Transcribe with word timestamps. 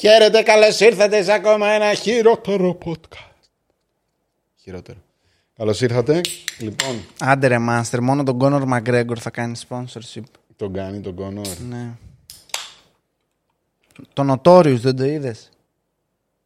Χαίρετε, 0.00 0.42
καλώς 0.42 0.80
ήρθατε 0.80 1.22
σε 1.22 1.32
ακόμα 1.32 1.68
ένα 1.68 1.94
χειρότερο 1.94 2.78
podcast. 2.84 3.48
Χειρότερο. 4.56 4.98
Καλώς 5.56 5.80
ήρθατε. 5.80 6.20
Λοιπόν, 6.58 7.04
Άντε 7.20 7.46
ρε 7.46 7.58
Μάστερ, 7.58 8.00
μόνο 8.00 8.22
τον 8.22 8.38
Κόνορ 8.38 8.64
Μαγκρέγκορ 8.64 9.18
θα 9.20 9.30
κάνει 9.30 9.58
sponsorship. 9.68 10.22
τον 10.56 10.72
κάνει 10.72 11.00
τον 11.00 11.14
Κόνορ. 11.14 11.46
Ναι. 11.68 11.90
Το 14.12 14.32
Notorious 14.32 14.78
δεν 14.78 14.96
το 14.96 15.04
είδες; 15.04 15.50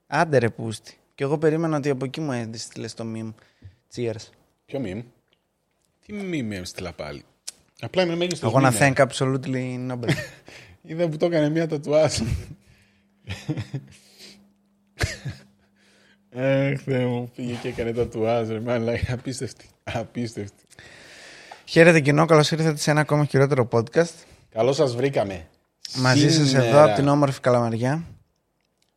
Άντε 0.07 0.39
ρε 0.39 0.51
Πούστη. 0.51 0.99
Και 1.15 1.25
εγώ 1.25 1.39
περίμενα 1.39 1.77
ότι 1.77 1.91
από 1.91 2.05
εκεί 2.05 2.21
μου 2.21 2.33
έστειλε 2.33 2.89
το 2.89 3.05
meme. 3.15 3.33
Cheers. 3.95 4.29
Ποιο 4.67 4.81
μιμ. 4.81 5.03
Τι 6.07 6.13
μιμ 6.13 6.47
με 6.47 6.57
έστειλα 6.57 6.93
πάλι; 6.93 7.25
Απλά 7.81 8.03
είμαι 8.03 8.17
μέγιστος. 8.17 8.51
Εγώ 8.51 8.61
να 8.61 8.73
thank 8.79 8.95
absolutely 9.07 9.91
nobody. 9.91 10.13
Είδα 10.83 11.09
που 11.09 11.17
το 11.17 11.27
έκανε 11.27 11.49
μια 11.49 11.69
τατουάζ. 11.69 12.19
Αχ, 16.37 16.81
Θεέ 16.85 17.07
μου, 17.07 17.31
πήγε 17.37 17.55
και 17.55 17.69
έκανε 17.69 17.93
τατουάζ, 17.93 18.49
ρε 18.49 18.61
μάλλον, 18.61 18.95
απίστευτη, 19.09 19.65
απίστευτη. 19.83 20.65
Χαίρετε 21.65 22.01
κοινό, 22.01 22.27
καλώς 22.27 22.51
ήρθατε 22.51 22.77
σε 22.77 22.91
ένα 22.91 23.01
ακόμα 23.01 23.25
χειρότερο 23.25 23.69
podcast. 23.73 24.13
Καλώς 24.51 24.77
σας 24.77 24.95
βρήκαμε. 24.95 25.49
Μαζί 25.97 26.31
σας 26.33 26.49
Σήμερα- 26.49 26.67
εδώ 26.69 26.85
από 26.85 26.95
την 26.95 27.09
όμορφη 27.09 27.41
Καλαμαριά. 27.41 28.05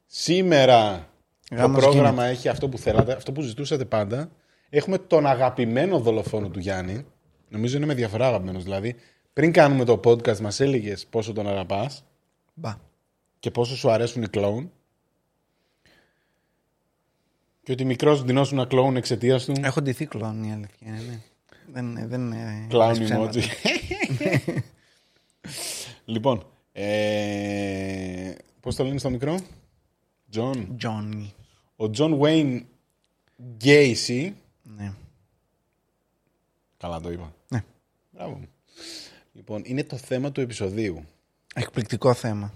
Σήμερα 0.05 1.07
Γάμος 1.51 1.83
το 1.83 1.89
πρόγραμμα 1.89 2.25
έχει 2.25 2.49
αυτό 2.49 2.69
που 2.69 2.77
θέλατε, 2.77 3.13
αυτό 3.13 3.31
που 3.31 3.41
ζητούσατε 3.41 3.85
πάντα. 3.85 4.29
Έχουμε 4.69 4.97
τον 4.97 5.25
αγαπημένο 5.25 5.99
δολοφόνο 5.99 6.49
του 6.49 6.59
Γιάννη. 6.59 7.05
Νομίζω 7.49 7.77
είναι 7.77 7.85
με 7.85 7.93
διαφορά 7.93 8.27
αγαπημένος. 8.27 8.63
Δηλαδή, 8.63 8.95
πριν 9.33 9.51
κάνουμε 9.51 9.83
το 9.85 9.99
podcast, 10.03 10.39
μας 10.39 10.59
έλεγες 10.59 11.05
πόσο 11.05 11.33
τον 11.33 11.47
αγαπάς 11.47 12.03
Μπα. 12.53 12.77
Και 13.43 13.51
πόσο 13.51 13.75
σου 13.75 13.91
αρέσουν 13.91 14.21
οι 14.23 14.27
κλόουν. 14.27 14.71
Και 17.63 17.71
ότι 17.71 17.85
μικρός 17.85 18.23
δινόσουν 18.23 18.57
ένα 18.57 18.67
κλόουν 18.67 18.95
εξαιτίας 18.95 19.45
του. 19.45 19.53
Έχω 19.61 19.81
ντυθεί 19.81 20.05
κλόν 20.05 20.43
η 20.43 20.53
αλήθεια. 20.53 20.87
είναι, 20.87 20.99
Ναι. 20.99 21.19
Δεν, 21.67 22.07
δεν, 22.07 22.31
ε, 22.31 22.67
Clown 22.71 22.87
λες 22.87 22.99
ψέματα. 22.99 23.39
emoji. 23.39 23.43
λοιπόν, 26.13 26.45
ε, 26.71 28.33
πώς 28.59 28.75
το 28.75 28.83
λένε 28.83 28.99
στο 28.99 29.09
μικρό; 29.09 29.39
John. 30.33 30.67
Johnny. 30.83 31.27
Ο 31.75 31.85
John 31.97 32.19
Wayne 32.19 32.61
Gacy. 33.63 34.31
Ναι. 34.63 34.93
Καλά 36.77 36.99
το 36.99 37.11
είπα. 37.11 37.33
ναι. 37.49 37.63
Μπράβο. 38.11 38.35
μου. 38.35 38.47
Λοιπόν, 39.33 39.61
είναι 39.65 39.83
το 39.83 39.97
θέμα 39.97 40.31
του 40.31 40.41
επεισοδίου. 40.41 41.03
Εκπληκτικό 41.55 42.13
θέμα. 42.13 42.53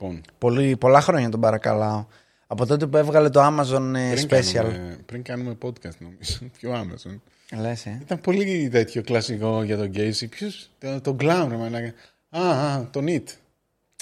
Λοιπόν, 0.00 0.20
Πολύ, 0.38 0.76
πολλά 0.76 1.00
χρόνια 1.00 1.28
τον 1.28 1.40
παρακαλάω. 1.40 2.06
Από 2.46 2.66
τότε 2.66 2.86
που 2.86 2.96
έβγαλε 2.96 3.28
το 3.30 3.40
Amazon 3.46 3.92
ε, 3.96 4.14
πριν 4.14 4.28
Special. 4.28 4.52
κάνουμε, 4.52 4.98
πριν 5.06 5.22
κάνουμε 5.22 5.56
podcast 5.62 5.96
νομίζω, 5.98 6.38
πιο 6.58 6.72
Amazon. 6.72 7.20
Λες, 7.60 7.86
ε. 7.86 7.98
Ήταν 8.02 8.20
πολύ 8.20 8.68
τέτοιο 8.68 9.02
κλασικό 9.02 9.62
για 9.62 9.76
τον 9.76 9.90
Gacy. 9.94 10.28
Ποιος, 10.30 10.70
το, 10.78 11.00
τον 11.00 11.16
clown, 11.20 11.46
ρε 11.48 11.56
μαλάκα. 11.56 11.92
Α, 12.30 12.40
α, 12.40 12.88
τον 12.90 13.04
It. 13.08 13.22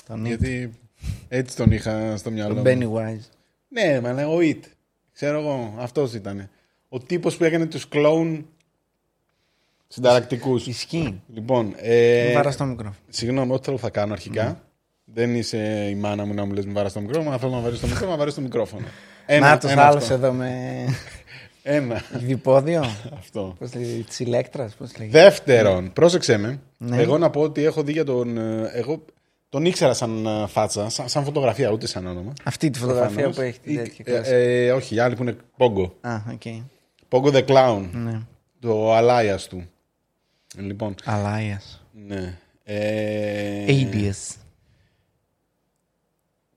Τον 0.06 0.20
It. 0.22 0.27
Γιατί 0.27 0.72
έτσι 1.28 1.56
τον 1.56 1.70
είχα 1.70 2.17
στο 2.17 2.31
μυαλό 2.31 2.55
Τον 2.55 2.78
μου. 2.78 2.92
Pennywise. 2.95 3.25
Ναι, 3.69 4.00
μα 4.00 4.12
λέει 4.12 4.25
ο 4.25 4.39
It. 4.41 4.69
Ξέρω 5.12 5.39
εγώ, 5.41 5.75
αυτός 5.78 6.15
ήταν. 6.15 6.48
Ο 6.89 6.98
τύπος 6.98 7.37
που 7.37 7.45
έκανε 7.45 7.67
τους 7.67 7.89
κλόουν 7.89 8.47
συνταρακτικούς. 9.89 10.67
Ισχύει. 10.67 11.22
Λοιπόν, 11.34 11.75
ε, 11.77 12.33
Βάρα 12.33 12.50
στο 12.50 12.65
μικρόφωνο. 12.65 12.97
συγγνώμη, 13.09 13.53
ό,τι 13.53 13.65
θέλω 13.65 13.78
θα 13.78 13.91
κάνω 13.91 14.12
αρχικά. 14.12 14.62
Δεν 15.05 15.34
είσαι 15.34 15.86
η 15.91 15.94
μάνα 15.94 16.24
μου 16.24 16.34
να 16.34 16.44
μου 16.44 16.52
λες 16.52 16.64
μην 16.64 16.74
βάρας 16.74 16.92
το 16.92 17.00
μικρόφωνο. 17.00 17.30
Αν 17.33 17.38
θέλω 17.38 17.52
να 17.52 17.60
βάρεις 17.60 17.80
το 17.80 17.86
μικρόφωνο, 17.86 18.10
να 18.10 18.16
βάρεις 18.16 18.34
το 18.34 18.41
μικρόφωνο. 18.41 18.86
Να 19.41 19.58
το 19.58 19.69
ένα 19.69 19.83
άλλο 19.86 19.98
αυτό. 19.98 20.14
εδώ 20.14 20.33
με 20.33 20.50
Ένα. 21.62 22.02
διπόδιο. 22.12 22.84
αυτό. 23.19 23.56
Πώς 23.58 23.75
λέγεται, 23.75 24.02
της 24.02 24.20
ηλέκτρας, 24.20 24.75
πώς 24.75 24.97
λέγεται. 24.98 25.19
Δεύτερον, 25.22 25.92
πρόσεξε 25.92 26.37
με. 26.37 26.60
Ναι. 26.78 27.03
Εγώ 27.03 27.19
να 27.19 27.31
πω 27.31 27.41
ότι 27.41 27.65
έχω 27.65 27.82
δει 27.82 27.92
για 27.92 28.04
τον. 28.04 28.38
ε, 28.38 28.70
Εγώ 28.75 29.04
τον 29.48 29.65
ήξερα 29.65 29.94
σαν 29.94 30.26
ε, 30.26 30.47
φάτσα, 30.47 30.88
σαν, 30.88 31.09
σαν 31.09 31.25
φωτογραφία, 31.25 31.71
ούτε 31.71 31.86
σαν 31.86 32.06
όνομα. 32.06 32.32
Αυτή 32.42 32.71
τη 32.71 32.78
φωτογραφία 32.78 33.09
Προφανώς. 33.22 33.36
που 33.36 33.42
έχει 33.42 33.59
την 33.60 33.72
Ή- 33.72 33.76
τέτοια 33.76 34.04
ε, 34.06 34.10
κλάση. 34.10 34.31
ε, 34.34 34.72
όχι, 34.72 34.94
η 34.94 34.98
άλλη 34.98 35.15
που 35.16 35.22
είναι 35.22 35.36
Pogo. 35.59 35.91
Α, 36.00 36.15
OK. 36.32 36.42
Pogo 37.09 37.32
the 37.34 37.44
Clown. 37.44 37.88
Ναι. 37.92 38.21
Το 38.60 38.94
alias 38.94 39.47
του. 39.48 39.69
Λοιπόν, 40.56 40.94
Alias. 41.04 41.84
ναι. 42.06 42.38
Ε, 42.65 43.65
ABS. 43.69 44.34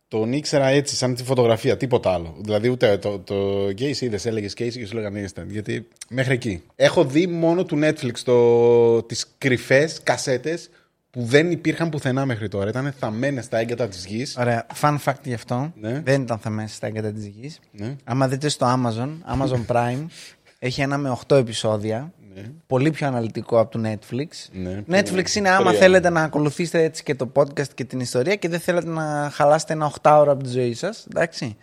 Τον 0.09 0.33
ήξερα 0.33 0.67
έτσι, 0.67 0.95
σαν 0.95 1.15
τη 1.15 1.23
φωτογραφία, 1.23 1.77
τίποτα 1.77 2.11
άλλο. 2.11 2.35
Δηλαδή, 2.39 2.69
ούτε 2.69 2.97
το, 2.97 3.19
το 3.19 3.65
Gacy 3.65 3.99
είδες, 3.99 4.25
έλεγες 4.25 4.51
Gacy 4.51 4.71
και 4.71 4.85
σου 4.85 4.95
λέγανε 4.95 5.27
instant. 5.27 5.47
Γιατί 5.47 5.87
μέχρι 6.09 6.33
εκεί. 6.33 6.63
Έχω 6.75 7.05
δει 7.05 7.27
μόνο 7.27 7.65
του 7.65 7.79
Netflix 7.83 8.19
το, 8.23 9.03
τις 9.03 9.25
κρυφές 9.37 9.99
κασέτες 10.03 10.69
που 11.09 11.23
δεν 11.23 11.51
υπήρχαν 11.51 11.89
πουθενά 11.89 12.25
μέχρι 12.25 12.47
τώρα. 12.47 12.69
Ήταν 12.69 12.93
θαμμένες 12.99 13.45
στα 13.45 13.57
έγκατα 13.57 13.87
της 13.87 14.05
γης. 14.05 14.37
Ωραία. 14.39 14.65
Fun 14.81 14.97
fact 15.05 15.23
γι' 15.23 15.33
αυτό. 15.33 15.73
Ναι. 15.75 16.01
Δεν 16.03 16.21
ήταν 16.21 16.37
θα 16.37 16.49
μέσα 16.49 16.75
στα 16.75 16.87
έγκατα 16.87 17.11
της 17.11 17.25
γης. 17.25 17.59
Ναι. 17.71 17.95
Άμα 18.03 18.27
δείτε 18.27 18.49
στο 18.49 18.67
Amazon, 18.67 19.09
Amazon 19.35 19.65
Prime, 19.67 20.05
έχει 20.59 20.81
ένα 20.81 20.97
με 20.97 21.17
8 21.27 21.35
επεισόδια. 21.35 22.13
Ναι. 22.41 22.51
Πολύ 22.67 22.91
πιο 22.91 23.07
αναλυτικό 23.07 23.59
από 23.59 23.71
το 23.79 23.89
Netflix. 23.89 24.27
Ναι, 24.51 24.83
Netflix 24.89 25.09
πολύ- 25.09 25.25
είναι 25.35 25.49
άμα 25.49 25.63
πολύ 25.63 25.77
θέλετε 25.77 26.09
να 26.09 26.21
ακολουθήσετε 26.23 26.83
έτσι 26.83 27.03
και 27.03 27.15
το 27.15 27.31
podcast 27.35 27.67
και 27.73 27.83
την 27.83 27.99
ιστορία 27.99 28.35
και 28.35 28.49
δεν 28.49 28.59
θέλετε 28.59 28.87
να 28.87 29.29
χαλάσετε 29.33 29.73
ένα 29.73 29.85
8 30.01 30.17
ώρα 30.19 30.31
από 30.31 30.43
τη 30.43 30.49
ζωή 30.49 30.73
σας. 30.73 31.05
Εντάξει. 31.09 31.57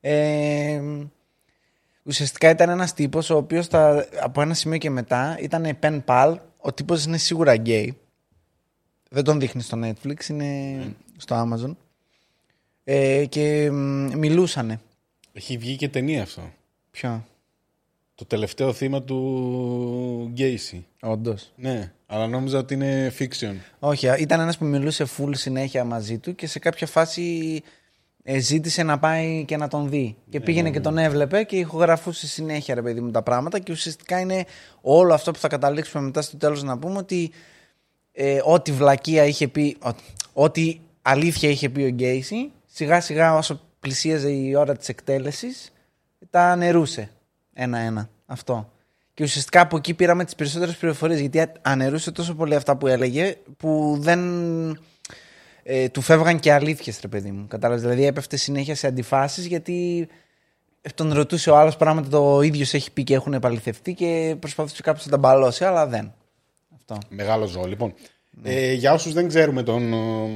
Ε, 0.00 0.82
ουσιαστικά 2.02 2.50
ήταν 2.50 2.68
ένας 2.70 2.94
τύπος 2.94 3.30
ο 3.30 3.36
οποίος 3.36 3.66
από 4.22 4.40
ένα 4.42 4.54
σημείο 4.54 4.78
και 4.78 4.90
μετά 4.90 5.36
ήταν 5.40 5.78
pen 5.82 6.00
pal. 6.04 6.36
Ο 6.58 6.72
τύπος 6.72 7.04
είναι 7.04 7.16
σίγουρα 7.18 7.54
gay. 7.66 7.88
Δεν 9.10 9.24
τον 9.24 9.40
δείχνει 9.40 9.62
στο 9.62 9.78
Netflix, 9.84 10.28
είναι 10.28 10.78
στο 11.16 11.48
Amazon. 11.48 11.74
Ε, 12.84 13.24
και 13.28 13.70
μ, 13.70 14.10
μιλούσανε. 14.18 14.80
Έχει 15.32 15.56
βγει 15.56 15.76
και 15.76 15.88
ταινία 15.88 16.22
αυτό. 16.22 16.52
Ποιο, 16.90 17.26
Το 18.14 18.24
τελευταίο 18.24 18.72
θύμα 18.72 19.02
του 19.02 20.32
Gacy. 20.36 20.80
όντως. 21.00 21.52
Ναι, 21.56 21.92
αλλά 22.06 22.26
νόμιζα 22.26 22.58
ότι 22.58 22.74
είναι 22.74 23.12
fiction. 23.18 23.54
Όχι, 23.78 24.08
ήταν 24.18 24.40
ένας 24.40 24.58
που 24.58 24.64
μιλούσε 24.64 25.06
full 25.18 25.30
συνέχεια 25.32 25.84
μαζί 25.84 26.18
του 26.18 26.34
και 26.34 26.46
σε 26.46 26.58
κάποια 26.58 26.86
φάση 26.86 27.60
ε, 28.22 28.38
ζήτησε 28.38 28.82
να 28.82 28.98
πάει 28.98 29.44
και 29.44 29.56
να 29.56 29.68
τον 29.68 29.88
δει. 29.88 30.16
Και 30.30 30.40
πήγαινε 30.40 30.70
και 30.70 30.80
τον 30.80 30.98
έβλεπε 30.98 31.42
και 31.42 31.56
ηχογραφούσε 31.56 32.26
συνέχεια, 32.26 32.74
ρε 32.74 32.82
παιδί 32.82 33.00
μου, 33.00 33.10
τα 33.10 33.22
πράγματα. 33.22 33.58
Και 33.58 33.72
ουσιαστικά 33.72 34.20
είναι 34.20 34.44
όλο 34.80 35.14
αυτό 35.14 35.30
που 35.30 35.38
θα 35.38 35.48
καταλήξουμε 35.48 36.02
μετά 36.04 36.22
στο 36.22 36.36
τέλος 36.36 36.62
να 36.62 36.78
πούμε 36.78 36.98
ότι 36.98 37.30
ε, 38.12 38.38
ό,τι 38.44 38.72
βλακεία 38.72 39.24
είχε 39.24 39.48
πει, 39.48 39.76
ό- 39.82 39.96
ό,τι 40.32 40.78
αλήθεια 41.02 41.50
είχε 41.50 41.68
πει 41.68 41.82
ο 41.82 41.88
Γκέισι, 41.88 42.50
σιγά 42.66 43.00
σιγά 43.00 43.34
όσο 43.34 43.60
πλησίαζε 43.80 44.30
η 44.30 44.54
ώρα 44.54 44.76
της 44.76 44.88
εκτέλεσης, 44.88 45.72
τα 46.30 46.42
ανερούσε 46.42 47.10
ένα-ένα. 47.54 48.08
Αυτό. 48.26 48.72
Και 49.14 49.22
ουσιαστικά 49.22 49.60
από 49.60 49.76
εκεί 49.76 49.94
πήραμε 49.94 50.24
τις 50.24 50.34
περισσότερες 50.34 50.76
πληροφορίες 50.76 51.20
γιατί 51.20 51.42
ανερούσε 51.62 52.10
τόσο 52.10 52.34
πολύ 52.34 52.54
αυτά 52.54 52.76
που 52.76 52.86
έλεγε 52.86 53.36
που 53.56 53.96
δεν 53.98 54.20
ε, 55.62 55.88
του 55.88 56.00
φεύγαν 56.00 56.40
και 56.40 56.52
αλήθειες 56.52 57.00
ρε 57.00 57.08
παιδί 57.08 57.30
μου. 57.30 57.46
Κατάλαβες, 57.46 57.82
δηλαδή 57.82 58.06
έπεφτε 58.06 58.36
συνέχεια 58.36 58.74
σε 58.74 58.86
αντιφάσεις 58.86 59.46
γιατί 59.46 60.08
τον 60.94 61.12
ρωτούσε 61.12 61.50
ο 61.50 61.56
άλλος 61.56 61.76
πράγματα 61.76 62.08
το 62.08 62.40
ίδιος 62.40 62.74
έχει 62.74 62.92
πει 62.92 63.04
και 63.04 63.14
έχουν 63.14 63.34
επαληθευτεί 63.34 63.94
και 63.94 64.36
προσπαθούσε 64.38 64.82
κάποιος 64.82 65.04
να 65.04 65.10
τα 65.10 65.18
μπαλώσει 65.18 65.64
αλλά 65.64 65.86
δεν. 65.86 66.14
Αυτό. 66.74 66.98
Μεγάλο 67.08 67.46
ζώο. 67.46 67.66
Λοιπόν, 67.66 67.94
ε, 68.42 68.72
για 68.72 68.92
όσους 68.92 69.12
δεν 69.12 69.28
ξέρουμε 69.28 69.62
τον 69.62 69.92
ε, 69.92 70.28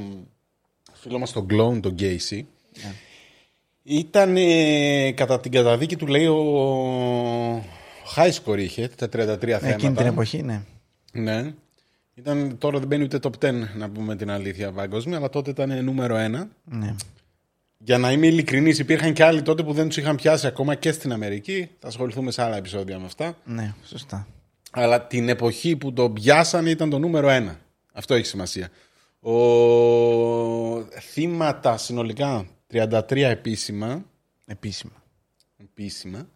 φίλο 0.93 1.19
μας 1.19 1.31
τον 1.31 1.47
Κλόουν, 1.47 1.81
τον 1.81 1.95
Gacy, 1.99 2.41
ήταν 3.89 4.35
ε, 4.37 5.11
κατά 5.11 5.39
την 5.39 5.51
καταδίκη 5.51 5.95
του 5.95 6.07
λέει 6.07 6.25
ο 6.25 7.63
high 8.15 8.31
score 8.43 8.57
είχε, 8.57 8.87
τα 8.87 9.05
33 9.05 9.11
θέματα. 9.11 9.67
Εκείνη 9.67 9.95
την 9.95 10.05
εποχή, 10.05 10.43
ναι. 10.43 10.61
Ναι. 11.11 11.53
Ήταν, 12.13 12.57
τώρα 12.57 12.79
δεν 12.79 12.87
μπαίνει 12.87 13.03
ούτε 13.03 13.19
top 13.21 13.45
10 13.45 13.53
να 13.77 13.89
πούμε 13.89 14.15
την 14.15 14.31
αλήθεια 14.31 14.71
παγκόσμια, 14.71 15.17
αλλά 15.17 15.29
τότε 15.29 15.49
ήταν 15.49 15.83
νούμερο 15.83 16.15
1. 16.15 16.19
ναι. 16.63 16.95
Για 17.79 17.97
να 17.97 18.11
είμαι 18.11 18.27
ειλικρινής, 18.27 18.79
υπήρχαν 18.79 19.13
και 19.13 19.23
άλλοι 19.23 19.41
τότε 19.41 19.63
που 19.63 19.73
δεν 19.73 19.87
τους 19.87 19.97
είχαν 19.97 20.15
πιάσει 20.15 20.47
ακόμα 20.47 20.75
και 20.75 20.91
στην 20.91 21.11
Αμερική. 21.11 21.69
Θα 21.79 21.87
ασχοληθούμε 21.87 22.31
σε 22.31 22.41
άλλα 22.41 22.57
επεισόδια 22.57 22.99
με 22.99 23.05
αυτά. 23.05 23.37
Ναι, 23.45 23.73
σωστά. 23.83 24.27
Αλλά 24.71 25.01
την 25.01 25.29
εποχή 25.29 25.75
που 25.75 25.93
το 25.93 26.09
πιάσανε 26.09 26.69
ήταν 26.69 26.89
το 26.89 26.99
νούμερο 26.99 27.29
ένα. 27.29 27.59
Αυτό 27.93 28.13
έχει 28.13 28.25
σημασία. 28.25 28.69
Ο... 29.19 29.31
Θύματα 30.83 31.77
συνολικά 31.77 32.45
33 32.73 33.01
επίσημα. 33.29 34.05
Επίσημα. 34.45 34.91
Επίσημα. 35.57 36.27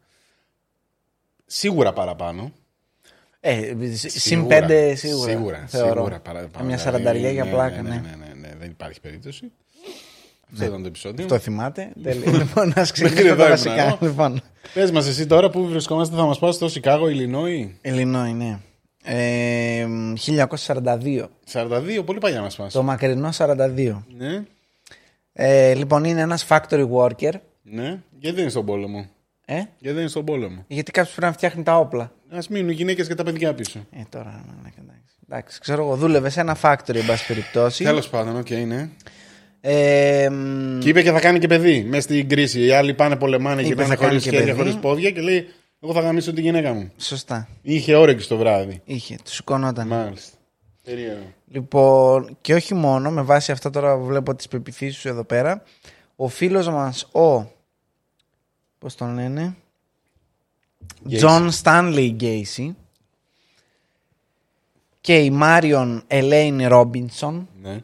Σίγουρα 1.45 1.93
παραπάνω. 1.93 2.51
Ε, 3.39 3.73
συν 3.93 4.09
Σίγουρα. 4.09 4.47
πέντε 4.59 4.95
σίγουρα. 4.95 5.29
Σίγουρα, 5.31 5.65
θεωρώ. 5.67 5.93
σίγουρα 5.93 6.19
παραπάνω. 6.19 6.65
Μια 6.65 6.75
Δηλαδή, 6.75 6.81
σαρανταριά 6.81 7.31
για 7.31 7.43
ναι, 7.43 7.49
πλάκα, 7.51 7.81
ναι, 7.81 7.89
ναι. 7.89 7.95
ναι, 7.95 8.01
ναι, 8.01 8.25
ναι, 8.25 8.47
ναι, 8.47 8.55
δεν 8.59 8.69
υπάρχει 8.69 8.99
περίπτωση. 8.99 9.51
Αυτό 10.53 10.65
ήταν 10.65 10.81
το 10.81 10.87
επεισόδιο. 10.87 11.25
Το 11.27 11.39
θυμάται. 11.39 11.91
Τέλεια. 12.03 12.31
λοιπόν, 12.37 12.67
να 12.67 12.73
Μέχρι 12.75 12.91
ξεκινήσουμε 12.91 13.29
εδώ 13.29 13.35
τα 13.37 13.43
ήμουν 13.43 13.49
βασικά. 13.55 13.83
εγώ. 13.85 13.97
Λοιπόν, 14.01 14.41
Πες 14.73 14.91
μας, 14.91 15.07
εσύ 15.07 15.25
τώρα 15.25 15.49
που 15.49 15.67
βρισκόμαστε, 15.67 16.15
θα 16.15 16.23
μας 16.25 16.39
πας 16.39 16.55
στο 16.55 16.69
Σικάγο, 16.69 17.09
Ιλινόη. 17.09 17.77
Ιλινόη, 17.81 18.33
ναι. 18.33 18.59
Ε, 19.03 19.87
1942. 20.65 21.29
42, 21.53 22.03
πολύ 22.05 22.19
παλιά 22.19 22.41
μας 22.41 22.55
πας. 22.55 22.73
Το 22.73 22.83
μακρινό 22.83 23.29
42. 23.37 24.03
Ναι, 24.17 24.43
Ε, 25.33 25.73
λοιπόν, 25.73 26.03
είναι 26.03 26.21
ένας 26.21 26.45
factory 26.49 26.87
worker. 26.91 27.31
ναι. 27.63 27.99
Γιατί 28.19 28.35
δεν 28.35 28.41
είναι 28.41 28.49
στον 28.49 28.65
πόλεμο; 28.65 29.09
Ε, 29.45 29.53
Γιατί 29.55 29.69
δεν 29.81 29.97
είναι 29.97 30.07
στον 30.07 30.25
πόλεμο; 30.25 30.63
γιατί 30.67 30.91
κάποιος 30.91 31.13
πρέπει 31.15 31.27
να 31.27 31.33
φτιάχνει 31.37 31.63
τα 31.63 31.77
όπλα. 31.77 32.03
Ας 32.29 32.39
μείνουν 32.49 32.69
οι 32.69 32.73
γυναίκες 32.73 33.07
και 33.07 33.15
τα 33.15 33.23
παιδιά 33.23 33.53
πίσω. 33.53 33.85
Ε, 33.91 34.01
τώρα, 34.09 34.43
ναι, 34.63 34.69
εντάξει. 34.83 35.15
εντάξει. 35.29 35.59
Ξέρω 35.59 35.83
εγώ, 35.83 35.95
δούλευε 35.95 36.29
σε 36.29 36.39
ένα 36.39 36.57
factory, 36.61 36.95
εν 36.95 37.05
πάση 37.05 37.25
περιπτώσει. 37.27 37.83
Τέλος 37.83 38.09
πάντων, 38.09 38.37
οκ, 38.37 38.49
ναι. 38.49 38.89
Ε, 39.61 40.29
μ, 40.29 40.79
Και 40.79 40.89
είπε 40.89 41.01
και 41.01 41.11
θα 41.11 41.19
κάνει 41.19 41.39
και 41.39 41.47
παιδί 41.47 41.83
μέσα 41.83 42.01
στην 42.01 42.29
κρίση. 42.29 42.61
Οι 42.65 42.71
άλλοι 42.71 42.93
πάνε 42.93 43.15
πολεμάνε 43.15 43.61
και 43.61 43.67
Είπε, 43.67 43.75
πάνε 43.81 43.87
θα 43.87 43.95
κάνει 43.95 44.07
χωρίς 44.07 44.23
και 44.23 44.29
χέρια, 44.29 44.45
παιδί. 44.45 44.57
χωρίς 44.57 44.75
πόδια 44.75 45.11
και 45.11 45.21
λέει: 45.21 45.47
Εγώ 45.81 45.93
θα 45.93 45.99
γαμίσω 45.99 46.33
τη 46.33 46.41
γυναίκα 46.41 46.73
μου. 46.73 46.91
σωστά. 46.97 47.47
Είχε 47.61 47.95
όρεξη 47.95 48.27
το 48.27 48.37
βράδυ. 48.37 48.81
Είχε, 48.85 49.15
του 49.23 49.33
σηκωνόταν. 49.33 49.87
Μάλιστα. 49.87 50.37
Περίεργο. 50.83 51.33
Λοιπόν, 51.47 52.37
και 52.41 52.53
όχι 52.53 52.73
μόνο, 52.73 53.11
με 53.11 53.21
βάση 53.21 53.51
αυτά 53.51 53.69
τώρα 53.69 53.97
που 53.97 54.05
βλέπω 54.05 54.35
τις 54.35 54.47
πεπιθήσεις 54.47 54.99
σου 54.99 55.07
εδώ 55.07 55.23
πέρα, 55.23 55.63
ο 56.15 56.27
φίλος 56.27 56.67
μας, 56.67 57.03
ο, 57.03 57.51
πώς 58.79 58.95
τον 58.95 59.13
λένε, 59.13 59.55
Gacy. 61.09 61.19
John 61.21 61.49
Stanley 61.63 62.15
Gacy 62.21 62.69
και 65.01 65.19
η 65.19 65.37
Marion 65.41 66.01
Elaine 66.07 66.71
Robinson 66.71 67.45
Ναι. 67.61 67.77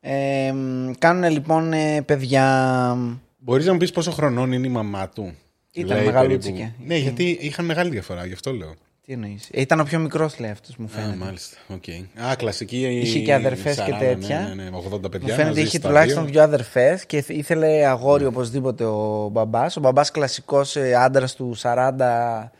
ε, 0.00 0.54
κάνουν 0.98 1.30
λοιπόν 1.30 1.72
ε, 1.72 2.02
παιδιά... 2.02 2.96
Μπορείς 3.38 3.66
να 3.66 3.72
μου 3.72 3.78
πεις 3.78 3.90
πόσο 3.90 4.10
χρονών 4.10 4.52
είναι 4.52 4.66
η 4.66 4.70
μαμά 4.70 5.08
του; 5.08 5.34
Ήταν 5.72 5.96
Λέει 5.96 6.06
μεγαλούτσικη. 6.06 6.56
περίπου. 6.58 6.82
Ναι, 6.86 6.96
γιατί 6.96 7.38
είχαν 7.40 7.64
μεγάλη 7.64 7.90
διαφορά, 7.90 8.26
γι' 8.26 8.32
αυτό 8.32 8.52
λέω. 8.52 8.74
Τι 9.08 9.14
εννοείς, 9.14 9.48
ε, 9.52 9.60
ήταν 9.60 9.80
ο 9.80 9.84
πιο 9.84 9.98
μικρός 9.98 10.38
λέει 10.38 10.50
αυτός 10.50 10.76
μου 10.76 10.84
Α, 10.86 10.88
φαίνεται. 10.88 11.16
μάλιστα. 11.16 11.56
Okay. 11.74 12.22
Α, 12.30 12.34
κλασική. 12.36 12.86
Είχε 12.86 13.18
και 13.20 13.34
αδερφές 13.34 13.76
και 13.76 13.92
40, 13.94 13.98
τέτοια. 13.98 14.38
Ναι, 14.40 14.54
ναι, 14.54 14.70
ναι, 14.70 14.76
80 14.76 15.10
παιδιά. 15.10 15.20
Μου 15.20 15.26
φαίνεται 15.28 15.42
να 15.44 15.52
ζήσει 15.52 15.66
είχε 15.66 15.78
στα 15.78 15.88
τουλάχιστον 15.88 16.22
δύο. 16.22 16.32
δύο 16.32 16.42
αδερφές 16.42 17.06
και 17.06 17.16
ήθ- 17.16 17.28
ήθελε 17.30 17.86
αγόρι 17.86 18.24
οπωσδήποτε 18.24 18.84
ο 18.84 19.28
μπαμπάς. 19.32 19.76
Ο 19.76 19.80
μπαμπάς 19.80 20.10
κλασικός 20.10 20.76
άντρας 20.76 21.34
του 21.34 21.54
40. 21.56 22.52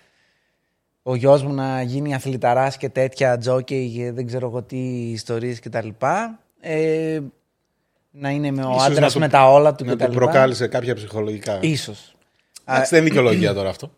Ο 1.03 1.15
γιος 1.15 1.43
μου 1.43 1.53
να 1.55 1.83
γίνει 1.83 2.15
αθληταράς 2.15 2.77
και 2.77 2.89
τέτοια 2.89 3.39
jocky 3.39 3.93
και 3.97 4.13
δεν 4.13 4.27
ξέρω 4.27 4.47
εγώ 4.47 4.63
τι 4.63 4.79
ιστορίες 5.11 5.61
κτλ. 5.61 5.89
Ε, 6.61 7.21
να 8.11 8.31
είναι 8.31 8.51
με 8.51 8.63
ο 8.65 8.71
Ίσως 8.71 8.85
άντρας 8.85 9.01
να 9.01 9.09
του- 9.11 9.19
με 9.19 9.29
τα 9.29 9.51
όλα 9.53 9.75
του 9.75 9.85
Να 9.85 9.95
κτλ. 9.95 10.05
του 10.05 10.13
προκάλεσε 10.13 10.67
κάποια 10.69 10.95
ψυχολογικά. 10.95 11.59
Ίσως. 11.63 12.17
Εντάξει, 12.65 12.91
δεν 12.95 13.01
είναι 13.01 13.09
δικαιολογία 13.09 13.55
τώρα 13.59 13.69
αυτό. 13.69 13.91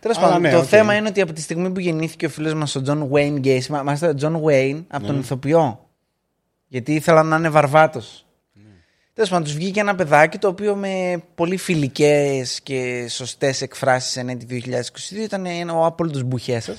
Τέλος 0.00 0.16
Αλλά 0.16 0.26
πάντων, 0.26 0.40
ναι, 0.42 0.50
το 0.50 0.58
οκ. 0.58 0.64
θέμα 0.68 0.94
είναι 0.94 1.08
ότι 1.08 1.20
από 1.20 1.32
τη 1.32 1.40
στιγμή 1.40 1.70
που 1.70 1.80
γεννήθηκε 1.80 2.26
ο 2.26 2.28
φίλος 2.28 2.54
μας 2.54 2.74
ο 2.74 2.82
Τζον 2.82 3.10
Wayne 3.12 3.40
Gacy, 3.44 3.66
μα- 3.68 3.82
μάλιστα 3.82 4.08
ο 4.08 4.14
Τζον 4.14 4.42
Wayne 4.46 4.84
από 4.88 5.02
Ναι. 5.02 5.06
τον 5.12 5.18
ηθοποιό. 5.20 5.88
Γιατί 6.66 6.94
ήθελαν 6.94 7.26
να 7.26 7.36
είναι 7.36 7.48
βαρβάτος. 7.48 8.26
Ναι. 8.52 8.62
Τέλος 9.14 9.30
πάντων, 9.30 9.44
τους 9.44 9.54
βγήκε 9.54 9.80
ένα 9.80 9.94
παιδάκι 9.94 10.38
το 10.38 10.48
οποίο 10.48 10.74
με 10.76 11.22
πολύ 11.34 11.56
φιλικές 11.56 12.60
και 12.62 13.06
σωστές 13.08 13.62
εκφράσεις 13.62 14.16
εν 14.16 14.28
έτει 14.28 14.44
2022 14.44 15.22
ήταν 15.22 15.46
ένα- 15.46 15.74
ο 15.74 15.84
απόλυτο 15.84 16.20
μπουχέσα. 16.24 16.74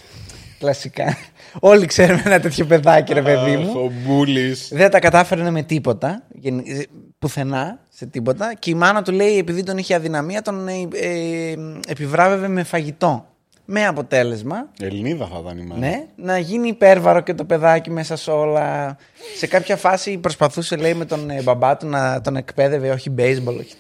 Κλασικά. 0.62 1.18
Όλοι 1.60 1.86
ξέρουμε 1.86 2.22
ένα 2.26 2.40
τέτοιο 2.40 2.66
παιδάκι, 2.66 3.14
ρε 3.14 3.22
παιδί 3.22 3.58
μου. 3.58 3.70
Αχ, 3.70 3.76
Ο 3.76 3.92
Μπούλη. 4.06 4.56
Δεν 4.70 4.90
τα 4.92 5.00
κατάφερε 5.00 5.50
με 5.50 5.62
τίποτα, 5.64 6.24
γενι- 6.34 6.68
ε, 6.70 6.82
πουθενά 7.20 7.80
σε 7.90 8.06
τίποτα. 8.06 8.54
Και 8.60 8.70
η 8.70 8.74
μάνα 8.74 9.02
του 9.02 9.12
λέει, 9.12 9.38
επειδή 9.38 9.64
τον 9.64 9.78
είχε 9.78 9.96
αδυναμία, 9.96 10.42
τον 10.42 10.68
ε, 10.68 10.74
ε, 10.94 11.56
επιβράβευε 11.88 12.48
με 12.48 12.64
φαγητό. 12.64 13.26
Με 13.66 13.86
αποτέλεσμα, 13.86 14.68
Ελληνίδα 14.82 15.26
θα 15.26 15.40
ήταν 15.44 15.58
η 15.58 15.62
μάνα. 15.64 15.80
ναι, 15.88 16.06
να 16.16 16.38
γίνει 16.38 16.68
υπέρβαρο 16.68 17.22
και 17.22 17.34
το 17.34 17.46
παιδάκι 17.46 17.90
μέσα 17.90 18.16
σε 18.16 18.32
όλα. 18.32 18.98
Σε 19.38 19.48
κάποια 19.48 19.78
φάση 19.78 20.18
προσπαθούσε, 20.18 20.76
λέει, 20.76 20.94
με 20.94 21.06
τον 21.06 21.30
ε, 21.30 21.42
μπαμπά 21.42 21.78
του 21.78 21.88
να 21.88 22.22
τον 22.22 22.36
εκπαίδευε, 22.36 22.90
όχι 22.90 23.14
baseball, 23.18 23.58
όχι, 23.60 23.74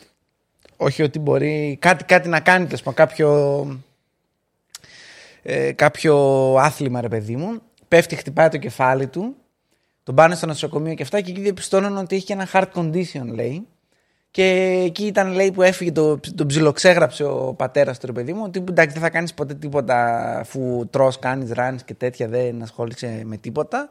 όχι 0.77 1.03
ότι 1.03 1.19
μπορεί 1.19 1.77
κάτι, 1.81 2.03
κάτι 2.03 2.29
να 2.29 2.39
κάνει, 2.39 2.65
τέλος 2.65 2.81
πάντων, 2.81 2.93
κάποιο, 3.07 3.29
ε, 5.41 5.71
κάποιο 5.71 6.15
άθλημα, 6.59 7.01
ρε 7.01 7.07
παιδί 7.07 7.35
μου. 7.35 7.61
Πέφτει, 7.87 8.15
χτυπάει 8.15 8.49
το 8.49 8.57
κεφάλι 8.57 9.07
του, 9.07 9.35
τον 10.03 10.15
πάνε 10.15 10.35
στο 10.35 10.45
νοσοκομείο 10.45 10.93
και 10.93 11.03
αυτά 11.03 11.21
και 11.21 11.31
εκεί 11.31 11.41
διαπιστώνουν 11.41 11.97
ότι 11.97 12.15
έχει 12.15 12.25
και 12.25 12.33
ένα 12.33 12.47
heart 12.53 12.67
condition, 12.75 13.25
λέει. 13.33 13.67
Και 14.31 14.43
εκεί 14.85 15.05
ήταν, 15.05 15.31
λέει, 15.31 15.51
που 15.51 15.61
έφυγε, 15.61 15.91
το, 15.91 16.19
τον 16.35 16.47
ψιλοξέγραψε 16.47 17.23
ο 17.23 17.53
πατέρας 17.57 17.99
του, 17.99 18.05
ρε 18.05 18.11
παιδί 18.11 18.33
μου, 18.33 18.41
ότι 18.45 18.63
εντάξει, 18.69 18.93
δεν 18.93 19.01
θα 19.01 19.09
κάνεις 19.09 19.33
ποτέ 19.33 19.53
τίποτα 19.53 20.17
αφού 20.39 20.87
τρως, 20.89 21.19
κάνεις, 21.19 21.51
ράνεις 21.51 21.83
και 21.83 21.93
τέτοια, 21.93 22.27
δεν 22.27 22.61
ασχόλησε 22.61 23.21
με 23.25 23.37
τίποτα. 23.37 23.89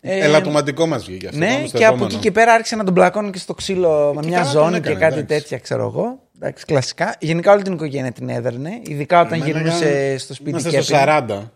Ε, 0.00 0.18
Ελαττωματικό 0.24 0.86
μας 0.86 1.04
βγήκε 1.04 1.26
αυτό. 1.26 1.38
ναι, 1.38 1.52
Πάμε 1.54 1.66
στο 1.66 1.78
και 1.78 1.84
από 1.84 1.94
επόμενο. 1.94 2.14
εκεί 2.16 2.22
και 2.22 2.32
πέρα 2.32 2.52
άρχισε 2.52 2.76
να 2.76 2.84
τον 2.84 2.94
πλακώνει 2.94 3.30
και 3.30 3.38
στο 3.38 3.54
ξύλο 3.54 4.12
με 4.14 4.20
και 4.20 4.26
μια 4.26 4.38
καλά 4.38 4.52
τον 4.52 4.62
ζώνη 4.62 4.76
έκανε, 4.76 4.94
και 4.94 5.00
κάτι 5.00 5.18
εντάξει. 5.18 5.26
τέτοια, 5.40 5.58
ξέρω 5.58 5.84
εγώ. 5.86 6.23
Εντάξει, 6.36 6.64
κλασικά. 6.64 7.16
Γενικά 7.20 7.52
όλη 7.52 7.62
την 7.62 7.72
οικογένεια 7.72 8.12
την 8.12 8.28
έδερνε, 8.28 8.80
ειδικά 8.82 9.20
όταν 9.20 9.32
Εμένα 9.40 9.46
γυρνούσε 9.60 10.06
ήταν- 10.06 10.18
στο 10.18 10.34
σπίτι 10.34 10.50
Είμαστε 10.50 10.70
και 10.70 10.80
στο 10.80 10.96
έπαιρνε. 10.96 11.26
40. 11.42 11.50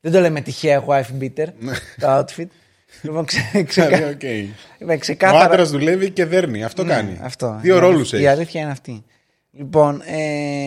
Δεν 0.00 0.12
το 0.12 0.20
λέμε 0.20 0.40
τυχαία 0.40 0.84
wife 0.86 1.22
beater, 1.22 1.46
το 2.00 2.18
outfit. 2.18 2.46
λοιπόν, 3.02 3.24
ξε, 3.24 3.40
ξεκα... 3.68 3.86
Δηλαδή, 3.88 4.12
οκ. 4.14 4.22
είπε, 4.78 4.94
Ο 4.94 4.98
ξεκάθαρα. 4.98 5.44
άντρας 5.44 5.70
δουλεύει 5.70 6.10
και 6.10 6.24
δέρνει. 6.24 6.64
Αυτό 6.64 6.84
Ναι, 6.84 6.94
κάνει. 6.94 7.18
Αυτό. 7.22 7.58
Δύο 7.62 7.76
Η 7.76 7.78
ρόλους 7.78 7.96
αλήθεια- 7.98 8.18
Η 8.18 8.22
έχεις. 8.24 8.36
αλήθεια 8.36 8.60
είναι 8.60 8.70
αυτή. 8.70 9.04
Λοιπόν, 9.58 10.02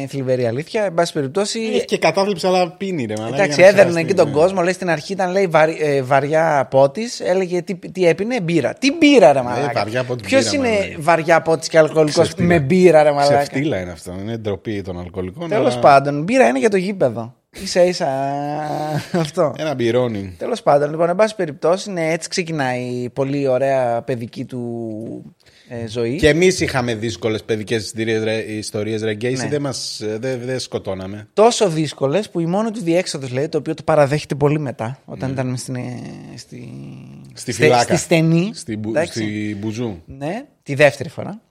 ε, 0.04 0.08
θλιβερή 0.08 0.46
αλήθεια. 0.46 0.84
Εν 0.84 0.94
πάση 0.94 1.14
περιπτώσει. 1.14 1.60
Έχει 1.60 1.86
και 1.86 1.98
κατάθλιψη, 1.98 2.48
αλλά 2.48 2.72
πίνει 2.72 3.06
ρε. 3.06 3.14
μαλάκα, 3.18 3.36
Εντάξει, 3.36 3.54
για 3.62 3.64
να 3.64 3.70
έδερνε 3.72 3.90
ξεχαστεί, 3.92 4.12
εκεί 4.12 4.14
τον 4.14 4.28
ναι. 4.28 4.34
κόσμο. 4.34 4.62
Λέει 4.62 4.74
στην 4.74 4.90
αρχή 4.90 5.14
ήταν 5.14 5.32
λέει, 5.32 5.48
βαρ- 5.48 5.82
ε, 5.82 6.02
βαριά 6.02 6.68
πότης. 6.70 7.20
Έλεγε 7.20 7.62
τι, 7.62 7.76
τι 7.76 8.06
έπινε, 8.08 8.42
μπύρα. 8.42 8.74
Τι 8.74 8.92
μπύρα, 8.98 9.34
ρε 9.34 9.42
Μαλάκα. 9.42 9.70
Ε, 9.70 9.74
βαριά 9.74 10.04
πότης 10.04 10.28
Ποιος 10.28 10.50
μπύρα, 10.50 10.68
είναι 10.68 10.78
μαλάκα. 10.78 10.96
βαριά 11.00 11.42
πότης 11.42 11.68
και 11.68 11.78
αλκοολικός 11.78 12.24
Ξεφτύλα. 12.24 12.48
με 12.48 12.60
μπύρα, 12.60 13.04
ρε 13.04 13.12
Μαλάκα; 13.12 13.38
Ξεφτύλα 13.38 13.80
είναι 13.80 13.92
αυτό. 13.92 14.14
Είναι 14.22 14.38
ντροπή 14.38 14.82
των 14.82 15.00
αλκοολικών. 15.00 15.50
Τέλος 15.50 15.72
αλλά 15.74 15.82
πάντων, 15.82 16.24
μπύρα 16.24 16.48
είναι 16.48 16.60
για 16.60 16.70
το 16.70 16.78
γήπεδο. 16.78 17.34
σα 17.66 17.84
ίσα 17.84 18.08
αυτό. 19.12 19.54
Ένα 19.58 19.74
μπυρώνει. 19.74 20.36
Τέλος 20.38 20.62
πάντων, 20.62 20.90
λοιπόν, 20.90 21.10
εν 21.10 21.16
πάση 21.16 21.36
περιπτώσει, 21.36 21.92
ναι, 21.92 22.12
έτσι 22.12 22.30
ξεκινάει 22.30 22.80
η 22.82 23.10
πολύ 23.10 23.48
ωραία 23.48 24.02
παιδική 24.02 24.46
του 24.46 25.36
ε, 25.72 25.88
ζωή. 25.88 26.16
Και 26.16 26.28
εμείς 26.28 26.60
είχαμε 26.60 26.96
δύσκολες 26.96 27.44
παιδικές 27.44 27.94
ιστορίες, 28.48 29.02
ρε 29.02 29.14
Γκέισι. 29.14 29.44
Ναι. 29.44 29.50
Δεν 29.50 29.62
μας 29.62 30.02
δεν 30.20 30.40
δεν 30.46 30.60
σκοτώναμε. 30.60 31.28
τόσο 31.34 31.70
δύσκολες 31.70 32.30
που 32.30 32.40
η 32.40 32.46
μόνη 32.46 32.72
τους 32.72 32.84
διέξοδος 32.84 33.32
λέει, 33.32 33.50
το 33.50 33.58
οποίο 33.58 33.74
το 33.74 33.84
παραδέχεται 33.84 34.36
πολύ 34.36 34.60
μετά, 34.60 35.00
όταν 35.06 35.28
Ναι. 35.28 35.34
ήταν 35.34 35.48
μες 35.50 35.60
στην, 35.60 35.76
ε, 35.76 36.00
στη, 36.36 36.70
Στη 37.34 37.52
στε- 37.52 37.66
φυλάκα. 37.66 37.84
στη 37.84 37.96
στενή. 37.98 38.52
Στη, 38.54 38.78
μπου, 38.78 38.90
εντάξει. 38.90 39.20
στη 39.20 39.56
Μπουζού. 39.60 40.02
Ναι, 40.06 40.46
τη 40.64 40.74
δεύτερη 40.76 41.10
φορά. 41.10 41.42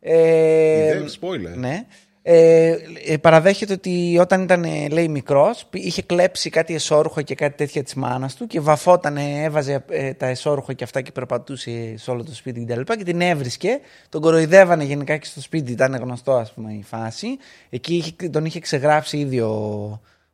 Ε, 0.00 0.88
Ε, 0.90 1.04
spoiler. 1.20 1.56
Ναι. 1.56 1.86
Ε, 2.30 2.76
ε, 3.06 3.16
παραδέχεται 3.16 3.72
ότι 3.72 4.18
όταν 4.20 4.42
ήταν 4.42 4.64
ε, 4.64 4.88
λέει 4.88 5.08
μικρός 5.08 5.66
π- 5.70 5.74
είχε 5.74 6.02
κλέψει 6.02 6.50
κάτι 6.50 6.74
εσώρουχο 6.74 7.22
και 7.22 7.34
κάτι 7.34 7.56
τέτοια 7.56 7.82
της 7.82 7.94
μάνας 7.94 8.34
του 8.34 8.46
και 8.46 8.60
βαφόταν, 8.60 9.16
έβαζε 9.16 9.84
ε, 9.88 10.12
τα 10.14 10.26
εσώρουχα 10.26 10.72
και 10.72 10.84
αυτά 10.84 11.00
και 11.00 11.12
περπατούσε 11.12 11.94
σε 11.96 12.10
όλο 12.10 12.24
το 12.24 12.34
σπίτι 12.34 12.64
κτλ. 12.64 12.80
Και, 12.80 12.94
και 12.96 13.04
την 13.04 13.20
έβρισκε. 13.20 13.80
Τον 14.08 14.20
κοροϊδεύανε 14.20 14.84
γενικά 14.84 15.16
και 15.16 15.26
στο 15.26 15.40
σπίτι, 15.40 15.72
ήταν 15.72 15.94
γνωστό 15.94 16.32
ας 16.32 16.52
πούμε 16.52 16.72
η 16.72 16.82
φάση. 16.82 17.26
Εκεί 17.70 17.94
είχε, 17.94 18.28
τον 18.28 18.44
είχε 18.44 18.60
ξεγράψει 18.60 19.18
ήδη 19.18 19.40
ο, 19.40 19.54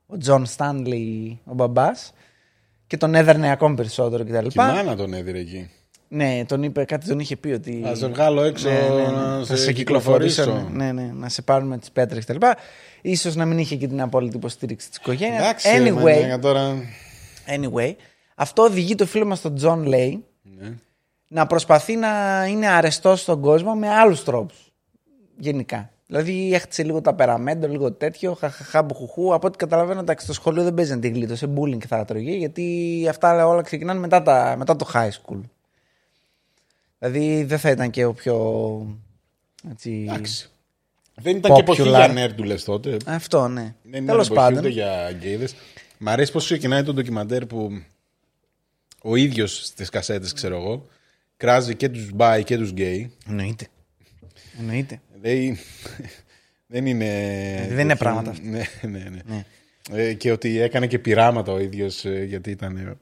ο 0.06 0.16
Τζον 0.18 0.46
Στάνλι, 0.46 1.40
ο 1.44 1.54
μπαμπάς 1.54 2.12
και 2.86 2.96
τον 2.96 3.14
έδερνε 3.14 3.50
ακόμη 3.50 3.76
περισσότερο 3.76 4.24
κτλ. 4.24 4.46
Και 4.46 4.46
η 4.46 4.52
μάνα 4.54 4.96
τον 4.96 5.14
έδερνε 5.14 5.38
εκεί. 5.38 5.70
Ναι, 6.08 6.44
τον 6.49 6.62
είπε, 6.62 6.84
κάτι 6.84 7.06
τον 7.08 7.18
είχε 7.18 7.37
πει 7.37 7.49
ότι. 7.50 7.80
Θα 7.84 7.94
σε 7.94 8.06
βγάλω 8.08 8.42
έξω 8.42 8.68
Ναι, 8.68 8.78
ναι, 8.78 9.02
ναι. 9.02 9.11
να 9.11 9.44
Θα 9.44 9.56
σε 9.56 9.73
κυκλοφορήσω. 9.73 10.68
Ναι, 10.73 10.92
ναι, 10.92 11.11
να 11.14 11.28
σε 11.28 11.42
πάρουμε 11.42 11.78
τις 11.78 11.90
πέτρες 11.90 12.25
κτλ. 12.25 12.46
Ίσως 13.16 13.30
να 13.34 13.44
μην 13.44 13.58
είχε 13.58 13.76
και 13.76 13.87
την 13.87 14.00
απόλυτη 14.00 14.37
υποστήριξη 14.37 14.88
της 14.88 14.99
οικογένειας. 14.99 15.40
Εντάξει, 15.40 15.68
ρε, 15.78 15.90
Anyway, 15.90 15.94
μαλάκα, 16.02 16.38
τώρα. 16.38 16.75
anyway, 17.46 17.94
αυτό 18.34 18.62
οδηγεί 18.62 18.94
το 18.94 19.06
φίλο 19.06 19.25
μας 19.26 19.40
τον 19.40 19.54
Τζον 19.54 19.82
Λέι 19.84 20.25
Ναι. 20.42 20.73
να 21.28 21.46
προσπαθεί 21.46 21.96
να 21.96 22.44
είναι 22.49 22.66
αρεστός 22.66 23.20
στον 23.20 23.40
κόσμο 23.40 23.75
με 23.75 23.88
άλλους 23.88 24.25
τρόπους. 24.25 24.73
Γενικά. 25.38 25.88
Δηλαδή 26.06 26.54
έχτισε 26.54 26.82
λίγο 26.82 27.00
ταπεραμέντο, 27.00 27.68
λίγο 27.68 27.92
τέτοιο, 27.92 28.34
χαχαχά, 28.34 28.82
μπουχουχού. 28.82 29.34
Από 29.34 29.46
ό,τι 29.46 29.56
καταλαβαίνω, 29.56 30.00
εντάξει, 30.00 30.25
στο 30.25 30.34
σχολείο 30.34 30.62
δεν 30.62 30.75
παίζει 30.75 30.92
να 30.92 30.99
την 30.99 31.12
γλίτωσε, 31.14 31.49
bullying 31.56 31.84
θα 31.88 31.96
έτρωγε, 31.96 32.32
γιατί 32.32 33.06
αυτά 33.08 33.46
όλα 33.46 33.62
ξεκινάνε 33.62 34.00
μετά, 34.00 34.23
τα, 34.23 34.54
μετά 34.58 34.76
το 34.76 34.87
high 34.94 35.08
school. 35.08 35.40
Δηλαδή 37.04 37.44
δεν 37.44 37.58
θα 37.58 37.70
ήταν 37.70 37.90
και 37.90 38.04
ο 38.04 38.12
πιο. 38.12 38.37
Έτσι, 39.70 40.06
Εντάξει. 40.08 40.49
Δεν 41.14 41.37
ήταν 41.37 41.54
και 41.54 41.61
εποχή 41.61 41.82
Popular. 41.82 41.87
για 41.87 42.08
νέρντουλες 42.08 42.64
τότε. 42.64 42.96
Αυτό, 43.06 43.49
ναι. 43.49 43.75
Δεν 43.82 43.92
ήταν 43.92 44.06
Τέλος 44.06 44.26
εποχή 44.26 44.40
πάντων. 44.40 44.58
ούτε 44.58 44.68
για 44.68 45.11
γκέιδες. 45.11 45.49
Μ' 45.99 46.08
αρέσει 46.08 46.32
πώς 46.32 46.44
ξεκινάει 46.44 46.82
το 46.82 46.92
ντοκιμαντέρ 46.92 47.46
που 47.46 47.82
ο 49.02 49.16
ίδιος 49.16 49.66
στις 49.66 49.88
κασέτες, 49.88 50.32
ξέρω 50.32 50.56
εγώ, 50.56 50.87
κράζει 51.37 51.75
και 51.75 51.88
τους 51.88 52.11
bi 52.12 52.44
και 52.44 52.56
τους 52.56 52.70
γκέι. 52.70 53.12
Εννοείται. 53.28 53.66
Εννοείται. 54.58 55.00
Δεν, 55.20 55.58
δεν 56.66 56.87
είναι. 56.87 57.66
δεν 57.70 57.78
είναι 57.78 57.96
πράγματα 57.96 58.30
αυτά. 58.30 58.42
Ναι, 58.44 58.64
ναι, 58.82 58.99
ναι. 58.99 59.20
ναι. 59.26 59.44
Ε, 59.90 60.14
και 60.14 60.32
ότι 60.32 60.61
έκανε 60.61 60.87
και 60.87 60.99
πειράματα 60.99 61.52
ο 61.52 61.61
ίδιος 61.61 62.04
γιατί 62.04 62.50
ήταν 62.50 62.99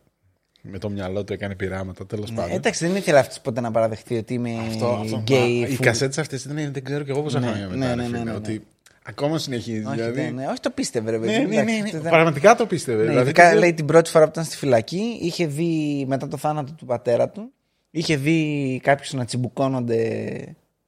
με 0.63 0.79
το 0.79 0.89
μυαλό 0.91 1.25
του 1.25 1.33
έκανε 1.33 1.55
πειράματα, 1.55 2.07
τέλος 2.07 2.31
ναι, 2.31 2.37
πάντων. 2.37 2.53
Εντάξει, 2.53 2.87
δεν 2.87 2.97
ήθελε 2.97 3.19
αυτός 3.19 3.41
ποτέ 3.41 3.61
να 3.61 3.71
παραδεχτεί 3.71 4.17
ότι 4.17 4.35
είμαι 4.35 4.51
αυτό, 4.69 4.87
αυτό, 4.87 5.17
γκέι. 5.17 5.67
Οι 5.71 5.77
κασέτες 5.77 6.19
αυτές 6.19 6.45
ήταν, 6.45 6.57
δεν 6.73 6.85
ξέρω 6.85 7.05
και 7.05 7.11
εγώ 7.11 7.23
πόσα 7.23 7.41
ναι, 7.41 7.47
χρόνια 7.47 7.69
μετά. 7.69 7.95
Ναι, 7.95 8.03
ναι, 8.03 8.09
ναι, 8.09 8.25
ναι, 8.25 8.33
ότι 8.33 8.67
ακόμα 9.03 9.39
συνεχίζει. 9.39 9.85
Όχι, 9.85 9.95
δηλαδή... 9.95 10.21
ναι, 10.21 10.31
ναι, 10.31 10.47
όχι 10.47 10.61
το 10.61 10.71
πίστευε, 10.71 11.11
ρε 11.11 11.19
ναι, 11.19 11.39
ναι, 11.39 11.63
ναι, 11.63 11.83
ναι, 11.93 12.09
Πραγματικά 12.09 12.55
το 12.55 12.67
πίστευε. 12.67 13.03
Ναι, 13.05 13.09
δηλαδή, 13.09 13.33
το... 13.33 13.59
λέει 13.59 13.75
την 13.75 13.87
πρώτη 13.87 14.11
φορά 14.11 14.25
που 14.25 14.31
ήταν 14.31 14.45
στη 14.45 14.57
φυλακή, 14.57 15.19
είχε 15.21 15.47
δει 15.47 16.05
μετά 16.09 16.29
το 16.29 16.37
θάνατο 16.37 16.73
του 16.73 16.87
πατέρα 16.87 17.29
του, 17.29 17.53
είχε 17.91 18.17
δει 18.17 18.81
κάποιους 18.83 19.13
να 19.13 19.25
τσιμπουκώνονται 19.25 20.29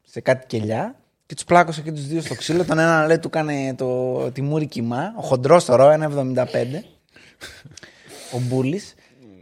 σε 0.05 0.21
κάτι 0.21 0.47
κελιά 0.47 0.97
και 1.27 1.35
τους 1.35 1.45
πλάκωσε 1.45 1.81
και 1.81 1.93
τους 1.93 2.07
δύο 2.07 2.21
στο 2.21 2.35
ξύλο. 2.35 2.65
Τον 2.65 2.79
ένα 2.79 3.07
λέει 3.07 3.19
του 3.19 3.29
έκανε 3.29 3.75
το, 3.75 4.31
τη 4.31 4.43
μούρη 4.43 4.67
κοιμά, 4.67 5.15
ο 5.17 5.23
χοντρός 5.23 5.65
τώρα, 5.65 6.11
1,75. 6.15 6.37
ο 8.33 8.39
Μπούλης. 8.41 8.95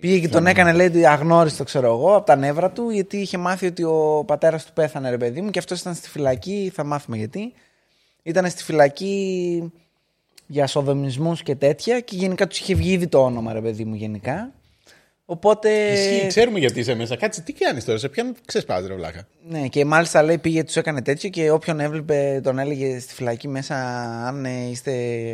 Πήγε 0.03 0.19
και 0.19 0.29
τον 0.29 0.47
έκανε, 0.47 0.73
λέει, 0.73 1.07
αγνώριστο, 1.07 1.65
ξέρω 1.65 1.87
εγώ, 1.87 2.17
από 2.17 2.27
τα 2.27 2.37
νεύρα 2.37 2.71
του, 2.71 2.91
γιατί 2.91 3.17
είχε 3.17 3.39
μάθει 3.39 3.67
ότι 3.67 3.83
ο 3.83 4.25
πατέρας 4.27 4.65
του 4.65 4.73
πέθανε, 4.73 5.11
ρε 5.11 5.17
παιδί 5.17 5.41
μου, 5.41 5.51
και 5.51 5.59
αυτός 5.59 5.81
ήταν 5.81 5.95
στη 5.95 6.09
φυλακή. 6.09 6.73
Θα 6.75 6.85
μάθουμε 6.85 7.17
γιατί. 7.17 7.53
Ήταν 8.23 8.51
στη 8.51 8.63
φυλακή 8.63 9.73
για 10.47 10.67
σοδομισμούς 10.67 11.43
και 11.43 11.55
τέτοια, 11.55 12.01
και 12.01 12.17
γενικά 12.17 12.47
τους 12.47 12.59
είχε 12.59 12.75
βγει 12.75 12.93
ήδη 12.93 13.07
το 13.07 13.25
όνομα, 13.25 13.53
ρε 13.53 13.61
παιδί 13.61 13.85
μου, 13.85 13.95
γενικά. 13.95 14.53
Οπότε. 15.25 15.93
Ισχύει, 15.93 16.27
ξέρουμε 16.27 16.59
γιατί 16.59 16.81
είσαι 16.81 16.95
μέσα. 16.95 17.17
Κάτσε, 17.17 17.41
τι 17.41 17.53
κάνεις 17.53 17.85
τώρα, 17.85 17.99
σε 17.99 18.09
ποιον 18.09 18.35
ξεσπάζει, 18.45 18.87
ρε 18.87 18.95
βλάκα; 18.95 19.27
Ναι, 19.49 19.69
και 19.69 19.85
μάλιστα 19.85 20.23
λέει 20.23 20.39
πήγε, 20.39 20.65
τους 20.65 20.77
έκανε 20.77 21.03
τέτοιο 21.03 21.29
και 21.29 21.51
όποιον 21.51 21.81
έβλεπε 21.81 22.41
τον 22.43 22.59
έλεγε 22.59 22.99
στη 22.99 23.15
φυλακή 23.15 23.49
μέσα. 23.49 23.77
Αν 24.27 24.45
ε, 24.45 24.69
είστε 24.71 24.93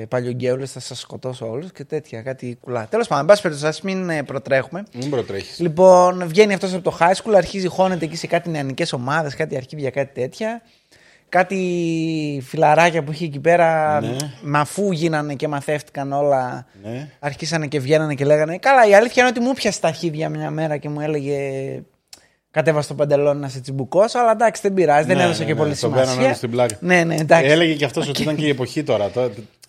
παλιογκέουλες, 0.09 0.73
θα 0.73 0.81
σας 0.81 1.01
σκοτώσω 1.01 1.51
όλους 1.51 1.73
και 1.73 1.85
τέτοια. 1.85 2.23
Κάτι 2.23 2.59
κουλά. 2.61 2.87
Τέλος 2.91 3.07
πάντων, 3.07 3.23
εν 3.23 3.29
πάση 3.29 3.43
περιπτώσει, 3.43 3.81
μην 3.85 4.11
ε, 4.11 4.23
προτρέχουμε. 4.23 4.83
Μην 4.95 5.11
προτρέχεις. 5.11 5.59
Λοιπόν, 5.59 6.29
βγαίνει 6.29 6.55
αυτός 6.55 6.75
από 6.75 6.83
το 6.83 6.97
high 7.01 7.15
school, 7.15 7.35
αρχίζει 7.37 7.67
χώνεται 7.69 8.05
εκεί 8.05 8.17
σε 8.17 8.27
κάτι 8.27 8.51
νεανικές 8.51 8.93
ομάδες, 8.93 9.35
κάτι 9.35 9.57
αρχίδια, 9.57 9.91
κάτι 9.91 10.21
τέτοια 10.21 10.63
κάτι 11.29 12.43
φιλαράκια 12.45 13.03
που 13.03 13.13
είχε 13.13 13.25
εκεί 13.25 13.39
πέρα, 13.39 14.01
ναι. 14.01 14.17
μα 14.43 14.61
αφού 14.61 14.93
γίνανε 14.93 15.35
και 15.35 15.49
μαθεύτηκαν 15.49 16.13
όλα, 16.13 16.67
ναι. 16.83 17.11
αρχίσανε 17.19 17.67
και 17.67 17.81
βγαίνανε 17.81 18.15
και 18.15 18.25
λέγανε 18.25 18.59
Καλά, 18.59 18.89
η 18.89 18.95
αλήθεια 18.95 19.23
είναι 19.23 19.31
ότι 19.37 19.41
μου 19.41 19.53
πιασε 19.53 19.81
τα 19.81 19.89
αρχίδια 19.89 20.29
μια 20.29 20.51
μέρα 20.51 20.77
και 20.77 20.89
μου 20.89 21.01
έλεγε 21.01 21.39
Κατέβα 22.51 22.83
στο 22.83 22.95
παντελόνι 22.95 23.41
να 23.41 23.49
σε 23.49 23.61
τσιμπουκώσω, 23.61 24.19
αλλά 24.19 24.31
εντάξει 24.31 24.63
δεν 24.63 24.75
πειράζει, 24.75 25.07
δεν 25.07 25.17
ναι, 25.17 25.23
έδωσε 25.23 25.41
ναι, 25.41 25.47
και 25.47 25.53
ναι, 25.53 25.59
πολύ 25.59 25.75
σημασία. 25.75 26.35
στην 26.35 26.51
πλάκα. 26.51 26.77
Ναι, 26.81 27.05
ναι, 27.05 27.15
εντάξει. 27.15 27.51
Έλεγε 27.51 27.75
και 27.75 27.85
αυτός 27.85 28.09
ότι 28.09 28.23
ήταν 28.23 28.37
και 28.37 28.47
η 28.47 28.49
εποχή 28.57 28.83
τώρα. 28.83 29.11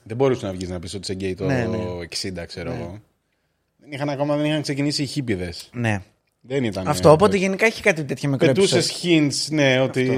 δεν 0.04 0.16
μπορούσε 0.16 0.46
να 0.46 0.52
βγεις 0.52 0.70
να 0.70 0.80
πεις 0.80 0.94
ότι 0.94 1.02
είσαι 1.04 1.14
γκέι 1.14 1.36
το 1.36 1.46
60, 2.42 2.46
ξέρω 2.48 2.72
εγώ. 2.72 3.00
Δεν 3.78 3.92
είχαν 3.92 4.10
ακόμα 4.10 4.36
δεν 4.36 4.46
είχαν 4.46 4.62
ξεκινήσει 4.62 5.04
οι 5.04 5.06
χίπηδες. 5.06 5.54
Ναι. 5.72 6.02
Δεν 6.42 6.64
ήταν. 6.64 6.88
Αυτό, 6.88 7.12
οπότε 7.12 7.38
γενικά 7.38 7.66
έχει 7.66 7.82
κάτι 7.82 8.04
τέτοιο 8.04 8.30
μικρό 8.30 8.48
Πετούσες 8.48 9.02
hints, 9.04 9.48
ναι, 9.50 9.80
ότι 9.80 10.12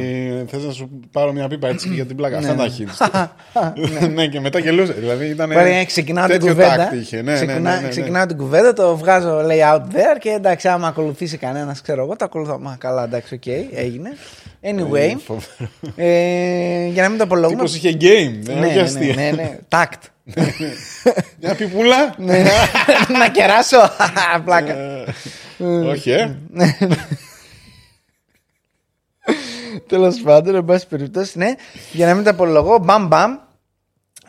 θες 0.48 0.64
να 0.64 0.72
σου 0.72 1.00
πάρω 1.12 1.32
μια 1.32 1.48
πίπα 1.48 1.68
έτσι 1.68 1.90
για 1.90 2.06
την 2.06 2.16
πλάκα. 2.16 2.38
Αυτά 2.38 2.56
τα 2.56 2.68
hints. 2.78 4.08
ναι, 4.16 4.28
και 4.28 4.40
μετά 4.40 4.60
γελούσες. 4.60 4.96
Δηλαδή 4.96 5.26
ήταν. 5.26 5.52
Ξεκινάω 5.86 6.28
την 6.28 6.40
κουβέντα. 6.40 6.92
Ξεκινάω 7.90 8.26
την 8.26 8.38
κουβέντα, 8.38 8.74
το 8.74 8.98
βγάζω 8.98 9.42
λέει 9.42 9.60
out 9.74 9.82
there 9.82 10.18
και 10.20 10.30
εντάξει, 10.30 10.68
άμα 10.68 10.88
ακολουθήσει 10.88 11.38
κανένας, 11.38 11.82
ξέρω 11.82 12.04
εγώ, 12.04 12.16
το 12.16 12.26
ακολουθώ. 12.26 12.60
Μα 12.60 12.76
καλά, 12.80 13.04
εντάξει, 13.04 13.34
οκ, 13.34 13.48
έγινε. 13.76 14.10
Anyway. 14.62 15.36
ε, 15.96 16.86
για 16.86 17.02
να 17.02 17.10
μην 17.10 17.18
το 17.18 17.24
απολογούμε. 17.24 17.56
Τύπος 17.56 17.76
είχε 17.76 17.98
game. 18.02 18.46
Ναι, 18.46 18.54
ναι, 18.54 18.74
ναι, 19.06 19.14
ναι, 19.14 19.32
ναι. 19.32 19.58
Τάκτ. 19.68 20.04
Μια 21.42 21.56
πιπούλα. 21.56 22.16
να 23.20 23.30
κεράσω. 23.32 23.78
Πλάκα. 24.46 24.76
Όχι, 25.66 26.12
ε. 26.12 26.38
Τέλος 29.88 30.22
πάντων, 30.22 30.56
εν 30.56 30.66
πάση 30.66 30.88
περιπτώσει, 30.88 31.38
ναι. 31.38 31.54
Για 31.92 32.06
να 32.08 32.14
μην 32.14 32.24
τα 32.24 32.30
απολογώ, 32.30 32.78
μπαμ 32.78 33.08
μπαμ. 33.08 33.38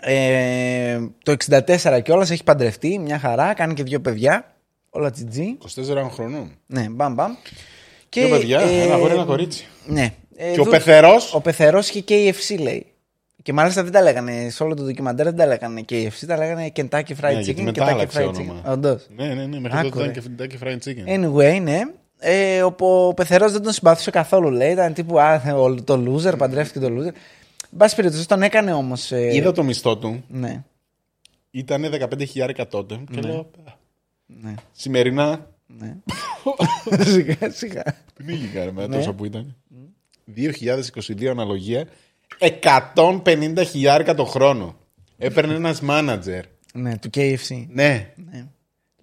Ε, 0.01 0.99
το 1.23 1.37
64 1.49 2.01
κιόλας 2.03 2.31
έχει 2.31 2.45
παντρευτεί, 2.45 2.99
μια 2.99 3.19
χαρά, 3.19 3.55
κάνει 3.55 3.75
και 3.75 3.83
δύο 3.83 4.01
παιδιά. 4.01 4.55
Όλα 4.91 5.11
τσιτζί. 5.11 5.59
24 5.77 6.09
χρονών. 6.11 6.53
Ναι, 6.67 6.87
μπαμ 6.91 7.15
μπαμ. 7.15 7.33
Και, 8.09 8.21
δύο 8.21 8.37
παιδιά, 8.37 8.61
ε, 8.61 8.83
ένα 8.83 8.95
αγόρι, 8.95 9.12
ένα 9.12 9.25
κορίτσι. 9.25 9.67
Ναι. 9.87 10.15
Ε, 10.37 10.53
και 10.53 10.61
ο 10.61 10.65
πεθερός. 10.65 11.35
Ο 11.35 11.41
πεθερός 11.41 11.89
είχε 11.89 12.05
KFC, 12.09 12.59
λέει. 12.61 12.92
Και 13.43 13.53
μάλιστα 13.53 13.83
δεν 13.83 13.93
τα 13.93 14.03
λέγανε 14.03 14.49
σε 14.51 14.63
όλο 14.63 14.75
το 14.75 14.83
ντοκιμαντέρ, 14.83 15.25
δεν 15.25 15.37
τα 15.37 15.47
λέγανε 15.47 15.85
KFC, 15.89 16.27
τα 16.27 16.37
λέγανε 16.37 16.73
Kentucky 16.77 17.13
Fried 17.21 17.35
ναι, 17.35 17.41
Chicken. 17.47 17.75
Kentucky 17.75 18.07
Fried 18.07 18.31
Chicken. 18.31 18.73
Όντως. 18.73 19.07
Ναι, 19.17 19.35
ναι, 19.35 19.47
ναι, 19.47 19.61
μέχρι 19.61 19.91
τότε 19.91 20.05
ήταν 20.05 20.13
και 20.13 20.23
Kentucky 20.61 20.67
Fried 20.67 20.79
Chicken. 20.85 21.19
Anyway, 21.19 21.61
ναι. 21.63 21.81
Ε, 22.19 22.63
ο 22.63 22.75
ο 22.79 23.15
πεθερός 23.15 23.53
δεν 23.53 23.63
τον 23.63 23.73
συμπαθούσε 23.73 24.11
καθόλου, 24.11 24.51
λέει. 24.51 24.73
Ήταν 24.73 24.93
τύπου 24.93 25.21
α, 25.21 25.41
το 25.85 26.05
loser, 26.07 26.39
παντρεύτηκε 26.39 26.79
το 26.79 26.87
loser. 26.87 27.13
Εν 27.73 27.79
πάση 27.79 27.97
περιπτώσει, 27.97 28.29
τον 28.29 28.43
έκανε 28.43 28.73
όμως. 28.73 29.13
Ε... 29.13 29.35
Είδα 29.35 29.53
το 29.53 29.63
μισθό 29.63 29.99
του. 29.99 30.25
Ναι. 30.29 30.63
Ήταν 31.51 31.85
15.000 31.85 32.65
τότε. 32.69 33.01
Και 33.11 33.21
ναι. 33.21 33.29
λέω. 33.29 33.51
Ναι. 34.27 34.55
Σημερινά. 34.73 35.47
Ναι. 35.67 35.97
σιγά 37.13 37.51
σιγά. 37.51 37.83
Πνίγηκα 38.15 38.73
με 38.73 38.87
ναι. 38.87 38.97
τόσα 38.97 39.13
που 39.13 39.25
ήταν. 39.25 39.57
2022 40.37 41.27
αναλογία 41.27 41.87
150 42.95 43.62
χιλιάρικα 43.67 44.15
το 44.15 44.25
χρόνο. 44.25 44.77
Έπαιρνε 45.19 45.55
ένας 45.55 45.81
μάνατζερ. 45.81 46.45
Ναι, 46.73 46.99
του 46.99 47.11
KFC. 47.15 47.67
Ναι. 47.69 48.07
ναι. 48.31 48.45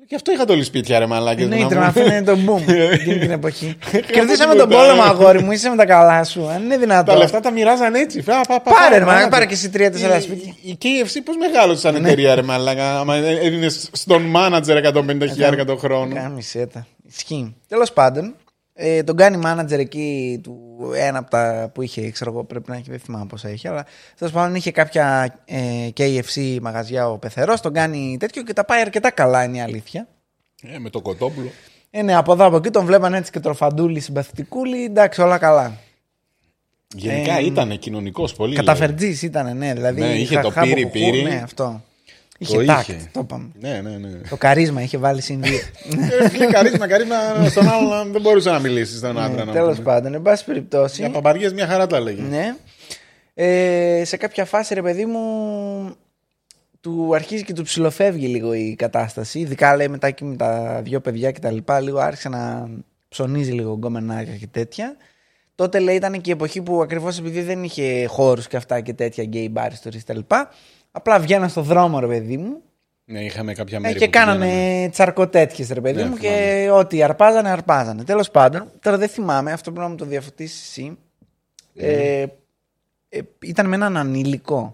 Και 0.10 0.16
αυτό 0.16 0.32
είχα 0.32 0.46
το 0.46 0.54
όλη 0.54 0.64
σπίτια, 0.64 1.00
ρε 1.00 1.06
μαλάκι. 1.06 1.46
Ναι, 1.46 1.60
ήταν 1.60 1.84
αυτό 1.84 2.06
είναι 2.06 2.24
το 2.24 2.38
boom 2.48 2.74
εκείνη 2.92 3.20
την 3.20 3.32
εποχή. 3.32 3.78
Κερδίσαμε 4.12 4.56
τον 4.56 4.70
πόλεμο, 4.70 5.02
αγόρι 5.02 5.44
μου, 5.44 5.52
είσαι 5.52 5.70
με 5.70 5.76
τα 5.76 5.86
καλά 5.86 6.24
σου. 6.24 6.48
Αν 6.48 6.64
είναι 6.64 6.78
δυνατόν. 6.78 7.14
Τα 7.14 7.22
λεφτά 7.22 7.40
τα 7.40 7.52
μοιράζαν 7.52 7.96
έτσι. 7.96 8.24
Πάρε, 8.24 8.98
ρε 8.98 9.06
μαλάκι, 9.06 9.30
πάρε 9.30 9.46
και 9.46 9.54
εσύ 9.54 9.70
τρία-τέσσερα 9.70 10.22
σπίτια. 10.22 10.56
Η 10.62 10.78
KFC 10.82 11.22
πώς 11.26 11.36
μεγάλο 11.38 11.76
σαν 11.76 11.94
ναι. 11.94 12.00
εταιρεία, 12.00 12.36
ρε 12.36 12.42
μαλάκι. 12.42 12.80
Άμα 12.80 13.16
έδινε 13.16 13.70
στον 13.92 14.22
μάνατζερ 14.22 14.94
150 14.94 15.28
χιλιάρικα 15.30 15.66
το 15.66 15.76
χρόνο. 15.76 16.16
Κάμισε 16.16 16.66
τα. 16.66 16.88
Ισχύει. 17.08 17.56
Τέλος 17.68 17.94
πάντων, 17.94 18.36
ε, 18.82 19.04
τον 19.04 19.16
κάνει 19.16 19.40
manager 19.46 19.80
εκεί 19.80 20.40
του 20.44 20.80
ένα 20.96 21.18
από 21.18 21.30
τα 21.30 21.72
που 21.74 21.82
είχε, 21.82 22.12
ξέρω 22.12 22.32
εγώ, 22.32 22.44
πρέπει 22.44 22.70
να 22.70 22.76
έχει, 22.76 22.90
δεν 22.90 23.00
θυμάμαι 23.00 23.26
πόσα 23.26 23.50
είχε, 23.50 23.70
αλλά 23.70 23.86
τέλος 24.18 24.34
πάντων 24.34 24.56
είχε 24.56 24.72
κάποια 24.72 25.36
ε, 25.46 25.88
KFC 25.98 26.58
μαγαζιά 26.62 27.10
ο 27.10 27.18
Πεθερός, 27.18 27.62
τον 27.62 27.74
κάνει 27.74 28.18
τέτοιο 28.20 28.44
και 28.44 28.54
τα 28.54 28.66
πάει 28.66 28.82
αρκετά 28.82 29.12
καλά, 29.12 29.44
είναι 29.44 29.58
η 29.58 29.62
αλήθεια. 29.62 30.08
Ε, 30.62 30.78
με 30.78 30.90
το 30.90 31.02
κοτόπουλο. 31.02 31.50
Ε, 31.90 32.02
ναι, 32.02 32.16
από 32.16 32.32
εδώ 32.32 32.46
από 32.46 32.56
εκεί 32.56 32.70
τον 32.70 32.86
βλέπαν 32.86 33.14
έτσι 33.14 33.32
και 33.32 33.40
τροφαντούλη, 33.40 34.00
συμπαθητικούλη, 34.00 34.84
εντάξει, 34.84 35.22
όλα 35.22 35.38
καλά. 35.38 35.78
Γενικά 36.96 37.38
ε, 37.38 37.46
ήταν 37.46 37.80
κοινωνικός 37.80 38.34
πολύ. 38.34 38.56
Καταφερτζής 38.56 39.22
ήταν, 39.22 39.58
ναι. 39.58 39.74
Δηλαδή, 39.74 40.02
ναι, 40.02 40.14
είχε 40.14 40.40
το 40.40 40.52
πύρι, 40.62 40.86
πύρι. 40.86 41.22
Ναι, 41.22 41.42
αυτό. 41.44 41.84
Είχε 42.42 42.58
το 42.58 42.66
τάκτ, 42.66 42.90
είχε. 42.90 43.10
το 43.12 43.20
είπαμε. 43.20 43.50
Ναι, 43.60 43.82
ναι, 43.84 43.98
ναι. 43.98 44.10
Το 44.30 44.38
καρίσμα 44.38 44.82
είχε 44.82 44.98
βάλει 44.98 45.22
συν 45.22 45.42
δύο. 45.42 45.60
Ε, 46.42 46.46
καρίσμα, 46.52 46.88
καρίσμα 46.88 47.16
στον 47.50 47.70
άλλον 47.70 48.12
δεν 48.12 48.22
μπορούσε 48.22 48.50
να 48.50 48.60
μιλήσει 48.60 48.98
στον 48.98 49.14
Ναι, 49.14 49.22
άντρα. 49.22 49.46
Τέλος 49.46 49.80
πάντων, 49.80 50.14
εν 50.14 50.22
πάση 50.22 50.46
περιπτώσει. 50.46 51.02
Για 51.02 51.10
παπαριές 51.12 51.54
μια 51.54 51.68
χαρά 51.68 51.88
τα 51.88 51.96
έλεγε. 51.98 52.22
Ναι. 52.22 52.56
Ε, 53.34 54.02
σε 54.06 54.18
κάποια 54.18 54.46
φάση, 54.46 54.74
ρε 54.74 54.82
παιδί 54.82 55.06
μου, 55.06 55.22
του 56.82 57.12
αρχίζει 57.16 57.44
και 57.44 57.54
του 57.54 57.64
ψηλοφεύγει 57.64 58.28
λίγο 58.28 58.54
η 58.54 58.76
κατάσταση. 58.78 59.40
Ειδικά 59.40 59.76
λέει 59.76 59.88
μετά 59.88 60.12
και 60.12 60.26
με 60.26 60.36
τα 60.36 60.82
δύο 60.84 61.00
παιδιά 61.00 61.32
και 61.32 61.40
τα 61.40 61.52
λοιπά, 61.52 61.80
λίγο 61.80 62.00
άρχισε 62.00 62.30
να 62.30 62.70
ψωνίζει 63.10 63.52
λίγο 63.52 63.78
γκομενάκια 63.78 64.36
και 64.36 64.48
τέτοια. 64.48 64.96
Τότε 65.56 65.80
λέει 65.80 65.96
ήταν 65.96 66.22
και 66.22 66.30
η 66.30 66.34
εποχή 66.34 66.62
που 66.62 66.82
ακριβώς 66.82 67.20
επειδή 67.20 67.42
δεν 67.42 67.64
είχε 67.64 68.06
χώρους 68.06 68.48
και 68.48 68.58
αυτά 68.58 68.82
και 68.82 68.94
τέτοια 68.94 69.24
γκέι 69.24 69.50
μπαρ 69.52 69.72
ιστορίες 69.72 70.00
κτλ. 70.00 70.20
Απλά 70.92 71.20
βγαίναν 71.20 71.50
στο 71.50 71.62
δρόμο, 71.62 72.00
ρε 72.00 72.08
παιδί 72.08 72.38
μου. 72.38 72.62
Ναι, 73.06 73.24
είχαμε 73.24 73.54
κάποια 73.54 73.78
Ε, 73.78 73.80
μέρη. 73.80 74.00
και 74.00 74.06
που 74.06 74.12
κάνανε 74.12 74.46
πηγαίναμε. 74.46 74.90
τσαρκοτέτοιες, 74.92 75.66
ρε 75.72 75.82
παιδί 75.82 76.02
Ναι, 76.04 76.10
μου, 76.10 76.16
θυμάμαι. 76.16 76.38
και 76.38 76.70
ό,τι 76.72 77.04
αρπάζανε, 77.04 77.50
αρπάζανε. 77.50 78.04
Τέλος 78.04 78.32
πάντων, 78.32 78.72
τώρα 78.82 78.98
δεν 78.98 79.10
θυμάμαι, 79.10 79.52
αυτό 79.52 79.72
πρέπει 79.72 79.86
να 79.86 79.92
μου 79.92 79.98
το 79.98 80.06
διαφωτίσεις 80.06 80.68
εσύ. 80.70 80.98
Ναι. 81.74 81.84
Ε, 81.88 82.22
ε, 83.10 83.20
ήταν 83.40 83.68
με 83.68 83.76
έναν 83.76 83.98
ανήλικο. 83.98 84.74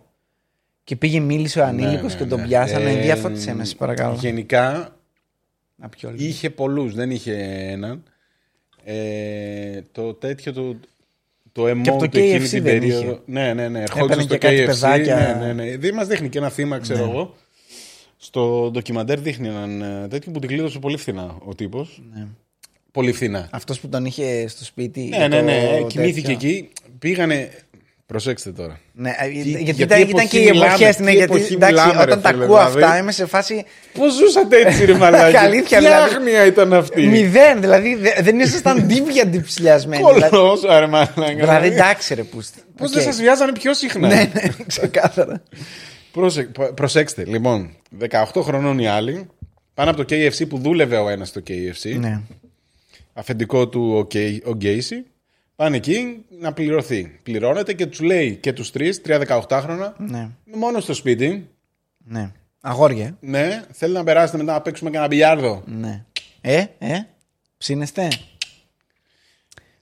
Και 0.84 0.96
πήγε, 0.96 1.20
μίλησε 1.20 1.60
ο 1.60 1.64
ανήλικος 1.64 2.14
Ναι, 2.14 2.20
ναι, 2.20 2.24
και 2.24 2.26
τον 2.30 2.40
ναι. 2.40 2.46
πιάσανε. 2.48 2.92
Ε, 2.92 3.02
Διαφώτισε 3.02 3.54
με, 3.54 3.66
σε 3.66 3.76
παρακαλώ. 3.76 4.14
Γενικά 4.16 4.96
Να 5.76 5.90
πιω 5.90 6.12
λίγο. 6.12 6.24
είχε 6.24 6.50
πολλούς, 6.50 6.94
δεν 6.96 7.12
είχε 7.12 7.34
έναν. 7.72 8.04
Ε, 8.84 9.82
το 9.92 10.14
τέτοιο 10.14 10.54
το. 10.54 10.76
Το 11.56 11.68
emote 11.70 11.82
Και 11.82 11.90
από 11.90 11.98
το 12.00 12.04
εκείνη 12.20 12.46
KFC 12.46 12.50
την 12.50 12.64
δεν 12.64 12.80
περίοδο. 12.80 13.02
είχε. 13.04 13.20
Ναι, 13.26 13.54
ναι, 13.54 13.54
ναι. 13.54 13.64
Έπαιρνε 13.64 13.80
Ερχόντουσαν 13.82 14.18
και 14.18 14.24
στο 14.24 14.38
κάτι 14.38 14.62
KFC. 14.62 14.66
παιδάκια. 14.66 15.38
Ναι, 15.40 15.46
ναι, 15.46 15.54
ναι. 15.64 15.78
Δεν 15.78 15.94
μας 15.94 16.08
δείχνει 16.08 16.30
και 16.30 16.38
ένα 16.38 16.50
θύμα, 16.50 16.80
ξέρω 16.80 17.06
Ναι. 17.06 17.12
εγώ. 17.12 17.36
Στο 18.18 18.70
ντοκιμαντέρ 18.72 19.20
δείχνει 19.20 19.48
έναν 19.48 19.82
ε, 19.82 20.08
τέτοιο 20.08 20.32
που 20.32 20.40
την 20.40 20.50
κλείδωσε 20.50 20.80
πολύ 20.80 20.98
φθηνά 20.98 21.36
ο 21.46 21.56
τύπος. 21.56 22.02
Ναι. 22.14 22.28
Πολύ 22.92 23.12
φθηνά. 23.12 23.50
Αυτός 23.52 23.80
που 23.80 23.90
τον 23.90 24.06
είχε 24.06 24.48
στο 24.48 24.64
σπίτι. 24.64 25.02
Ναι, 25.02 25.16
για 25.18 25.28
ναι, 25.28 25.38
το 25.38 25.44
ναι. 25.44 25.84
Κοιμήθηκε 25.88 26.28
τέτοιο. 26.28 26.50
εκεί. 26.50 26.70
Πήγανε. 27.00 27.50
Προσέξτε 28.08 28.52
τώρα. 28.52 28.80
Ναι, 28.94 29.10
ε, 29.20 29.28
γιατί, 29.30 29.50
γιατί 29.64 29.82
ήταν, 29.82 30.00
ήταν 30.00 30.10
εποχή 30.10 30.28
και 30.28 30.40
οι 30.40 30.50
μιλάμε, 30.52 30.66
εποχέ. 30.74 30.90
τι 30.94 31.04
Ναι, 31.04 31.12
γιατί 31.12 31.34
εποχή 31.36 31.54
εντάξει, 31.54 31.74
μιλάμε, 31.74 31.94
ρε 32.06 32.12
όταν 32.12 32.22
τα 32.22 32.30
φίλε, 32.30 32.44
ακούω 32.44 32.58
δηλαδή. 32.58 32.82
αυτά 32.84 32.98
είμαι 32.98 33.12
σε 33.12 33.26
φάση 33.26 33.66
Πώς 33.98 34.14
ζούσατε 34.14 34.58
έτσι, 34.58 34.86
ρε 34.86 34.94
Μαλάκι; 35.02 35.38
Αλήθεια, 35.38 35.78
Τι 35.80 35.84
δηλαδή. 35.86 36.14
άγνοια 36.16 36.46
ήταν 36.46 36.74
αυτή; 36.74 37.08
μηδέν. 37.08 37.62
Δηλαδή 37.62 37.96
δε- 37.96 38.22
δεν 38.22 38.40
ήσασταν 38.40 38.88
ντιπ 38.88 39.24
για 39.24 39.35
ντιπ 39.35 39.50
ψυλλιασμένοι. 39.50 40.04
δηλαδή, 40.14 40.30
Κολός, 40.36 40.62
ρε 40.62 40.88
Μαλάκι. 40.88 41.34
δηλαδή 41.36 41.68
εντάξει, 41.68 42.14
ρε 42.14 42.24
πούστη. 42.24 42.60
Πώς 42.78 42.88
Οκ. 42.90 42.94
δεν 42.96 43.04
σας 43.04 43.18
βιάζανε 43.22 43.52
πιο 43.52 43.74
συχνά; 43.74 44.08
Ναι, 44.08 44.16
ναι, 44.34 44.42
ξεκάθαρα. 44.68 45.44
Προσε- 46.12 46.44
προ- 46.52 46.74
προσέξτε, 46.74 47.24
λοιπόν, 47.26 47.70
18 48.34 48.42
χρονών 48.42 48.80
οι 48.80 48.88
άλλοι, 48.88 49.28
πάνω 49.74 49.90
από 49.92 50.06
το 50.06 50.16
KFC 50.16 50.48
που 50.50 50.58
δούλευε 50.58 50.98
ο 50.98 51.10
ένας 51.10 51.28
στο 51.28 51.42
KFC, 51.48 51.98
ναι. 52.00 52.22
αφεντικό 53.14 53.68
του 53.68 53.94
ο, 53.98 54.06
Γκέι- 54.06 54.48
ο 54.48 54.52
Gacy, 54.54 55.06
πάνε 55.56 55.76
εκεί 55.76 56.26
να 56.40 56.54
πληρωθεί. 56.54 57.20
Πληρώνεται 57.24 57.74
και 57.74 57.86
τους 57.86 58.00
λέει 58.00 58.36
και 58.36 58.54
τους 58.54 58.72
τρεις, 58.72 59.02
τρία 59.02 59.20
18χρονα, 59.50 59.94
Ναι, 59.98 60.30
μόνο 60.56 60.80
στο 60.80 60.94
σπίτι. 60.94 61.50
ναι. 61.98 62.32
Αγόρια. 62.62 63.18
Ναι, 63.20 63.64
θέλει 63.72 63.94
να 63.94 64.04
περάσετε 64.04 64.38
μετά 64.38 64.54
να 64.54 64.62
παίξουμε 64.62 64.90
και 64.90 64.98
ένα 64.98 65.08
μπιλιάρδο. 65.08 65.64
Ναι. 65.66 66.06
Ε, 66.42 66.64
ε, 66.78 66.98
ψήνεστε. 67.58 68.08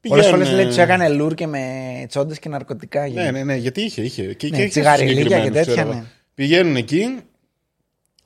Πολλές 0.08 0.24
Πηγαίνουν, 0.26 0.46
φορές 0.46 0.52
λέει 0.52 0.66
ε, 0.66 0.68
τους 0.68 0.78
έκανε 0.78 1.10
λουρ 1.10 1.34
και 1.34 1.48
με 1.48 1.62
τσόντες 2.08 2.40
και 2.40 2.50
ναρκωτικά. 2.50 3.08
Ναι, 3.08 3.32
ναι, 3.32 3.44
ναι, 3.44 3.56
γιατί 3.56 3.82
είχε. 3.82 4.02
είχε. 4.02 4.34
Και, 4.34 4.48
Ναι, 4.48 4.56
και 4.58 4.62
είχε 4.62 4.68
τσιγαριλίκια 4.70 5.16
συγκεκριμένους, 5.22 5.48
και 5.48 5.54
τέτοια, 5.58 5.74
ξέρω 5.74 5.90
εγώ. 5.90 6.00
ναι. 6.00 6.06
Πηγαίνουν 6.34 6.76
εκεί. 6.76 7.18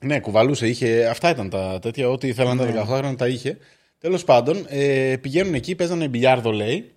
Ναι, 0.00 0.20
κουβαλούσε, 0.20 0.68
είχε. 0.68 1.06
Αυτά 1.06 1.30
ήταν 1.30 1.50
τα 1.50 1.78
τέτοια. 1.82 2.08
Ό,τι 2.08 2.28
ήθελαν 2.28 2.56
Ναι. 2.56 2.64
τα 2.72 2.82
18 2.82 2.84
χρόνια 2.86 3.16
τα 3.16 3.28
είχε. 3.28 3.58
Τέλος 3.98 4.24
πάντων, 4.24 4.66
ε, 4.68 5.16
πηγαίνουν 5.20 5.54
εκεί, 5.54 5.74
παίζανε 5.74 6.08
μπιλιάρδο, 6.08 6.50
λέει. 6.50 6.92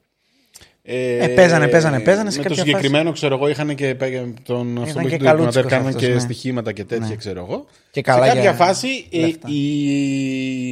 Ε, 0.83 1.17
Ε, 1.17 1.27
παίζανε, 1.27 1.67
παίζανε, 1.67 1.99
παίζανε, 1.99 2.31
σε 2.31 2.37
Με 2.37 2.43
το 2.43 2.49
κάποια 2.49 2.63
συγκεκριμένο, 2.65 3.11
ξέρω 3.11 3.35
εγώ, 3.35 3.47
είχαν 3.47 3.75
και 3.75 3.95
πέ- 3.95 4.23
τον 4.43 4.77
αυτό 4.81 4.99
που 4.99 5.07
και 5.07 5.07
έχει 5.07 5.17
το 5.17 5.23
καλούτσικος 5.25 5.53
ντοκιμαντέρ, 5.53 5.65
κάναν 5.71 5.87
αυτός, 5.87 6.01
και 6.01 6.07
ναι. 6.13 6.19
στοιχήματα 6.19 6.71
και 6.71 6.83
τέτοια, 6.83 7.15
ξέρω 7.15 7.39
εγώ. 7.49 7.65
Και 7.91 8.01
καλά 8.01 8.21
Σε 8.21 8.27
κάποια 8.27 8.41
για 8.41 8.53
φάση 8.53 8.87
ε, 9.11 9.19
λεφτά. 9.19 9.47
η, 9.49 10.69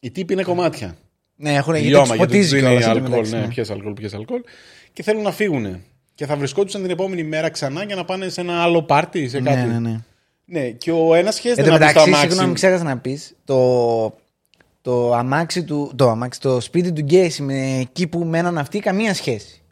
η 0.00 0.10
τύπη 0.12 0.32
είναι 0.32 0.42
κομμάτια. 0.42 0.96
Ναι, 1.36 1.54
έχουν 1.54 1.72
γιατί 1.74 1.88
Λιώμα, 1.88 2.06
τους 2.06 2.16
γιατί 2.16 2.32
ποτίζει 2.32 2.48
τους 2.48 2.60
δίνει 2.60 2.66
κιόλας 2.66 2.84
αλκοόλ, 2.86 3.02
εντωμεταξύ, 3.04 3.34
ναι, 3.34 3.40
ναι. 3.40 3.46
πιες 3.48 3.70
αλκοόλ, 3.70 3.92
πιες 3.92 4.14
αλκοόλ. 4.14 4.40
Και 4.92 5.02
θέλουν 5.02 5.22
να 5.22 5.32
φύγουν. 5.32 5.76
Και 6.14 6.26
θα 6.26 6.36
βρισκόντουσαν 6.36 6.82
την 6.82 6.90
επόμενη 6.90 7.22
μέρα 7.24 7.48
ξανά 7.50 7.84
για 7.84 7.96
να 7.96 8.04
πάνε 8.04 8.28
σε 8.28 8.40
ένα 8.40 8.62
άλλο 8.62 8.82
πάρτι, 8.82 9.28
σε 9.28 9.40
κάτι. 9.40 9.56
Ναι, 9.56 9.64
ναι, 9.72 9.78
ναι. 9.78 9.98
Ναι, 10.44 10.68
και 10.70 10.90
ο 10.90 11.14
ένας 11.14 11.36
Εν 11.36 11.42
χέζεται 11.42 11.62
τω 11.62 11.68
να 11.70 11.76
μπει 11.78 11.84
στο 11.84 11.86
μεταξύ, 11.86 12.08
αμάξι. 12.10 12.28
συγγνώμη, 12.28 12.54
ξέχασα 12.54 12.84
να 12.84 12.98
πεις. 12.98 13.36
Το, 13.44 13.56
το 14.82 15.14
αμάξι 15.14 15.64
του. 15.64 15.92
Το 15.96 16.08
αμάξι, 16.10 16.40
το 16.40 16.60
σπίτι 16.60 16.92
του 16.92 17.00
Γκέισι 17.00 17.42
με 17.42 17.78
εκεί 17.78 18.06
που 18.06 18.24
μέναν 18.24 18.58
αυτοί, 18.58 18.78
καμία 18.78 19.14
σχέση. 19.14 19.62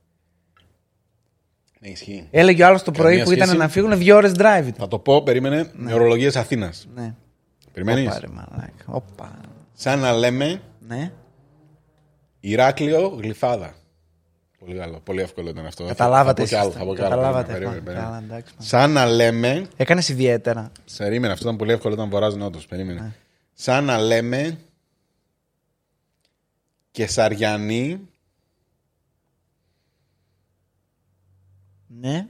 Ναι, 1.82 1.88
ισχύει. 1.88 2.26
Έλεγε 2.30 2.62
ο 2.62 2.66
άλλος 2.66 2.82
το 2.82 2.90
πρωί 2.90 3.08
Καμία 3.10 3.24
που 3.24 3.32
ήταν 3.32 3.46
σχέση. 3.46 3.60
να 3.62 3.68
φύγουν 3.68 3.98
δύο 3.98 4.16
ώρες 4.16 4.30
drive. 4.32 4.60
ήταν. 4.66 4.74
Θα 4.78 4.88
το 4.88 4.98
πω, 4.98 5.22
περίμενε, 5.22 5.70
με 5.72 5.94
ορολογίες 5.94 6.36
Αθήνας. 6.36 6.88
Ναι. 6.94 7.14
Περιμένεις; 7.72 8.06
Όπα, 8.08 8.18
ρε 8.20 8.26
μαλάκα. 8.28 8.84
Όπα. 8.86 9.40
Σαν 9.72 9.98
να 9.98 10.12
λέμε 10.12 10.60
Ναι. 10.88 11.12
Ηράκλειο 12.40 13.08
γλυφάδα. 13.22 13.74
Πολύ 14.58 14.74
καλό, 14.78 15.00
πολύ 15.04 15.20
εύκολο 15.20 15.48
ήταν 15.48 15.66
αυτό. 15.66 15.84
Καταλάβατε. 15.84 16.44
Θα 16.44 16.44
πω 16.44 16.48
κι 16.48 16.54
άλλο, 16.54 16.68
εσείς. 16.68 16.78
θα 16.80 16.84
πω 16.86 16.94
κι 16.94 17.00
άλλο. 17.00 17.10
Καταλάβατε. 17.10 17.52
Περίμενε, 17.52 17.80
Καλά, 17.80 17.84
περίμενε, 17.84 18.04
περίμενε. 18.04 18.24
Καλά, 18.26 18.36
εντάξει. 18.36 18.54
Σαν 18.58 18.90
να 18.92 19.06
λέμε. 19.06 19.66
Έκανες 19.76 20.08
ιδιαίτερα. 20.08 20.72
Περίμενε, 20.96 21.32
αυτό 21.32 21.44
ήταν 21.46 21.58
πολύ 21.58 21.72
εύκολο 21.72 21.94
όταν 21.94 22.08
βορράζει 22.10 22.36
νότος. 22.36 22.62
Ναι. 22.62 22.76
Περίμενε. 22.76 23.14
Σαν 23.54 23.84
να 23.84 23.98
λέμε. 23.98 24.58
Καισαριανή. 27.00 28.00
Ναι. 32.00 32.26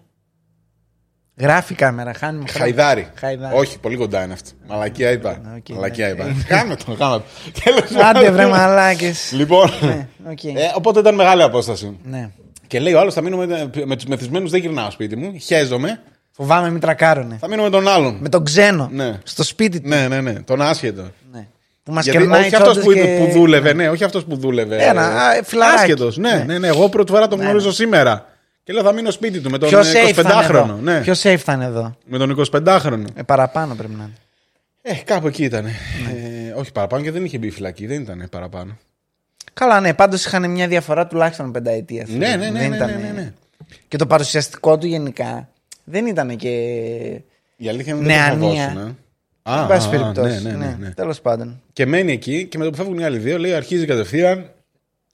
Γράφει 1.36 1.72
η 1.72 1.76
κάμερα, 1.76 2.14
χάνουμε 2.14 2.44
χρόνο. 2.48 2.58
Χαϊδάρι. 2.64 3.10
Χαϊδάρι. 3.14 3.56
Όχι, 3.56 3.78
πολύ 3.78 3.96
κοντά 3.96 4.24
είναι 4.24 4.32
αυτό. 4.32 4.50
Μαλακία 4.66 5.10
είπα. 5.10 5.40
οκ, 5.56 5.68
Μαλακία 5.68 6.06
ναι. 6.06 6.12
είπα. 6.12 6.34
Κάμε 6.48 6.76
το, 6.76 6.94
κάμε 6.94 7.16
το. 7.18 7.24
Τέλος 7.64 7.80
Άντε 7.80 8.20
πάντων. 8.20 8.32
βρε 8.32 8.46
μαλάκες. 8.46 9.32
Λοιπόν. 9.32 9.70
Ναι, 9.80 10.08
οκ. 10.30 10.44
ε, 10.44 10.52
οπότε 10.74 11.00
ήταν 11.00 11.14
μεγάλη 11.14 11.42
απόσταση. 11.42 11.98
Ναι. 12.02 12.30
Και 12.66 12.80
λέει 12.80 12.92
ο 12.92 13.00
άλλος: 13.00 13.14
Θα 13.14 13.20
μείνω 13.20 13.36
με, 13.36 13.70
με 13.84 13.96
τους 13.96 14.04
μεθυσμένους, 14.04 14.50
δεν 14.50 14.60
γυρνάω 14.60 14.90
σπίτι 14.90 15.16
μου. 15.16 15.32
Χέζομαι. 15.46 16.02
Φοβάμαι 16.30 16.70
μην 16.70 16.80
τρακάρουνε. 16.80 17.36
Θα 17.40 17.48
μείνω 17.48 17.62
με 17.62 17.70
τον 17.70 17.88
άλλον. 17.88 18.18
Με 18.20 18.28
τον 18.28 18.44
ξένο. 18.44 18.88
Ναι. 18.92 19.18
Στο 19.22 19.42
σπίτι 19.42 19.80
του. 19.80 19.88
Ναι, 19.88 20.08
ναι, 20.08 20.20
ναι. 20.20 20.32
Τον 20.32 20.62
άσχετο. 20.62 21.10
Ναι. 21.32 21.48
Που 21.90 21.96
μας 21.96 22.04
Γιατί 22.04 22.18
κερνάει 22.18 22.40
όχι 22.40 22.54
αυτός 22.54 22.78
τσόντες 22.78 23.00
που, 23.02 23.06
και... 23.06 23.24
που 23.24 23.32
δούλευε, 23.32 23.72
ναι, 23.72 23.88
όχι 23.88 24.04
αυτός 24.04 24.24
που 24.24 24.36
δούλευε. 24.36 24.76
Ένα, 24.76 25.02
α, 25.02 25.42
φιλαράκι. 25.44 25.78
Άσχετος, 25.78 26.16
ναι, 26.16 26.44
ναι, 26.46 26.58
ναι, 26.58 26.68
Εγώ 26.68 26.88
πρώτη 26.88 27.12
φορά 27.12 27.28
τον 27.28 27.40
γνωρίζω 27.40 27.72
σήμερα. 27.72 28.26
Και 28.62 28.72
λέω 28.72 28.82
θα 28.82 28.92
μείνω 28.92 29.10
σπίτι 29.10 29.40
του 29.40 29.50
με 29.50 29.58
τον 29.58 29.68
Πιο 29.68 29.78
safe 29.78 30.12
θα 30.12 30.22
είναι 30.22 30.32
25χρονο. 30.32 30.54
εδώ; 30.54 30.78
Ναι. 30.82 31.00
Πιο 31.00 31.12
safe 31.22 31.36
θα 31.36 31.52
είναι 31.52 31.64
εδώ; 31.64 31.96
Με 32.04 32.18
τον 32.18 32.44
25χρονο. 32.50 33.04
Ε, 33.14 33.22
παραπάνω 33.22 33.74
πρέπει 33.74 33.92
να 33.92 34.02
είναι. 34.02 34.12
Ε, 34.82 34.94
κάπου 35.04 35.26
εκεί 35.26 35.44
ήταν. 35.44 35.64
Ναι. 35.64 35.70
Ε, 36.50 36.52
όχι 36.56 36.72
παραπάνω 36.72 37.02
και 37.02 37.10
δεν 37.10 37.24
είχε 37.24 37.38
μπει 37.38 37.50
φυλακή, 37.50 37.86
δεν 37.86 38.00
ήταν 38.00 38.26
παραπάνω. 38.30 38.78
Καλά, 39.52 39.80
ναι, 39.80 39.94
πάντως 39.94 40.24
είχαν 40.24 40.50
μια 40.50 40.68
διαφορά 40.68 41.06
τουλάχιστον 41.06 41.52
πενταετίας. 41.52 42.08
Ναι, 42.08 42.16
ναι, 42.16 42.36
ναι, 42.36 42.50
ναι, 42.50 42.68
ναι, 42.68 42.84
ναι, 42.84 43.12
ναι. 43.14 43.32
Και 43.88 43.96
το 43.96 44.06
παρουσιαστικό 44.06 44.78
του 44.78 44.86
γενικά 44.86 45.48
δεν 45.84 46.06
ήταν 46.06 46.36
και. 46.36 46.48
Η 47.56 47.68
αλήθεια 47.68 47.94
είναι 47.94 48.28
ότι 48.28 48.56
δεν 48.56 48.96
το 49.42 49.50
Νεανία. 49.50 49.62
φοβόσουν. 49.62 49.62
ε. 49.62 49.62
Εν 49.62 49.64
Α, 49.64 49.66
πάση 49.66 49.86
α, 49.86 49.90
περιπτώσει. 49.90 50.42
ναι, 50.42 50.50
ναι, 50.50 50.56
ναι, 50.66 50.76
ναι. 50.78 50.90
Τέλος 50.90 51.20
πάντων. 51.20 51.62
Και 51.72 51.86
μένει 51.86 52.12
εκεί 52.12 52.46
και 52.46 52.58
με 52.58 52.64
το 52.64 52.70
που 52.70 52.76
φεύγουν 52.76 52.98
οι 52.98 53.04
άλλοι 53.04 53.18
δύο 53.18 53.38
λέει 53.38 53.54
αρχίζει 53.54 53.86
κατευθείαν. 53.86 54.50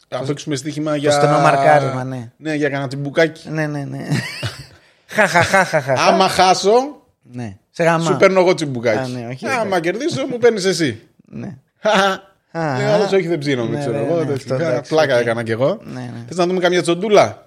Θα 0.09 0.23
παίξουμε 0.27 0.57
στοίχημα 0.57 0.97
για. 0.97 1.11
στενό 1.11 1.39
μαρκάρισμα, 1.39 2.05
ναι. 2.05 2.31
Ναι, 2.37 2.55
για 2.55 2.69
κανένα 2.69 2.89
τσιμπουκάκι. 2.89 3.49
Ναι, 3.51 3.67
ναι, 3.67 3.85
ναι. 3.85 3.99
Χαχαχαχαχα. 5.07 5.93
Άμα 5.93 6.29
χάσω, 6.29 6.71
Ναι. 7.33 7.57
Σε 7.71 7.83
γαμά. 7.85 8.05
σου 8.05 8.17
παίρνω 8.17 8.41
εγώ 8.41 8.55
τσιμπουκάκι. 8.55 8.99
Α, 8.99 9.07
ναι, 9.19 9.27
όχι, 9.31 9.47
Άμα 9.47 9.81
κερδίσω, 9.81 10.27
μου 10.27 10.39
παίρνεις 10.39 10.65
εσύ. 10.65 11.03
Ναι. 11.25 11.57
Λέει 12.79 12.87
ο 12.87 12.93
άλλος, 12.93 13.13
όχι 13.13 13.29
δεν 13.29 13.39
ψήνομαι, 13.39 13.71
Ναι, 13.75 13.79
ξέρω 13.81 13.99
ναι, 13.99 14.05
εγώ. 14.05 14.15
ναι, 14.19 14.25
δεν 14.25 14.35
αυτό 14.35 14.55
ξέρω. 14.55 14.71
εντάξει, 14.71 14.91
Πλάκα 14.91 15.15
οκ. 15.15 15.21
έκανα 15.21 15.43
κι 15.43 15.51
εγώ. 15.51 15.81
Ναι, 15.85 16.01
ναι. 16.01 16.25
Θες 16.29 16.37
να 16.37 16.47
δούμε 16.47 16.61
καμιά 16.61 16.83
τσοντούλα; 16.83 17.46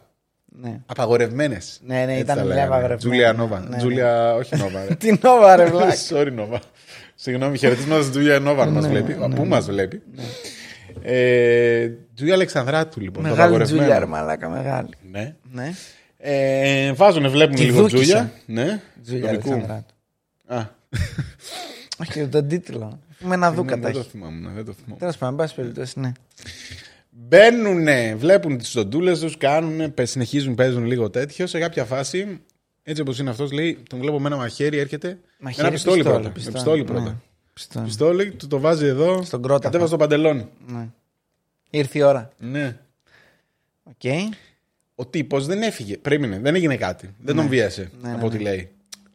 Ναι. 0.61 0.79
Απαγορευμένες. 0.85 1.79
Ναι, 1.85 2.05
ναι, 2.05 2.17
ήταν 2.17 2.45
μια 2.45 2.55
απαγορευμένη. 2.65 2.97
Τζούλια 2.99 3.33
Νόβα. 3.33 3.59
Ναι, 3.59 3.67
ναι. 3.69 3.77
Τζούλια, 3.77 4.33
όχι 4.35 4.55
Νόβα. 4.57 4.85
ρε. 4.87 4.95
Τι 5.01 5.17
νόβα, 5.21 5.55
ρε 5.55 5.65
βλάκ. 5.71 5.93
Sorry, 6.09 6.31
Νόβα. 6.33 6.59
Συγγνώμη, 7.15 7.57
χαιρετίσματα 7.57 7.99
στην 8.01 8.11
Τζούλια 8.13 8.39
Νόβα 8.39 8.63
αν 8.63 8.69
μας 8.69 8.83
Ναι, 8.83 8.89
βλέπει. 8.89 9.13
Πού 9.35 9.45
μας 9.45 9.65
βλέπει. 9.65 10.01
Ε, 11.01 11.89
Τζούλια 12.15 12.33
Αλεξανδράτου, 12.33 12.99
λοιπόν. 12.99 13.23
το 13.23 13.29
Μεγάλη 13.29 13.41
απαγορευμένο. 13.41 13.81
Τζούλια, 13.81 13.99
ρε 13.99 14.05
μαλάκα, 14.05 14.49
μεγάλη. 14.49 14.89
Ναι. 15.11 15.35
Ναι. 15.51 15.73
Ε, 16.17 16.93
βάζουν, 16.93 17.29
βλέπουν 17.29 17.55
Τη 17.55 17.63
λίγο 17.63 17.79
δούκισα. 17.81 17.97
Τζούλια. 17.97 18.31
Ναι. 18.45 18.79
Τζούλια 19.03 19.29
Δικού. 19.31 19.51
Αλεξανδράτου. 19.51 19.93
Α, 20.47 20.65
Όχι, 22.01 22.27
τον 22.27 22.47
τίτλο. 22.47 22.99
Με 23.19 23.35
ένα 23.35 23.51
δούκα 23.51 23.75
τα 23.75 23.79
δεν 23.81 23.91
το 23.93 23.99
έχει. 23.99 24.09
θυμάμαι. 24.09 24.51
Δεν 24.55 24.65
το 24.65 24.73
θυμάμαι. 24.73 24.99
Τέλος 24.99 25.17
πάντων, 25.17 25.33
εν 25.33 25.41
πάση 25.45 25.55
περιπτώσει, 25.55 25.99
ναι. 25.99 26.11
Μπαίνουνε, 27.29 28.15
βλέπουν 28.15 28.57
τις 28.57 28.71
τσοντούλες 28.71 29.19
τους, 29.19 29.37
κάνουν, 29.37 29.93
συνεχίζουν, 30.01 30.55
παίζουν 30.55 30.85
λίγο 30.85 31.09
τέτοιο. 31.09 31.47
Σε 31.47 31.59
κάποια 31.59 31.85
φάση, 31.85 32.39
έτσι 32.83 33.01
όπως 33.01 33.19
είναι 33.19 33.29
αυτός, 33.29 33.51
λέει: 33.51 33.77
Τον 33.89 33.99
βλέπω 33.99 34.19
με 34.19 34.27
ένα 34.27 34.37
μαχαίρι, 34.37 34.77
έρχεται. 34.77 35.19
με 35.37 35.53
ένα 35.57 35.71
πιστόλι, 35.71 36.03
πρώτα. 36.03 36.19
Με 36.19 36.29
πιστόλι 36.51 36.83
πρώτα. 36.83 37.01
Ναι. 37.01 37.15
Πιστόλι. 37.53 37.85
Πιστόλι, 37.85 38.31
του 38.31 38.47
το 38.47 38.59
βάζει 38.59 38.85
εδώ. 38.85 39.23
Στον 39.23 39.41
κρόταφο. 39.41 39.63
Κατέβασ' 39.63 39.87
το 39.87 39.97
παντελόνι. 39.97 40.47
Ναι. 40.67 40.87
Ήρθε 41.69 41.97
η 41.97 42.01
ώρα. 42.01 42.29
Ναι. 42.37 42.77
Οκ. 43.83 44.31
Ο 44.95 45.05
τύπος 45.05 45.45
δεν 45.45 45.61
έφυγε. 45.61 45.97
Περίμενε, 45.97 46.39
δεν 46.39 46.55
έγινε 46.55 46.77
κάτι. 46.77 47.15
Δεν 47.19 47.35
τον 47.35 47.47
βίασε 47.47 47.91
Ναι, 48.01 48.09
από 48.09 48.19
ναι, 48.19 48.25
ό,τι 48.25 48.37
ναι. 48.37 48.43
λέει. 48.43 48.69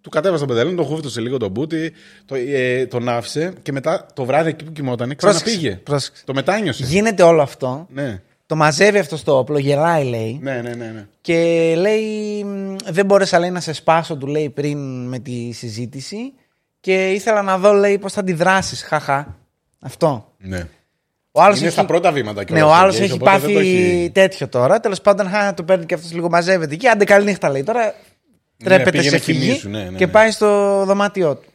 Του 0.04 0.10
κατέβασε 0.10 0.44
το 0.44 0.52
παντελόνι, 0.52 0.76
τον 0.76 0.84
χούφτωσε 0.84 1.20
λίγο 1.20 1.36
τον 1.36 1.50
μπούτι, 1.50 1.92
το, 2.26 2.34
ε, 2.34 2.86
τον 2.86 3.08
άφησε 3.08 3.52
και 3.62 3.72
μετά 3.72 4.06
το 4.14 4.24
βράδυ 4.24 4.48
εκεί 4.48 4.64
που 4.64 4.72
κοιμόταν 4.72 5.16
ξαναπήγε. 5.16 5.70
Πρόσεξε. 5.76 6.22
Το 6.26 6.34
μετάνιωσε. 6.34 6.84
Γίνεται 6.84 7.22
όλο 7.22 7.42
αυτό. 7.42 7.86
Ναι. 7.92 8.20
Το 8.46 8.56
μαζεύει 8.56 8.98
αυτό 8.98 9.16
στο 9.16 9.38
όπλο, 9.38 9.58
γελάει 9.58 10.04
λέει. 10.04 10.38
Ναι, 10.42 10.52
ναι, 10.62 10.74
ναι, 10.74 10.86
ναι. 10.86 11.06
Και 11.20 11.34
λέει, 11.78 12.44
«Μ, 12.44 12.76
δεν 12.90 13.06
μπόρεσα 13.06 13.38
λέει, 13.38 13.50
να 13.50 13.60
σε 13.60 13.72
σπάσω, 13.72 14.16
του 14.16 14.26
λέει 14.26 14.50
πριν 14.50 15.06
με 15.08 15.18
τη 15.18 15.52
συζήτηση. 15.52 16.32
Και 16.80 17.12
ήθελα 17.12 17.42
να 17.42 17.58
δω, 17.58 17.72
λέει, 17.72 17.98
πώς 17.98 18.12
θα 18.12 18.20
αντιδράσεις. 18.20 18.82
Χαχά. 18.82 19.36
Αυτό. 19.80 20.32
ναι. 20.38 20.68
Ο 21.32 21.42
άλλος 21.42 21.56
Είναι 21.58 21.66
έχει... 21.66 21.76
στα 21.76 21.84
πρώτα 21.86 22.12
βήματα 22.12 22.38
Ναι, 22.38 22.44
κιόλας 22.44 22.64
ο 22.64 22.68
ο 22.68 22.72
άλλος 22.74 22.94
Γκέις, 22.96 23.04
έχει 23.10 23.18
οπότε 23.20 23.30
δεν 23.30 23.40
πάθει 23.40 23.52
το 23.54 23.58
έχει- 23.60 24.10
τέτοιο 24.14 24.48
τώρα. 24.48 24.80
Τέλος 24.80 25.00
πάντων, 25.00 25.28
χα, 25.28 25.54
το 25.54 25.62
παίρνει 25.62 25.86
και 25.86 25.94
αυτός 25.94 26.12
λίγο 26.12 26.28
μαζεύεται 26.28 26.74
εκεί. 26.74 26.88
Άντε, 26.88 27.04
καλή 27.04 27.24
νύχτα 27.24 27.50
λέει. 27.50 27.62
Τώρα 27.62 27.94
τρέπεται 28.64 28.90
πήγαινε 28.90 29.16
σε 29.16 29.22
φυγή 29.22 29.40
κοιμήσου, 29.46 29.68
ναι, 29.68 29.82
ναι, 29.82 29.96
και 29.98 30.06
ναι. 30.06 30.12
πάει 30.12 30.30
στο 30.30 30.82
δωμάτιό 30.86 31.34
του. 31.34 31.48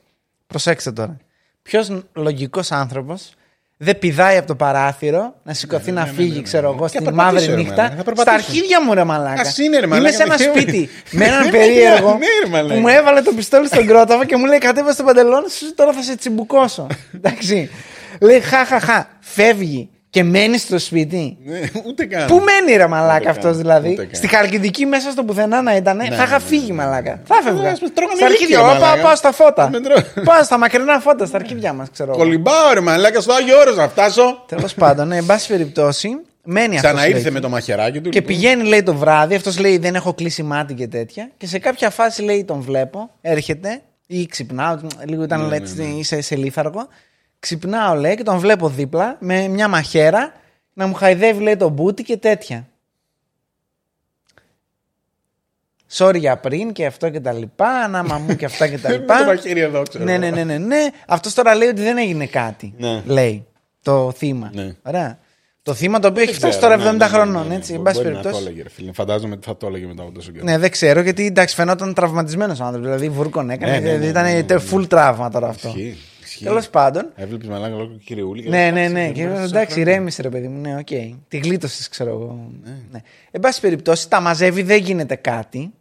Προσέξτε 0.47 0.91
τώρα. 0.91 1.17
Ποιος 1.61 1.91
λογικός 2.13 2.71
άνθρωπος 2.71 3.33
δεν 3.77 3.99
πηδάει 3.99 4.37
από 4.37 4.47
το 4.47 4.55
παράθυρο 4.55 5.35
να 5.43 5.53
σηκωθεί 5.53 5.91
να 5.91 6.01
ναι, 6.03 6.09
ναι, 6.09 6.15
φύγει, 6.15 6.29
ναι, 6.29 6.35
ναι. 6.35 6.41
ξέρω 6.41 6.71
εγώ, 6.73 6.81
Και 6.81 6.87
στη 6.87 7.03
περπατήσω, 7.03 7.23
μαύρη 7.31 7.45
ρε, 7.45 7.55
νύχτα. 7.55 7.73
μαλάκα, 7.75 7.95
θα 7.95 8.01
Στα 8.01 8.03
περπατήσω. 8.03 8.35
αρχίδια 8.35 8.83
μου, 8.83 8.93
ρε 8.93 9.03
Μαλάκα. 9.03 9.41
Ας 9.41 9.57
είναι, 9.57 9.79
ρε, 9.79 9.85
Είμαι 9.85 9.95
μαλάκα, 9.95 10.15
σε 10.15 10.23
ένα 10.23 10.37
ναι, 10.37 10.43
σπίτι 10.43 10.89
με 11.17 11.25
έναν 11.25 11.43
Ναι, 11.45 11.51
περίεργο 11.51 12.11
ναι, 12.11 12.25
ρε, 12.43 12.49
μαλάκα. 12.49 12.73
που 12.73 12.79
μου 12.79 12.87
έβαλε 12.87 13.21
το 13.21 13.31
πιστόλι 13.33 13.67
στον 13.67 13.85
κρόταφο 13.87 14.23
και 14.25 14.35
μου 14.35 14.45
λέει 14.45 14.57
κατέβασε 14.57 14.97
το 14.97 15.03
παντελόνι 15.03 15.49
σου, 15.49 15.73
τώρα 15.75 15.93
θα 15.93 16.01
σε 16.01 16.15
τσιμπουκώσω. 16.15 16.87
Εντάξει. 17.15 17.69
Λέει 18.21 18.39
χα, 18.39 18.65
χα, 18.65 18.79
χα. 18.79 19.05
Φεύγει. 19.19 19.89
Και 20.09 20.23
μένει 20.23 20.57
στο 20.57 20.79
σπίτι. 20.79 21.37
Ναι, 21.43 21.59
ούτε 21.87 22.05
καν. 22.05 22.27
Πού 22.27 22.35
μένει 22.35 22.77
ρε 22.77 22.87
μαλάκα 22.87 23.19
Ούτε 23.19 23.29
αυτός 23.29 23.51
καν, 23.51 23.57
δηλαδή; 23.57 23.91
ούτε 23.91 24.05
καν. 24.05 24.15
Στη 24.15 24.27
Χαλκιδική 24.27 24.85
μέσα 24.85 25.11
στο 25.11 25.23
πουθενά 25.23 25.61
να 25.61 25.75
ήταν. 25.75 25.97
θα 25.97 26.05
είχα 26.05 26.25
ναι, 26.25 26.31
ναι, 26.31 26.39
φύγει 26.39 26.67
ναι, 26.67 26.73
μαλάκα. 26.73 27.21
Θα 27.23 27.35
έφευγα. 27.41 27.69
ας 27.71 27.79
πούμε, 27.79 27.91
τρώγαμε 27.91 28.17
Στα 28.17 28.27
ηλικία, 28.27 28.45
αρχίδια. 28.45 28.59
Πάω, 28.59 28.79
μαλάκα. 28.79 29.01
πάω 29.01 29.15
στα 29.15 29.31
φώτα. 29.31 29.69
Με 29.69 29.79
τρώω. 29.79 30.23
πάω 30.23 30.43
στα 30.43 30.57
μακρινά 30.57 30.99
φώτα, 30.99 31.25
στα 31.25 31.37
αρχίδια 31.37 31.73
μας, 31.73 31.89
ξέρω. 31.91 32.11
εγώ. 32.11 32.19
Κολυμπάω 32.19 32.73
ρε 32.73 32.79
μαλάκα 32.79 33.21
στο 33.21 33.33
Άγιο 33.33 33.59
Όρος 33.59 33.75
να 33.75 33.87
φτάσω. 33.87 34.43
Τέλος 34.47 34.73
πάντων, 34.73 35.07
ναι, 35.07 35.17
εν 35.17 35.25
πάση 35.25 35.47
περιπτώσει, 35.47 36.09
μένει 36.43 36.75
αυτός. 36.77 36.91
Ξαναήρθε 36.91 37.29
με 37.31 37.39
το 37.39 37.49
μαχαιράκι 37.49 38.01
του. 38.01 38.09
Και 38.09 38.19
λοιπόν. 38.19 38.35
πηγαίνει, 38.35 38.63
λέει 38.63 38.83
το 38.83 38.93
βράδυ, 38.93 39.35
αυτός 39.35 39.59
λέει 39.59 39.77
δεν 39.77 39.95
έχω 39.95 40.13
κλείσει 40.13 40.43
μάτι 40.43 40.73
και 40.73 40.87
τέτοια. 40.87 41.29
Και 41.37 41.47
σε 41.47 41.59
κάποια 41.59 41.89
φάση 41.89 42.21
λέει 42.21 42.43
τον 42.43 42.61
βλέπω, 42.61 43.09
έρχεται 43.21 43.81
ή 44.07 44.25
ξυπνάω, 44.25 44.77
λίγο 45.05 45.23
ήταν 45.23 45.47
Ναι, 45.47 45.55
έτσι, 45.55 45.95
είσαι 45.97 46.21
σε 46.21 46.35
λίθαργο. 46.35 46.87
Ξυπνάω 47.39 47.95
λέει 47.95 48.15
και 48.15 48.23
τον 48.23 48.37
βλέπω 48.37 48.69
δίπλα 48.69 49.17
με 49.19 49.47
μια 49.47 49.67
μαχαίρα 49.67 50.33
να 50.73 50.87
μου 50.87 50.93
χαϊδεύει 50.93 51.43
λέει 51.43 51.55
τον 51.57 51.71
μπούτι 51.71 52.03
και 52.03 52.17
τέτοια. 52.17 52.67
Sorry 55.91 56.15
για 56.17 56.37
πριν 56.37 56.71
και 56.71 56.85
αυτό 56.85 57.09
και 57.09 57.19
τα 57.19 57.31
λοιπά, 57.31 57.69
ανάμα 57.69 58.17
μου 58.17 58.35
και 58.35 58.45
αυτά 58.45 58.67
και 58.67 58.77
τα 58.77 58.89
Με 58.89 58.95
το 58.95 58.99
λοιπά. 59.01 59.25
μαχαίρι 59.25 59.59
εδώ, 59.59 59.83
ξέρω. 59.83 60.03
ναι, 60.03 60.17
ναι, 60.17 60.29
ναι, 60.29 60.43
ναι, 60.43 60.57
ναι. 60.57 60.87
Αυτός 61.07 61.33
τώρα 61.33 61.55
λέει 61.55 61.67
ότι 61.67 61.81
δεν 61.81 61.97
έγινε 61.97 62.25
κάτι. 62.25 62.73
Ναι. 62.77 63.01
Λέει 63.05 63.45
το 63.81 64.13
θύμα. 64.17 64.49
Ναι. 64.53 64.75
Ωραία. 64.83 65.19
Το 65.61 65.73
θύμα 65.73 65.99
το 65.99 66.07
οποίο 66.07 66.21
έχει 66.21 66.31
Δεν 66.31 66.39
φτάσει 66.39 66.57
ξέρω, 66.57 66.77
τώρα 66.77 66.89
70 66.89 66.91
ναι, 66.91 66.97
ναι, 66.97 67.05
ναι, 67.05 67.11
χρονών, 67.11 67.41
ναι, 67.43 67.47
ναι. 67.49 67.55
έτσι. 67.55 67.73
Εν 67.73 67.81
Μπορεί 67.81 67.93
πάση 67.95 68.05
να 68.07 68.11
το 68.11 68.19
περιπτώσει. 68.19 68.43
έλεγε, 68.45 68.63
ρε 68.63 68.69
φίλε. 68.69 68.91
Φαντάζομαι 68.93 69.33
ότι 69.33 69.45
θα 69.45 69.57
το 69.57 69.67
έλεγε 69.67 69.85
μετά 69.85 70.03
από 70.03 70.11
τόσο 70.11 70.31
καιρό. 70.31 70.43
Ναι, 70.43 70.57
δεν 70.57 70.71
ξέρω 70.71 71.01
γιατί 71.01 71.25
εντάξει 71.25 71.55
φαινόταν 71.55 71.93
τραυματισμένος 71.93 72.59
άνθρωπος. 72.61 72.85
Δηλαδή 72.87 73.09
βούρκωνε 73.09 73.49
έκανε. 73.49 73.71
Ναι, 73.71 73.79
ναι, 73.79 73.83
ναι, 73.83 73.97
δηλαδή 73.97 74.31
ναι, 74.31 74.37
ήταν 74.37 74.57
ναι, 74.57 74.63
ναι. 74.73 74.83
full 74.83 74.89
τραύμα 74.89 75.29
τώρα 75.29 75.47
αυτό. 75.47 75.67
Ισχύει. 75.67 75.97
Ισχύει. 76.41 76.45
Τέλος 76.45 76.69
πάντων. 76.69 77.11
Έβλεπε 77.15 77.47
μαλάκα 77.47 77.75
λόγω 77.75 77.87
του 77.87 78.01
κυριούλη. 78.05 78.43
και 78.43 78.49
Ναι, 78.49 78.71
λες, 78.71 78.73
ναι, 78.73 78.79
εντάξει, 78.79 78.93
ναι. 78.93 79.03
δεν 79.03 79.13
Και 79.13 79.21
μπορεί 79.23 79.37
να 79.37 79.43
εντάξει, 79.43 79.73
σε 79.73 79.79
ηρέμησε 79.79 80.21
ρε 80.21 80.29
παιδί 80.29 80.47
μου. 80.47 80.61
Ναι, 80.61 80.77
οκ. 80.77 80.87
Τη 81.27 81.37
γλίτωσες, 81.37 81.89
ξέρω 81.89 82.09
εγώ. 82.09 82.51
Ναι. 82.91 83.01
Εν 83.31 83.39
πάση 83.41 83.61
περιπτώσει, 83.61 84.09
τα 84.09 84.19
μαζεύει, 84.21 84.61
δεν 84.61 84.81
γίνεται 84.81 85.15
κάτι. 85.15 85.73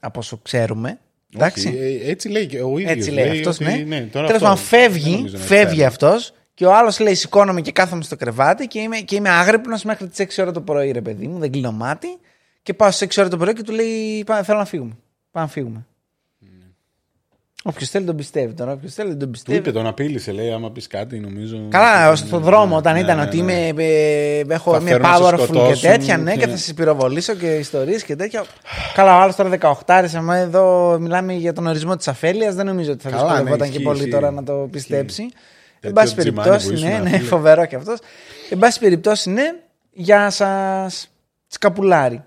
Από 0.00 0.18
όσο 0.18 0.38
ξέρουμε. 0.42 0.98
Εντάξει. 1.34 1.68
Όχι, 1.68 1.76
ε, 1.76 2.10
έτσι 2.10 2.28
λέει 2.28 2.46
και 2.46 2.62
ο 2.62 2.78
ίδιος. 2.78 2.90
Έτσι 2.90 3.10
λέει 3.10 3.30
αυτός, 3.30 3.58
ναι. 3.58 3.76
τώρα 4.12 4.26
Τέλος 4.26 4.30
αυτό 4.30 4.38
πάντων, 4.38 4.56
δεν 4.56 4.56
φεύγει, 4.56 5.14
νομίζω 5.14 5.36
να 5.36 5.42
φεύγει 5.44 5.66
ξέρει. 5.66 5.84
αυτός 5.84 6.32
και 6.54 6.66
ο 6.66 6.74
άλλος 6.74 6.98
λέει: 7.00 7.14
Σηκώνομαι 7.14 7.60
και 7.60 7.72
κάθομαι 7.72 8.02
στο 8.02 8.16
κρεβάτι 8.16 8.66
και 8.66 8.78
είμαι, 8.78 8.96
και 8.96 9.14
είμαι 9.16 9.30
άγρυπνος 9.30 9.84
μέχρι 9.84 10.08
τις 10.08 10.36
6 10.36 10.42
ώρα 10.42 10.52
το 10.52 10.60
πρωί, 10.60 10.90
ρε 10.90 11.00
παιδί 11.00 11.26
μου. 11.26 11.38
Δεν 11.38 11.50
κλείνω 11.52 11.72
μάτι. 11.72 12.08
Και 12.62 12.74
πάω 12.74 12.90
στις 12.90 13.08
6 13.16 13.20
ώρα 13.20 13.28
το 13.28 13.36
πρωί 13.36 13.52
και 13.52 13.62
του 13.62 13.72
λέει: 13.72 14.24
«Πάμε, 14.26 14.42
Θέλω 14.42 14.58
να 14.58 14.64
φύγουμε. 14.64 14.96
Πάμε 15.30 15.46
να 15.46 15.52
φύγουμε. 15.52 15.86
Όποιος 17.66 17.90
θέλει 17.90 18.04
τον 18.06 18.16
πιστεύει 18.16 18.52
τώρα. 18.54 18.72
Όποιος 18.72 18.94
θέλει 18.94 19.08
δεν 19.08 19.18
τον 19.18 19.26
Του 19.26 19.32
πιστεύει. 19.32 19.58
είπε, 19.58 19.72
τον 19.72 19.86
απείλησε, 19.86 20.32
λέει, 20.32 20.52
άμα 20.52 20.70
πεις 20.70 20.86
κάτι, 20.86 21.18
νομίζω. 21.18 21.66
Καλά, 21.70 22.10
Ναι, 22.10 22.16
στον 22.16 22.38
ναι, 22.40 22.44
δρόμο 22.44 22.66
ναι, 22.66 22.74
όταν 22.76 22.92
ναι, 22.94 23.00
ήταν 23.00 23.16
ναι, 23.16 23.22
ότι 23.22 23.42
ναι. 23.42 23.52
είμαι, 23.66 23.82
ε, 23.84 24.44
έχω, 24.48 24.70
Θα 24.72 24.78
είμαι 24.80 24.90
φέρω 24.90 25.02
να 25.08 25.16
σε 25.16 25.22
powerful 25.22 25.36
και 25.36 25.42
σκοτώσουν 25.44 25.90
τέτοια, 25.90 26.16
ναι, 26.18 26.32
και- 26.32 26.38
και 26.38 26.46
θα 26.46 26.56
σα 26.56 26.74
πυροβολήσω 26.74 27.34
και 27.34 27.54
ιστορίες 27.56 28.04
και 28.04 28.16
τέτοια. 28.16 28.44
Καλά, 28.94 29.16
ο 29.18 29.20
άλλος 29.20 29.36
τώρα 29.36 29.48
18 29.48 30.16
άμα 30.16 30.36
εδώ 30.36 30.96
μιλάμε 31.00 31.32
για 31.32 31.52
τον 31.52 31.66
ορισμό 31.66 31.96
της 31.96 32.08
αφέλειας, 32.08 32.54
δεν 32.54 32.66
νομίζω 32.66 32.92
ότι 32.92 33.02
θα 33.02 33.10
Καλά, 33.10 33.22
ναι, 33.22 33.28
δυσκολευόταν 33.28 33.66
και 33.66 33.72
ισχύει, 33.72 33.84
πολύ 33.84 33.98
ισχύει. 33.98 34.10
τώρα 34.10 34.30
να 34.30 34.44
το 34.44 34.68
πιστέψει. 34.70 35.22
Εν 35.22 35.30
Τέτοιο 35.80 35.94
πάση 35.94 36.14
τζιμάνι 36.16 36.34
περιπτώσει, 36.48 36.68
που 36.68 36.74
ήσουν, 36.74 36.88
ναι, 36.88 36.98
ναι, 36.98 37.08
φίλε. 37.10 37.28
φοβερό 37.28 37.66
και 37.66 37.76
αυτός. 37.76 37.98
Εν 38.50 38.58
πάση 38.58 38.78
περιπτώσει, 38.78 39.30
ναι, 39.30 39.42
για 39.92 40.30
σας 40.30 41.08
σκαπουλάρι. 41.46 42.24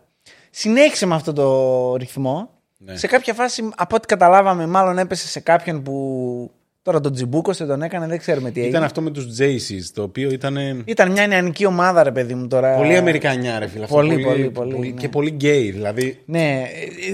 Συνέχισε 0.50 1.06
με 1.06 1.16
αυτό 1.16 1.34
το 1.34 1.96
ρυθμό. 1.96 2.50
Ναι. 2.78 2.96
Σε 2.96 3.08
κάποια 3.08 3.34
φάση, 3.34 3.70
από 3.76 3.96
ό,τι 3.96 4.06
καταλάβαμε, 4.08 4.66
μάλλον 4.68 4.98
έπεσε 4.98 5.28
σε 5.28 5.40
κάποιον 5.40 5.84
που 5.84 6.52
τώρα 6.82 7.00
τον 7.00 7.14
τζιμπούκωσε, 7.14 7.66
τον 7.66 7.82
έκανε, 7.82 8.08
δεν 8.08 8.18
ξέρουμε 8.18 8.52
τι 8.52 8.60
έγινε. 8.60 8.72
Ήταν 8.76 8.84
αυτό 8.84 9.02
με 9.02 9.10
τους 9.12 9.26
Jaycees, 9.40 9.84
το 9.94 10.02
οποίο 10.02 10.30
ήταν. 10.32 10.84
Ήταν 10.86 11.12
μια 11.12 11.28
νεανική 11.28 11.66
ομάδα, 11.66 12.04
ρε 12.04 12.12
παιδί 12.12 12.34
μου 12.34 12.48
τώρα. 12.48 12.76
Πολύ 12.76 12.96
Αμερικανιά, 12.98 13.60
ρε 13.60 13.68
φίλε. 13.68 13.84
αυτό. 13.84 13.96
Πολύ, 13.96 14.20
πολύ, 14.24 14.50
πολύ, 14.50 14.78
ναι. 14.80 14.88
Και 15.02 15.10
πολύ 15.10 15.30
γκέι. 15.30 15.72
Δηλαδή. 15.72 16.20
Ναι, 16.26 16.64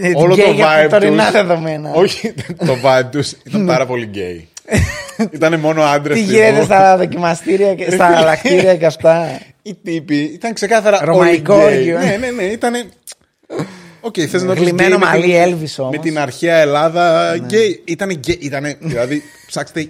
ε, 0.02 0.08
ε, 0.08 0.12
Όλο 0.15 0.34
γκέι 0.34 0.45
το 0.45 0.52
για 0.52 0.86
vibe 0.86 0.89
τα 0.89 0.99
τωρινά 0.99 1.23
τους- 1.23 1.32
δεδομένα. 1.32 1.91
Όχι, 1.93 2.34
το 2.67 2.76
vibe 2.84 3.08
τους 3.12 3.32
ήταν 3.32 3.65
πάρα 3.65 3.86
πολύ 3.86 4.06
γκέι. 4.06 4.47
Ήταν 5.32 5.60
μόνο 5.60 5.82
άντρες. 5.84 6.17
Τι 6.17 6.23
γίνεται 6.23 6.63
στα 6.63 6.97
δοκιμαστήρια 6.97 7.76
και 7.76 7.91
στα 7.91 8.10
λακτήρια 8.26 8.76
και 8.78 8.86
αυτά. 8.86 9.39
Οι 9.62 9.76
τύποι 9.84 10.15
ήταν 10.17 10.54
ξεκάθαρα. 10.54 10.99
Ρωμαϊκό 11.06 11.54
όλοι 11.54 11.63
γκέι. 11.65 11.78
όργιο. 11.78 11.97
Ναι, 11.99 12.17
ναι, 12.19 12.32
ναι. 12.32 12.43
Ήταν. 12.43 12.73
Οκ, 14.06 14.16
θες 14.30 14.44
να 14.44 14.54
τους 14.56 14.63
Γλειμμένο 14.63 14.89
γκέι 14.89 14.98
με 15.00 15.06
μαλλί 15.06 15.24
την- 15.24 15.34
Elvis 15.44 15.76
όμως. 15.84 15.92
Με 15.96 15.98
την 15.98 16.20
αρχαία 16.20 16.56
Ελλάδα 16.56 17.36
γκέι. 17.36 17.82
Ήταν 17.86 18.10
γκέι. 18.10 18.38
Ήτανε, 18.42 18.78
δηλαδή, 18.80 19.22
ψάξτε. 19.48 19.88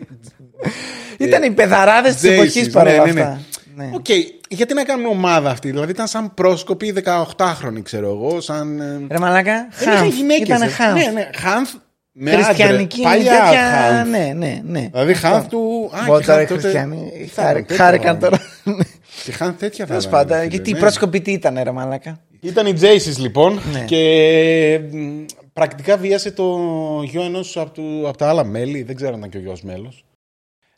Ήταν 1.18 1.44
οι 1.44 1.52
πεδαράδες 1.52 2.16
της 2.16 2.30
Jaycees, 2.30 2.34
εποχής 2.34 2.70
παρόλα 2.70 2.98
ναι, 2.98 3.04
ναι, 3.04 3.12
ναι. 3.12 3.22
αυτά. 3.22 3.40
Ναι. 3.76 3.90
Οκ, 3.94 4.06
γιατί 4.50 4.74
να 4.74 4.84
κάνουν 4.84 5.06
ομάδα 5.06 5.50
αυτή. 5.50 5.70
Δηλαδή 5.70 5.92
ήταν 5.92 6.08
σαν 6.08 6.34
πρόσκοποι 6.34 6.94
18χρονοι, 7.06 7.82
ξέρω 7.84 8.08
εγώ. 8.10 8.42
Σαν. 8.42 8.80
ε, 8.80 9.02
Ρε 9.12 9.20
μαλάκα, 9.20 9.68
Δεν 9.72 9.88
είχαν 9.88 9.98
χάνθ. 9.98 10.16
γυναίκες, 10.16 10.48
Ήταν 10.48 10.62
ε. 10.62 10.68
χάνθ. 10.68 11.06
Ναι, 11.06 11.12
ναι, 11.12 11.30
χάνθ 11.36 11.70
με 12.12 12.32
Χριστιανική 12.32 13.02
άντρε. 13.06 13.18
Παλιά 13.18 13.32
τέτοια. 13.44 13.62
χάνθ. 13.72 14.10
Ναι, 14.10 14.34
ναι, 14.38 14.62
ναι. 14.66 14.88
Δηλαδή 14.92 15.14
χάνθ 15.14 15.48
του. 15.48 15.92
Α, 15.94 16.04
Μπω 16.06 16.20
και 16.20 16.26
τώρα 16.26 16.42
οι 16.42 16.46
χάνθ 16.46 16.50
τότε- 16.50 16.62
χριστιανοί. 16.62 17.30
θα 17.34 17.42
χάρη- 17.44 17.64
ήταν, 17.64 17.78
Χάρηκαν 17.78 18.20
τέτοια 18.20 18.30
τώρα. 18.30 18.44
Και 19.26 19.32
χάνθ 19.32 19.60
τέτοια 19.60 19.86
θα 19.86 19.92
Τέλος 19.92 20.06
ήταν, 20.06 20.20
ρε 20.20 20.24
πάντων, 20.26 20.38
φίλε, 20.38 20.50
γιατί 20.50 20.70
οι 20.70 20.74
ναι. 20.74 20.80
πρόσκοποι 20.80 21.22
τι 21.22 21.32
ήταν, 21.32 21.60
ρε 21.64 21.72
μαλάκα; 21.72 22.20
Ήταν 22.44 22.66
οι 22.68 22.74
Jaycees 22.82 23.18
λοιπόν 23.18 23.60
Ναι. 23.72 23.86
και 23.86 24.80
μ, 24.92 25.26
πρακτικά 25.54 25.98
βίασε 25.98 26.32
το 26.32 26.60
γιο 27.04 27.22
ενός 27.24 27.58
από, 27.58 27.72
του- 27.72 28.08
από 28.08 28.18
τα 28.18 28.30
άλλα 28.30 28.44
μέλη. 28.44 28.84
Δεν 28.84 28.96
ξέρω 28.96 29.12
αν 29.12 29.18
ήταν 29.18 29.30
και 29.30 29.38
ο 29.38 29.40
γιος 29.42 29.62
μέλος. 29.62 30.04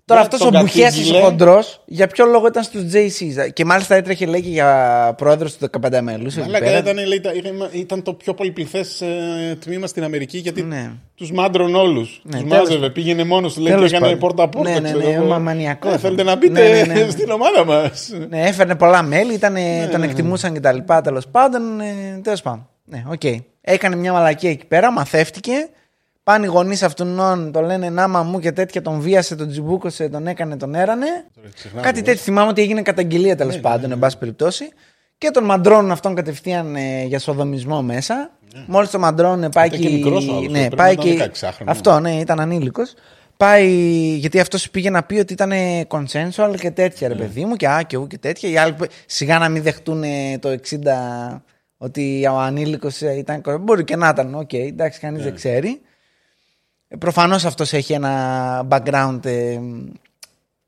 Τώρα 0.08 0.20
Ναι, 0.22 0.26
αυτός 0.28 0.42
ο 0.48 0.52
τον 0.52 0.60
Μπουχέσης 0.62 0.84
κατήγγειλε. 0.84 1.18
ο 1.18 1.22
χοντρός, 1.22 1.82
για 1.86 2.08
ποιο 2.08 2.26
λόγο 2.26 2.48
ήταν 2.48 2.64
στους 2.64 2.82
Jaycees. 2.94 3.50
Και 3.54 3.66
μάλιστα 3.66 3.96
έτρεχε 3.96 4.26
λέει 4.26 4.42
και 4.42 4.50
για 4.50 5.14
πρόεδρος 5.18 5.58
του 5.58 5.70
15μελούς. 5.82 6.38
Αλλά 6.38 6.78
ήταν, 6.78 6.96
λέει, 7.08 7.18
ήταν, 7.18 7.36
ήταν- 7.36 7.70
ήταν 7.72 8.02
το 8.04 8.14
πιο 8.14 8.34
πολυπληθές 8.34 9.02
ε, 9.02 9.58
τμήμα 9.60 9.88
στην 9.88 10.04
Αμερική 10.04 10.38
γιατί 10.38 10.62
Ναι. 10.64 10.92
τους 11.16 11.32
μάντρωνε 11.32 11.76
όλους. 11.76 12.22
Ναι, 12.24 12.40
τους 12.40 12.50
τέλος 12.50 12.68
μάζευε, 12.70 12.90
πήγαινε 12.90 13.24
μόνος 13.24 13.54
του, 13.54 13.60
λέει 13.62 13.70
και 13.72 13.76
Τέλος 13.76 13.92
έκανε 13.92 14.06
πάντων. 14.06 14.20
πόρτα-πόρτα. 14.20 14.70
Ναι, 14.72 14.80
ναι, 14.80 14.92
ξέρω 14.92 15.08
ναι, 15.10 15.14
εγώ. 15.16 15.26
μα- 15.26 15.38
μανιακός. 15.40 15.94
Ε, 15.94 15.98
θέλετε 15.98 16.24
να 16.24 16.36
μπείτε 16.36 16.62
Ναι, 16.62 16.70
ναι, 16.70 16.94
ναι, 16.94 17.00
ναι. 17.04 17.10
στην 17.10 17.30
ομάδα 17.30 17.66
μας. 17.66 18.12
Ναι, 18.30 18.42
έφερνε 18.48 18.76
πολλά 18.76 19.04
μέλη, 19.04 19.34
ήταν, 19.34 19.54
Ναι, 19.54 19.88
τον 19.92 20.04
εκτιμούσαν 20.04 20.54
και 20.54 20.60
τα 20.60 20.72
λοιπά. 20.72 21.02
Τέλος 21.02 21.28
πάντων, 21.28 21.80
ε, 21.80 22.20
τέλος 22.24 22.42
πάντων. 22.42 22.68
Ναι, 22.86 23.04
οκ. 23.12 23.24
Έκανε 23.62 23.96
μια 23.96 24.12
μαλακία 24.12 24.50
εκεί 24.50 24.66
πέρα, 24.66 24.92
μαθεύτηκε. 24.92 25.52
Πάνε 26.26 26.46
οι 26.46 26.50
γονείς 26.50 26.84
αυτούν, 26.84 27.52
το 27.52 27.62
λένε 27.62 27.90
νάμα 27.90 28.24
μου 28.24 28.40
και 28.40 28.52
τέτοια, 28.52 28.82
τον 28.82 29.00
βίασε, 29.00 29.36
τον 29.36 29.48
τζιμπούκωσε, 29.50 30.10
τον 30.10 30.28
έκανε, 30.28 30.58
τον 30.58 30.76
έρανε. 30.76 31.06
ξεχνάμε, 31.54 31.86
Κάτι 31.86 31.98
εγώ. 31.98 32.06
τέτοιο 32.06 32.22
θυμάμαι 32.22 32.50
ότι 32.50 32.62
έγινε 32.62 32.82
καταγγελία 32.82 33.36
Ναι, 33.36 33.36
τέλο 33.36 33.60
πάντων, 33.62 33.92
εν 33.92 34.00
πάση 34.00 34.18
περιπτώσει. 34.18 34.70
Και 35.18 35.30
τον 35.32 35.44
μαντρώνουν 35.44 35.92
αυτόν 35.92 36.16
κατευθείαν 36.16 36.76
ε, 36.76 37.04
για 37.04 37.20
σοδομισμό 37.20 37.82
μέσα. 37.82 38.30
Μόλις 38.68 38.90
τον 38.90 39.00
μαντρώνουν 39.02 39.50
πάει 39.50 39.70
Ναι. 39.70 39.76
Ήταν 39.76 39.90
και. 39.90 39.98
και 39.98 40.04
μικρός 40.04 40.28
ο 40.28 40.36
άλλος, 40.36 40.52
ναι, 40.52 40.60
πρέπει 40.60 40.76
πάει 40.76 40.96
να 40.96 41.04
ήταν 41.04 41.32
και. 41.32 41.40
16χρονος. 41.48 41.64
Αυτό, 41.66 42.00
ναι, 42.00 42.12
ήταν 42.20 42.40
ανήλικος. 42.40 42.94
Πάει, 43.38 43.68
γιατί 44.20 44.40
αυτός 44.40 44.70
πήγε 44.70 44.90
να 44.90 45.04
πει 45.04 45.16
ότι 45.20 45.34
ήταν 45.34 45.52
consensual 45.88 46.56
και 46.60 46.72
τέτοια, 46.72 47.08
ρε 47.08 47.14
Ναι. 47.14 47.20
παιδί 47.20 47.46
μου, 47.46 47.56
και 47.56 47.68
α 47.68 47.82
και 47.88 47.98
ου 47.98 48.08
και 48.08 48.18
τέτοια. 48.18 48.50
Οι 48.50 48.58
άλλοι 48.58 48.74
που- 48.74 48.86
σιγά 49.06 49.38
να 49.40 49.50
μην 49.50 49.64
δεχτούν 49.64 50.04
ε, 50.04 50.38
το 50.40 50.50
60 50.50 51.44
ότι 51.78 52.28
ο 52.32 52.38
ανήλικος 52.40 53.02
ήταν. 53.02 53.42
Μπορεί 53.62 53.84
και 53.84 53.96
να 53.96 54.08
ήταν, 54.10 54.36
οκ, 54.36 54.54
εντάξει, 54.54 55.00
κανείς 55.00 55.18
Ναι. 55.20 55.26
δεν 55.26 55.36
ξέρει. 55.36 55.82
Ε, 56.96 56.98
Προφανώς 56.98 57.46
αυτός 57.46 57.74
έχει 57.74 57.94
ένα 57.94 58.68
background 58.70 59.20
ε, 59.26 59.60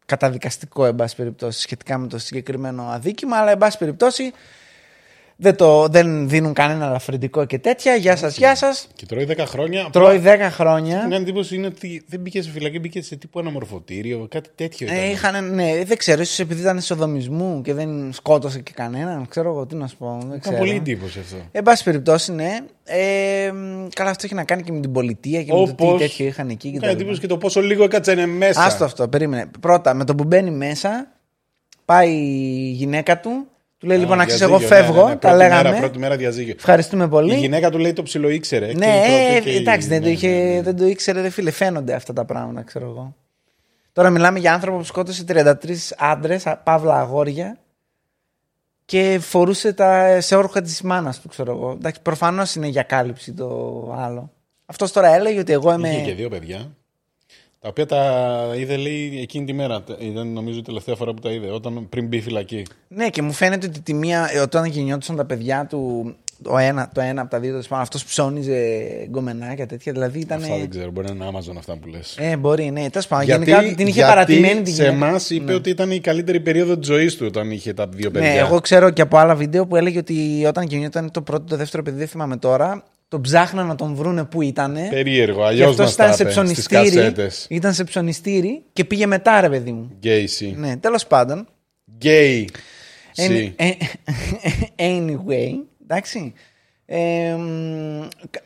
καταδικαστικό, 0.06 0.86
εν 0.86 0.96
πάση 0.96 1.16
περιπτώσει, 1.16 1.62
σχετικά 1.62 1.98
με 1.98 2.08
το 2.08 2.18
συγκεκριμένο 2.18 2.84
αδίκημα, 2.84 3.38
αλλά 3.38 3.52
εν 3.52 3.58
πάση 3.58 3.78
περιπτώσει 3.78 4.34
δεν, 5.40 5.56
το, 5.56 5.88
δεν 5.88 6.30
δίνουν 6.30 6.54
κανένα 6.54 6.86
ελαφρυντικό 6.86 7.46
και 7.46 7.60
τέτοια. 7.60 7.96
Γεια 7.96 8.16
σας, 8.16 8.38
γεια 8.38 8.56
σας. 8.56 8.88
Και 8.96 9.06
τρώει 9.06 9.28
10 9.30 9.44
χρόνια. 9.48 9.90
Τρώει 9.92 10.22
10 10.26 10.28
χρόνια. 10.52 11.08
Μια 11.08 11.18
εντύπωση 11.18 11.56
είναι 11.56 11.68
ότι 11.68 12.04
δεν 12.08 12.20
μπήκε 12.20 12.42
σε 12.42 12.50
φυλακή, 12.50 12.80
μπήκε 12.80 13.02
σε 13.02 13.16
τύπου 13.16 13.40
αναμορφωτήριο, 13.40 14.28
κάτι 14.30 14.50
τέτοιο. 14.56 14.88
Ε, 14.90 14.96
ήταν. 14.96 15.10
είχαν, 15.10 15.54
ναι, 15.56 15.84
δεν 15.86 15.98
ξέρω, 15.98 16.22
ίσως 16.22 16.40
επειδή 16.40 16.62
ήταν 16.62 16.82
σοδομισμού 16.82 17.62
και 17.62 17.74
δεν 17.74 18.14
σκότωσε 18.14 18.60
και 18.60 18.72
κανέναν. 18.76 19.28
Ξέρω 19.28 19.50
εγώ 19.50 19.66
τι 19.66 19.76
να 19.76 19.88
σου 19.88 19.98
πω. 19.98 20.18
Δεν 20.20 20.28
Ήταν 20.28 20.40
ξέρω. 20.40 20.58
πολύ 20.58 20.72
εντύπωση 20.76 21.20
αυτό. 21.20 21.36
Εν 21.52 21.64
πάση 21.64 21.84
περιπτώσει, 21.84 22.34
ναι. 22.34 22.58
Ε, 22.84 23.52
μ, 23.52 23.88
καλά, 23.94 24.10
αυτό 24.10 24.26
έχει 24.26 24.36
να 24.36 24.44
κάνει 24.44 24.64
και 24.64 24.72
με 24.72 24.80
την 24.80 24.92
πολιτεία 24.92 25.44
και 25.44 25.54
με 25.54 25.58
το 25.60 25.74
τι 25.74 25.84
Όπως 25.84 26.00
τέτοιο 26.00 26.26
είχαν 26.26 26.50
εκεί. 26.50 26.72
Και 26.72 26.80
τα 26.80 26.86
Έκανε 26.86 26.92
λοιπά. 26.92 27.02
εντύπωση 27.02 27.20
και 27.22 27.28
το 27.28 27.38
πόσο 27.38 27.62
λίγο 27.62 27.84
έκατσανε 27.84 28.26
μέσα. 28.26 28.64
Άστο 28.64 28.84
αυτό, 28.84 29.08
περίμενε. 29.08 29.50
Πρώτα, 29.60 29.94
με 29.94 30.04
το 30.06 30.16
που 30.16 30.24
μπαίνει 30.24 30.52
μέσα, 30.52 31.12
πάει 31.86 32.10
η 32.12 32.72
γυναίκα 32.72 33.20
του, 33.20 33.48
του 33.78 33.88
λέει 33.88 33.98
Α, 33.98 34.00
λοιπόν, 34.00 34.20
αξίζει, 34.20 34.46
διαζύγιο, 34.46 34.68
εγώ 34.76 34.84
φεύγω, 34.84 35.04
ναι, 35.04 35.10
ναι, 35.10 35.16
τα 35.16 35.28
πρώτη 35.28 35.38
λέγαμε. 35.38 35.64
Μέρα, 35.70 35.80
πρώτη 35.80 36.00
μέρα 36.00 36.16
διαζύγιο. 36.16 36.54
Ευχαριστούμε 36.58 37.08
πολύ. 37.08 37.34
Η 37.34 37.38
γυναίκα 37.38 37.70
του 37.70 37.78
λέει 37.78 37.94
το 37.94 38.04
ψιλο 38.04 38.30
ήξερε. 38.30 38.66
ναι, 38.66 38.74
και 38.74 38.86
η 38.86 39.08
πρώτη 39.08 39.36
ε, 39.36 39.40
και 39.40 39.50
η- 39.52 39.56
εντάξει, 39.56 39.88
δεν, 39.88 40.00
το 40.02 40.06
ναι, 40.08 40.12
είχε, 40.14 40.28
ναι, 40.30 40.54
ναι. 40.54 40.62
δεν 40.62 40.76
το 40.78 40.86
ήξερε, 40.86 41.22
ρε 41.22 41.30
φίλε. 41.30 41.52
Φαίνονται 41.52 41.94
αυτά 41.94 42.14
τα 42.14 42.26
πράγματα, 42.26 42.62
ξέρω 42.62 42.86
εγώ. 42.86 43.16
Τώρα 43.94 44.10
μιλάμε 44.10 44.40
για 44.40 44.54
άνθρωπο 44.54 44.78
που 44.78 44.84
σκότωσε 44.84 45.24
33 45.28 45.54
άντρες, 45.98 46.44
παύλα 46.64 47.00
αγόρια, 47.00 47.58
και 48.86 49.20
φορούσε 49.22 49.74
τα, 49.74 50.22
σε 50.22 50.36
όρχα 50.36 50.62
της 50.62 50.82
μάνας 50.82 51.22
του, 51.22 51.28
ξέρω 51.28 51.52
εγώ. 51.52 51.72
Εντάξει, 51.72 52.02
προφανώς 52.02 52.56
είναι 52.56 52.68
για 52.68 52.84
κάλυψη 52.84 53.34
το 53.34 53.48
άλλο. 53.98 54.32
Αυτός 54.66 54.92
τώρα 54.92 55.08
έλεγε 55.16 55.40
ότι 55.40 55.54
εγώ 55.54 55.74
είμαι. 55.74 55.90
Είχε 55.90 56.02
και 56.02 56.14
δύο 56.14 56.30
παιδιά. 56.30 56.72
Τα 57.68 57.74
οποία 57.74 57.86
τα 57.86 58.56
είδε 58.58 58.78
λέει 58.78 59.20
εκείνη 59.22 59.46
τη 59.46 59.54
μέρα. 59.54 59.84
Ήταν 60.00 60.28
νομίζω 60.28 60.60
η 60.60 60.62
τελευταία 60.62 60.96
φορά 60.96 61.14
που 61.14 61.20
τα 61.20 61.32
είδε, 61.32 61.52
όταν, 61.52 61.88
πριν 61.90 62.08
μπει 62.08 62.22
φυλακή. 62.22 62.64
Ναι, 62.88 63.10
και 63.10 63.22
μου 63.22 63.32
φαίνεται 63.32 63.68
ότι 63.68 63.80
τη 63.82 63.94
μία, 63.94 64.30
ε, 64.34 64.40
όταν 64.40 64.66
γεννιόντουσαν 64.66 65.16
τα 65.16 65.26
παιδιά 65.26 65.66
του, 65.70 66.16
το 66.44 66.58
ένα, 66.58 66.90
το 66.94 67.02
ένα 67.02 67.22
από 67.22 67.30
τα 67.30 67.40
δύο, 67.40 67.52
τέλο 67.52 67.64
πάντων, 67.64 67.84
αυτός 67.84 68.04
ψώνιζε 68.04 68.58
γκομενάκια 69.10 69.66
τέτοια. 69.66 69.92
Δηλαδή 69.92 70.20
ήταν. 70.20 70.42
Αυτά 70.42 70.58
δεν 70.58 70.70
ξέρω, 70.70 70.92
μπορεί 70.92 71.08
να 71.08 71.14
είναι 71.14 71.38
Amazon 71.38 71.56
αυτά 71.58 71.78
που 71.78 71.88
λες. 71.88 72.18
Ε, 72.20 72.38
μπορεί, 72.38 72.72
ναι. 72.72 72.90
Τέλος 72.90 73.08
πάντων, 73.08 73.26
γενικά 73.26 73.64
την 73.76 73.88
είχε 73.88 74.02
παρατημένη 74.02 74.62
την 74.62 74.74
Σε 74.74 74.86
εμάς 74.86 75.30
είπε 75.30 75.54
ότι 75.54 75.70
ήταν 75.70 75.92
η 75.92 76.00
καλύτερη 76.00 76.40
περίοδο 76.40 76.78
της 76.78 76.88
ζωής 76.88 77.16
του 77.16 77.26
όταν 77.28 77.52
είχε 77.52 77.74
τα 77.74 77.88
δύο 77.88 78.12
παιδιά. 78.12 78.30
Ναι, 78.30 78.38
εγώ 78.38 78.60
ξέρω 78.60 78.90
και 78.90 79.02
από 79.02 79.18
άλλα 79.18 79.36
βίντεο 79.36 79.68
που 79.68 79.76
έλεγε 79.76 79.98
ότι 79.98 80.44
όταν 80.48 80.66
γεννιόταν 80.66 81.12
το 81.12 81.22
πρώτο, 81.22 81.44
το 81.44 81.56
δεύτερο 81.56 81.84
παιδί, 81.84 81.98
δεν 81.98 82.08
θυμάμαι 82.08 82.38
τώρα, 82.38 82.84
τον 83.08 83.22
ψάχναν 83.22 83.68
να 83.68 83.76
τον 83.76 83.96
βρούνε 83.96 84.24
που 84.26 84.42
ήταν. 84.42 84.78
Περίεργο, 84.90 85.44
αλλιώς 85.44 85.80
αυτό 85.80 86.04
ήταν 86.04 86.16
σε 86.16 86.26
ψωνιστήρι. 86.26 87.14
Ήταν 87.48 87.74
σε 87.74 87.84
ψωνιστήρι 87.84 88.64
και 88.74 88.86
πήγε 88.86 89.06
μετά, 89.06 89.42
ρε 89.42 89.50
παιδί 89.50 89.72
μου. 89.72 89.92
Γκέι, 89.98 90.30
Ναι, 90.56 90.78
τέλος 90.78 91.08
πάντων. 91.08 91.48
Γκέι. 91.98 92.50
Anyway, 94.76 95.52
εντάξει. 95.84 96.34
Ε, 96.86 97.36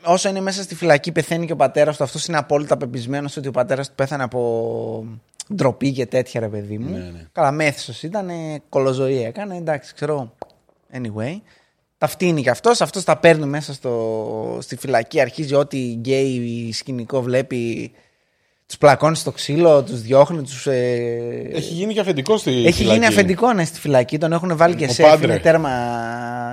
όσο 0.03 0.29
είναι 0.29 0.41
μέσα 0.41 0.63
στη 0.63 0.75
φυλακή, 0.75 1.11
πεθαίνει 1.11 1.45
και 1.45 1.53
ο 1.53 1.55
πατέρας 1.55 1.97
του. 1.97 2.03
Αυτός 2.03 2.25
είναι 2.25 2.37
απόλυτα 2.37 2.77
πεπισμένος 2.77 3.37
ότι 3.37 3.47
ο 3.47 3.51
πατέρας 3.51 3.89
του 3.89 3.95
πέθανε 3.95 4.23
από 4.23 5.05
ντροπή 5.55 5.91
και 5.91 6.05
τέτοια, 6.05 6.39
ρε 6.39 6.47
παιδί 6.47 6.77
μου. 6.77 6.91
Ναι, 6.91 6.97
ναι. 6.97 7.27
Καλά, 7.31 7.51
μέθησο 7.51 8.07
ήταν, 8.07 8.29
κολοζωή 8.69 9.23
έκανε. 9.23 9.55
Εντάξει, 9.55 9.93
ξέρω. 9.93 10.35
Anyway. 10.93 11.41
Τα 12.01 12.07
φτύνει 12.07 12.41
κι 12.41 12.49
αυτός. 12.49 12.81
Αυτός 12.81 13.03
τα 13.03 13.17
παίρνει 13.17 13.45
μέσα 13.45 13.73
στο, 13.73 14.57
στη 14.61 14.75
φυλακή. 14.75 15.21
Αρχίζει 15.21 15.55
ό,τι 15.55 15.77
γκέι 15.77 16.71
σκηνικό 16.73 17.21
βλέπει. 17.21 17.91
Τους 18.67 18.77
πλακώνει 18.77 19.15
στο 19.15 19.31
ξύλο, 19.31 19.83
τους 19.83 20.01
διώχνει. 20.01 20.41
Τους, 20.41 20.67
ε... 20.67 21.49
Έχει 21.53 21.73
γίνει 21.73 21.93
και 21.93 21.99
αφεντικό 21.99 22.37
στη 22.37 22.49
Έχει 22.49 22.71
φυλακή. 22.71 22.93
γίνει 22.93 23.05
αφεντικό 23.05 23.53
ναι, 23.53 23.65
στη 23.65 23.79
φυλακή. 23.79 24.17
Τον 24.17 24.31
έχουν 24.33 24.57
βάλει 24.57 24.75
και 24.75 24.85
Ο 24.85 24.91
σεφ. 24.91 25.09
Πάντρες. 25.09 25.29
Είναι 25.29 25.39
τέρμα, 25.39 25.69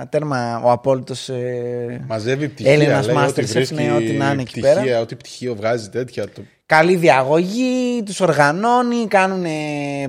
τέρμα 0.09 0.61
ο 0.63 0.71
απόλυτος. 0.71 1.29
Ε... 1.29 2.03
Μαζεύει 2.07 2.47
πτυχία. 2.49 2.71
Έλληνας 2.73 3.05
λέει, 3.05 3.15
master 3.19 3.27
ό,τι 3.29 3.41
chef, 3.41 3.53
βρίσκει 3.53 3.73
ναι, 3.73 3.91
ό,τι 3.95 4.11
να 4.11 4.31
είναι 4.31 4.41
εκεί 4.41 4.59
πτυχία, 4.59 4.83
πέρα. 4.83 4.99
Ό,τι 4.99 5.15
πτυχίο 5.15 5.55
βγάζει 5.55 5.89
τέτοια. 5.89 6.23
Το... 6.23 6.41
Καλή 6.65 6.95
διαγωγή, 6.95 8.03
τους 8.05 8.19
οργανώνει, 8.19 9.07
κάνουν 9.07 9.45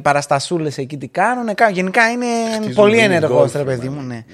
παραστασούλες 0.03 0.79
εκεί 0.79 0.97
τι 0.97 1.09
κάνουν. 1.09 1.49
Γενικά 1.73 2.11
είναι 2.11 2.27
Χτίζουν 2.55 2.75
πολύ 2.75 2.97
mini 2.97 3.03
ενεργός, 3.05 3.51
golf, 3.51 3.57
ρε 3.57 3.65
παιδί 3.65 3.89
μου. 3.89 4.03
ναι. 4.03 4.25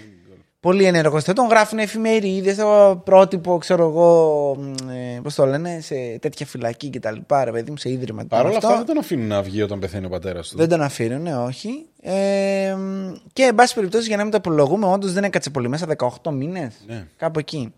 Ναι. 0.66 0.72
Πολύ 0.72 0.84
ενεργός. 0.84 1.24
Δεν 1.24 1.34
τον 1.34 1.46
γράφουν 1.48 1.78
εφημερίδες, 1.78 2.56
το 2.56 3.00
πρότυπο, 3.04 3.58
ξέρω 3.58 3.88
εγώ, 3.88 4.56
ε, 5.16 5.20
πώς 5.22 5.34
το 5.34 5.46
λένε, 5.46 5.80
σε 5.80 5.94
τέτοια 6.20 6.46
φυλακή 6.46 6.90
κτλ. 6.90 7.16
Ρε 7.44 7.50
παιδί 7.50 7.70
μου, 7.70 7.76
σε 7.76 7.90
ίδρυμα. 7.90 8.24
Παρ' 8.24 8.44
όλα 8.46 8.54
Αυτό. 8.56 8.66
αυτά 8.66 8.78
δεν 8.78 8.86
τον 8.86 8.98
αφήνουν 8.98 9.26
να 9.26 9.42
βγει 9.42 9.62
όταν 9.62 9.78
πεθαίνει 9.78 10.06
ο 10.06 10.08
πατέρας 10.08 10.48
του. 10.48 10.56
Δεν 10.56 10.68
τον 10.68 10.80
αφήνουν, 10.82 11.22
ναι, 11.22 11.36
όχι. 11.36 11.86
Ε, 12.00 12.76
και 13.32 13.42
εν 13.42 13.54
πάση 13.54 13.74
περιπτώσει, 13.74 14.06
για 14.06 14.16
να 14.16 14.22
μην 14.22 14.30
το 14.32 14.38
απολογούμε, 14.38 14.86
όντως 14.86 15.12
δεν 15.12 15.24
έκατσε 15.24 15.50
πολύ 15.50 15.68
μέσα, 15.68 15.86
18 16.22 16.30
μήνες. 16.30 16.74
Ναι. 16.86 17.06
Κάπου 17.16 17.38
εκεί. 17.38 17.72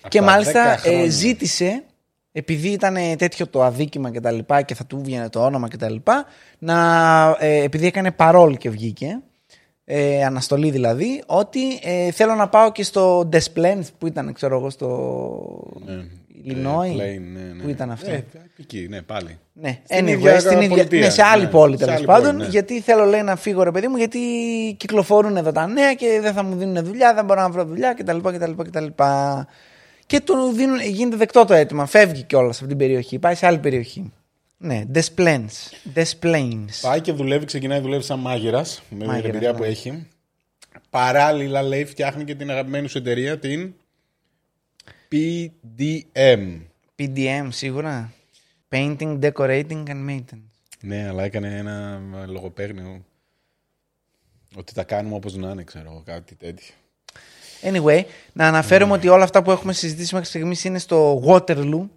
Από 0.00 0.08
και 0.08 0.18
τα 0.18 0.24
μάλιστα 0.24 0.76
10 0.76 0.78
χρόνια. 0.78 1.02
ε, 1.02 1.08
ζήτησε, 1.08 1.82
επειδή 2.32 2.68
ήταν 2.68 2.96
τέτοιο 3.18 3.46
το 3.46 3.62
αδίκημα 3.62 4.10
και 4.10 4.20
τα 4.20 4.30
λοιπά 4.30 4.62
και 4.62 4.74
θα 4.74 4.84
του 4.84 5.00
βγαίνει 5.04 5.28
το 5.28 5.44
όνομα 5.44 5.68
και 5.68 5.76
τα 5.76 5.90
λοιπά, 5.90 6.24
να, 6.58 7.36
ε, 7.38 7.62
επειδή 7.62 7.86
έκανε 7.86 8.10
παρόλ 8.10 8.56
και 8.56 8.70
βγήκε, 8.70 9.20
ε, 9.88 10.24
αναστολή 10.24 10.70
δηλαδή, 10.70 11.22
ότι 11.26 11.60
ε, 11.82 12.10
θέλω 12.10 12.34
να 12.34 12.48
πάω 12.48 12.72
και 12.72 12.82
στο 12.82 13.28
Desplaines 13.32 13.86
που 13.98 14.06
ήταν, 14.06 14.32
ξέρω 14.32 14.56
εγώ, 14.56 14.70
στο 14.70 15.72
Ναι. 15.84 16.04
Illinois. 16.48 17.00
Ε, 17.00 17.16
Plain, 17.16 17.20
ναι, 17.32 17.40
ναι. 17.54 17.62
Που 17.62 17.68
ήταν 17.68 17.90
αυτό. 17.90 18.10
Ε, 18.10 18.24
εκεί, 18.58 18.86
ναι, 18.90 19.02
πάλι. 19.02 19.38
Ναι, 19.52 19.78
Στην 19.84 20.06
anyway, 20.06 20.08
ίδια 20.08 20.40
στην 20.40 20.56
ίδια, 20.60 20.68
πολιτεία, 20.68 21.00
ναι, 21.00 21.10
σε 21.10 21.22
άλλη 21.22 21.44
ναι, 21.44 21.50
πόλη 21.50 21.78
σε 21.78 21.84
τέλος 21.84 21.96
άλλη 21.96 22.06
πάντων. 22.06 22.30
πόλη, 22.30 22.42
ναι. 22.42 22.48
Γιατί 22.48 22.80
θέλω 22.80 23.04
λέει 23.04 23.22
να 23.22 23.36
φύγω 23.36 23.62
ρε 23.62 23.70
παιδί 23.70 23.88
μου, 23.88 23.96
γιατί 23.96 24.18
κυκλοφορούν 24.76 25.36
εδώ 25.36 25.52
τα 25.52 25.66
νέα 25.66 25.94
και 25.94 26.18
δεν 26.22 26.32
θα 26.32 26.42
μου 26.42 26.56
δίνουν 26.56 26.84
δουλειά, 26.84 27.14
δεν 27.14 27.24
μπορώ 27.24 27.40
να 27.40 27.50
βρω 27.50 27.64
δουλειά 27.64 27.94
κτλ. 27.94 28.16
κτλ, 28.22 28.50
κτλ. 28.62 28.86
Και 30.06 30.20
του 30.20 30.52
δίνουν, 30.54 30.80
γίνεται 30.80 31.16
δεκτό 31.16 31.44
το 31.44 31.54
αίτημα. 31.54 31.86
Φεύγει 31.86 32.22
κιόλας 32.22 32.58
από 32.58 32.68
την 32.68 32.76
περιοχή, 32.76 33.18
πάει 33.18 33.34
σε 33.34 33.46
άλλη 33.46 33.58
περιοχή. 33.58 34.12
Ναι, 34.58 34.84
Desplains. 34.94 35.48
Desplains. 35.94 36.68
Πάει 36.80 37.00
και 37.00 37.12
δουλεύει, 37.12 37.44
ξεκινάει 37.44 37.80
δουλεύει 37.80 38.02
σαν 38.02 38.18
μάγειρας 38.18 38.82
με 38.90 38.98
την 38.98 39.06
Μάγειρας, 39.06 39.28
εμπειρία 39.28 39.52
ναι. 39.52 39.56
που 39.56 39.64
έχει. 39.64 40.08
Παράλληλα, 40.90 41.62
λέει, 41.62 41.84
φτιάχνει 41.84 42.24
και 42.24 42.34
την 42.34 42.50
αγαπημένη 42.50 42.88
σου 42.88 42.98
εταιρεία, 42.98 43.38
την 43.38 43.74
PDM. 45.12 46.60
PDM 46.98 47.48
σίγουρα. 47.48 48.12
Painting, 48.68 49.18
Decorating 49.20 49.82
and 49.86 50.08
Maintenance. 50.08 50.50
Ναι, 50.80 51.08
αλλά 51.08 51.24
έκανε 51.24 51.56
ένα 51.56 52.00
λογοπαίγνιο. 52.26 53.04
Ότι 54.56 54.74
τα 54.74 54.84
κάνουμε 54.84 55.14
όπως 55.14 55.34
να 55.34 55.50
είναι, 55.50 55.64
ξέρω 55.64 55.90
εγώ, 55.90 56.02
κάτι 56.04 56.34
τέτοιο. 56.34 56.74
Anyway, 57.62 58.02
να 58.32 58.46
αναφέρουμε 58.46 58.92
ότι 58.92 59.08
όλα 59.08 59.24
αυτά 59.24 59.42
που 59.42 59.50
έχουμε 59.50 59.72
συζητήσει 59.72 60.14
μέχρι 60.14 60.28
στιγμής 60.28 60.64
είναι 60.64 60.78
στο 60.78 61.22
Waterloo 61.26 61.88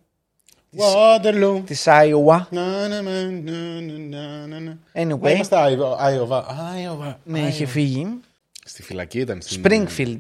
Waterloo. 0.78 1.62
της 1.66 1.84
Iowa. 1.88 2.46
Να, 2.50 2.88
να, 2.88 3.02
να, 3.02 3.12
να, 3.30 3.82
να, 4.10 4.48
να, 4.48 4.60
να. 4.60 4.78
Anyway. 4.94 5.20
Μα 5.20 5.32
Είμαστε 5.32 5.56
Άιοβα. 5.58 5.96
Άιοβα. 6.00 6.46
Άιοβα. 6.76 7.20
Ναι, 7.24 7.40
είχε 7.40 7.66
φύγει. 7.66 8.08
Στη 8.66 8.82
φυλακή 8.84 9.20
ήταν. 9.20 9.42
στην- 9.42 9.64
Springfield. 9.66 10.18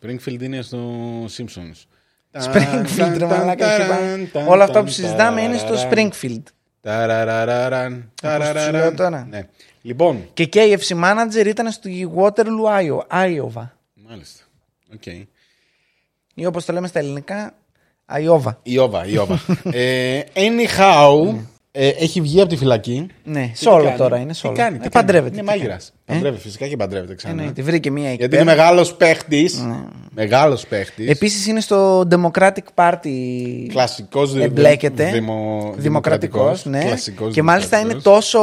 Springfield 0.00 0.40
είναι 0.42 0.62
στο 0.62 0.78
Simpsons. 1.24 1.84
Springfield, 2.46 3.14
ρε 3.18 3.24
μαλάκα, 3.26 3.76
είχε 3.78 3.88
πάει. 4.32 4.46
Όλα 4.46 4.64
αυτά 4.64 4.82
που 4.84 4.90
συζητάμε 4.90 5.42
είναι 5.42 5.56
στο 5.58 5.74
Springfield. 5.90 6.42
Ταραραραραν, 6.80 8.10
ταραραραν. 8.22 8.64
σου 8.64 8.70
λέω 8.70 8.94
τώρα. 8.94 9.26
Ναι. 9.30 9.48
Λοιπόν, 9.82 10.28
Και 10.34 10.48
KFC 10.52 11.04
manager 11.04 11.46
ήταν 11.46 11.70
στο 11.70 11.90
Waterloo, 12.16 12.80
Io- 12.80 13.06
Iowa. 13.26 13.68
μάλιστα. 13.94 14.42
Οκ. 14.94 15.06
Ή 16.34 16.46
όπως 16.46 16.64
το 16.64 16.72
λέμε 16.72 16.88
στα 16.88 16.98
ελληνικά, 16.98 17.54
Iowa. 18.18 18.56
Ιώβα, 18.62 19.06
Ιώβα. 19.06 19.40
ε, 19.72 20.20
anyhow, 20.34 21.34
ε, 21.72 21.88
έχει 21.88 22.20
βγει 22.20 22.40
από 22.40 22.48
τη 22.48 22.56
φυλακή. 22.56 23.06
Ναι, 23.24 23.50
Τι 23.52 23.58
σόλο 23.58 23.84
κάνει; 23.84 23.96
τώρα 23.96 24.16
είναι 24.18 24.32
Τι 24.32 24.36
σόλο. 24.38 24.54
κάνει, 24.54 24.76
Ε, 24.76 24.80
τι 24.80 24.88
παντρεύεται. 24.88 25.36
κάνει. 25.36 25.46
τι 25.46 25.52
Είναι 25.52 25.62
μάγειρας. 25.64 25.92
Παντρεύεται, 26.04 26.42
φυσικά 26.42 26.66
και 26.66 26.76
παντρεύεται 26.76 27.14
ξανά. 27.14 27.34
Εννοείται, 27.34 27.62
βρήκε 27.62 27.90
μία 27.90 28.08
εκεί 28.08 28.16
Γιατί 28.16 28.36
είναι 28.36 28.44
πέρα. 28.44 28.56
μεγάλος 28.56 28.94
παίχτης. 28.94 29.64
Μεγάλος 30.14 30.66
παίχτης. 30.66 31.08
Επίσης 31.08 31.46
είναι 31.46 31.60
στο 31.60 32.00
Democratic 32.10 32.64
Party 32.74 33.08
Κλασικός 33.68 34.36
εμπλέκεται. 34.36 35.10
Δημο, 35.10 35.72
Δημοκρατικός, 35.76 36.64
ναι. 36.64 36.84
Κλασικός 36.84 37.32
και 37.34 37.42
μάλιστα 37.42 37.78
είναι 37.78 37.88
δημοκρατικός. 37.88 38.30
τόσο 38.30 38.40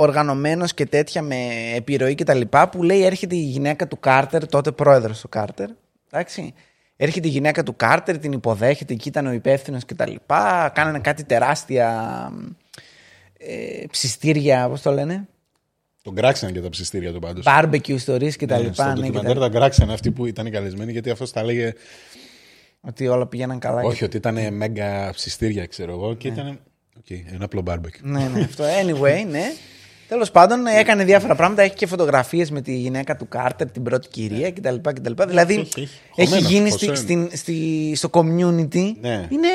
οργανωμένος 0.00 0.74
και 0.74 0.86
τέτοια 0.86 1.22
με 1.22 1.36
επιρροή 1.76 2.14
και 2.14 2.24
τα 2.24 2.34
λοιπά 2.34 2.68
που 2.68 2.82
λέει 2.82 3.04
έρχεται 3.04 3.34
η 3.36 3.38
γυναίκα 3.42 3.88
του 3.88 3.98
Κάρτερ, 4.00 4.46
τότε 4.46 4.70
πρόεδρος 4.70 5.20
του 5.20 5.28
Κάρτερ. 5.28 5.68
Εντάξει. 6.10 6.54
Έρχεται 7.02 7.28
η 7.28 7.30
γυναίκα 7.30 7.62
του 7.62 7.76
Κάρτερ, 7.76 8.18
την 8.18 8.32
υποδέχεται, 8.32 8.92
εκεί 8.92 9.08
ήταν 9.08 9.26
ο 9.26 9.32
υπεύθυνος 9.32 9.84
και 9.84 9.94
τα 9.94 10.08
λοιπά. 10.08 10.70
Κάνανε 10.74 10.98
κάτι 10.98 11.24
τεράστια 11.24 11.88
ε, 13.38 13.84
ψιστήρια, 13.90 14.68
πώς 14.68 14.82
το 14.82 14.90
λένε, 14.90 15.28
Τον 16.02 16.14
κράξαν 16.14 16.52
και 16.52 16.60
τα 16.60 16.68
ψιστήρια 16.68 17.12
του 17.12 17.18
πάντως. 17.18 17.44
barbecue 17.48 17.88
ιστορίες 17.88 18.36
και 18.36 18.46
τα 18.46 18.56
Ναι, 18.56 18.62
λοιπά. 18.62 18.74
στο 18.74 18.84
ναι, 18.84 18.94
και 18.94 19.00
τα- 19.00 19.06
ντοκιμαντέρ 19.06 19.38
τα 19.38 19.48
κράξαν 19.58 19.90
αυτοί 19.90 20.10
που 20.10 20.26
ήταν 20.26 20.46
οι 20.46 20.50
καλεσμένοι 20.50 20.92
γιατί 20.92 21.10
αυτός 21.10 21.32
τα 21.32 21.40
έλεγε. 21.40 21.72
Ότι 22.80 23.06
όλα 23.08 23.26
πήγαιναν 23.26 23.58
καλά. 23.58 23.82
Όχι, 23.82 24.04
ότι 24.04 24.16
ήταν 24.16 24.54
μέγα 24.54 25.10
ψηστήρια, 25.12 25.66
ξέρω 25.66 25.92
εγώ. 25.92 26.14
Και 26.14 26.28
ήταν. 26.28 26.60
Οκ, 26.98 27.10
ένα 27.10 27.44
απλό 27.44 27.62
barbecue. 27.66 28.00
Ναι, 28.02 28.28
ναι, 28.28 28.40
αυτό. 28.40 28.64
Anyway, 28.64 29.26
ναι. 29.30 29.44
Τέλος 30.10 30.30
πάντων, 30.30 30.66
έκανε 30.66 31.04
διάφορα 31.04 31.34
πράγματα. 31.34 31.62
Έχει 31.62 31.74
και 31.74 31.86
φωτογραφίες 31.86 32.50
με 32.50 32.60
τη 32.60 32.74
γυναίκα 32.74 33.16
του 33.16 33.28
Κάρτερ, 33.28 33.70
την 33.70 33.82
πρώτη 33.82 34.08
κυρία 34.08 34.52
κτλ. 34.52 34.74
κτλ. 34.82 35.12
Δηλαδή, 35.28 35.52
Έχει, 35.54 35.68
έχει. 35.80 35.88
έχει 36.16 36.28
Χωμένος, 36.28 36.50
γίνει 36.50 36.68
πώς 36.68 36.78
στη, 36.78 36.86
είναι. 36.86 36.96
στην- 36.96 37.28
στη- 37.32 37.92
στο 37.96 38.08
community. 38.12 38.92
Ναι. 39.00 39.26
Είναι. 39.30 39.48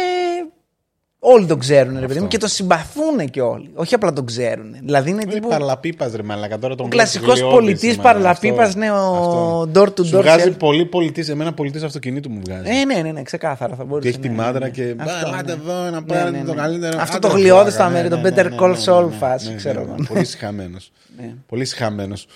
Όλοι 1.28 1.46
τον 1.46 1.60
ξέρουν, 1.60 1.94
ρε 1.94 2.00
παιδί 2.00 2.14
μου, 2.14 2.16
Αυτό. 2.16 2.28
και 2.28 2.38
τον 2.38 2.50
συμπαθούν 2.50 3.30
και 3.32 3.42
όλοι. 3.42 3.70
Όχι 3.76 3.94
απλά 3.96 4.14
τον 4.14 4.26
ξέρουν. 4.26 4.76
Δηλαδή 4.84 5.10
είναι 5.10 5.22
Είναι 5.24 5.34
τύπου. 5.34 5.48
παρλαπίπα, 5.48 6.12
ρε 6.16 6.24
μαλάκα. 6.24 6.60
Τώρα 6.60 6.76
τον 6.76 6.86
Ο 6.86 6.90
βλέπεις 6.90 7.12
κλασικός 7.12 7.40
γλιώδης, 7.40 7.60
πωλητής 7.60 7.98
μαλάκα. 7.98 8.14
παρλαπίπας, 8.14 8.68
Αυτό, 8.68 8.80
ναι, 8.80 8.92
ο 8.92 8.96
αυτό. 8.96 9.70
door 9.74 9.88
to 10.00 10.06
Σου 10.06 10.18
door 10.18 10.22
βγάζει 10.22 10.50
sales. 10.54 10.60
πολύ 10.60 10.86
πωλητής. 10.86 11.30
Εμένα 11.30 11.54
πωλητής 11.54 11.84
αυτοκινήτου 11.84 12.30
μου 12.32 12.42
βγάζει. 12.46 12.70
Ε, 12.70 12.86
ναι, 12.86 13.02
ναι, 13.02 13.12
ναι, 13.12 13.22
ξεκάθαρα 13.22 13.76
θα 13.76 13.84
μπορούσε. 13.84 14.02
Και 14.10 14.14
έχει 14.14 14.20
τη 14.28 14.30
ναι, 14.30 14.36
μάντρα 14.36 14.60
ναι, 14.60 14.66
ναι. 14.66 14.72
και. 14.72 14.96
Αυτό, 14.98 15.28
Ελάτε 15.28 15.56
ναι. 15.56 15.62
εδώ 15.62 15.74
να 15.74 15.90
Ναι, 15.92 16.02
πάρετε 16.02 16.30
ναι, 16.38 16.44
το 16.44 16.54
ναι. 16.54 16.62
καλύτερο. 16.62 16.98
Αυτό 17.02 17.18
Άντε, 17.18 17.28
το 17.28 17.34
ρε, 17.36 17.40
γλιώδες 17.42 17.74
πλάκα, 17.76 17.84
στο 17.84 17.84
ναι, 17.84 17.90
Αμερι- 18.00 18.10
το 18.10 18.16
ναι, 18.16 18.30
Better 18.30 18.50
ναι, 18.50 18.56
ναι, 18.56 18.56
Call 18.60 18.70
ναι, 18.78 18.84
Saul 18.86 19.10
ναι, 19.10 19.16
φάση, 19.16 19.50
ναι, 19.50 19.56
ξέρω 19.56 19.80
ναι, 19.80 19.86
εγώ. 19.86 19.96
ναι. 20.00 20.06
Πολύ 20.08 20.26
συχαμένος. 20.26 20.92
Ναι. 21.18 21.34
Πολύ 21.48 21.66
συχαμένος. 21.66 22.28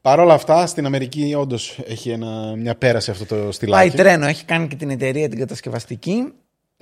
Παρ' 0.00 0.18
όλα 0.20 0.34
αυτά, 0.34 0.66
στην 0.66 0.86
Αμερική 0.86 1.34
όντως 1.38 1.78
έχει 1.86 2.10
ένα, 2.10 2.54
μια 2.56 2.74
πέραση 2.74 3.10
αυτό 3.10 3.24
το 3.24 3.34
Πάει 3.36 3.52
στυλάκι. 3.52 3.96
τρένο, 3.96 4.26
έχει 4.26 4.44
κάνει 4.44 4.68
και 4.68 4.76
την 4.76 4.90
εταιρεία 4.90 5.28
την 5.28 5.38
κατασκευαστική. 5.38 6.32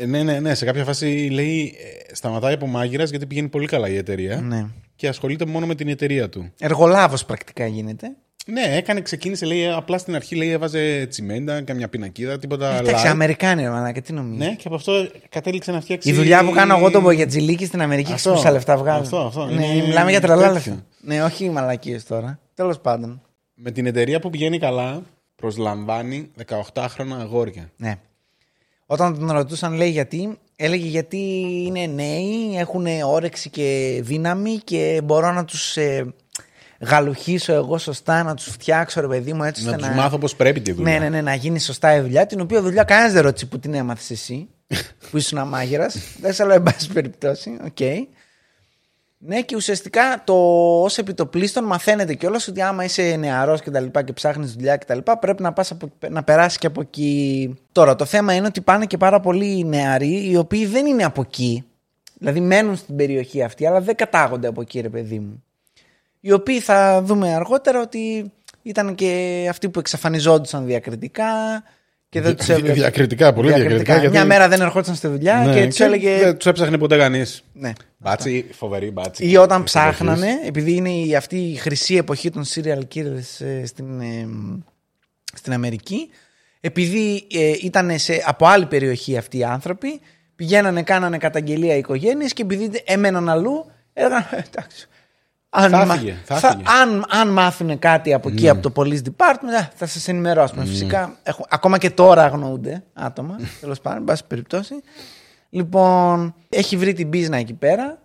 Ε, 0.03 0.07
ναι, 0.07 0.23
ναι, 0.23 0.41
ναι. 0.41 0.55
Σε 0.55 0.65
κάποια 0.65 0.85
φάση 0.85 1.29
λέει 1.33 1.75
ε, 2.09 2.15
σταματάει 2.15 2.55
από 2.55 2.67
μάγειρας 2.67 3.11
γιατί 3.11 3.27
πηγαίνει 3.27 3.49
πολύ 3.49 3.67
καλά 3.67 3.89
η 3.89 3.97
εταιρεία 3.97 4.41
Ναι. 4.41 4.67
και 4.97 5.09
ασχολείται 5.09 5.45
μόνο 5.47 5.67
με 5.67 5.75
την 5.75 5.89
εταιρεία 5.89 6.29
του. 6.29 6.53
Εργολάβος 6.61 7.25
πρακτικά 7.25 7.67
γίνεται. 7.67 8.07
Ναι, 8.47 8.63
έκανε, 8.77 9.01
ξεκίνησε, 9.01 9.47
λέει, 9.47 9.67
απλά 9.67 9.99
στην 9.99 10.15
αρχή 10.15 10.37
λέει, 10.37 10.51
έβαζε 10.51 11.07
τσιμέντα, 11.09 11.63
καμιά 11.63 11.89
πινακίδα, 11.89 12.39
τίποτα 12.39 12.77
Εντάξει, 12.79 13.05
light. 13.07 13.11
Αμερικάνοι, 13.11 13.63
ρε 13.63 13.69
μαλάκα, 13.71 14.01
τι 14.01 14.13
νομίζεις; 14.13 14.47
Ναι, 14.47 14.55
και 14.55 14.63
από 14.67 14.75
αυτό 14.75 15.09
κατέληξε 15.29 15.73
να 15.73 15.81
φτιάξει. 15.81 16.09
Η 16.11 16.13
δουλειά 16.13 16.45
που 16.45 16.51
κάνω 16.51 16.77
εγώ 16.77 16.91
τον 16.91 17.03
Μπογιατζηλίκη 17.03 17.65
στην 17.65 17.83
Αμερική, 17.83 18.13
Αυτό, 18.13 18.23
ξέρει 18.31 18.37
πόσα 18.37 18.51
λεφτά 18.51 18.77
βγάζω. 18.77 19.01
αυτό, 19.01 19.17
αυτό. 19.19 19.47
Ναι, 19.47 19.67
Είναι 19.67 19.87
μιλάμε 19.87 20.11
για 20.11 20.21
τρελά 20.21 20.37
τέτοιο. 20.53 20.53
λεφτά. 20.53 20.85
Ναι, 21.01 21.23
όχι 21.23 21.51
μαλακίες 21.51 22.05
τώρα. 22.07 22.39
Τέλος 22.55 22.79
πάντων. 22.81 23.23
Με 23.55 23.71
την 23.71 23.87
εταιρεία 23.87 24.21
που 24.21 24.31
πηγαίνει 24.31 24.59
καλά, 24.59 25.03
προσλαμβάνει 25.37 26.31
18χρονα 26.47 27.17
αγόρια. 27.21 27.71
Ναι. 27.77 27.95
Όταν 28.93 29.19
τον 29.19 29.31
ρωτούσαν, 29.31 29.73
λέει 29.73 29.91
γιατί, 29.91 30.39
έλεγε 30.57 30.89
γιατί 30.89 31.19
είναι 31.67 31.87
νέοι, 31.87 32.57
έχουν 32.57 32.87
όρεξη 33.05 33.51
και 33.51 34.01
δύναμη 34.03 34.61
και 34.65 35.01
μπορώ 35.05 35.33
να 35.33 35.45
τους 35.45 35.77
ε, 35.77 36.15
γαλουχίσω 36.81 37.53
εγώ 37.53 37.79
σωστά, 37.79 38.23
να 38.23 38.35
τους 38.35 38.47
φτιάξω 38.47 39.01
ρε 39.01 39.07
παιδί 39.07 39.33
μου 39.33 39.45
έτσι 39.45 39.65
Να 39.65 39.71
ώστε 39.71 39.87
τους 39.87 39.97
μάθω 39.97 40.19
πώς 40.19 40.37
πρέπει 40.37 40.61
τη 40.61 40.73
δουλειά. 40.73 40.93
Ναι, 40.93 40.99
ναι, 40.99 41.09
ναι, 41.09 41.21
να 41.21 41.35
γίνει 41.35 41.61
σωστά 41.61 41.97
η 41.97 42.01
δουλειά, 42.01 42.27
την 42.27 42.41
οποία 42.41 42.63
δουλειά 42.63 42.85
κανένας 42.85 43.13
δεν 43.13 43.23
ρώτησε 43.23 43.47
που 43.47 43.59
την 43.59 43.75
έμαθες 43.75 44.11
εσύ, 44.11 44.49
που 45.11 45.17
ήσουν 45.17 45.49
μάγειρα. 45.49 45.91
Δεν 46.21 46.35
αλλά 46.39 46.55
εν 46.55 46.63
πάση 46.63 46.89
περιπτώσει. 46.93 47.59
Οκ. 47.65 48.09
Ναι, 49.23 49.43
και 49.43 49.57
ουσιαστικά 49.57 50.23
το 50.25 50.35
ως 50.83 50.99
επιτοπλίστων 50.99 51.65
μαθαίνετε 51.65 52.15
κιόλας 52.15 52.49
ότι 52.49 52.63
άμα 52.63 52.85
είσαι 52.85 53.17
νεαρός 53.19 53.63
και 53.63 53.71
τα 53.71 53.81
λοιπά 53.81 54.03
και 54.03 54.13
ψάχνεις 54.13 54.53
δουλειά 54.53 54.77
και 54.77 54.85
τα 54.85 54.95
λοιπά, 54.95 55.19
πρέπει 55.19 55.43
να, 55.43 55.53
πας 55.53 55.71
από, 55.71 55.91
να 56.11 56.23
περάσεις 56.23 56.59
και 56.59 56.67
από 56.67 56.81
εκεί. 56.81 57.55
Τώρα, 57.73 57.97
το 57.97 58.05
θέμα 58.05 58.35
είναι 58.35 58.47
ότι 58.47 58.61
πάνε 58.61 58.87
και 58.87 58.97
πάρα 58.97 59.21
πολλοί 59.21 59.65
νεαροί 59.65 60.31
οι 60.31 60.37
οποίοι 60.37 60.67
δεν 60.67 60.87
είναι 60.87 61.05
από 61.05 61.21
εκεί. 61.21 61.65
Δηλαδή 62.19 62.41
μένουν 62.41 62.77
στην 62.77 62.97
περιοχή 62.97 63.43
αυτή, 63.43 63.67
αλλά 63.67 63.81
δεν 63.81 63.97
κατάγονται 63.97 64.49
από 64.49 64.61
εκεί, 64.61 64.81
ρε 64.81 64.89
παιδί 64.89 65.19
μου. 65.19 65.45
Οι 66.21 66.33
οποίοι 66.33 66.61
θα 66.61 67.03
δούμε 67.03 67.35
αργότερα 67.35 67.81
ότι 67.81 68.33
ήταν 68.63 68.95
και 68.95 69.47
αυτοί 69.51 69.69
που 69.69 69.79
εξαφανιζόντουσαν 69.79 70.67
διακριτικά 70.67 71.63
και 72.11 72.21
δεν 72.21 72.37
τους 72.37 72.47
Δια- 72.47 72.55
έβλεπε. 72.55 72.75
διακριτικά, 72.75 73.33
πολύ 73.33 73.53
διακριτικά, 73.53 73.93
γιατί- 73.97 74.11
Μια 74.17 74.25
μέρα 74.25 74.49
δεν 74.49 74.61
ερχόταν 74.61 74.95
στη 74.95 75.09
δουλειά 75.09 75.43
Ναι, 75.47 75.61
και 75.61 75.67
τους 75.67 75.81
έλεγε. 75.81 76.19
Δεν 76.19 76.37
τους 76.37 76.47
έψαχνε 76.47 76.79
ποτέ 76.79 76.97
κανείς. 76.97 77.43
Ναι. 77.53 77.73
Μπάτσι, 77.97 78.47
φοβερή 78.53 78.91
μπάτσι. 78.91 79.27
Ή 79.31 79.37
όταν 79.37 79.63
Της 79.65 79.73
ψάχνανε, 79.73 80.27
εποχής. 80.27 80.49
επειδή 80.49 80.73
είναι 80.73 80.91
η, 80.91 81.17
αυτή 81.17 81.37
η 81.37 81.55
χρυσή 81.55 81.95
εποχή 81.97 82.31
των 82.31 82.45
serial 82.55 82.81
killers 82.95 83.45
ε, 83.47 83.67
στην, 83.67 84.01
ε, 84.01 84.29
στην 85.35 85.53
Αμερική, 85.53 86.11
επειδή 86.61 87.27
ε, 87.35 87.53
ήταν 87.63 87.99
σε, 87.99 88.23
από 88.25 88.47
άλλη 88.47 88.67
περιοχή 88.67 89.17
αυτοί 89.17 89.39
οι 89.39 89.45
άνθρωποι, 89.45 90.01
πηγαίνανε, 90.37 90.83
κάνανε 90.83 91.19
καταγγελία 91.19 91.75
οι 91.75 91.79
οικογένειες 91.79 92.33
και 92.33 92.43
επειδή 92.43 92.71
έμεναν 92.85 93.29
αλλού, 93.29 93.71
έλεγαν 93.93 94.27
«Ε, 94.31 94.37
εντάξει. 94.53 94.89
Αν, 95.53 95.71
Θα 95.71 95.87
μα- 95.87 95.95
φύγε, 95.95 96.17
θα 96.25 96.37
θα- 96.39 96.51
φύγε». 96.51 96.63
αν, 96.83 97.05
αν 97.09 97.29
μάθουν 97.29 97.79
κάτι 97.79 98.13
από 98.15 98.29
εκεί, 98.29 98.49
από 98.49 98.71
το 98.71 98.73
Police 98.83 99.03
Department, 99.03 99.61
ε, 99.61 99.69
θα 99.75 99.87
σας 99.87 100.09
ενημερώσουμε. 100.09 100.65
Φυσικά, 100.65 101.17
έχουν, 101.23 101.45
ακόμα 101.49 101.79
και 101.79 101.91
τώρα 101.91 102.25
αγνοούνται 102.25 102.83
άτομα, 102.93 103.39
τέλος 103.61 103.81
πάντων, 103.81 103.99
εν 103.99 104.05
πάση 104.05 104.25
περιπτώσει. 104.27 104.75
Λοιπόν, 105.51 106.35
έχει 106.49 106.77
βρει 106.77 106.93
την 106.93 107.11
πίσνα 107.11 107.37
εκεί 107.37 107.53
πέρα. 107.55 107.99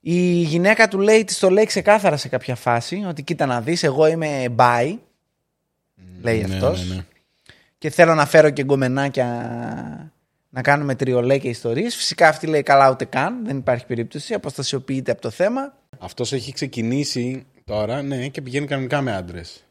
Η 0.00 0.20
γυναίκα 0.42 0.88
του 0.88 0.98
λέει, 0.98 1.24
της 1.24 1.38
το 1.38 1.50
λέει 1.50 1.64
ξεκάθαρα 1.64 2.16
σε 2.16 2.28
κάποια 2.28 2.54
φάση, 2.54 3.04
ότι 3.08 3.22
κοίτα 3.22 3.46
να 3.46 3.60
δεις, 3.60 3.82
εγώ 3.82 4.06
είμαι 4.06 4.44
bi, 4.56 4.94
λέει 6.22 6.38
Ναι, 6.42 6.54
αυτός, 6.54 6.88
ναι, 6.88 6.94
ναι. 6.94 7.02
και 7.78 7.90
θέλω 7.90 8.14
να 8.14 8.26
φέρω 8.26 8.50
και 8.50 8.64
γκομενάκια 8.64 9.50
να 10.54 10.62
κάνουμε 10.62 10.94
τριολέ 10.94 11.38
και 11.38 11.48
ιστορίες. 11.48 11.94
Φυσικά 11.96 12.28
αυτή 12.28 12.46
λέει 12.46 12.62
καλά 12.62 12.90
ούτε 12.90 13.04
καν, 13.04 13.44
δεν 13.46 13.56
υπάρχει 13.56 13.86
περίπτωση, 13.86 14.34
αποστασιοποιείται 14.34 15.10
από 15.12 15.20
το 15.20 15.30
θέμα. 15.30 15.74
Αυτός 15.98 16.32
έχει 16.32 16.52
ξεκινήσει 16.52 17.46
τώρα, 17.64 18.02
ναι, 18.02 18.28
και 18.28 18.40
πηγαίνει 18.42 18.66
κανονικά 18.66 19.00
με 19.00 19.12
άντρες. 19.16 19.64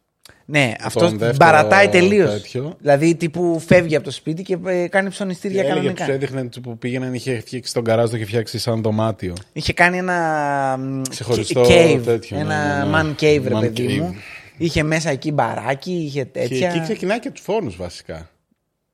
Ναι, 0.45 0.73
αυτός 0.81 1.11
δεύτερο 1.11 1.37
παρατάει 1.37 1.87
τελείως. 1.89 2.31
τέτοιο. 2.31 2.75
Δηλαδή 2.79 3.15
τύπου 3.15 3.59
φεύγει 3.65 3.95
από 3.95 4.05
το 4.05 4.11
σπίτι 4.11 4.43
και 4.43 4.57
ε, 4.65 4.87
κάνει 4.87 5.09
ψωνιστήρια 5.09 5.59
Έλεγε 5.61 5.75
κανονικά. 5.75 6.05
τους 6.05 6.13
έδειχνε 6.13 6.43
του 6.45 6.61
που 6.61 6.77
πήγαιναν, 6.77 7.13
είχε 7.13 7.39
φτιάξει 7.39 7.69
στον 7.69 7.83
καράζ, 7.83 8.09
το 8.09 8.15
είχε 8.15 8.25
φτιάξει 8.25 8.57
σαν 8.59 8.81
δωμάτιο. 8.81 9.33
Είχε 9.53 9.73
κάνει 9.73 9.97
ένα 9.97 10.77
μ, 10.79 11.01
Ξεχωριστό 11.09 11.61
cave, 11.67 12.01
τέτοιο, 12.05 12.37
ένα 12.39 12.77
ναι, 12.77 12.83
ναι, 12.83 13.01
ναι. 13.03 13.11
man 13.17 13.21
cave, 13.23 13.43
ρε 13.47 13.55
Man 13.57 13.61
παιδί 13.61 13.87
cave. 13.89 14.01
μου. 14.01 14.15
Είχε 14.57 14.83
μέσα 14.83 15.09
εκεί 15.09 15.31
μπαράκι, 15.31 15.91
είχε 15.91 16.19
Και 16.23 16.25
τέτοια. 16.39 16.69
εκεί 16.69 16.81
ξεκινάει 16.81 17.19
και 17.19 17.31
τους 17.31 17.41
φόνους 17.43 17.75
βασικά. 17.75 18.29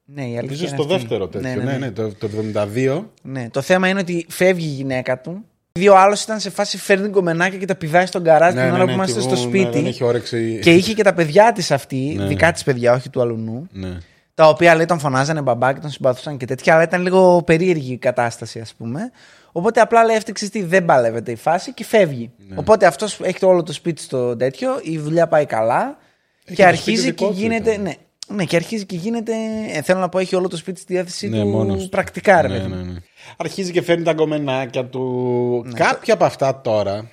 Ναι, 0.10 0.22
η 0.22 0.38
αλήθεια 0.38 0.42
Νομίζω 0.42 0.66
είναι 0.66 0.76
στο 0.76 0.84
αυτή. 0.84 0.96
δεύτερο 0.98 1.28
τέτοιο. 1.28 1.50
Ναι, 1.50 1.56
Ναι, 1.56 1.64
ναι, 1.64 1.72
ναι, 1.72 1.78
ναι. 1.78 1.92
το, 1.92 2.14
το 2.14 2.30
72. 2.76 3.04
Ναι, 3.22 3.50
Το 3.50 3.62
θέμα 3.62 3.88
είναι 3.88 4.00
ότι 4.00 4.26
φεύγει 4.30 4.66
η 4.66 4.70
γυναίκα 4.70 5.20
του. 5.22 5.44
Επειδή 5.72 5.88
ο 5.92 5.98
άλλος 5.98 6.24
ήταν 6.24 6.40
σε 6.40 6.50
φάση 6.50 6.78
φέρνει 6.78 7.10
κομμενάκια 7.10 7.58
και 7.60 7.66
τα 7.66 7.76
πηδάει 7.76 8.06
στον 8.06 8.24
καράζ 8.24 8.54
Ναι, 8.54 8.60
την 8.60 8.70
ναι, 8.70 8.76
ώρα 8.76 8.84
ναι, 8.84 8.86
που 8.86 8.92
είμαστε 8.92 9.16
και 9.16 9.22
στο 9.22 9.34
εγώ, 9.34 9.42
ναι, 9.44 9.48
σπίτι. 9.50 9.70
δεν 9.78 9.86
έχει 9.86 10.04
όρεξη. 10.04 10.60
Και 10.62 10.74
είχε 10.74 10.94
και 10.94 11.04
τα 11.04 11.14
παιδιά 11.14 11.52
της 11.52 11.72
αυτή, 11.72 12.14
Ναι. 12.18 12.26
δικά 12.26 12.52
της 12.52 12.64
παιδιά, 12.64 12.94
όχι 12.94 13.10
του 13.10 13.22
αλουνού. 13.22 13.68
Ναι. 13.72 13.98
Τα 14.34 14.48
οποία 14.50 14.76
λέει 14.76 14.86
τον 14.86 15.00
φωνάζανε 15.00 15.42
μπαμπά 15.42 15.74
και 15.74 15.80
τον 15.80 15.90
συμπαθούσαν 15.90 16.38
και 16.38 16.46
τέτοια, 16.46 16.74
αλλά 16.74 16.84
ήταν 16.84 17.02
λίγο 17.02 17.44
περίεργη 17.46 17.94
η 17.94 17.98
κατάσταση, 17.98 18.60
ας 18.60 18.74
πούμε. 18.78 19.12
Οπότε 19.52 19.80
απλά 19.82 20.04
λέει 20.04 20.16
αυτή 20.16 20.32
ξέρεις 20.32 20.54
τι, 20.54 20.64
δεν 20.64 20.86
παλεύεται 20.86 21.32
η 21.32 21.36
φάση 21.36 21.74
και 21.74 21.84
φεύγει. 21.84 22.32
Ναι. 22.50 22.56
Οπότε 22.58 22.86
αυτός 22.86 23.20
έχει 23.24 23.40
το 23.40 23.48
όλο 23.48 23.64
το 23.64 23.74
σπίτι 23.74 24.02
στο 24.02 24.36
τέτοιο, 24.36 24.70
η 24.84 24.98
δουλειά 24.98 25.28
πάει 25.28 25.46
καλά 25.46 25.98
Έχει 26.46 26.56
και 26.56 26.62
το 26.62 26.68
αρχίζει 26.68 27.02
σπίτι 27.02 27.16
και 27.16 27.26
δικό 27.26 27.28
του 27.36 27.40
γίνεται. 27.42 27.72
ήταν. 27.72 27.84
Ναι, 27.84 27.94
ναι, 28.28 28.46
και 28.46 28.56
αρχίζει 28.56 28.86
και 28.86 28.96
γίνεται. 28.96 29.34
Ε, 29.68 29.82
θέλω 29.82 30.00
να 30.00 30.10
πω, 30.10 30.20
έχει 30.20 30.36
όλο 30.36 30.48
το 30.48 30.58
σπίτι 30.58 30.80
στη 30.80 30.94
διάθεσή 30.94 31.28
Ναι, 31.30 31.42
του 31.42 31.48
μόνος 31.48 31.84
του. 31.84 31.90
πρακτικά, 31.90 32.42
ρε 32.42 32.48
Ναι, 32.48 32.54
παιδί 32.58 32.68
μου. 32.68 32.76
ναι, 32.76 32.92
ναι. 32.92 33.00
Αρχίζει 33.38 33.72
και 33.72 33.82
φέρνει 33.82 34.04
τα 34.04 34.14
γκομενάκια 34.14 34.86
του. 34.86 35.64
Ναι. 35.66 35.74
Κάποια 35.74 36.14
από 36.14 36.26
αυτά 36.26 36.62
τώρα. 36.62 37.12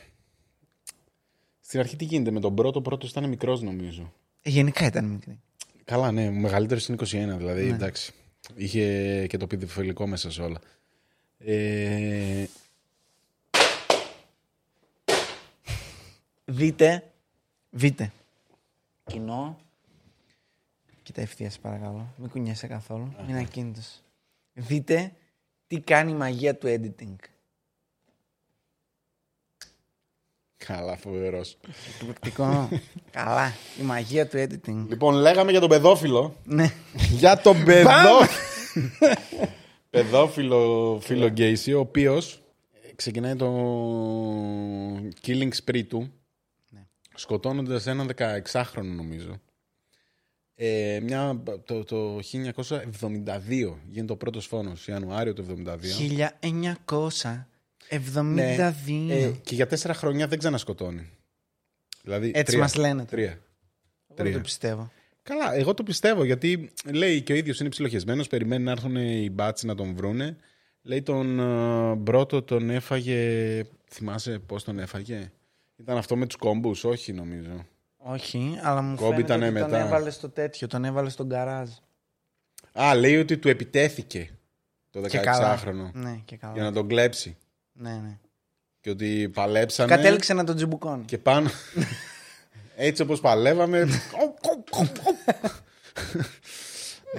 Στην 1.61 1.81
αρχή 1.81 1.97
τι 1.97 2.05
γίνεται 2.05 2.31
με 2.31 2.41
τον 2.41 2.55
πρώτο, 2.55 2.81
πρώτος 2.81 3.11
ήταν 3.11 3.29
μικρός 3.29 3.63
νομίζω. 3.63 4.13
Ε, 4.43 4.51
Γενικά 4.51 4.87
ήταν 4.87 5.05
μικρή. 5.05 5.41
Καλά, 5.85 6.13
ναι, 6.13 6.29
ο 6.29 6.33
μεγαλύτερος 6.33 6.87
είναι 6.89 6.97
21, 7.01 7.37
δηλαδή 7.37 7.63
Ναι. 7.65 7.75
εντάξει. 7.75 8.13
Είχε 8.55 9.27
και 9.27 9.37
το 9.37 9.47
παιδοφιλικό 9.47 10.07
μέσα 10.07 10.31
σε 10.31 10.43
όλα. 10.43 10.59
Ε, 11.39 12.45
Δείτε. 16.45 17.05
Δείτε. 17.71 18.13
Κοινό. 19.05 19.57
Κοίτα 21.05 21.21
ευθείας, 21.21 21.53
σε 21.53 21.59
παρακαλώ. 21.59 22.15
Μην 22.17 22.29
κουνιέσαι 22.31 22.67
καθόλου. 22.67 23.15
Μην 23.27 23.37
ακίνητος. 23.37 24.03
Δείτε 24.53 25.13
τι 25.67 25.81
κάνει 25.81 26.11
η 26.11 26.15
μαγεία 26.15 26.57
του 26.57 26.67
editing. 26.67 27.15
καλά, 30.57 30.97
φοβερός. 30.97 31.57
Εκπληκτικό. 31.95 32.69
Καλά. 33.11 33.53
Η 33.81 33.83
μαγεία 33.83 34.29
του 34.29 34.37
editing. 34.37 34.85
λοιπόν, 34.89 35.15
λέγαμε 35.15 35.51
για 35.51 35.61
τον 35.61 35.69
παιδόφιλο. 35.69 36.37
Ναι. 36.45 36.73
για 37.11 37.41
τον 37.41 37.65
παιδόφιλο. 37.65 38.29
παιδόφιλο 39.91 40.99
φίλο 41.03 41.29
Γκέισι, 41.29 41.73
ο 41.73 41.81
οποίος 41.81 42.43
ξεκινάει 42.97 43.37
το 43.37 43.49
killing 45.27 45.51
spree 45.65 45.85
του 45.89 46.13
Ναι. 46.71 46.87
σκοτώνοντας 47.15 47.87
έναν 47.87 48.11
16χρονο 48.17 48.95
νομίζω. 48.97 49.41
Ε, 50.57 51.01
μια, 51.03 51.43
το, 51.65 51.85
το 51.85 52.19
1972 52.19 53.77
γίνεται 53.91 54.13
ο 54.13 54.17
πρώτος 54.17 54.47
φόνος, 54.47 54.87
Ιανουάριο 54.89 55.33
του 55.33 55.47
1972. 55.49 55.79
1972. 57.91 58.23
Ναι, 58.23 58.55
ε, 59.09 59.33
και 59.43 59.55
για 59.55 59.67
τέσσερα 59.67 59.95
χρόνια 59.95 60.27
δεν 60.27 60.39
ξανασκοτώνει. 60.39 61.11
Δηλαδή, 62.03 62.31
Έτσι 62.35 62.45
τρία. 62.45 62.59
μας 62.59 62.75
λένε. 62.75 63.05
Τρία. 63.05 63.31
Εγώ 63.31 63.39
δεν 64.09 64.17
τρία. 64.17 64.33
το 64.33 64.41
πιστεύω. 64.41 64.91
Καλά, 65.23 65.55
εγώ 65.55 65.75
το 65.75 65.83
πιστεύω 65.83 66.25
γιατί 66.25 66.71
λέει 66.93 67.23
και 67.23 67.33
ο 67.33 67.37
ίδιος 67.37 67.61
είναι 67.61 67.69
ψιλοχεσμένος. 67.69 68.29
Περιμένει 68.29 68.65
να 68.65 68.71
έρθουν 68.71 68.97
οι 68.97 69.31
μπάτσι 69.31 69.67
να 69.67 69.75
τον 69.75 69.95
βρούνε. 69.95 70.37
Λέει 70.83 71.03
τον 71.03 71.39
ε, 71.41 71.97
πρώτο 72.05 72.43
τον 72.43 72.71
έφαγε. 72.71 73.63
Θυμάσαι 73.91 74.39
πώς 74.39 74.65
τον 74.65 74.79
έφαγε; 74.79 75.33
Ήταν 75.77 75.97
αυτό 75.97 76.17
με 76.17 76.27
τους 76.27 76.37
κόμπους, 76.37 76.85
όχι 76.85 77.13
νομίζω. 77.13 77.67
Όχι, 78.07 78.59
αλλά 78.63 78.83
μου 78.83 78.97
Κόμπι 78.97 79.11
φαίνεται 79.11 79.23
ήτανε 79.35 79.47
ότι 79.47 79.59
τον 79.61 79.71
μετά. 79.71 79.85
έβαλε 79.87 80.11
στο 80.11 80.29
τέτοιο, 80.29 80.67
τον 80.67 80.85
έβαλε 80.85 81.09
στον 81.11 81.27
γκαράζ. 81.27 81.69
Α, 82.73 82.95
λέει 82.95 83.17
ότι 83.17 83.39
του 83.39 83.49
επιτέθηκε 83.49 84.31
το 84.91 85.01
Και 85.01 85.19
καλά. 85.19 85.59
16χρονο 85.59 85.91
Ναι, 85.93 86.21
και 86.25 86.37
καλά. 86.37 86.53
για 86.53 86.63
να 86.63 86.73
τον 86.73 86.89
κλέψει. 86.89 87.37
Ναι, 87.73 87.91
ναι. 87.91 88.19
Και 88.81 88.91
ότι 88.91 89.31
παλέψανε. 89.35 89.97
Κατέληξε 89.97 90.35
να 90.35 90.45
τον 90.45 90.57
τζιμπουκώνει. 90.57 91.05
Και 91.05 91.19
πάνω. 91.19 91.51
Έτσι 92.77 93.03
όπως 93.03 93.21
παλεύαμε. 93.21 93.87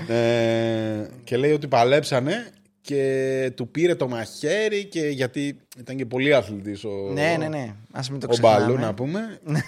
ε, 0.07 1.07
και 1.23 1.38
λέει 1.38 1.51
ότι 1.51 1.67
παλέψανε 1.67 2.49
και 2.81 3.51
του 3.55 3.67
πήρε 3.67 3.95
το 3.95 4.07
μαχαίρι 4.07 4.86
και 4.86 5.07
γιατί 5.07 5.57
ήταν 5.77 5.95
και 5.95 6.05
πολύ 6.05 6.33
αθλητής 6.33 6.83
ο, 6.83 6.89
Ναι, 7.13 7.36
ναι, 7.39 7.47
ναι. 7.47 7.75
Ας 7.91 8.09
μην 8.09 8.19
το 8.19 8.27
ο 8.29 8.29
ξεχνάμε. 8.29 8.59
Μπαλού 8.65 8.77
να 8.79 8.93
πούμε. 8.93 9.39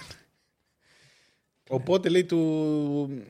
Οπότε 1.68 2.08
λέει 2.08 2.24
του 2.24 3.24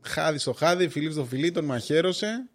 χάδι 0.00 0.38
στο 0.38 0.52
χάδι, 0.52 0.88
φιλί 0.88 1.12
στο 1.12 1.24
φιλί, 1.24 1.50
τον 1.50 1.64
μαχαίρωσε 1.64 2.48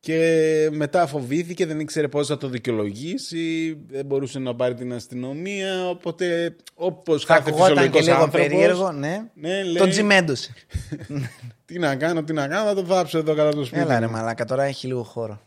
Και 0.00 0.68
μετά 0.72 1.06
φοβήθηκε, 1.06 1.66
δεν 1.66 1.80
ήξερε 1.80 2.08
πώς 2.08 2.26
θα 2.26 2.36
το 2.36 2.48
δικαιολογήσει, 2.48 3.76
δεν 3.88 4.06
μπορούσε 4.06 4.38
να 4.38 4.54
πάρει 4.54 4.74
την 4.74 4.92
αστυνομία, 4.92 5.88
οπότε 5.88 6.56
όπως 6.74 7.24
Θα 7.24 7.34
κάθε 7.34 7.50
ακουγόταν 7.50 7.74
και 7.74 7.98
φυσιολογικός 7.98 8.06
λίγο 8.06 8.22
άνθρωπος... 8.22 8.48
περίεργο, 8.48 8.92
ναι. 8.92 9.30
Ναι, 9.34 9.62
λέει, 9.62 9.76
Τον 9.76 9.90
τσιμέντωσε. 9.90 10.54
τι 11.66 11.78
να 11.78 11.96
κάνω, 11.96 12.24
τι 12.24 12.32
να 12.32 12.48
κάνω, 12.48 12.68
θα 12.68 12.74
το 12.74 12.84
βάψω 12.84 13.18
εδώ 13.18 13.34
κατά 13.34 13.50
το 13.50 13.64
σπίτι. 13.64 13.80
Έλα 13.80 13.98
ρε 13.98 14.06
μου». 14.06 14.12
μαλάκα, 14.12 14.44
τώρα 14.44 14.62
έχει 14.62 14.86
λίγο 14.86 15.02
χώρο. 15.02 15.40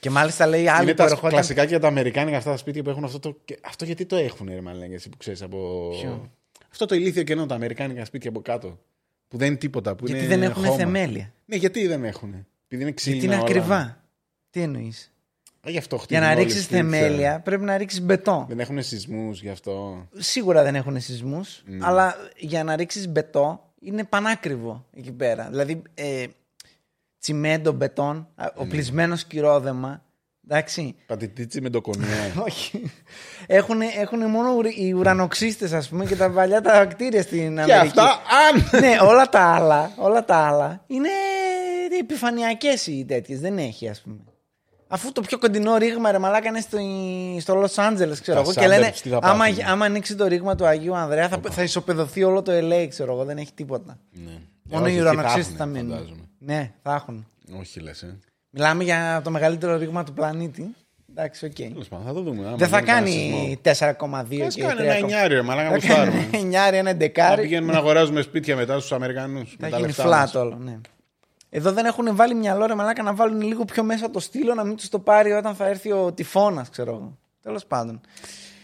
και 0.00 0.10
μάλιστα 0.10 0.46
λέει 0.46 0.68
άλλη 0.68 0.82
Είναι 0.82 0.90
που 0.90 0.96
τα 0.96 1.04
ερχόταν... 1.04 1.30
κλασικά 1.30 1.66
και 1.66 1.78
τα 1.78 1.88
αμερικάνικα 1.88 2.36
αυτά 2.36 2.50
τα 2.50 2.56
σπίτια 2.56 2.82
που 2.82 2.90
έχουν 2.90 3.04
αυτό 3.04 3.18
το. 3.18 3.36
και 3.44 3.58
Αυτό 3.64 3.84
γιατί 3.84 4.06
το 4.06 4.16
έχουν, 4.16 4.48
ρε 4.48 4.60
Μαλέγκα, 4.60 4.94
εσύ 4.94 5.08
που 5.08 5.16
ξέρεις 5.16 5.42
από. 5.42 5.88
Ποιο; 6.00 6.30
Αυτό 6.70 6.86
το 6.86 6.94
ηλίθιο 6.94 7.22
κενό, 7.22 7.46
τα 7.46 7.54
αμερικάνικα 7.54 8.04
σπίτια 8.04 8.30
από 8.30 8.40
κάτω. 8.40 8.78
Που 9.28 9.36
δεν 9.36 9.46
είναι 9.48 9.56
τίποτα. 9.56 9.94
Που 9.94 10.06
Γιατί 10.06 10.24
είναι 10.24 10.34
δεν 10.36 10.42
έχουν 10.42 10.64
χώμα. 10.64 10.76
θεμέλια. 10.76 11.32
Ναι, 11.44 11.56
γιατί 11.56 11.86
δεν 11.86 12.04
έχουν. 12.04 12.46
Επειδή 12.64 12.82
είναι 12.82 12.92
ξύλινα. 12.92 13.20
Γιατί 13.20 13.34
είναι 13.34 13.42
όλα. 13.42 13.50
ακριβά. 13.50 14.02
Τι 14.50 14.60
εννοείς; 14.62 15.12
Α, 15.66 15.70
γι' 15.70 15.78
αυτό 15.78 15.96
Για 15.96 16.04
χτίζουν 16.04 16.22
να 16.24 16.30
όλοι 16.30 16.42
ρίξει 16.42 16.58
σπίτια. 16.62 16.78
θεμέλια 16.78 17.40
πρέπει 17.40 17.62
να 17.64 17.76
ρίξεις 17.76 18.00
μπετό. 18.02 18.44
Δεν 18.48 18.60
έχουν 18.60 18.82
σεισμούς 18.82 19.40
γι' 19.42 19.48
αυτό. 19.48 20.06
Σίγουρα 20.16 20.62
δεν 20.62 20.74
έχουν 20.74 21.00
σεισμούς, 21.00 21.62
Ναι. 21.66 21.86
αλλά 21.86 22.14
για 22.36 22.64
να 22.64 22.76
ρίξεις 22.76 23.08
μπετό 23.08 23.72
είναι 23.80 24.04
πανάκριβο 24.04 24.86
εκεί 24.96 25.12
πέρα. 25.12 25.48
Δηλαδή, 25.50 25.82
ε, 25.94 26.26
τσιμέντο, 27.18 27.72
μπετόν, 27.72 28.28
Ναι. 28.36 28.46
οπλισμένο 28.54 29.16
σκυρόδεμα. 29.16 30.02
Εντάξει. 30.50 30.94
Πατητίτσι 31.06 31.60
με 31.60 31.70
το 31.70 31.80
κονιέ. 31.80 32.32
Όχι. 32.46 32.92
Έχουν, 33.46 33.80
έχουν 33.80 34.30
μόνο 34.30 34.54
ουρ- 34.54 34.78
οι 34.78 34.92
ουρανοξύστες, 34.92 35.72
ας 35.72 35.88
πούμε, 35.88 36.04
και 36.04 36.16
τα 36.16 36.30
παλιά 36.30 36.60
τα 36.60 36.84
κτίρια 36.86 37.22
στην 37.22 37.54
και 37.54 37.60
Αμερική. 37.60 37.76
αυτά, 38.00 38.02
αν. 38.02 38.68
ναι, 38.82 38.96
όλα 39.02 39.28
τα 39.28 39.40
άλλα, 39.40 39.90
όλα 39.96 40.24
τα 40.24 40.36
άλλα 40.36 40.84
είναι 40.86 41.08
επιφανειακές 42.00 42.86
οι 42.86 43.04
τέτοιες. 43.08 43.40
Δεν 43.40 43.58
έχει, 43.58 43.88
ας 43.88 44.00
πούμε. 44.00 44.16
Αφού 44.90 45.12
το 45.12 45.20
πιο 45.20 45.38
κοντινό 45.38 45.76
ρήγμα 45.76 46.10
ρε 46.10 46.18
μαλάκα 46.18 46.48
είναι 46.48 46.60
στο, 46.60 46.78
στο 47.40 47.54
Λος 47.54 47.78
Άντζελες 47.78 48.20
ξέρω 48.20 48.36
Τα 48.36 48.42
εγώ 48.42 48.52
και 48.60 48.66
λένε 48.66 48.88
suburbs, 48.88 49.00
τι 49.02 49.08
θα 49.08 49.18
άμα, 49.22 49.44
πάθουν. 49.44 49.64
άμα 49.66 49.84
ανοίξει 49.84 50.14
το 50.14 50.26
ρήγμα 50.26 50.54
του 50.54 50.66
Αγίου 50.66 50.96
Ανδρέα 50.96 51.28
θα, 51.28 51.40
θα 51.50 51.62
ισοπεδωθεί 51.62 52.22
όλο 52.24 52.42
το 52.42 52.52
LA 52.54 52.86
ξέρω 52.88 53.12
εγώ 53.12 53.24
δεν 53.24 53.38
έχει 53.38 53.52
τίποτα. 53.54 53.98
ναι. 54.12 54.30
Μόνο 54.62 54.84
Όχι, 54.84 54.94
οι 54.94 54.96
εκεί 54.96 55.04
θα 55.06 55.10
ουρανοξύστες 55.12 55.44
έχουνε, 55.46 55.58
θα 55.58 55.66
μείνουν. 55.66 55.90
φαντάζομαι. 55.90 56.22
Ναι, 56.38 56.72
θα 56.82 56.94
έχουν. 56.94 57.26
Όχι, 57.60 57.80
λες. 57.80 58.02
Ε. 58.02 58.18
Μιλάμε 58.58 58.84
για 58.84 59.20
το 59.24 59.30
μεγαλύτερο 59.30 59.76
ρήγμα 59.76 60.04
του 60.04 60.12
πλανήτη. 60.12 60.74
Εντάξει, 61.10 61.44
οκ. 61.46 61.52
Τέλος 61.52 61.88
πάντων, 61.88 62.06
θα 62.06 62.12
το 62.12 62.20
δούμε. 62.22 62.46
άμα 62.46 62.56
Δεν 62.56 62.68
θα 62.68 62.78
γίνει 62.78 62.90
κανένα 62.90 63.06
κάνει 63.06 63.60
4,2 63.62 64.40
Ας 64.46 64.54
και 64.54 64.62
κάνει 64.62 64.80
ένα 64.82 64.92
3,5. 64.94 64.98
εννιάριο, 64.98 65.36
ρε 65.36 65.42
μαλάκα, 65.42 65.68
Θα 65.70 65.74
που 65.78 65.80
κάνει 65.86 65.94
στάρουμε. 65.94 66.18
ένα 66.32 66.38
εννιάρι, 66.38 66.76
ένα 66.76 66.92
Να 66.92 66.98
δεκάρι. 66.98 67.42
πηγαίνουμε 67.42 67.72
να 67.72 67.78
αγοράζουμε 67.78 68.20
σπίτια 68.20 68.56
μετά 68.56 68.78
στους 68.78 68.92
Αμερικανούς. 68.92 69.56
Θα 69.60 69.68
γίνει 69.68 69.94
flat 69.96 70.26
όλο, 70.34 70.58
ναι. 70.64 70.80
Εδώ 71.50 71.72
δεν 71.72 71.84
έχουν 71.84 72.16
βάλει 72.16 72.34
μυαλό 72.34 72.66
ρε 72.66 72.74
μαλάκα 72.74 73.02
να 73.02 73.14
βάλουν 73.14 73.40
λίγο 73.40 73.64
πιο 73.64 73.82
μέσα 73.82 74.10
το 74.10 74.20
στήλο 74.20 74.54
να 74.54 74.64
μην 74.64 74.76
τους 74.76 74.88
το 74.88 74.98
πάρει 74.98 75.32
όταν 75.32 75.54
θα 75.54 75.66
έρθει 75.66 75.92
ο 75.92 76.12
τυφώνας, 76.12 76.68
ξέρω 76.70 76.90
εγώ. 76.90 77.18
Τέλος 77.42 77.64
πάντων. 77.66 78.00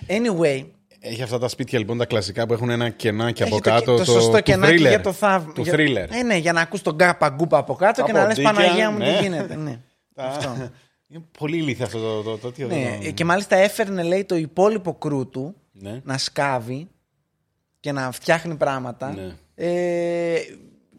Anyway, 0.07 0.65
Έχει 1.07 1.23
αυτά 1.23 1.39
τα 1.39 1.49
σπίτια 1.49 1.79
λοιπόν 1.79 1.99
τα 1.99 2.07
κλασικά 2.07 2.47
που 2.47 2.53
έχουν 2.53 2.71
ένα 2.71 2.89
κενάκι 2.89 3.43
από 3.43 3.55
έχει 3.55 3.63
το, 3.65 3.71
κάτω. 3.71 3.97
το, 3.97 4.05
σωστό 4.05 4.37
του 4.37 4.43
κενάκι 4.43 4.75
thriller. 4.75 4.89
για 4.89 5.01
το 5.01 5.13
θαύμα. 5.13 5.53
Του 5.53 5.63
για... 5.63 5.73
thriller. 5.77 6.07
Ε, 6.11 6.23
ναι, 6.23 6.37
για 6.37 6.53
να 6.53 6.61
ακούς 6.61 6.83
τον 6.83 6.95
γκάπα 6.95 7.29
γκούπα 7.29 7.59
από 7.59 7.75
κάτω 7.75 8.01
Τα 8.01 8.07
και 8.07 8.13
να 8.13 8.27
λες 8.27 8.35
ποντίκια, 8.41 8.53
Παναγία 8.53 8.91
μου 8.91 8.99
ναι. 8.99 9.17
τι 9.17 9.23
γίνεται. 9.23 9.57
Ναι. 9.57 9.81
Τα- 10.15 10.25
Αυτό. 10.25 10.71
Είναι 11.09 11.25
πολύ 11.39 11.57
ηλίθιο 11.57 11.85
αυτό 11.85 11.99
το. 11.99 12.23
το, 12.23 12.37
το, 12.37 12.51
το, 12.51 12.63
το, 12.63 12.67
ναι. 12.67 12.99
Και 13.15 13.25
μάλιστα 13.25 13.57
έφερνε 13.57 14.03
λέει 14.03 14.25
το 14.25 14.37
υπόλοιπο 14.37 14.95
κρού 14.95 15.29
του 15.29 15.55
Ναι. 15.73 16.01
να 16.05 16.19
σκάβει 16.19 16.89
και 17.81 17.93
να 17.93 18.11
φτιάχνει 18.11 18.55
πράγματα. 18.57 19.13
Ναι. 19.13 19.35
Ε, 19.55 20.39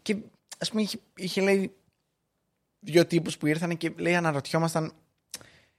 και 0.02 0.16
ας 0.58 0.70
πούμε 0.70 0.82
είχε, 0.82 0.98
είχε 1.16 1.40
λέει 1.40 1.72
δύο 2.80 3.06
τύπους 3.06 3.36
που 3.36 3.46
ήρθαν 3.46 3.76
και 3.76 3.92
λέει 3.96 4.14
αναρωτιόμασταν 4.14 4.92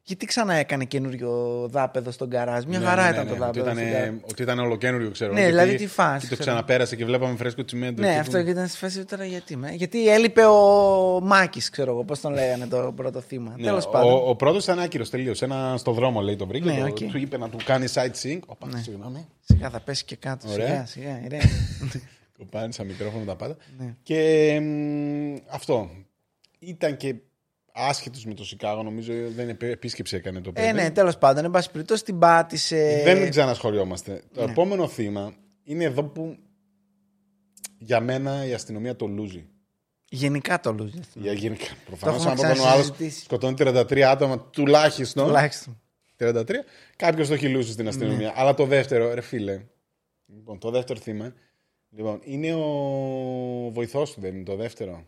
γιατί 0.08 0.26
ξανά 0.26 0.53
έκανε 0.53 0.86
καινούριο 0.86 1.68
δάπεδο 1.72 2.12
στον 2.12 2.30
καράζ. 2.30 2.64
Μια 2.64 2.80
Ναι, 2.80 2.86
χαρά 2.86 3.03
ναι, 3.03 3.10
ήταν 3.10 3.24
ναι, 3.24 3.30
το 3.30 3.38
ναι, 3.38 3.39
δάπεδο. 3.45 3.66
Ότι 3.70 3.76
στον 3.80 3.88
ήταν, 3.88 3.99
καράζ. 4.01 4.16
ότι 4.32 4.41
ήταν 4.41 4.60
ολοκένουργιο, 4.60 5.12
ξέρω. 5.12 5.34
Ναι, 5.34 5.39
γιατί- 5.39 5.55
δηλαδή 5.55 5.76
τι 5.76 5.88
φάση, 5.88 6.20
Και 6.20 6.36
το 6.36 6.41
ξέρω. 6.41 6.49
ξαναπέρασε 6.49 6.95
και 6.95 7.05
βλέπαμε 7.05 7.36
φρέσκο 7.36 7.66
τσιμέντο. 7.66 8.01
Ναι, 8.01 8.14
και 8.14 8.20
αυτό 8.20 8.38
που- 8.38 8.43
και 8.43 8.49
ήταν 8.49 8.68
στη 8.68 8.78
φάση 8.78 9.05
τώρα 9.05 9.26
γιατί. 9.26 9.55
με. 9.58 9.72
Γιατί 9.72 10.10
έλειπε 10.10 10.45
ο 10.45 11.20
Μάκης, 11.24 11.70
ξέρω 11.70 11.91
εγώ, 11.91 12.03
πώς 12.03 12.20
τον 12.20 12.34
λέγανε 12.34 12.68
το 12.68 12.93
πρώτο 12.95 13.22
θύμα. 13.22 13.53
Ναι, 13.58 13.64
Τέλος 13.64 13.89
πάντων. 13.89 14.12
Ο, 14.14 14.30
ο 14.30 14.36
πρώτος 14.36 14.64
ήταν 14.64 14.80
άκυρος 14.80 15.10
τελείως. 15.10 15.41
Ένα 15.41 15.76
στο 15.78 15.91
δρόμο 15.91 16.22
λέει 16.22 16.36
τον 16.36 16.47
βρήκε. 16.47 16.66
Ναι, 16.72 16.80
το- 16.80 16.86
οκ. 16.86 16.97
Του 17.12 17.18
είπε 17.18 17.38
να 17.38 17.49
του 17.49 17.58
κάνει 17.66 17.86
sightseeing. 17.93 18.39
Οπα, 18.45 18.68
συγγνώμη. 18.78 19.26
Σιγά 19.41 19.70
θα 19.70 19.80
πέσει 19.80 20.05
και 20.05 20.16
κάτω. 20.16 20.47
Ωραία. 20.51 20.68
Σιγά, 20.68 20.86
σιγά. 20.86 21.22
ηρέμη. 21.26 21.51
Κοπάνει 22.38 22.74
σαν 22.74 22.86
μικρόφωνο 22.86 23.26
τα 23.26 23.36
πάντα. 23.36 23.55
Ναι. 23.78 23.93
Και 24.03 24.60
μ, 24.62 25.36
αυτό. 25.49 25.89
Ήταν 26.60 26.97
και 26.97 27.16
άσχετος 27.78 28.25
με 28.25 28.34
το 28.34 28.45
Σικάγο, 28.45 28.84
νομίζω 28.84 29.13
δεν 29.36 29.49
επέ- 29.49 29.71
επίσκεψη 29.71 30.15
έκανε 30.15 30.41
το 30.41 30.51
παιδί. 30.51 30.67
ε, 30.67 30.71
ναι, 30.71 30.91
τέλος 30.91 31.17
πάντων. 31.17 31.45
Εν 31.45 31.51
πάση 31.51 31.71
περιπτώσει 31.71 32.03
την 32.03 32.19
πάτησε. 32.19 33.01
Δεν 33.03 33.30
ξανασχολιόμαστε. 33.30 34.21
Το 34.34 34.45
Ναι. 34.45 34.51
επόμενο 34.51 34.88
θύμα 34.88 35.34
είναι 35.63 35.84
εδώ 35.84 36.03
που 36.03 36.38
για 37.78 37.99
μένα 37.99 38.45
η 38.45 38.53
αστυνομία 38.53 38.95
το 38.95 39.05
λούζει. 39.07 39.45
Γενικά 40.09 40.59
το 40.59 40.71
λούζει. 40.73 40.99
Για 41.13 41.34
γενικά. 41.34 41.65
Προφανώς, 41.86 42.15
έχουμε 42.25 42.32
αν 42.32 42.38
πρώτον 42.38 42.59
ο 42.59 42.67
άλλος 42.67 42.84
ξανασυζητήσει. 42.86 43.23
σκοτώνει 43.23 43.55
33 43.57 44.01
άτομα 44.01 44.39
τουλάχιστον. 44.39 45.25
Τουλάχιστον. 45.25 45.82
33, 46.17 46.43
κάποιος 46.95 47.28
το 47.28 47.34
έχει 47.34 47.47
λούσει 47.49 47.71
στην 47.71 47.88
αστυνομία. 47.88 48.34
Αλλά 48.36 48.53
το 48.53 48.65
δεύτερο, 48.65 49.13
ρε 49.13 49.21
φίλε. 49.21 49.61
Λοιπόν, 50.25 50.59
το 50.59 50.69
δεύτερο 50.71 50.99
θύμα. 50.99 51.34
Λοιπόν, 51.89 52.19
είναι 52.23 52.53
ο 52.53 52.65
βοηθός 53.71 54.13
του, 54.13 54.21
δεν 54.21 54.36
είναι 54.36 54.43
το 54.43 54.55
δεύτερο. 54.55 55.07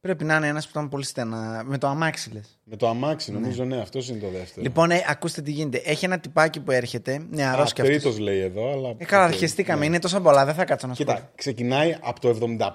Πρέπει 0.00 0.24
να 0.24 0.36
είναι 0.36 0.46
ένας 0.46 0.64
που 0.64 0.70
ήταν 0.74 0.88
πολύ 0.88 1.04
στενά. 1.04 1.62
Με 1.66 1.78
το 1.78 1.86
αμάξι 1.86 2.30
λες. 2.32 2.58
Με 2.64 2.76
το 2.76 2.88
αμάξι, 2.88 3.32
νομίζω, 3.32 3.64
ναι, 3.64 3.80
αυτός 3.80 4.08
είναι 4.08 4.18
το 4.18 4.28
δεύτερο. 4.28 4.62
Λοιπόν, 4.62 4.90
ε, 4.90 5.04
ακούστε 5.08 5.42
τι 5.42 5.50
γίνεται. 5.50 5.82
Έχει 5.84 6.04
ένα 6.04 6.18
τυπάκι 6.18 6.60
που 6.60 6.70
έρχεται. 6.70 7.26
Νεαρός 7.30 7.72
και 7.72 7.82
αυτός. 7.82 7.96
Τρίτος 7.96 8.18
λέει 8.18 8.40
εδώ, 8.40 8.72
αλλά. 8.72 8.94
Ε, 8.96 9.04
καλά, 9.04 9.24
οκ, 9.24 9.28
αρχιστήκαμε. 9.30 9.78
ναι. 9.80 9.86
Είναι 9.86 9.98
τόσα 9.98 10.20
πολλά. 10.20 10.44
Δεν 10.44 10.54
θα 10.54 10.64
κάτσω 10.64 10.86
να 10.86 10.94
σου 10.94 11.04
πω. 11.04 11.12
Κοίτα, 11.12 11.30
ξεκινάει 11.34 11.96
από 12.00 12.20
το 12.20 12.28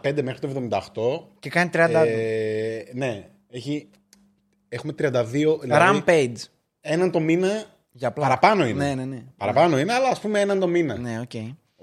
75 0.03 0.21
μέχρι 0.23 0.39
το 0.39 0.67
78. 0.69 1.27
Και 1.39 1.49
κάνει 1.49 1.69
30 1.73 1.77
άτομα. 1.79 1.99
Ε, 2.05 2.83
ναι, 2.93 3.27
έχει. 3.49 3.89
Έχουμε 4.69 4.93
32. 4.99 5.59
Δηλαδή, 5.61 6.03
Rampage. 6.05 6.35
έναν 6.81 7.11
το 7.11 7.19
μήνα. 7.19 7.63
Για 7.91 8.11
πλάκα. 8.11 8.37
Παραπάνω 8.37 8.67
είναι. 8.67 8.85
Ναι, 8.87 8.95
ναι, 8.95 9.05
ναι. 9.05 9.23
Παραπάνω 9.37 9.79
είναι, 9.79 9.93
αλλά 9.93 10.07
ας 10.09 10.19
πούμε 10.19 10.39
έναν 10.39 10.59
το 10.59 10.67
μήνα. 10.67 10.97
Ναι, 10.97 11.19
οκ. 11.19 11.31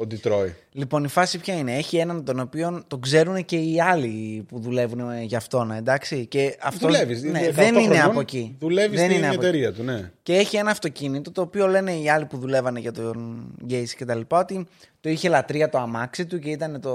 Ο 0.02 0.06
Ντιτρόι. 0.06 0.54
Λοιπόν, 0.72 1.04
η 1.04 1.08
φάση 1.08 1.38
ποια 1.38 1.54
είναι; 1.54 1.76
Έχει 1.76 1.96
έναν 1.96 2.24
τον 2.24 2.40
οποίο 2.40 2.82
τον 2.86 3.00
ξέρουν 3.00 3.44
και 3.44 3.56
οι 3.56 3.80
άλλοι 3.80 4.44
που 4.48 4.60
δουλεύουν 4.60 5.10
ε, 5.10 5.22
για 5.22 5.38
αυτόν, 5.38 5.70
εντάξει; 5.70 6.26
Και 6.26 6.56
αυτό 6.62 6.86
Δουλεύεις. 6.86 7.22
ναι, 7.22 7.50
δεν 7.50 7.74
είναι 7.74 8.00
από 8.00 8.20
εκεί. 8.20 8.56
Δουλεύεις 8.60 8.98
δεν 9.00 9.08
στην 9.08 9.16
είναι 9.18 9.28
από 9.28 9.34
εκεί. 9.34 9.46
εταιρεία 9.46 9.72
του, 9.72 9.82
ναι. 9.82 10.10
Και 10.22 10.34
έχει 10.34 10.56
ένα 10.56 10.70
αυτοκίνητο 10.70 11.30
το 11.32 11.40
οποίο 11.40 11.66
λένε 11.66 11.92
οι 11.92 12.08
άλλοι 12.08 12.26
που 12.26 12.38
δουλεύανε 12.38 12.80
για 12.80 12.92
τον 12.92 13.46
Γκέισι 13.64 13.96
και 13.96 14.04
τα 14.04 14.14
λοιπά 14.14 14.38
ότι 14.38 14.66
το 15.00 15.08
είχε 15.08 15.28
λατρεία 15.28 15.68
το 15.68 15.78
αμάξι 15.78 16.26
του 16.26 16.38
και 16.38 16.50
ήταν 16.50 16.80
το, 16.80 16.94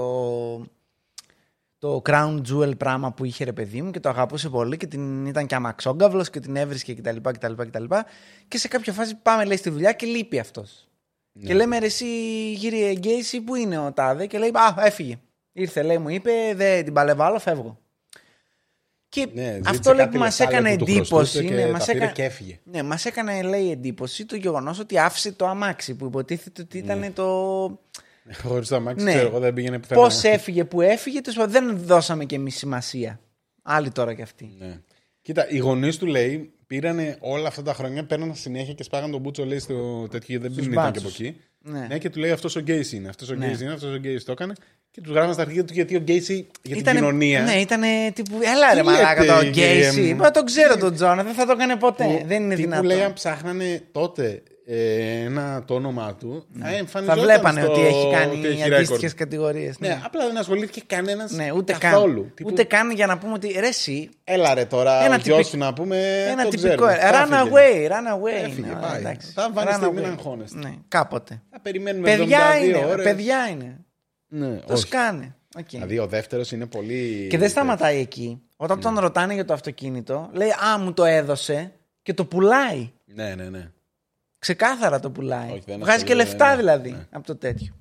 το 1.78 2.02
crown 2.08 2.40
jewel 2.50 2.78
πράγμα 2.78 3.12
που 3.12 3.24
είχε 3.24 3.44
ρε 3.44 3.52
παιδί 3.52 3.82
μου 3.82 3.90
και 3.90 4.00
το 4.00 4.08
αγαπούσε 4.08 4.48
πολύ 4.48 4.76
και 4.76 4.86
την, 4.86 5.26
ήταν 5.26 5.46
και 5.46 5.54
αμαξόγκαυλος 5.54 6.30
και 6.30 6.40
την 6.40 6.56
έβρισκε 6.56 6.94
κτλ. 6.94 7.16
κτλ, 7.22 7.52
κτλ. 7.52 7.84
Και 8.48 8.58
σε 8.58 8.68
κάποια 8.68 8.92
φάση 8.92 9.14
πάμε 9.22 9.44
λέει 9.44 9.56
στη 9.56 9.70
δουλειά 9.70 9.92
και 9.92 10.06
λείπει 10.06 10.38
αυτός. 10.38 10.87
Και 11.46 11.54
λέμε 11.54 11.78
ρε 11.78 11.86
εσύ 11.86 12.06
κύριε 12.58 12.92
Γκέισι 12.92 13.40
που 13.40 13.54
είναι 13.54 13.78
ο 13.78 13.92
Τάδε; 13.92 14.26
Και 14.26 14.38
λέει 14.38 14.50
α 14.52 14.74
έφυγε. 14.86 15.18
Ήρθε 15.52 15.82
λέει 15.82 15.98
μου 15.98 16.08
είπε 16.08 16.30
δεν 16.54 16.84
την 16.84 16.92
παλεύω 16.92 17.22
άλλο 17.22 17.38
φεύγω. 17.38 17.78
Και 19.08 19.28
Ναι, 19.34 19.42
ζήτησε 19.52 19.70
αυτό 19.70 19.90
λέει 19.92 20.04
κάτι 20.04 20.16
που 20.16 20.22
μας 20.22 20.38
λεφτά, 20.38 20.60
λέει, 20.60 20.72
έκανε 20.72 20.78
που 20.78 20.84
του 20.84 20.92
χρωστούσε 20.92 21.38
εντύπωση. 21.38 21.44
και 21.48 21.54
Ναι, 21.54 21.66
τα 21.66 21.70
μας 21.72 21.84
πήρε 21.84 21.96
έκανε, 21.98 22.12
και 22.12 22.24
έφυγε. 22.24 22.60
ναι, 22.64 22.82
μας 22.82 23.04
έκανε 23.04 23.42
λέει 23.42 23.70
εντύπωση 23.70 24.24
το 24.26 24.36
γεγονός 24.36 24.78
ότι 24.78 24.98
άφησε 24.98 25.32
το 25.32 25.46
αμάξι 25.46 25.94
που 25.94 26.06
υποτίθεται 26.06 26.62
ότι 26.62 26.78
ήταν 26.78 26.98
Ναι. 26.98 27.10
το... 27.10 27.24
Χωρίς 28.44 28.68
το 28.68 28.76
αμάξι, 28.76 29.04
Ναι. 29.04 29.12
ξέρω 29.14 29.28
εγώ, 29.28 29.38
δεν 29.38 29.54
πήγαινε 29.54 29.78
πουθενά. 29.78 30.00
Πώς 30.00 30.22
έφυγε 30.24 30.64
που 30.64 30.80
έφυγε, 30.80 31.20
τέλος 31.20 31.38
πάντων, 31.38 31.52
δεν 31.52 31.78
δώσαμε 31.78 32.24
και 32.24 32.34
εμείς 32.34 32.56
σημασία. 32.56 33.20
Άλλοι 33.62 33.90
τώρα 33.90 34.14
κι 34.14 34.22
αυτοί. 34.22 34.54
Ναι. 34.58 34.80
Κοίτα, 35.22 35.48
οι 35.50 35.58
γονείς 35.58 35.96
του 35.98 36.06
λέει 36.06 36.52
πήρανε 36.68 37.16
όλα 37.20 37.48
αυτά 37.48 37.62
τα 37.62 37.74
χρόνια, 37.74 38.04
παίρναν 38.04 38.34
συνέχεια 38.34 38.74
και 38.74 38.82
σπάγαν 38.82 39.10
τον 39.10 39.20
μπούτσο 39.20 39.44
λέει 39.44 39.58
στο 39.58 40.08
τέτοιο. 40.10 40.40
Δεν 40.40 40.52
Στους 40.52 40.66
ήταν 40.66 40.72
και 40.74 40.78
από 40.80 40.90
μπάτσους. 41.00 41.20
εκεί. 41.20 41.36
Ναι. 41.60 41.86
Ναι, 41.88 41.98
και 41.98 42.10
του 42.10 42.18
λέει 42.18 42.30
αυτός 42.30 42.56
ο 42.56 42.60
Γκέις 42.60 42.92
είναι. 42.92 43.08
Αυτός 43.08 43.30
ο 43.30 43.34
Ναι. 43.34 43.46
Γκέις 43.46 43.60
είναι, 43.60 43.72
αυτός 43.72 43.92
ο 43.92 43.96
Γκέις 43.96 44.24
το 44.24 44.32
έκανε. 44.32 44.52
Και 44.90 45.00
τους 45.00 45.12
γράφαν 45.12 45.32
στα 45.32 45.42
αρχεία 45.42 45.64
του 45.64 45.72
γιατί 45.72 45.96
ο 45.96 45.98
Γκέις 45.98 46.28
για 46.28 46.44
την 46.62 46.76
Ήτανε- 46.76 46.98
κοινωνία. 46.98 47.42
Ναι, 47.42 47.52
ήταν 47.54 47.80
τύπου. 48.14 48.38
Έλα 48.54 48.74
ρε 48.74 48.80
Τι 48.80 48.86
μαλάκα 48.86 49.20
λέτε, 49.20 49.34
το 49.34 49.44
κύριε 49.50 49.74
Γκέισι. 49.90 50.00
μου. 50.00 50.16
Μα 50.16 50.30
τον 50.30 50.44
ξέρω 50.44 50.76
τον 50.76 50.94
Τζόνα, 50.94 51.22
δεν 51.22 51.34
θα 51.34 51.46
το 51.46 51.52
έκανε 51.52 51.76
ποτέ. 51.76 52.04
που- 52.04 52.22
δεν 52.26 52.42
είναι 52.42 52.54
τι 52.54 52.60
δυνατόν. 52.60 52.86
Που 52.88 52.92
λέει 52.94 53.02
αν 53.02 53.12
ψάχνανε 53.12 53.82
τότε 53.92 54.26
ε, 54.26 54.40
ένα, 54.70 55.62
το 55.64 55.74
όνομά 55.74 56.14
του, 56.14 56.46
θα 56.60 56.66
θα 56.68 56.74
εμφανιζόταν 56.76 57.22
βλέπανε 57.22 57.60
στο- 57.60 57.70
ότι 57.72 57.80
έχει 57.80 58.10
κάνει 58.12 58.38
ότι 58.38 58.46
έχει 58.48 58.62
αντίστοιχες 58.74 59.10
record. 59.12 59.14
κατηγορίες. 59.16 59.78
Ναι, 59.78 60.00
απλά 60.04 60.26
δεν 60.26 60.38
ασχολήθηκε 60.38 60.82
κανένας 60.86 61.32
Ναι, 61.32 61.52
ούτε 61.52 61.72
καθόλου. 61.78 62.20
καν. 62.22 62.32
Τύπου, 62.34 62.48
Ούτε 62.52 62.64
καν 62.64 62.90
για 62.90 63.06
να 63.06 63.18
πούμε 63.18 63.32
ότι 63.32 63.56
ρε 63.60 63.66
εσύ, 63.66 64.08
Έλα 64.24 64.54
ρε 64.54 64.64
τώρα, 64.64 65.04
Ένα 65.04 65.14
ο 65.14 65.18
γιος 65.18 65.24
τυπικ- 65.36 65.46
σου 65.46 65.56
να 65.58 65.72
πούμε. 65.72 66.24
ένα 66.30 66.42
το 66.42 66.48
τυπικό. 66.48 66.68
ξέρουμε. 66.68 66.92
ε, 66.92 67.08
Run 67.10 67.26
Θα 67.28 67.36
φύγε. 67.38 67.50
away, 67.52 67.90
run 67.90 68.14
away. 68.16 68.44
Έφυγε, 68.44 68.66
Ναι, 68.66 68.72
πάει. 68.80 68.98
εντάξει. 68.98 69.34
Τα 69.34 69.50
βάνεστε, 69.52 69.86
Run 69.86 69.92
μην 69.94 70.04
away. 70.04 70.08
αγχώνεστε. 70.08 70.58
Ναι, 70.58 70.74
κάποτε. 70.88 71.42
Θα 71.50 71.60
περιμένουμε 71.60 72.16
Παιδιά 72.16 72.38
72 72.38 72.64
είναι, 72.64 72.84
ώρες. 72.90 73.04
παιδιά 73.04 73.48
είναι. 73.50 73.76
Ναι, 74.28 74.56
Το 74.66 74.72
όχι. 74.72 74.82
σκάνε. 74.82 75.34
Οκ. 75.58 75.68
Δηλαδή 75.68 75.98
ο 75.98 76.06
δεύτερος 76.06 76.52
είναι 76.52 76.66
πολύ. 76.66 77.26
Και 77.30 77.38
δεν 77.38 77.48
σταματάει 77.48 77.98
εκεί. 78.00 78.42
Όταν 78.56 78.80
τον 78.80 78.98
ρωτάνε 78.98 79.34
για 79.34 79.44
το 79.44 79.52
αυτοκίνητο, 79.52 80.30
λέει 80.32 80.48
Α, 80.48 80.78
μου 80.78 80.92
το 80.92 81.04
έδωσε 81.04 81.72
και 82.02 82.14
το 82.14 82.24
πουλάει. 82.24 82.90
Ναι, 83.04 83.34
ναι, 83.34 83.44
ναι. 83.44 83.70
Ξεκάθαρα 84.38 85.00
το 85.00 85.10
πουλάει. 85.10 85.50
Όχι, 85.50 85.62
δεν 85.66 85.78
Βγάζει 85.78 86.04
και 86.04 86.12
ασχολείται, 86.12 86.14
λεφτά 86.14 86.50
ναι, 86.50 86.56
δηλαδή 86.56 86.90
ναι. 86.90 87.06
από 87.10 87.26
το 87.26 87.36
τέτοιο. 87.36 87.72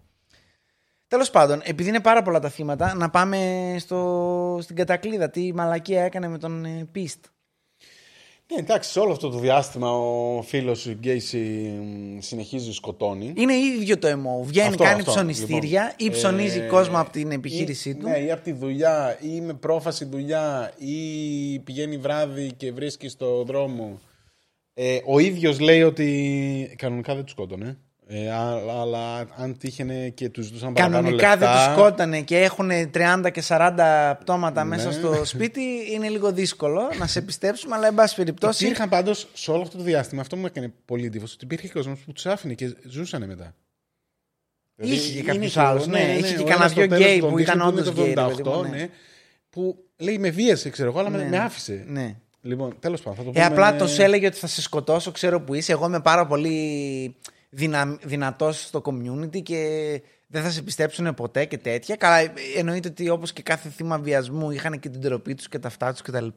Τέλος 1.08 1.30
πάντων, 1.30 1.62
επειδή 1.64 1.89
είναι 1.89 1.99
πάρα 1.99 2.22
πολλά 2.22 2.39
τα 2.39 2.49
θύματα, 2.49 2.93
να 2.95 3.10
πάμε 3.10 3.38
στο, 3.80 4.60
στην 4.62 4.76
κατακλίδα. 4.76 5.30
Τι 5.30 5.53
μαλακία 5.53 6.03
έκανε 6.03 6.28
με 6.28 6.38
τον 6.38 6.66
ε, 6.66 6.88
Πίστ. 6.91 7.26
Ναι, 8.53 8.60
εντάξει, 8.60 8.91
σε 8.91 8.99
όλο 8.99 9.12
αυτό 9.12 9.30
το 9.30 9.39
διάστημα 9.39 9.91
ο 9.91 10.41
φίλος 10.41 10.82
του 10.82 10.91
Γκέισι 10.91 11.38
μ, 11.38 12.20
συνεχίζει 12.20 12.74
σκοτώνει. 12.74 13.34
Είναι 13.36 13.53
ίδιο 13.53 13.97
το 13.97 14.08
ΕΜΟ. 14.08 14.43
Βγαίνει, 14.43 14.68
Αυτό, 14.68 14.84
κάνει 14.84 14.99
αυτό, 14.99 15.12
ψωνιστήρια 15.12 15.95
λοιπόν. 15.99 16.16
ή 16.16 16.18
ψωνίζει 16.18 16.60
Ε, 16.60 16.68
κόσμο 16.68 16.99
από 16.99 17.10
την 17.10 17.32
επιχείρησή 17.32 17.89
ή, 17.89 17.95
του. 17.95 18.08
Ναι, 18.08 18.18
ή 18.18 18.32
από 18.32 18.43
τη 18.43 18.51
δουλειά, 18.51 19.18
ή 19.22 19.41
με 19.41 19.53
πρόφαση 19.53 20.05
δουλειά, 20.05 20.74
ή 20.78 21.60
πηγαίνει 21.60 21.97
βράδυ 21.97 22.51
και 22.58 22.72
βρίσκει 22.72 23.08
στο 23.08 23.43
δρόμο. 23.43 23.99
Ε, 24.80 24.99
ο 25.05 25.19
ίδιος 25.19 25.59
λέει 25.59 25.84
ότι 25.84 26.73
κανονικά 26.78 27.13
δεν 27.15 27.23
τους 27.23 27.32
σκότωνε. 27.32 27.78
Ε, 28.09 28.30
α- 28.32 28.61
αλλά 28.82 29.28
αν 29.36 29.57
τύχαινε 29.57 30.09
και 30.09 30.30
τους 30.30 30.49
δούσαν 30.51 30.73
παραπάνω 30.73 30.95
Κανονικά 31.03 31.38
δεν 31.38 31.39
λεφτά, 31.49 31.65
τους 31.65 31.73
σκότανε 31.73 32.21
και 32.21 32.38
έχουν 32.38 32.69
30 32.93 33.30
και 33.32 33.43
40 33.47 34.15
πτώματα 34.19 34.63
Ναι. 34.63 34.69
μέσα 34.75 34.91
στο 34.91 35.25
σπίτι, 35.25 35.61
είναι 35.91 36.09
λίγο 36.09 36.32
δύσκολο 36.32 36.82
να 36.99 37.07
σε 37.07 37.21
πιστέψουμε, 37.21 37.75
αλλά 37.75 37.88
εν 37.88 37.93
πάση 37.95 38.15
περιπτώσει. 38.15 38.65
Υπήρχαν 38.65 38.89
πάντως 38.89 39.28
σε 39.34 39.51
όλο 39.51 39.61
αυτό 39.61 39.78
το 39.78 39.84
διάστημα, 39.84 40.21
αυτό 40.21 40.36
μου 40.38 40.45
έκανε 40.45 40.73
πολύ 40.86 41.05
εντύπωση, 41.05 41.34
ότι 41.36 41.45
υπήρχε 41.45 41.69
κόσμος 41.69 41.99
που 41.99 42.11
τους 42.13 42.25
άφηνε 42.25 42.53
και 42.53 42.75
ζούσαν 42.89 43.25
μετά. 43.28 43.55
Είχε 44.75 45.11
και 45.11 45.17
είναι 45.17 45.32
κάποιους 45.32 45.53
και- 45.53 45.59
άλλους, 45.59 45.88
ναι, 45.88 45.99
είχε 46.19 46.34
και 46.36 46.41
ο 46.41 46.43
κανένα 46.43 46.55
ένας 46.55 46.73
δυο 46.73 46.84
στο 46.84 46.95
τέλος 46.95 47.05
γκέι 47.07 47.19
τον 47.19 47.30
που 47.30 47.36
δείχνει 47.36 47.53
ήταν 47.53 47.67
είναι 47.67 47.80
όντως 47.80 47.86
το 47.86 47.91
γκέι, 48.01 48.13
ρε 48.13 48.21
78, 48.21 48.28
παιδί 48.36 48.49
μου, 48.49 48.61
ναι. 48.61 48.69
ναι, 48.69 48.89
που 49.49 49.78
λέει 49.97 50.17
με 50.17 50.30
βίασε, 50.30 50.69
ξέρω 50.69 50.89
εγώ, 50.89 50.99
αλλά 50.99 51.09
με- 51.09 51.17
Ναι, 51.17 51.23
με 51.23 51.30
ναι. 51.30 51.38
άφησε. 51.38 51.84
Ναι. 51.88 52.15
Λοιπόν, 52.48 52.76
τέλος 52.80 53.02
πάντων. 53.02 53.18
Θα 53.18 53.24
το 53.24 53.30
Ε, 53.30 53.32
πούμε... 53.32 53.45
απλά 53.45 53.76
το 53.76 53.88
σου 53.88 54.02
έλεγε 54.02 54.28
ότι 54.28 54.38
θα 54.38 54.48
σε 54.48 54.62
σκοτώσω, 54.62 55.12
ξέρω 55.12 55.41
που 55.41 55.54
είσαι. 55.54 55.72
Εγώ 55.72 55.86
είμαι 55.86 56.00
πάρα 56.00 56.26
πολύ 56.28 57.16
δυνα... 57.50 57.98
δυνατός 58.04 58.62
στο 58.64 58.82
community 58.86 59.41
και 59.43 59.62
δεν 60.28 60.43
θα 60.43 60.50
σε 60.50 60.62
πιστέψουν 60.62 61.14
ποτέ 61.14 61.45
και 61.45 61.58
τέτοια. 61.58 61.95
Καλά, 61.95 62.18
ε, 62.20 62.32
εννοείται 62.58 62.88
ότι 62.88 63.10
όπως 63.10 63.34
και 63.34 63.41
κάθε 63.41 63.70
θύμα 63.70 64.00
βιασμού 64.00 64.52
είχαν 64.52 64.80
και 64.80 64.89
την 64.89 65.02
τροπή 65.02 65.36
τους 65.36 65.48
και 65.50 65.60
τα 65.60 65.68
αυτά 65.68 65.91
τους 65.91 66.02
κτλ. 66.02 66.28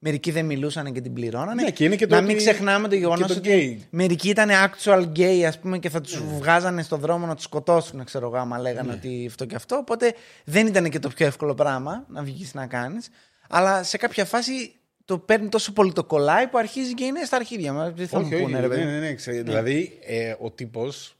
Μερικοί 0.00 0.30
δεν 0.30 0.44
μιλούσαν 0.46 0.92
και 0.92 1.00
την 1.00 1.12
πληρώνανε. 1.12 1.62
Ναι, 1.62 1.70
και 1.70 1.84
είναι 1.84 1.96
και 1.96 2.06
το 2.06 2.14
Να 2.14 2.20
ότι- 2.20 2.28
μην 2.28 2.36
ξεχνάμε 2.36 2.88
το 2.88 2.94
γεγονό 2.94 3.26
και 3.26 3.32
το 3.32 3.38
ότι 3.38 3.78
gay. 3.80 3.86
μερικοί 3.90 4.28
ήταν 4.28 4.48
actual 4.50 5.06
gay, 5.16 5.42
ας 5.46 5.58
πούμε, 5.58 5.78
και 5.78 5.88
θα 5.90 6.00
τους 6.00 6.14
Ναι. 6.20 6.36
βγάζανε 6.38 6.82
στον 6.82 7.00
δρόμο 7.00 7.26
να 7.26 7.34
τους 7.34 7.44
σκοτώσουν, 7.44 8.04
ξέρω 8.04 8.26
εγώ, 8.26 8.36
άμα 8.36 8.58
λέγανε 8.58 8.92
ότι 8.92 9.24
αυτό 9.28 9.44
και 9.44 9.54
αυτό. 9.54 9.76
Οπότε 9.76 10.14
δεν 10.44 10.66
ήταν 10.66 10.88
και 10.90 10.98
το 10.98 11.08
πιο 11.08 11.26
εύκολο 11.26 11.54
πράγμα 11.54 12.04
να 12.08 12.22
βγεις 12.22 12.54
να 12.54 12.66
κάνεις. 12.66 13.08
Αλλά 13.48 13.82
σε 13.82 13.96
κάποια 13.96 14.24
φάση 14.24 14.72
το 15.08 15.18
παίρνει 15.18 15.48
τόσο 15.48 15.72
πολύ 15.72 15.92
το 15.92 16.04
κολλάει 16.04 16.46
που 16.46 16.58
αρχίζει 16.58 16.94
και 16.94 17.04
είναι 17.04 17.24
στα 17.24 17.36
αρχίδια 17.36 17.72
μας. 17.72 17.92
Τι 17.96 18.06
θα 18.06 18.18
όχι, 18.18 18.26
μου 18.28 18.32
όχι, 18.34 18.42
πούνε, 18.44 18.60
ρε 18.60 18.66
ναι, 18.66 18.74
παιδί. 18.74 18.84
ναι, 18.84 18.98
ναι, 18.98 19.14
ξε- 19.14 19.42
Δηλαδή, 19.44 19.98
ε, 20.06 20.34
ο 20.40 20.50
τύπος. 20.50 21.16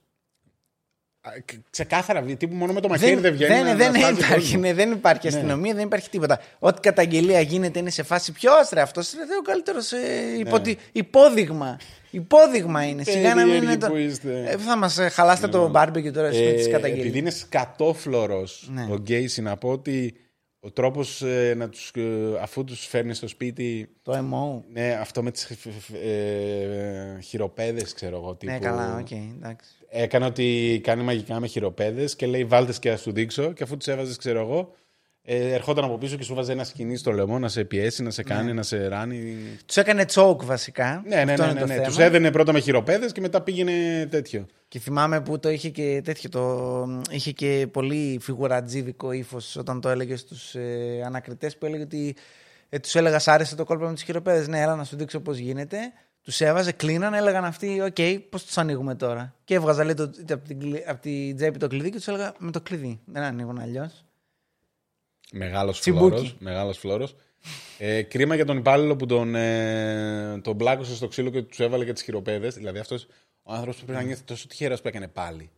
Ξεκάθαρα, 1.70 2.22
τύπου 2.22 2.54
μόνο 2.54 2.72
με 2.72 2.80
το 2.80 2.88
μαχαίρι 2.88 3.12
δεν, 3.12 3.22
Δεν, 3.22 3.32
βγαίνει. 3.32 3.54
δεν, 3.54 3.64
να- 3.64 3.74
δεν, 3.74 3.92
να 3.92 3.98
σπάζει 3.98 4.14
υπάρχει, 4.14 4.34
κόσμο. 4.40 4.60
ναι, 4.60 4.72
δεν 4.74 4.92
υπάρχει 4.92 5.26
αστυνομία, 5.28 5.74
δεν 5.74 5.84
υπάρχει 5.84 6.10
τίποτα. 6.10 6.40
Ό,τι 6.58 6.80
καταγγελία 6.80 7.40
γίνεται 7.40 7.78
είναι 7.78 7.90
σε 7.90 8.02
φάση 8.02 8.32
ποιος 8.32 8.68
ρε 8.72 8.80
αυτός. 8.80 9.12
Είναι 9.12 9.22
ο 9.38 9.42
καλύτερος 9.42 9.92
ε, 9.92 9.98
υποτι- 10.38 10.78
υπόδειγμα. 10.92 11.78
Υπόδειγμα 12.10 12.84
είναι. 12.86 13.02
Σιγά 13.02 13.34
να 13.34 13.44
μην 13.44 13.46
είναι 13.46 13.54
Περίεργοι 13.58 13.76
το. 13.78 13.88
που 13.88 13.96
είστε. 13.96 14.44
Ε, 14.48 14.56
θα 14.56 14.76
μας 14.76 14.98
χαλάσετε 15.12 15.48
το 15.48 15.72
barbecue 15.74 16.12
τώρα 16.12 16.26
εσείς 16.28 16.40
με 16.46 16.52
τις 16.52 16.66
Ε, 16.66 16.70
καταγγελίες. 16.70 17.04
επειδή 17.04 17.18
είναι 17.18 17.30
σκατόφλωρος 17.30 18.68
Ναι. 18.72 18.86
ο 18.90 18.96
Γκέισι, 18.96 19.42
να 19.42 19.56
πω 19.56 19.68
ότι 19.68 20.14
ο 20.60 20.70
τρόπος 20.70 21.22
να 21.56 21.68
τους, 21.68 21.90
ε, 21.94 22.38
αφού 22.40 22.64
τους 22.64 22.86
φέρνει 22.86 23.14
στο 23.14 23.28
σπίτι. 23.28 23.96
Το 24.02 24.12
MO. 24.12 24.62
Ναι, 24.72 24.98
αυτό 25.00 25.22
με 25.22 25.30
τις 25.30 25.50
ε, 25.92 27.18
χειροπέδες, 27.22 27.94
ξέρω 27.94 28.16
εγώ. 28.16 28.34
Τύπου, 28.34 28.52
Ναι, 28.52 28.58
καλά, 28.58 28.98
οκ, 28.98 29.10
εντάξει. 29.10 29.70
Έκανε 29.88 30.24
ότι 30.24 30.80
κάνει 30.82 31.02
μαγικά 31.02 31.40
με 31.40 31.46
χειροπέδες 31.46 32.16
και 32.16 32.26
λέει 32.26 32.44
βάλτε 32.44 32.72
και 32.80 32.90
να 32.90 32.96
σου 32.96 33.12
δείξω. 33.12 33.52
Και 33.52 33.62
αφού 33.62 33.76
τους 33.76 33.86
έβαζες, 33.86 34.16
ξέρω 34.16 34.40
εγώ, 34.40 34.74
ε, 35.30 35.52
ερχόταν 35.54 35.84
από 35.84 35.98
πίσω 35.98 36.16
και 36.16 36.22
σου 36.22 36.34
βάζε 36.34 36.52
ένα 36.52 36.64
σκοινί 36.64 36.96
στο 36.96 37.12
λαιμό 37.12 37.38
να 37.38 37.48
σε 37.48 37.64
πιέσει, 37.64 38.02
να 38.02 38.10
σε 38.10 38.22
κάνει, 38.22 38.52
να 38.52 38.62
σε 38.62 38.88
ράνει. 38.88 39.36
Τους 39.66 39.76
έκανε 39.76 40.04
choke 40.04 40.44
βασικά. 40.44 41.02
Ναι, 41.06 41.24
ναι, 41.24 41.32
Αυτό 41.32 41.44
ναι. 41.44 41.50
είναι 41.50 41.52
ναι, 41.52 41.60
το 41.60 41.66
ναι. 41.66 41.74
θέμα. 41.74 41.86
Τους 41.86 41.98
έδενε 41.98 42.30
πρώτα 42.30 42.52
με 42.52 42.60
χειροπέδες 42.60 43.12
και 43.12 43.20
μετά 43.20 43.40
πήγαινε 43.40 44.06
τέτοιο. 44.10 44.46
Και 44.68 44.78
θυμάμαι 44.78 45.20
που 45.20 45.38
το 45.38 45.50
είχε 45.50 45.68
και 45.68 46.00
τέτοιο. 46.04 46.30
Το... 46.30 47.02
Είχε 47.10 47.32
και 47.32 47.68
πολύ 47.72 48.18
φιγουρατζίδικο 48.22 49.12
ύφος 49.12 49.56
όταν 49.56 49.80
το 49.80 49.88
έλεγε 49.88 50.16
στους 50.16 50.54
ε, 50.54 51.02
ανακριτές 51.06 51.56
που 51.56 51.66
έλεγε 51.66 51.82
ότι 51.82 52.16
ε, 52.68 52.78
τους 52.78 52.94
έλεγα 52.94 53.18
Σ' 53.18 53.28
άρεσε 53.28 53.56
το 53.56 53.64
κόλπο 53.64 53.86
με 53.86 53.94
τις 53.94 54.02
χειροπέδες. 54.02 54.48
Ναι, 54.48 54.60
έλα 54.60 54.76
να 54.76 54.84
σου 54.84 54.96
δείξω 54.96 55.20
πώς 55.20 55.38
γίνεται. 55.38 55.78
Τους 56.22 56.40
έβαζε, 56.40 56.72
κλείνανε, 56.72 57.16
έλεγαν 57.16 57.44
αυτοί, 57.44 57.80
Οκ, 57.80 58.20
πώς 58.30 58.44
τους 58.44 58.58
ανοίγουμε 58.58 58.94
τώρα. 58.94 59.34
Και 59.44 59.54
έβγαζα 59.54 59.84
λέει, 59.84 59.94
το, 59.94 60.10
από, 60.30 60.46
την, 60.46 60.58
κλει- 60.58 60.88
από 60.88 61.00
την 61.00 61.36
τσέπη 61.36 61.58
το 61.58 61.66
κλειδί 61.66 61.90
και 61.90 61.96
τους 61.96 62.08
έλεγα 62.08 62.34
με 62.38 62.50
το 62.50 62.60
κλειδί. 62.60 63.00
Δεν 63.04 63.22
ανοίγουν 63.22 63.58
αλλιώς. 63.58 64.04
Μεγάλος 65.32 65.80
Τσιμπούκι. 65.80 66.06
φλώρος. 66.10 66.36
Μεγάλος 66.38 66.78
φλώρος. 66.78 67.16
Ε, 67.78 68.02
κρίμα 68.02 68.34
για 68.34 68.44
τον 68.44 68.56
υπάλληλο 68.56 68.96
που 68.96 69.06
τον, 69.06 69.34
ε, 69.34 70.40
τον 70.42 70.56
πλάκωσε 70.56 70.94
στο 70.94 71.08
ξύλο 71.08 71.30
και 71.30 71.42
τους 71.42 71.58
έβαλε 71.60 71.84
και 71.84 71.92
τις 71.92 72.02
χειροπέδες. 72.02 72.54
Δηλαδή 72.54 72.78
αυτός 72.78 73.06
ο 73.42 73.52
άνθρωπος 73.52 73.76
που 73.80 73.84
πρέπει 73.86 74.00
να 74.00 74.06
νιώθει 74.06 74.22
τόσο 74.22 74.46
τυχερός 74.46 74.80
που 74.80 74.88
έκανε 74.88 75.08
πάλι. 75.08 75.50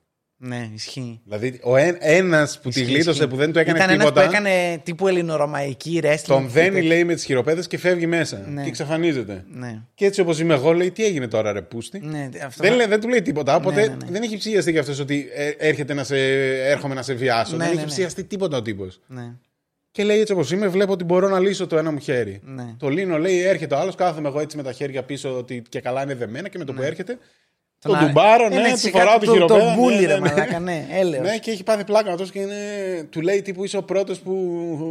Ναι, 0.42 0.70
ισχύει. 0.74 1.20
Δηλαδή 1.24 1.60
ο 1.62 1.76
ένας 2.00 2.60
που 2.60 2.68
τη 2.70 2.80
Ισχύει, 2.80 2.92
γλίτωσε 2.92 3.10
ισχύει. 3.10 3.26
που 3.28 3.36
δεν 3.36 3.52
του 3.52 3.58
έκανε 3.58 3.78
Ήταν 3.78 3.90
ένας 3.90 4.06
τίποτα. 4.06 4.26
που 4.26 4.32
έκανε 4.34 4.80
τύπου 4.84 5.08
ελληνορωμαϊκή 5.08 6.00
wrestling. 6.02 6.16
Τον 6.26 6.42
και 6.46 6.52
δένει, 6.52 6.68
τέτοια. 6.70 6.88
λέει, 6.88 7.04
με 7.04 7.14
τις 7.14 7.24
χειροπέδες 7.24 7.66
και 7.66 7.78
φεύγει 7.78 8.06
μέσα. 8.06 8.38
Ναι. 8.48 8.62
Και 8.62 8.68
εξαφανίζεται. 8.68 9.44
Ναι. 9.52 9.82
Και 9.94 10.04
έτσι 10.04 10.20
όπως 10.20 10.40
είμαι 10.40 10.54
εγώ, 10.54 10.72
λέει, 10.72 10.90
τι 10.90 11.04
έγινε 11.04 11.28
τώρα, 11.28 11.52
ρε 11.52 11.62
Πούστη; 11.62 11.98
Ναι, 12.00 12.28
αυτό 12.44 12.62
Δεν, 12.62 12.70
θα- 12.70 12.76
λέει, 12.76 12.86
δεν 12.86 13.00
του 13.00 13.08
λέει 13.08 13.22
τίποτα. 13.22 13.54
Οπότε 13.56 13.80
ναι, 13.80 13.86
ναι. 13.86 14.10
δεν 14.10 14.22
έχει 14.22 14.36
ψιαστεί 14.36 14.70
για 14.70 14.80
αυτός 14.80 14.98
ότι 14.98 15.28
ε, 15.34 15.48
έρχεται 15.58 15.94
να 15.94 16.04
σε, 16.04 16.16
έρχομαι 16.68 16.94
να 16.94 17.02
σε 17.02 17.14
βιάσω. 17.14 17.56
Ναι, 17.56 17.64
δεν 17.64 17.66
ναι, 17.66 17.72
έχει 17.80 17.84
ναι. 17.84 17.92
ψιαστεί 17.92 18.24
τίποτα 18.24 18.56
ο 18.56 18.62
τύπος. 18.62 19.00
Ναι, 19.06 19.32
Και 19.90 20.04
λέει 20.04 20.20
έτσι 20.20 20.32
όπως 20.32 20.50
είμαι, 20.52 20.68
βλέπω 20.68 20.92
ότι 20.92 21.04
μπορώ 21.04 21.28
να 21.28 21.38
λύσω 21.38 21.66
το 21.66 21.76
ένα 21.78 21.90
μου 21.92 21.98
χέρι. 21.98 22.40
ναι. 22.44 22.74
Το 22.78 22.88
λύνω, 22.88 23.18
λέει, 23.18 23.38
έρχεται 23.40 23.74
ο 23.74 23.78
άλλος, 23.78 23.94
κάθομαι 23.94 24.28
εγώ 24.28 24.40
έτσι 24.40 24.56
με 24.56 24.62
τα 24.62 24.72
χέρια 24.72 25.02
πίσω 25.02 25.36
ότι 25.36 25.62
και 25.68 25.80
καλά 25.80 26.02
είναι 26.02 26.14
δεμένα 26.14 26.48
και 26.48 26.58
με 26.58 26.64
το 26.64 26.72
που 26.72 26.82
έρχεται. 26.82 27.18
Τον 27.82 27.92
Ναι. 27.92 27.98
Τον 27.98 28.06
ντουμπάρω, 28.06 28.44
α- 28.44 28.48
ναι, 28.48 28.54
είναι 28.54 28.64
του 28.64 28.70
έτσι 28.70 28.90
φοράω 28.90 29.06
κάτι 29.06 29.18
τη 29.20 29.26
το- 29.26 29.32
χειροπέδα. 29.32 29.74
Το 29.74 29.80
μπούλι, 29.80 29.94
ναι, 30.00 30.06
ρε 30.06 30.06
ναι, 30.06 30.18
ναι. 30.20 30.28
μαλάκα, 30.28 30.58
ναι, 30.58 30.86
έλεος. 30.90 31.22
Ναι, 31.22 31.38
και 31.38 31.50
έχει 31.50 31.62
πάθει 31.62 31.84
πλάκα 31.84 32.12
αυτό 32.12 32.24
και 32.24 32.38
είναι... 32.38 32.54
του 33.10 33.20
λέει 33.20 33.42
τύπου 33.42 33.64
είσαι 33.64 33.76
ο 33.76 33.82
πρώτος 33.82 34.18
που 34.18 34.32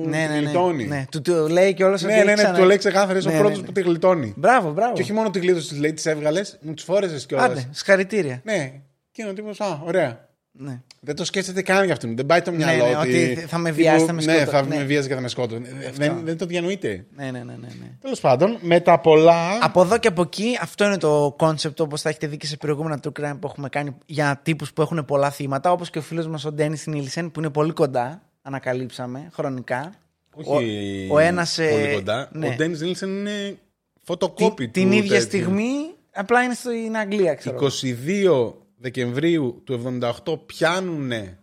ναι, 0.07 0.17
τη 0.17 0.27
ναι, 0.27 0.27
ναι, 0.33 0.39
γλιτώνει. 0.39 0.85
ναι. 0.85 1.05
Του 1.11 1.21
το 1.21 1.47
λέει 1.47 1.73
και 1.73 1.83
όλος 1.83 2.01
Ναι, 2.01 2.07
ότι 2.07 2.15
ναι, 2.15 2.19
έχει 2.21 2.29
ναι, 2.29 2.43
ξανα- 2.43 2.57
το 2.57 2.65
λέει 2.65 2.77
ξεκάθαρα, 2.77 3.17
είσαι 3.17 3.27
Ναι, 3.27 3.33
ο 3.33 3.37
ναι, 3.37 3.41
πρώτος 3.43 3.59
ναι. 3.59 3.65
που 3.65 3.71
τη 3.71 3.81
γλιτώνει. 3.81 4.33
Μπράβο, 4.37 4.71
μπράβο. 4.71 4.93
Και 4.93 5.01
όχι 5.01 5.13
μόνο 5.13 5.29
τη 5.29 5.39
γλίτωσε, 5.39 5.75
λέει, 5.75 5.93
τις 5.93 6.05
έβγαλες, 6.05 6.57
μου 6.61 6.73
τις 6.73 6.83
φόρεσε 6.83 7.25
κιόλας. 7.27 7.45
Άντε, 7.49 7.67
συγχαρητήρια. 7.71 8.41
Ναι, 8.43 8.71
και 9.11 9.21
είναι 9.21 9.29
ο 9.31 9.33
τύπος, 9.33 9.61
α, 9.61 9.81
ωραία. 9.85 10.28
Ναι. 10.61 10.81
Δεν 10.99 11.15
το 11.15 11.25
σκέφτεται 11.25 11.61
καν 11.61 11.83
για 11.83 11.93
αυτόν. 11.93 12.15
Δεν 12.15 12.25
πάει 12.25 12.41
το 12.41 12.51
μυαλό 12.51 12.85
ναι, 12.85 12.95
ότι. 12.97 13.31
ότι 13.31 13.35
θα 13.47 13.57
με 13.57 13.71
βιάσει, 13.71 14.05
θα 14.05 14.13
με 14.13 14.23
Ναι, 14.23 14.33
σκότω- 14.33 14.51
θα 14.51 14.61
ναι. 14.65 14.75
με 14.75 14.83
βιάζει 14.83 15.07
και 15.07 15.13
θα 15.13 15.21
με 15.21 15.27
σκότω. 15.27 15.57
Δεν, 15.93 16.21
δεν 16.23 16.37
το 16.37 16.45
διανοείται. 16.45 17.05
Ναι, 17.15 17.23
ναι, 17.23 17.31
ναι, 17.31 17.43
ναι, 17.43 17.67
ναι. 17.79 17.87
Τέλος 18.01 18.19
πάντων, 18.19 18.57
με 18.61 18.79
τα 18.79 18.99
πολλά. 18.99 19.57
Από 19.61 19.81
εδώ 19.81 19.97
και 19.97 20.07
από 20.07 20.21
εκεί, 20.21 20.57
αυτό 20.61 20.85
είναι 20.85 20.97
το 20.97 21.33
concept 21.37 21.79
όπως 21.79 22.01
θα 22.01 22.09
έχετε 22.09 22.27
δει 22.27 22.37
και 22.37 22.45
σε 22.47 22.57
προηγούμενα 22.57 22.99
true 23.03 23.21
crime 23.21 23.37
που 23.39 23.47
έχουμε 23.47 23.69
κάνει 23.69 23.95
για 24.05 24.39
τύπους 24.43 24.73
που 24.73 24.81
έχουν 24.81 25.05
πολλά 25.05 25.29
θύματα. 25.31 25.71
Όπως 25.71 25.89
και 25.89 25.97
ο 25.97 26.01
φίλος 26.01 26.27
μας 26.27 26.45
ο 26.45 26.51
Ντένις 26.51 26.87
Νίλσεν 26.87 27.31
που 27.31 27.39
είναι 27.39 27.49
πολύ 27.49 27.71
κοντά, 27.71 28.21
ανακαλύψαμε 28.41 29.29
χρονικά. 29.33 29.93
Όχι 30.33 31.07
ο, 31.09 31.13
ο 31.15 31.19
ένας, 31.19 31.57
ε, 31.57 31.69
πολύ 31.69 31.93
κοντά. 31.93 32.29
ναι. 32.31 32.47
Ο 32.47 32.53
Ντένις 32.55 32.81
Νίλσεν 32.81 33.09
είναι 33.09 33.31
Την, 33.47 33.57
φωτοκόπη 34.03 34.65
του. 34.65 34.71
την 34.71 34.91
ίδια 34.91 35.09
τέτοιου. 35.19 35.25
στιγμή, 35.27 35.71
απλά 36.13 36.43
είναι 36.43 36.53
στην 36.53 36.97
Αγγλία, 36.97 37.33
ξέρω. 37.33 37.57
22 37.57 38.53
Δεκεμβρίου 38.81 39.61
του 39.63 39.99
78 40.25 40.39
πιάνουν 40.45 41.07
Ναι. 41.07 41.35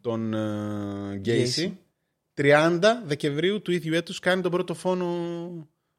τον 0.00 0.34
ε, 0.34 1.16
Γκέισι. 1.16 1.62
Γκέισι. 1.62 1.78
30 2.80 2.80
Δεκεμβρίου 3.06 3.62
του 3.62 3.72
ίδιου 3.72 3.94
έτους 3.94 4.18
κάνει 4.18 4.42
τον 4.42 4.50
πρώτο 4.50 4.74
φόνο 4.74 5.06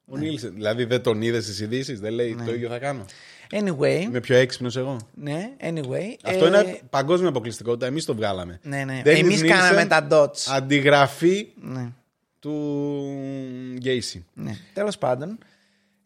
ο 0.05 0.17
Νίλσεν. 0.17 0.53
Δηλαδή 0.53 0.83
δεν 0.85 1.01
τον 1.01 1.21
είδες 1.21 1.43
στις 1.43 1.59
ειδήσεις, 1.59 1.99
δεν 1.99 2.13
λέει 2.13 2.33
Ναι. 2.35 2.45
το 2.45 2.53
ίδιο 2.53 2.69
θα 2.69 2.79
κάνω. 2.79 3.05
Anyway, 3.51 4.01
Είμαι 4.01 4.19
πιο 4.19 4.35
έξυπνος 4.35 4.75
εγώ. 4.77 4.97
ναι, 5.13 5.51
anyway. 5.61 6.15
Αυτό 6.23 6.45
ε, 6.45 6.47
είναι 6.47 6.79
παγκόσμια 6.89 7.29
αποκλειστικότητα. 7.29 7.85
Εμείς 7.85 8.05
το 8.05 8.15
βγάλαμε. 8.15 8.59
Ναι, 8.63 8.83
ναι. 8.83 9.01
Dennis 9.05 9.17
Εμείς 9.19 9.41
Nielsen, 9.43 9.47
κάναμε 9.47 9.85
τα 9.85 10.07
dots. 10.11 10.45
Αντιγραφή 10.55 11.47
Ναι, 11.61 11.89
του 12.39 12.53
Γκέισι. 13.77 14.25
ναι. 14.33 14.57
Τέλος 14.73 14.97
πάντων. 14.97 15.37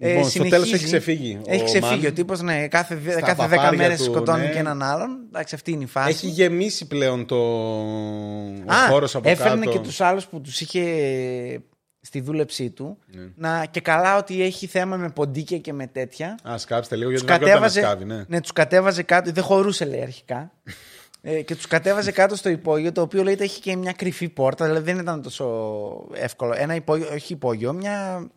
Λοιπόν, 0.07 0.21
στο 0.21 0.29
συνεχίζει. 0.31 0.55
τέλος 0.55 0.73
έχει 0.73 0.85
ξεφύγει 0.85 1.37
ο 1.41 1.51
Έχει 1.51 1.63
ξεφύγει 1.63 2.01
Μαν. 2.01 2.05
ο 2.05 2.11
τύπος, 2.11 2.41
ναι. 2.41 2.67
Κάθε, 2.67 2.95
δε- 2.95 3.11
Στα 3.11 3.21
κάθε 3.21 3.43
10 3.45 3.49
παπάρια 3.49 3.77
μέρες 3.77 3.97
του, 3.97 4.03
σκοτώνει 4.03 4.41
ναι. 4.45 4.49
και 4.51 4.57
έναν 4.59 4.81
άλλον. 4.83 5.17
Εντάξει, 5.27 5.55
αυτή 5.55 5.71
είναι 5.71 5.83
η 5.83 5.87
φάση. 5.87 6.09
Έχει 6.09 6.27
γεμίσει 6.27 6.87
πλέον 6.87 7.25
το 7.25 7.35
ο 7.35 8.71
Α, 8.71 8.87
χώρος 8.89 9.15
από 9.15 9.29
έφερνε 9.29 9.65
κάτω. 9.65 9.77
και 9.77 9.83
τους 9.83 10.01
άλλους 10.01 10.25
που 10.27 10.41
τους 10.41 10.61
είχε 10.61 10.83
στη 12.01 12.21
δούλεψή 12.21 12.69
του. 12.69 12.97
Ναι. 13.07 13.21
Να, 13.35 13.65
και 13.65 13.79
καλά 13.81 14.17
ότι 14.17 14.43
έχει 14.43 14.67
θέμα 14.67 14.97
με 14.97 15.09
ποντίκια 15.09 15.57
και 15.57 15.73
με 15.73 15.87
τέτοια. 15.87 16.37
Α, 16.49 16.57
σκάψτε 16.57 16.95
λίγο 16.95 17.09
γιατί 17.09 17.25
Τους 17.25 17.31
δεν 17.37 17.39
πρέπει 17.41 17.59
να 17.59 17.67
κατέβαζε, 17.67 17.79
σκάβει, 17.87 18.05
ναι. 18.05 18.23
ναι, 18.27 18.41
τους 18.41 18.51
κατέβαζε 18.53 19.03
κάτω. 19.03 19.31
Δεν 19.31 19.43
χωρούσε 19.43 19.85
λέει 19.85 20.01
αρχικά. 20.01 20.51
Ε, 21.21 21.41
και 21.41 21.55
τους 21.55 21.67
κατέβαζε 21.67 22.11
κάτω 22.11 22.35
στο 22.35 22.49
υπόγειο, 22.49 22.91
το 22.91 23.01
οποίο 23.01 23.23
λέει 23.23 23.33
ότι 23.33 23.43
έχει 23.43 23.61
και 23.61 23.75
μια 23.75 23.91
κρυφή 23.91 24.29
πόρτα, 24.29 24.65
δηλαδή 24.65 24.91
δεν 24.91 24.99
ήταν 25.01 25.21
τόσο 25.21 25.47
εύκολο. 26.13 26.53
Ένα 26.57 26.75
υπόγειο, 26.75 27.07
όχι 27.13 27.33
υπόγειο, 27.33 27.73
μια 27.73 28.27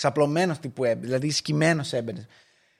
ξαπλωμένο 0.00 0.56
τύπου 0.60 0.84
έμπαινε, 0.84 1.06
δηλαδή 1.06 1.30
σκημένο 1.30 1.84
έμπαινε. 1.90 2.26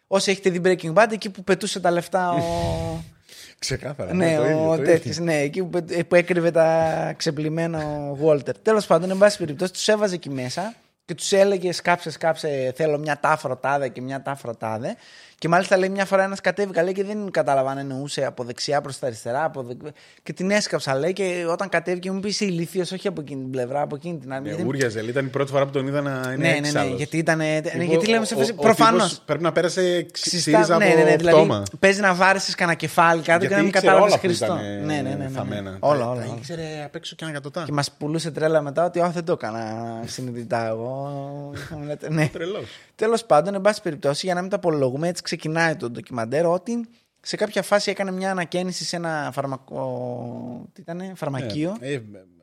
Όσοι 0.06 0.30
έχετε 0.30 0.50
δει 0.50 0.60
Breaking 0.64 0.92
Bad, 0.94 1.12
εκεί 1.12 1.30
που 1.30 1.44
πετούσε 1.44 1.80
τα 1.80 1.90
λεφτά 1.90 2.30
ο. 2.30 2.38
Ξεκάθαρα. 3.58 4.14
ναι, 4.14 4.36
το 4.36 4.44
ίδιο, 4.44 4.70
ο 4.70 4.76
το 4.76 4.82
τέτοιος, 4.82 5.14
ίδιο. 5.16 5.24
ναι, 5.24 5.38
εκεί 5.40 5.62
που, 5.64 5.68
πε- 5.68 6.04
που 6.04 6.14
έκρυβε 6.14 6.50
τα 6.50 7.12
ξεπλημμένα 7.16 7.78
ο 7.86 8.18
Walter. 8.24 8.54
Τέλος 8.62 8.86
πάντων, 8.86 9.10
εν 9.10 9.18
πάση 9.18 9.38
περιπτώσει, 9.38 9.72
τους 9.72 9.88
έβαζε 9.88 10.14
εκεί 10.14 10.30
μέσα 10.30 10.74
και 11.04 11.14
τους 11.14 11.32
έλεγε 11.32 11.72
σκάψε, 11.72 12.10
σκάψε, 12.10 12.72
θέλω 12.76 12.98
μια 12.98 13.20
τάφρο 13.20 13.56
τάδε 13.56 13.88
και 13.88 14.00
μια 14.00 14.22
τάφρο 14.22 14.54
τάδε. 14.54 14.96
Και 15.40 15.48
μάλιστα 15.48 15.76
λέει 15.76 15.88
μια 15.88 16.04
φορά 16.04 16.22
ένας 16.22 16.40
κατέβηκα 16.40 16.82
λέει, 16.82 16.92
και 16.92 17.04
δεν 17.04 17.30
κατάλαβα 17.30 17.70
αν 17.70 17.78
εννοούσε 17.78 18.24
από 18.24 18.44
δεξιά 18.44 18.80
προς 18.80 18.98
τα 18.98 19.06
αριστερά. 19.06 19.44
Από 19.44 19.62
δε... 19.62 19.74
Και 20.22 20.32
την 20.32 20.50
έσκαψα 20.50 20.94
λέει 20.94 21.12
και 21.12 21.44
όταν 21.48 21.68
κατέβηκε 21.68 22.10
μου 22.10 22.16
είπε 22.18 22.28
είσαι 22.28 22.44
ηλίθιος, 22.44 22.92
όχι 22.92 23.08
από 23.08 23.20
εκείνη 23.20 23.40
την 23.42 23.50
πλευρά, 23.50 23.80
από 23.80 23.96
εκείνη 23.96 24.18
την 24.18 24.32
άλλη. 24.32 24.42
Ναι, 24.42 24.48
Γιατί- 24.48 24.64
ούριαζε. 24.66 25.00
Ήταν 25.00 25.26
η 25.26 25.28
πρώτη 25.28 25.50
φορά 25.50 25.64
που 25.66 25.70
τον 25.70 25.86
είδα 25.86 26.00
να 26.00 26.10
είναι 26.10 26.36
ναι, 26.36 26.48
ναι, 26.52 26.58
ναι, 26.60 26.66
έξαλλος. 26.68 26.96
γιατί 26.96 27.16
ήταν. 27.16 27.38
ναι, 27.38 27.60
Tipo, 27.64 27.84
γιατί 27.88 28.06
λέμε 28.08 28.24
σε 28.24 28.34
ο- 28.34 28.38
φάση. 28.38 28.50
ο- 28.50 28.54
ο 28.58 28.62
Προφανώς. 28.62 29.02
τύπος 29.08 29.22
Πρέπει 29.26 29.42
να 29.42 29.52
πέρασε 29.52 30.02
ξ- 30.02 30.12
Ξυστά, 30.26 30.38
ΣΥΡΙΖΑ 30.50 30.76
ναι, 30.76 30.84
από 30.84 30.94
ναι, 30.96 31.02
ναι, 31.10 31.16
δηλαδή 31.16 31.36
πτώμα. 31.36 31.62
παίζει 31.78 32.00
να 32.00 32.14
βάρεσει 32.14 32.54
κανένα 32.54 32.76
κεφάλι 32.76 33.22
κάτω 33.22 33.38
και 33.40 33.46
Γιατί 33.46 33.54
να 33.54 33.58
μην 33.60 33.68
ήξερε 33.68 33.86
κατάλαβε 33.86 34.10
όλα 34.12 34.20
που 34.20 34.26
Χριστό. 34.26 34.44
ήταν 34.44 34.58
Ναι, 34.86 34.94
ναι, 34.94 35.00
ναι, 35.08 35.08
ναι, 35.14 35.24
ναι. 35.24 35.28
θαμμένα. 35.28 35.76
Όλα, 35.80 35.98
Τα- 35.98 36.06
όλα. 36.10 36.20
τα 36.20 36.26
όλα. 36.26 36.34
ήξερε 36.38 36.62
απ' 36.84 36.94
έξω 36.94 37.14
και 37.16 37.24
ανακατοτά. 37.24 37.62
Και 37.66 37.72
μας 37.72 37.90
πουλούσε 37.92 38.30
τρέλα 38.30 38.60
μετά 38.60 38.84
ότι 38.84 39.00
όχι 39.00 39.12
δεν 39.12 39.24
το 39.24 39.32
έκανα 39.32 39.62
συνειδητά 40.06 40.66
εγώ. 40.66 41.10
Είχαμε 41.54 41.84
λέτε, 41.86 42.10
ναι. 42.10 42.28
Τρελός. 42.32 42.64
Τέλος 42.96 43.24
πάντων, 43.24 43.54
εν 43.54 43.60
πάση 43.60 43.82
περιπτώσει, 43.82 44.26
για 44.26 44.34
να 44.34 44.40
μην 44.40 44.50
τα 44.50 44.56
απολογούμε, 44.56 45.08
έτσι 45.08 45.22
ξεκινάει 45.36 45.76
το 45.76 45.90
ντοκιμαντέρ 45.90 46.46
ότι 46.46 46.88
σε 47.20 47.36
κάποια 47.36 47.62
φάση 47.62 47.90
έκανε 47.90 48.10
μια 48.10 48.30
ανακαίνιση 48.30 48.84
σε 48.84 48.96
ένα 48.96 49.30
φαρμακό. 49.32 50.68
Τι 50.72 50.80
ήταν, 50.80 51.12
φαρμακείο. 51.16 51.76
Ε, 51.80 51.92
ε, 51.92 52.02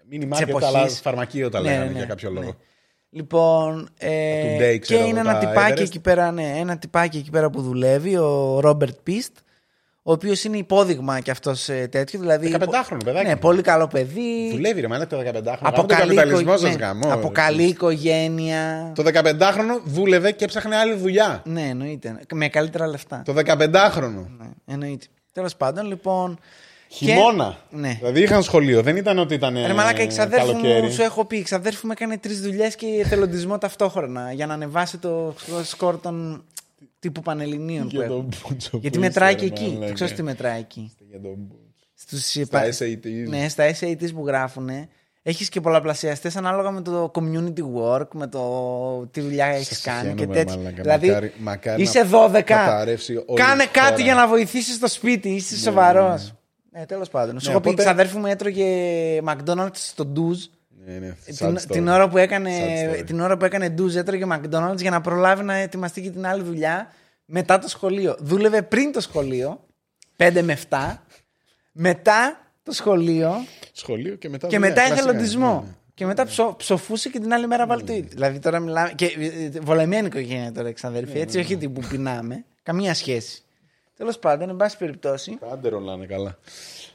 Μίνι 0.10 0.22
Της 0.24 0.30
μάρκετ, 0.32 0.50
εποχής. 0.50 0.68
αλλά 0.68 0.88
φαρμακείο 0.90 1.50
τα 1.50 1.60
Ναι, 1.62 1.68
λέγανε 1.70 1.86
ναι, 1.86 1.92
ναι. 1.92 1.98
για 1.98 2.08
κάποιο 2.08 2.30
Ναι. 2.30 2.40
λόγο. 2.40 2.56
Λοιπόν, 3.10 3.90
ε, 3.98 4.42
του 4.42 4.64
Day, 4.64 4.72
και 4.72 4.80
ξέρω 4.80 5.06
είναι 5.06 5.20
εγώ, 5.20 5.30
ένα 5.30 5.40
τα 5.40 5.48
τυπάκι 5.48 5.72
Everest. 5.82 5.86
εκεί 5.86 6.00
πέρα, 6.00 6.32
ναι, 6.32 6.54
ένα 6.58 6.78
τυπάκι 6.78 7.18
εκεί 7.18 7.30
πέρα 7.30 7.50
που 7.50 7.62
δουλεύει, 7.62 8.18
ο 8.18 8.60
Ρόμπερτ 8.60 8.96
Πίστ, 9.04 9.38
ο 10.10 10.12
οποίος 10.12 10.44
είναι 10.44 10.58
υπόδειγμα 10.58 11.20
κι 11.20 11.32
αυτός 11.32 11.70
τέτοιο. 11.90 12.20
Δηλαδή, 12.20 12.56
15χρονο 12.60 12.98
παιδάκι. 13.06 13.28
Ναι, 13.28 13.36
πολύ 13.36 13.62
καλό 13.62 13.88
παιδί. 13.88 14.50
Δουλεύει 14.52 14.82
ρε 14.82 14.88
μάλλον 14.88 15.08
το 15.08 15.18
15χρονο. 15.20 15.58
Από 15.60 15.68
Από 15.68 15.76
τον 15.76 15.88
καλή, 15.88 16.16
καπιταλισμός 16.16 16.42
οικο- 16.42 16.68
σας 16.68 16.76
ναι, 16.78 16.86
γαμώ. 16.86 17.14
από 17.14 17.30
καλή 17.30 17.64
οικογένεια. 17.64 18.92
Το 18.96 19.04
15χρονο 19.04 19.82
δούλευε 19.86 20.32
και 20.32 20.44
έψαχνε 20.44 20.76
άλλη 20.76 20.94
δουλειά. 20.94 21.42
Ναι, 21.46 21.62
εννοείται. 21.62 22.20
Με 22.34 22.48
καλύτερα 22.48 22.88
λεφτά. 22.88 23.22
Το 23.26 23.34
15χρονο. 23.46 24.26
Ναι, 24.40 24.48
εννοείται. 24.66 25.06
Τέλος 25.34 25.56
πάντων, 25.56 25.88
λοιπόν. 25.88 26.40
Χειμώνα. 26.90 27.58
Και... 27.70 27.78
Ναι. 27.78 27.96
Δηλαδή 28.00 28.22
είχαν 28.22 28.44
σχολείο. 28.44 28.82
Δεν 28.82 28.96
ήταν 28.96 29.18
ότι 29.20 29.34
ήταν. 29.34 29.54
Ρε 29.68 29.74
μαλάκα, 29.74 30.02
η 30.02 30.08
ξαδέρφου 30.08 30.46
μου, 30.56 30.62
καλοκαίρι. 30.62 30.92
σου 30.92 31.02
έχω 31.02 31.26
πει, 31.26 31.38
η 31.38 31.42
ξαδέρφου 31.42 31.86
μου 31.86 31.92
έκανε 31.96 32.18
τρεις 32.18 32.42
δουλειές 32.42 32.76
και 32.76 32.86
εθελοντισμό 33.04 33.58
ταυτόχρονα 33.58 34.32
για 34.32 34.46
να 34.46 34.54
ανεβάσει 34.54 34.98
το 34.98 35.34
σκορ 35.64 36.00
των 36.00 36.44
τύπου 37.00 37.22
πανελληνίων 37.22 37.84
που 37.84 37.96
Για 37.96 38.04
έχουν. 38.04 38.16
τον 38.16 38.26
Μπούτσο 38.50 38.70
που 38.70 38.78
Γιατί 38.82 38.98
είσαι, 38.98 39.08
μετράει 39.08 39.34
ρε 39.34 39.40
και 39.40 39.46
εκεί. 39.46 39.64
μαλάκα. 39.66 39.88
Το 39.88 39.94
ξέρει 39.94 40.14
τι 40.14 40.24
μετράει 40.24 40.60
εκεί. 40.60 40.92
Για 41.10 41.22
τον 41.22 41.34
Μπούτσο. 41.38 41.66
Στους, 41.96 42.26
Στα 42.46 42.64
SATs. 42.66 43.28
Ναι, 43.28 43.50
στα 43.50 43.64
SATs 43.80 44.14
που 44.14 44.26
γράφουν. 44.28 44.70
Έχεις 45.22 45.50
και 45.50 45.62
πολλαπλασιαστές 45.62 46.36
ανάλογα 46.36 46.72
με 46.72 46.82
το 46.82 47.12
community 47.14 47.62
work, 47.82 48.08
με 48.14 48.28
το 48.28 49.08
τι 49.12 49.22
δουλειά 49.22 49.46
έχεις 49.46 49.68
Σας 49.68 49.82
κάνει 49.82 50.02
και 50.02 50.08
συγχαίρομαι, 50.10 50.36
τέτοια. 50.36 50.56
μαλάκα. 50.58 50.82
Δηλαδή, 50.82 51.08
Μακάρι- 51.08 51.34
μακάρι 51.40 51.82
είσαι 51.82 52.00
να 52.04 52.06
12. 52.10 52.42
καταρρεύσει 52.42 53.14
όλη 53.26 53.40
Κάνε 53.42 53.64
η 53.64 53.68
κάτι 53.68 53.90
χώρα. 53.92 54.04
για 54.04 54.14
να 54.16 54.28
βοηθήσεις 54.28 54.76
στο 54.76 54.88
σπίτι. 54.88 55.30
Είσαι 55.30 55.58
σοβαρός. 55.58 56.34
Ε, 56.72 56.86
Τέλος 56.86 57.10
πάντων. 57.10 57.40
Σου 57.40 57.46
Ναι, 57.48 57.52
έχω 57.52 57.62
πει, 57.62 57.70
η 57.70 57.72
οπότε- 57.72 57.86
ξαδέρφη 57.90 58.18
μου 58.18 58.26
έτρωγε 58.26 58.66
McDonald's 59.26 59.70
στο 59.74 60.06
ντουζ. 60.06 60.46
Ναι, 60.90 60.94
ναι, 60.98 61.16
sad 61.26 61.34
Την, 61.36 61.58
story. 61.58 61.62
την, 61.72 61.88
ώρα 61.88 62.10
που 62.10 62.18
έκανε, 62.18 62.52
Sad 62.60 63.00
story. 63.00 63.04
την 63.06 63.20
ώρα 63.20 63.38
που 63.38 63.46
έκανε 63.46 63.70
ντουζ 63.70 63.96
έτρωγε 63.96 64.26
McDonald's 64.32 64.78
για 64.82 64.92
να 64.92 65.02
προλάβει 65.02 65.44
να 65.44 65.54
ετοιμαστεί 65.54 66.02
και 66.02 66.10
την 66.10 66.26
άλλη 66.28 66.44
δουλειά 66.44 66.92
μετά 67.26 67.60
το 67.60 67.68
σχολείο. 67.68 68.16
Δούλευε 68.20 68.62
πριν 68.62 68.92
το 68.92 69.00
σχολείο, 69.02 69.66
5 70.18 70.42
με 70.44 70.58
7, 70.70 70.78
μετά 71.72 72.40
το 72.64 72.72
σχολείο 72.72 73.32
Σχολείο 73.72 74.16
και 74.16 74.30
μετά. 74.30 74.48
και 74.48 74.56
δουλειά. 74.58 74.70
μετά 74.74 74.86
Κλασικά, 74.86 75.08
εθελοντισμό. 75.10 75.54
ναι, 75.54 75.68
ναι. 75.68 75.76
Και 75.94 76.06
μετά 76.06 76.26
ψω, 76.26 76.56
ψοφούσε 76.58 77.10
και 77.10 77.20
την 77.20 77.34
άλλη 77.34 77.48
μέρα 77.48 77.66
βάλει 77.66 77.84
το 77.84 77.94
ίδιο. 77.94 78.10
Δηλαδή 78.12 78.40
τώρα 78.40 78.60
μιλάμε. 78.60 78.92
Και 78.96 79.06
ε, 79.06 79.60
βολεμένη 79.60 80.08
οικογένεια 80.08 80.52
τώρα, 80.52 80.68
εξαδέρφη. 80.68 81.20
Έτσι, 81.20 81.40
όχι 81.40 81.58
την 81.58 81.74
που 81.74 81.82
πεινάμε. 81.90 82.46
Καμία 82.64 82.94
σχέση. 82.94 83.42
Τέλος 83.98 84.20
πάντων, 84.20 84.50
εν 84.50 84.56
πάση 84.56 84.78
περιπτώσει. 84.78 85.38
Άντε 85.52 85.70
ρολάνε 85.70 86.06
καλά. 86.06 86.38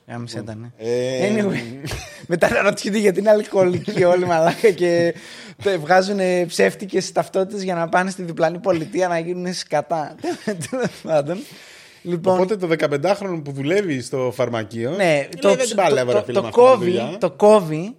Γάμισε 0.07 0.39
ήταν. 0.39 0.73
Ε, 0.77 1.29
Anyway, 1.35 1.89
μετά 2.29 2.51
να 2.51 2.63
ρωτιούνται 2.63 2.99
γιατί 2.99 3.21
είναι 3.21 3.31
αλκοολικοί 3.31 4.05
όλοι 4.05 4.27
μαλάκα 4.27 4.71
και 4.71 5.15
τε- 5.63 5.79
βγάζουν 5.79 6.19
ψεύτικες 6.47 7.13
ταυτότητες 7.13 7.63
για 7.63 7.75
να 7.75 7.89
πάνε 7.89 8.11
στη 8.11 8.23
διπλανή 8.23 8.59
πολιτεία 8.59 9.09
να 9.09 9.19
γίνουν 9.19 9.55
σκατά. 9.55 10.15
Τέλος 10.71 10.91
πάντων. 11.03 11.39
Λοιπόν, 12.03 12.35
Οπότε 12.35 12.57
το 12.57 12.69
15χρονο 12.79 13.41
που 13.45 13.53
δουλεύει 13.53 14.01
στο 14.01 14.31
φαρμακείο. 14.35 14.91
ναι, 14.91 14.97
λέει, 15.15 15.29
το, 15.41 15.55
δεν 15.55 15.67
την 15.67 15.77
παλεύω, 15.77 16.13
το, 16.13 16.17
ρε 16.17 16.19
το, 16.19 16.25
φίλε, 16.25 16.41
το 16.41 16.43
με 16.43 16.49
αυτή 16.49 16.61
τη 16.61 16.67
κόβει, 16.67 16.85
δουλειά. 16.85 17.19
το 17.19 17.31
κόβει 17.31 17.97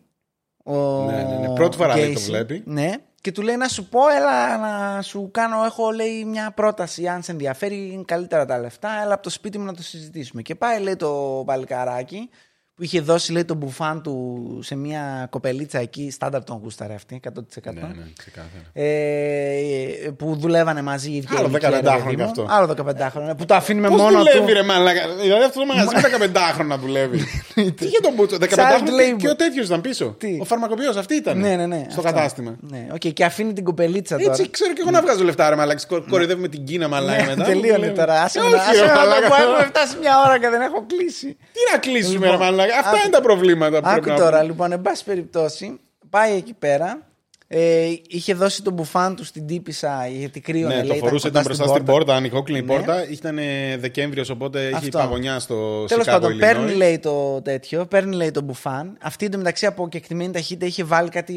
ο 0.64 1.06
Ναι, 1.06 1.16
ναι, 1.24 1.48
ναι. 1.48 1.54
Πρώτη 1.56 1.78
φορά, 1.78 1.98
λέει, 1.98 2.14
το 2.14 2.20
Casey, 2.20 2.24
βλέπει. 2.24 2.64
Ναι, 2.66 2.92
και 3.24 3.32
του 3.32 3.42
λέει 3.42 3.56
να 3.56 3.68
σου 3.68 3.90
πω, 3.90 4.08
έλα 4.08 4.58
να 4.58 5.02
σου 5.02 5.30
κάνω, 5.32 5.64
έχω 5.64 5.92
λέει 5.92 6.26
μια 6.26 6.52
πρόταση, 6.52 7.08
αν 7.08 7.24
σε 7.24 7.32
ενδιαφέρει, 7.32 7.92
είναι 7.92 8.04
καλύτερα 8.04 8.46
τα 8.46 8.60
λεφτά, 8.60 9.02
έλα 9.02 9.14
από 9.14 9.24
το 9.24 9.30
σπίτι 9.30 9.58
μου 9.58 9.66
να 9.66 9.74
το 9.74 9.84
συζητήσουμε. 9.84 10.42
Και 10.42 10.56
πάει, 10.56 10.82
λέει 10.82 10.96
το 10.96 11.44
παλικαράκι, 11.46 12.30
που 12.76 12.84
είχε 12.84 13.02
δώσει, 13.02 13.32
λέει, 13.32 13.46
τον 13.46 13.58
μπουφάν 13.58 14.02
του 14.02 14.60
σε 14.64 14.76
μια 14.76 15.28
κοπελίτσα 15.30 15.80
εκεί, 15.80 16.12
στάνταρ 16.12 16.44
τον 16.44 16.60
γούσταρε 16.64 16.94
αυτή, 16.94 17.20
100%. 17.24 17.30
Ναι, 17.64 17.72
ναι, 17.82 17.88
ξεκάθαρα. 18.18 18.64
Ε, 18.74 20.10
που 20.18 20.36
δουλεύανε 20.36 20.82
μαζί 20.82 21.12
οι 21.12 21.16
ίδιοι. 21.16 21.36
Άλλο 21.38 21.48
ηλικία, 21.48 21.70
ρε 21.70 21.78
15χρονο 21.84 22.04
παιδί 22.04 22.10
κι 22.10 22.16
μου. 22.22 22.24
αυτό. 22.24 22.48
Άλλο 22.50 22.76
15χρονο. 22.78 23.38
Που 23.38 23.46
το 23.46 23.56
αφήνουμε 23.56 23.88
Πώ 23.88 23.96
μόνο 23.96 24.18
δουλεύει, 24.18 24.40
του. 24.40 24.54
ρε 24.54 24.64
Μαλάκα. 24.64 25.02
Δηλαδή 25.22 25.44
αυτό 25.44 25.60
το 25.60 25.66
μαγαζί 25.66 26.18
με 26.20 26.32
15χρονο 26.34 26.66
να 26.66 26.78
δουλεύει. 26.78 27.18
Τι 27.54 27.86
για 27.88 28.02
τον 28.02 28.14
Μπούτσο. 28.14 28.38
15χρονο 28.40 29.14
labor. 29.14 29.18
και 29.18 29.30
ο 29.30 29.36
τέτοιο 29.36 29.64
ήταν 29.64 29.82
πίσω. 29.82 30.16
Τι? 30.18 30.38
Ο 30.42 30.44
φαρμακοποιό 30.44 30.90
αυτή 30.98 31.16
ήταν. 31.16 31.38
Ναι, 31.40 31.56
ναι, 31.56 31.66
ναι. 31.66 31.86
Στο 31.90 32.00
αυτό. 32.00 32.02
κατάστημα. 32.02 32.56
Ναι, 32.60 32.88
οκ, 32.94 32.98
και 33.00 33.26
αφήνει 33.26 33.54
την 33.54 33.64
κοπελίτσα 33.64 34.18
τώρα. 34.18 34.32
Έτσι 34.32 34.50
ξέρω 34.50 34.74
και 34.74 34.82
εγώ 34.82 34.92
να 34.92 35.02
βγάζω 35.02 35.24
λεφτά, 35.24 35.50
ρε 35.50 35.56
Μαλάκα. 35.56 35.86
Κορ- 35.88 36.10
Κοροϊδεύουμε 36.10 36.48
την 36.48 36.64
Κίνα, 36.66 36.88
Μαλάκα 36.88 37.22
Ναι, 37.24 37.28
μετά. 37.28 37.44
τελείωνε 37.44 37.76
Δουλεύει. 37.76 37.96
τώρα. 37.96 38.22
Άσε 38.22 38.40
Ε, 38.40 38.42
με 38.44 38.50
να 38.50 38.56
όχι, 38.56 38.70
άσε 38.70 38.80
ρε 38.80 38.86
με 38.88 38.94
να 38.94 39.00
Μαλάκα. 39.00 39.22
το 39.22 39.28
πω. 39.36 39.42
Έχουμε 39.42 39.66
φτάσει 39.66 39.98
μια 40.02 40.14
ώρα 40.26 40.40
και 40.40 40.50
δεν 40.50 40.62
έχω 40.62 40.86
κλείσει. 40.88 41.28
Τι 41.28 41.60
να 41.72 41.78
κλείσουμε, 41.80 42.26
Λοιπόν, 42.26 42.40
ρε 42.40 42.46
Μαλάκα. 42.64 42.80
Αυτά 42.80 42.90
άκου- 42.92 43.04
είναι 43.06 43.16
τα 43.16 43.22
προβλήματα 43.22 43.80
που 43.82 43.88
Άκου 43.88 44.00
πρέπει 44.02 44.10
να 44.20 44.24
τώρα, 44.26 44.38
πούμε. 44.38 44.50
λοιπόν, 44.52 44.72
εν 44.72 44.82
πάση 44.82 45.04
περιπτώσει, 45.04 45.80
πάει 46.10 46.36
εκεί 46.36 46.54
πέρα. 46.60 47.08
Ε, 47.48 47.88
είχε 48.08 48.34
δώσει 48.34 48.62
τον 48.64 48.74
μπουφάν 48.74 49.16
του 49.16 49.24
στην 49.26 49.48
τύπησα 49.48 50.08
γιατί 50.08 50.40
κρύωνε. 50.40 50.68
Ναι, 50.76 50.80
λέει, 50.80 50.88
το 50.88 50.94
ήταν 50.96 51.00
φορούσε, 51.08 51.28
κοντά 51.28 51.40
ήταν 51.40 51.56
μπροστά 51.56 51.74
στην 51.74 51.86
πόρτα, 51.86 52.16
ανοιχόκλινη 52.16 52.62
Ναι. 52.62 52.66
πόρτα. 52.74 53.10
Ήταν 53.10 53.38
Δεκέμβριος, 53.80 54.30
οπότε 54.30 54.64
είχε 54.66 54.76
Αυτό. 54.76 54.98
παγωνιά 54.98 55.40
στο 55.40 55.86
Τέλος 55.86 56.04
Σικάγο, 56.04 56.22
πάντων, 56.22 56.38
παίρνει 56.40 56.72
Illinois. 56.72 56.78
λέει 56.78 57.00
το 57.00 57.42
τέτοιο, 57.42 57.86
παίρνει 57.86 58.16
λέει 58.16 58.32
το 58.32 58.42
μπουφάν. 58.42 58.98
Αυτή 59.02 59.26
εντωμεταξύ 59.26 59.66
από 59.66 59.90
κεκτημένη 59.90 60.32
ταχύτητα 60.34 60.66
είχε 60.66 60.84
βάλει 60.84 61.10
κάτι 61.10 61.36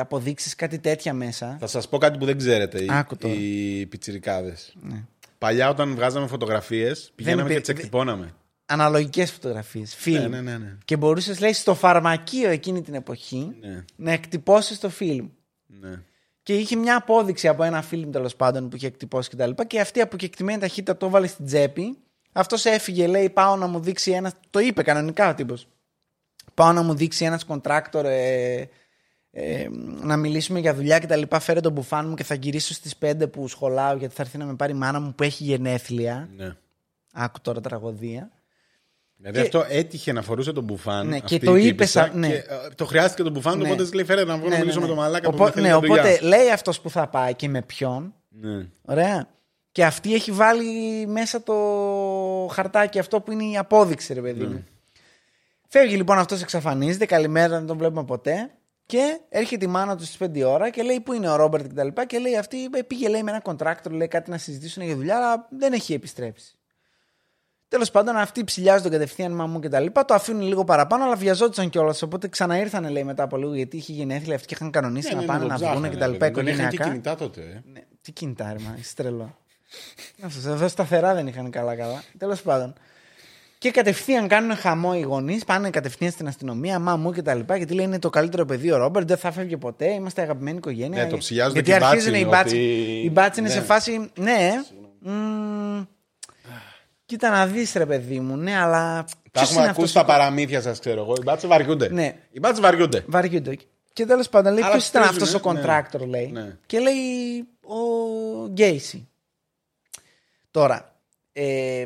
αποδείξεις, 0.00 0.54
κάτι 0.54 0.78
τέτοια 0.78 1.12
μέσα. 1.14 1.56
Θα 1.60 1.66
σας 1.66 1.88
πω 1.88 1.98
κάτι 1.98 2.18
που 2.18 2.24
δεν 2.24 2.38
ξέρετε. 2.38 2.82
οι- 2.82 2.88
Άκου 2.90 3.16
τώρα. 3.16 3.34
Ναι. 3.34 3.40
Οι 3.40 3.86
πιτσιρικάδες. 3.86 4.72
Παλιά, 5.38 5.68
όταν 5.68 5.94
βγάζαμε 5.94 6.26
φωτογραφίες, 6.26 7.12
πηγαίναμε 7.14 7.42
υπήρ- 7.50 7.64
και 7.64 7.72
τι 7.72 7.78
εκτυπώναμε. 7.78 8.34
Αναλογικές 8.72 9.30
φωτογραφίες. 9.30 9.94
Φιλμ. 9.94 10.20
Ναι, 10.22 10.28
ναι, 10.28 10.40
ναι, 10.40 10.58
ναι. 10.58 10.76
Και 10.84 10.96
μπορούσες, 10.96 11.40
λέει, 11.40 11.52
στο 11.52 11.74
φαρμακείο 11.74 12.50
εκείνη 12.50 12.82
την 12.82 12.94
εποχή 12.94 13.56
Ναι, 13.60 13.84
να 13.96 14.12
εκτυπώσεις 14.12 14.78
το 14.78 14.88
φιλμ. 14.88 15.28
ναι. 15.66 16.02
Και 16.42 16.54
είχε 16.54 16.76
μια 16.76 16.96
απόδειξη 16.96 17.48
από 17.48 17.62
ένα 17.62 17.82
φιλμ 17.82 18.10
τέλος 18.10 18.36
πάντων 18.36 18.68
που 18.68 18.76
είχε 18.76 18.86
εκτυπώσει 18.86 19.30
κτλ. 19.30 19.50
Και, 19.50 19.64
και 19.64 19.80
αυτή 19.80 20.00
από 20.00 20.16
κεκτημένη 20.16 20.60
ταχύτητα 20.60 20.96
το 20.96 21.06
έβαλε 21.06 21.26
στην 21.26 21.46
τσέπη. 21.46 21.98
Αυτός 22.32 22.64
έφυγε, 22.64 23.06
λέει: 23.06 23.30
Πάω 23.30 23.56
να 23.56 23.66
μου 23.66 23.80
δείξει 23.80 24.10
ένα. 24.10 24.32
Το 24.50 24.58
είπε 24.58 24.82
κανονικά 24.82 25.28
ο 25.30 25.34
τύπος. 25.34 25.66
Πάω 26.54 26.72
να 26.72 26.82
μου 26.82 26.94
δείξει 26.94 27.24
ένας 27.24 27.44
κοντράκτορ 27.44 28.04
ε, 28.06 28.68
ε, 29.30 29.68
να 30.00 30.16
μιλήσουμε 30.16 30.58
για 30.58 30.74
δουλειά 30.74 30.98
κτλ. 30.98 31.22
Φέρε 31.40 31.60
τον 31.60 31.72
μπουφάν 31.72 32.08
μου 32.08 32.14
και 32.14 32.24
θα 32.24 32.34
γυρίσω 32.34 32.74
στις 32.74 32.94
5 33.00 33.30
που 33.32 33.48
σχολάω 33.48 33.96
γιατί 33.96 34.14
θα 34.14 34.22
έρθει 34.22 34.38
να 34.38 34.44
με 34.44 34.54
πάρει 34.54 34.72
η 34.72 34.76
μάνα 34.76 35.00
μου 35.00 35.14
που 35.14 35.22
έχει 35.22 35.44
γενέθλια. 35.44 36.28
ναι. 36.36 36.56
Άκου 37.12 37.40
τώρα 37.40 37.60
τραγωδία. 37.60 38.30
Δηλαδή 39.24 39.48
Και- 39.48 39.58
αυτό 39.58 39.74
έτυχε 39.76 40.12
να 40.12 40.22
φορούσε 40.22 40.52
τον 40.52 40.64
μπουφάν. 40.64 41.06
Ναι, 41.08 41.16
αυτή 41.16 41.38
και 41.38 41.44
το 41.44 41.56
η 41.56 41.60
είπε 41.60 41.68
τύπισσα 41.70 42.00
σαν- 42.00 42.18
ναι. 42.18 42.28
και, 42.28 42.34
ε, 42.34 42.44
το 42.74 42.84
χρειάστηκε 42.84 43.22
τον 43.22 43.32
μπουφάν, 43.32 43.58
Ναι. 43.58 43.64
οπότε 43.64 43.82
της 43.82 43.92
λέει 43.92 44.04
φέρε 44.04 44.24
να 44.24 44.36
βγω 44.36 44.48
να 44.48 44.58
μιλήσω 44.58 44.80
με 44.80 44.86
τον 44.86 44.96
μαλάκα 44.96 45.28
που 45.28 45.34
Οπό- 45.34 45.44
με 45.46 45.50
θέλει 45.52 45.62
ναι, 45.66 45.68
για 45.72 45.80
δουλειά. 45.80 45.94
οπότε 46.02 46.18
λέει 46.26 46.50
αυτός 46.50 46.80
που 46.80 46.90
θα 46.90 47.08
πάει 47.08 47.34
και 47.34 47.48
με 47.48 47.62
ποιον. 47.62 48.14
Ναι. 48.28 48.66
Ωραία. 48.82 49.28
Και 49.72 49.84
αυτή 49.84 50.14
έχει 50.14 50.30
βάλει 50.32 51.06
μέσα 51.06 51.42
το 51.42 51.54
χαρτάκι 52.52 52.98
αυτό 52.98 53.20
που 53.20 53.32
είναι 53.32 53.44
η 53.44 53.56
απόδειξη, 53.56 54.14
ρε 54.14 54.20
παιδί 54.20 54.44
μου. 54.44 54.64
Φεύγει 55.68 55.96
λοιπόν 55.96 56.18
αυτός, 56.18 56.42
εξαφανίζεται. 56.42 57.06
Καλημέρα, 57.06 57.48
δεν 57.48 57.66
τον 57.66 57.76
βλέπουμε 57.78 58.04
ποτέ. 58.04 58.50
Και 58.86 59.18
έρχεται 59.28 59.64
η 59.64 59.68
μάνα 59.68 59.96
του 59.96 60.04
στις 60.04 60.16
5 60.16 60.44
ώρα 60.44 60.70
και 60.70 60.82
λέει: 60.82 61.00
Πού 61.00 61.12
είναι 61.12 61.28
ο 61.30 61.36
Ρόμπερτ 61.36 61.66
και 61.66 61.72
τα 61.74 61.84
λοιπά. 61.84 62.06
Και 62.06 62.18
λέει: 62.18 62.36
Αυτή 62.36 62.56
ε, 62.74 62.82
πήγε 62.82 63.08
λέει, 63.08 63.22
με 63.22 63.30
ένα 63.30 63.40
κοντράκτορ, 63.40 63.92
λέει 63.92 64.08
κάτι 64.08 64.30
να 64.30 64.38
συζητήσουν 64.38 64.82
για 64.82 64.94
δουλειά, 64.96 65.16
αλλά 65.16 65.48
δεν 65.58 65.72
έχει 65.72 65.92
επιστρέψει. 65.94 66.56
Τέλος 67.72 67.90
πάντων, 67.90 68.16
αυτοί 68.16 68.44
ψηλιάζουν 68.44 68.82
τον 68.82 68.90
κατευθείαν 68.90 69.32
μαμού 69.32 69.60
και 69.60 69.68
τα 69.68 69.80
λοιπά. 69.80 70.04
Το 70.04 70.14
αφήνουν 70.14 70.42
λίγο 70.42 70.64
παραπάνω, 70.64 71.04
αλλά 71.04 71.16
βιαζόντουσαν 71.16 71.70
κιόλας. 71.70 72.02
Οπότε 72.02 72.28
ξαναήρθαν, 72.28 72.90
λέει, 72.90 73.04
μετά 73.04 73.22
από 73.22 73.36
λίγο, 73.36 73.54
γιατί 73.54 73.76
είχε 73.76 73.92
γενέθλια 73.92 74.34
αυτοί 74.34 74.46
και 74.46 74.54
είχαν 74.54 74.70
κανονίσει 74.70 75.08
Ναι, 75.08 75.14
να 75.14 75.20
ναι, 75.20 75.26
πάνε 75.26 75.38
ναι, 75.38 75.44
να 75.44 75.48
τον 75.50 75.58
βγουν 75.58 75.70
ψάχνανε, 75.70 75.94
και 75.94 76.00
τα 76.00 76.06
λοιπά. 76.06 76.26
ρε 76.26 76.32
παιδί. 76.32 76.44
Δεν 76.46 76.54
είχαν 76.54 76.68
και 76.68 76.74
Οικογενειακά. 76.74 77.12
κινητά 77.12 77.24
τότε. 77.24 77.40
ε. 77.40 77.70
Ναι, 77.72 77.80
τι 78.02 78.12
κινητά, 78.12 78.52
ρε, 78.52 78.58
μα, 78.64 78.76
είσαι 78.78 78.94
τρελό. 78.94 79.36
Να 80.16 80.28
σας- 80.28 80.46
Εδώ 80.46 80.68
σταθερά 80.68 81.14
δεν 81.14 81.26
είχαν 81.26 81.50
καλά-καλά. 81.50 82.02
Τέλος 82.18 82.42
πάντων. 82.42 82.72
Και 83.58 83.70
κατευθείαν 83.70 84.28
κάνουν 84.28 84.56
χαμό 84.56 84.90
οι 84.96 85.00
γονείς, 85.00 85.44
πάνε 85.44 85.70
κατευθείαν 85.70 86.10
στην 86.10 86.26
αστυνομία, 86.28 86.78
μαμού 86.78 87.12
και 87.12 87.22
τα 87.22 87.34
λοιπά. 87.34 87.56
Γιατί 87.56 87.74
λέει 87.74 87.84
είναι 87.84 87.98
το 87.98 88.10
καλύτερο 88.10 88.44
παιδί 88.44 88.72
ο 88.72 88.76
Ρόμπερτ, 88.76 89.08
δεν 89.08 89.16
θα 89.16 89.30
φεύγει 89.32 89.56
ποτέ, 89.56 89.92
είμαστε 89.92 90.22
αγαπημένη 90.22 90.56
οικογένεια. 90.56 91.02
Ναι, 91.04 91.10
το 91.10 91.16
ψιάζονται 91.16 91.52
Γιατί 91.60 91.70
και 91.70 91.84
οι 91.84 91.86
αρχίζουν 91.88 92.10
μπάτσοι, 92.12 92.24
οι 92.24 92.28
μπάτσοι. 92.30 92.54
ότι- 92.56 93.02
Οι 93.04 93.10
μπάτσοι 93.12 93.40
είναι 93.40 93.48
Ναι. 93.48 93.54
σε 93.54 93.60
φάση. 93.60 94.10
Ναι, 94.18 94.50
μ, 94.98 95.82
Κοίτα 97.12 97.30
να 97.30 97.46
δεις, 97.46 97.72
ρε 97.72 97.86
παιδί 97.86 98.20
μου, 98.20 98.36
ναι, 98.36 98.56
αλλά. 98.56 99.04
Τα 99.04 99.30
ποιος 99.30 99.44
έχουμε 99.44 99.60
είναι 99.60 99.70
ακούσει 99.70 99.86
αυτός 99.86 100.02
ο 100.02 100.04
στα 100.04 100.04
παραμύθια 100.04 100.60
σας, 100.60 100.78
ξέρω 100.78 101.00
εγώ. 101.00 101.12
Οι 101.16 101.22
μπάτσε 101.24 101.46
βαριούνται. 101.46 101.88
Ναι. 101.88 102.16
Οι 102.30 102.38
μπάτσε 102.38 102.60
βαριούνται. 102.60 103.04
Βαριούνται. 103.06 103.56
Και 103.92 104.06
τέλος 104.06 104.28
πάντων 104.28 104.52
λέει 104.52 104.62
Αλλά 104.62 104.72
ποιος 104.72 104.88
ήταν 104.88 105.02
αυτός 105.02 105.28
στρίζουνε, 105.28 105.60
ο 105.60 105.62
ναι. 105.62 105.82
contractor, 105.82 106.06
λέει. 106.06 106.26
Ναι. 106.26 106.56
Και 106.66 106.78
λέει 106.78 106.96
ο 107.60 107.76
Γκέισι. 108.48 109.08
Τώρα, 110.50 110.96
ε, 111.32 111.84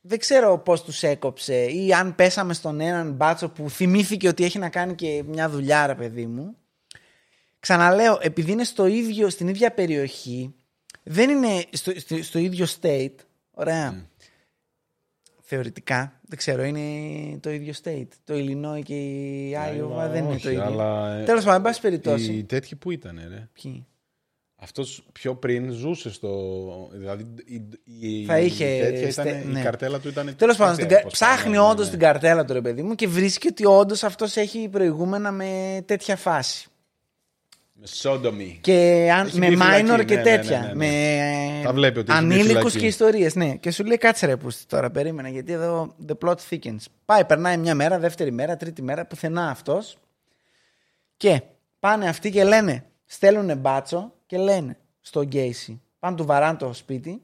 δεν 0.00 0.18
ξέρω 0.18 0.58
πώς 0.58 0.82
τους 0.82 1.02
έκοψε 1.02 1.64
ή 1.64 1.92
αν 1.92 2.14
πέσαμε 2.14 2.54
στον 2.54 2.80
έναν 2.80 3.12
μπάτσο 3.12 3.48
που 3.48 3.70
θυμήθηκε 3.70 4.28
ότι 4.28 4.44
έχει 4.44 4.58
να 4.58 4.68
κάνει 4.68 4.94
και 4.94 5.22
μια 5.26 5.48
δουλειά, 5.48 5.86
ρε 5.86 5.94
παιδί 5.94 6.26
μου. 6.26 6.56
Ξαναλέω, 7.60 8.18
επειδή 8.20 8.52
είναι 8.52 8.64
στο 8.64 8.86
ίδιο, 8.86 9.28
στην 9.28 9.48
ίδια 9.48 9.70
περιοχή, 9.70 10.54
δεν 11.02 11.30
είναι 11.30 11.64
στο, 11.70 11.92
στο, 11.96 12.22
στο 12.22 12.38
ίδιο 12.38 12.66
state. 12.80 13.14
Ωραία. 13.50 14.12
Θεωρητικά, 15.46 16.20
δεν 16.28 16.38
ξέρω, 16.38 16.62
είναι 16.64 16.80
το 17.38 17.50
ίδιο 17.50 17.72
state. 17.84 18.06
Το 18.24 18.34
Illinois 18.34 18.82
και 18.84 18.94
η 18.94 19.52
Iowa 19.54 20.08
δεν 20.10 20.24
είναι 20.24 20.32
όχι, 20.34 20.42
το 20.42 20.50
ίδιο. 20.50 20.62
αλλά, 20.64 21.14
ε, 21.14 21.24
Τέλος 21.24 21.40
πάντων, 21.44 21.56
εν 21.56 21.62
πάση 21.62 21.80
περιπτώσει. 21.80 22.32
Οι 22.32 22.44
τέτοιοι 22.44 22.76
που 22.76 22.90
ήταν, 22.90 23.20
ρε. 23.28 23.48
Ποιοι; 23.62 23.86
Αυτός 24.56 25.04
πιο 25.12 25.34
πριν 25.34 25.70
ζούσε 25.70 26.10
στο. 26.12 26.30
Δηλαδή 26.92 27.26
η, 27.44 27.62
η, 28.00 28.24
Θα 28.24 28.38
είχε 28.38 28.64
η 28.64 28.80
τέτοια 28.80 29.12
στε- 29.12 29.26
ήταν, 29.26 29.52
ναι. 29.52 29.60
η 29.60 29.62
καρτέλα 29.62 30.00
του 30.00 30.08
ήταν. 30.08 30.34
Τέλος 30.36 30.56
πάντων, 30.56 30.74
δεν 30.76 30.84
στην 30.84 30.86
ξέρω 30.86 31.00
κα- 31.00 31.02
πώς 31.02 31.12
ψάχνει 31.12 31.56
πάνε, 31.56 31.68
όντως 31.70 31.84
ναι. 31.84 31.90
την 31.90 32.00
καρτέλα 32.00 32.44
του 32.44 32.52
ρε 32.52 32.60
παιδί 32.60 32.82
μου 32.82 32.94
και 32.94 33.08
βρίσκει 33.08 33.48
ότι 33.48 33.64
όντως 33.66 34.02
αυτός 34.04 34.36
έχει 34.36 34.68
προηγούμενα 34.68 35.32
με 35.32 35.82
τέτοια 35.86 36.16
φάση. 36.16 36.68
Με 37.76 37.86
σόντομη. 37.86 38.58
Και 38.62 39.08
αν, 39.14 39.26
Έχει 39.26 39.38
με 39.38 39.48
μπει 39.48 39.56
φυλακή, 39.56 39.84
minor 39.90 40.04
και 40.04 40.14
ναι, 40.14 40.22
ναι, 40.22 40.30
ναι, 40.30 40.36
τέτοια. 40.36 40.60
ναι, 40.60 40.66
ναι. 40.66 40.74
Με 40.74 41.60
Τα 41.64 41.72
βλέπει 41.72 41.98
ότι 41.98 42.12
έχει 42.12 42.20
μπει 42.24 42.32
ανήλικους 42.32 42.56
φυλακή. 42.58 42.78
και 42.78 42.86
ιστορίες. 42.86 43.34
Ναι. 43.34 43.54
Και 43.56 43.70
σου 43.70 43.84
λέει 43.84 43.96
κάτσε 43.98 44.26
ρε 44.26 44.36
πούστη 44.36 44.66
τώρα, 44.66 44.90
περίμενα 44.90 45.28
γιατί 45.28 45.52
εδώ 45.52 45.94
the 46.08 46.14
plot 46.24 46.34
thickens. 46.50 46.84
Πάει, 47.04 47.24
περνάει 47.24 47.56
μια 47.56 47.74
μέρα, 47.74 47.98
δεύτερη 47.98 48.32
μέρα, 48.32 48.56
τρίτη 48.56 48.82
μέρα, 48.82 49.06
πουθενά 49.06 49.48
αυτός. 49.50 49.96
Και 51.16 51.42
πάνε 51.78 52.08
αυτοί 52.08 52.30
και 52.30 52.44
λένε, 52.44 52.84
στέλνουν 53.04 53.58
μπάτσο 53.58 54.12
και 54.26 54.38
λένε 54.38 54.76
στον 55.00 55.24
Γκέισι. 55.26 55.80
Πάνε 55.98 56.16
του 56.16 56.24
βαράν 56.24 56.56
το 56.58 56.72
σπίτι 56.72 57.22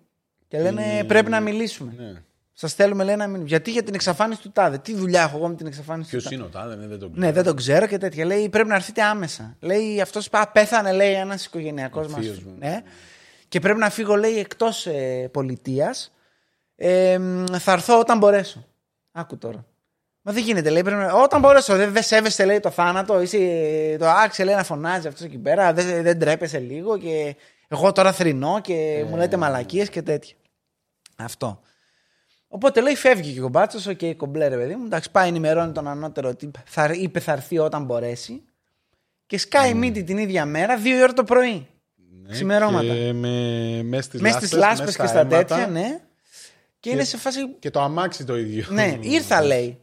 και 0.48 0.60
λένε 0.60 0.98
Ε, 0.98 1.02
πρέπει 1.02 1.30
να 1.30 1.40
μιλήσουμε. 1.40 2.22
Ναι. 2.60 2.68
Σας 2.68 2.70
στέλνουμε 2.70 3.04
λέει 3.04 3.16
να 3.16 3.26
μην. 3.26 3.46
Γιατί 3.46 3.70
για 3.70 3.82
την 3.82 3.94
εξαφάνιση 3.94 4.40
του 4.40 4.50
τάδε. 4.50 4.78
Τι 4.78 4.94
δουλειά 4.94 5.22
έχω 5.22 5.36
εγώ 5.36 5.48
με 5.48 5.54
την 5.54 5.66
εξαφάνιση 5.66 6.10
Ποιος 6.10 6.22
του 6.22 6.28
τάδε; 6.28 6.42
είναι 6.42 6.44
ο 6.44 6.60
τάδε, 6.60 6.76
ναι, 6.76 6.86
δεν 6.86 6.98
τον 6.98 7.12
Ναι, 7.14 7.32
δεν 7.32 7.44
τον 7.44 7.56
ξέρω 7.56 7.86
και 7.86 7.98
τέτοια. 7.98 8.24
Λέει 8.24 8.48
πρέπει 8.48 8.68
να 8.68 8.74
έρθετε 8.74 9.02
άμεσα. 9.02 9.56
Λέει 9.60 10.00
αυτός 10.00 10.28
πέθανε, 10.52 10.92
λέει 10.92 11.12
ένας 11.12 11.44
οικογενειακός 11.44 12.06
μας. 12.06 12.20
θείος 12.20 12.38
μου. 12.38 12.54
Ναι. 12.58 12.82
Και 13.48 13.60
πρέπει 13.60 13.78
να 13.78 13.90
φύγω, 13.90 14.16
λέει, 14.16 14.38
εκτός 14.38 14.86
ε, 14.86 15.28
πολιτείας. 15.32 16.12
Ε, 16.76 17.18
μ, 17.18 17.44
θα 17.58 17.72
έρθω 17.72 17.98
όταν 17.98 18.18
μπορέσω. 18.18 18.66
Άκου 19.12 19.38
τώρα. 19.38 19.64
Μα 20.22 20.32
δεν 20.32 20.42
γίνεται, 20.42 20.70
λέει. 20.70 20.82
Πρέπει 20.82 21.00
να... 21.00 21.12
Όταν 21.12 21.40
μπορέσω, 21.40 21.76
δεν, 21.76 21.92
δεν 21.92 22.02
σέβεσαι, 22.02 22.44
λέει, 22.44 22.60
το 22.60 22.70
θάνατο. 22.70 23.20
Είσαι, 23.20 23.38
το 23.98 24.08
άξιο, 24.08 24.44
λέει, 24.44 24.54
να 24.54 24.64
φωνάζει 24.64 25.06
αυτός 25.08 25.26
εκεί 25.26 25.38
πέρα. 25.38 25.72
Δεν, 25.72 26.02
δεν 26.02 26.18
τρέπεσαι 26.18 26.58
λίγο 26.58 26.98
και 26.98 27.36
εγώ 27.68 27.92
τώρα 27.92 28.12
θρυνώ 28.12 28.60
και 28.60 29.04
μου 29.08 29.16
λέτε 29.16 29.36
μαλακίες 29.36 29.88
και 29.88 30.02
τέτοια. 30.02 30.34
Αυτό. 31.16 31.60
Οπότε 32.52 32.80
λέει 32.80 32.94
φεύγει 32.94 33.32
και 33.32 33.42
ο 33.42 33.48
μπάτσος, 33.48 33.86
οκ, 33.86 33.98
okay, 34.00 34.14
κομπλέ 34.16 34.48
ρε 34.48 34.56
παιδί 34.56 34.74
μου. 34.74 34.84
Εντάξει, 34.84 35.10
πάει 35.10 35.28
ενημερώνει 35.28 35.72
τον 35.72 35.88
ανώτερο 35.88 36.28
ότι 36.28 36.50
θα, 36.64 36.92
είπε 36.92 37.20
θα 37.20 37.32
έρθει 37.32 37.58
όταν 37.58 37.84
μπορέσει. 37.84 38.42
Και 39.26 39.38
σκάει 39.38 39.74
μύτη 39.74 40.04
την 40.04 40.18
ίδια 40.18 40.44
μέρα, 40.44 40.76
δύο 40.76 40.98
η 40.98 41.02
ώρα 41.02 41.12
το 41.12 41.24
πρωί. 41.24 41.66
Ναι, 42.22 42.32
Ξημερώματα. 42.32 42.94
Και 42.94 43.12
με, 43.12 43.82
μέσα 43.82 44.02
στις 44.02 44.20
Μέσα 44.20 44.34
λάσπες, 44.34 44.48
στι 44.48 44.58
λάσπες 44.58 44.86
μέσα 44.86 45.02
και 45.02 45.06
στα 45.06 45.20
αίματα. 45.20 45.36
τέτοια, 45.44 45.66
ναι. 45.66 46.00
Και, 46.80 46.90
είναι 46.90 47.04
σε 47.04 47.16
φάση. 47.16 47.48
Και 47.58 47.70
το 47.70 47.80
αμάξι 47.80 48.24
το 48.24 48.36
ίδιο. 48.36 48.64
Ναι, 48.68 48.98
ήρθα 49.16 49.42
λέει. 49.42 49.78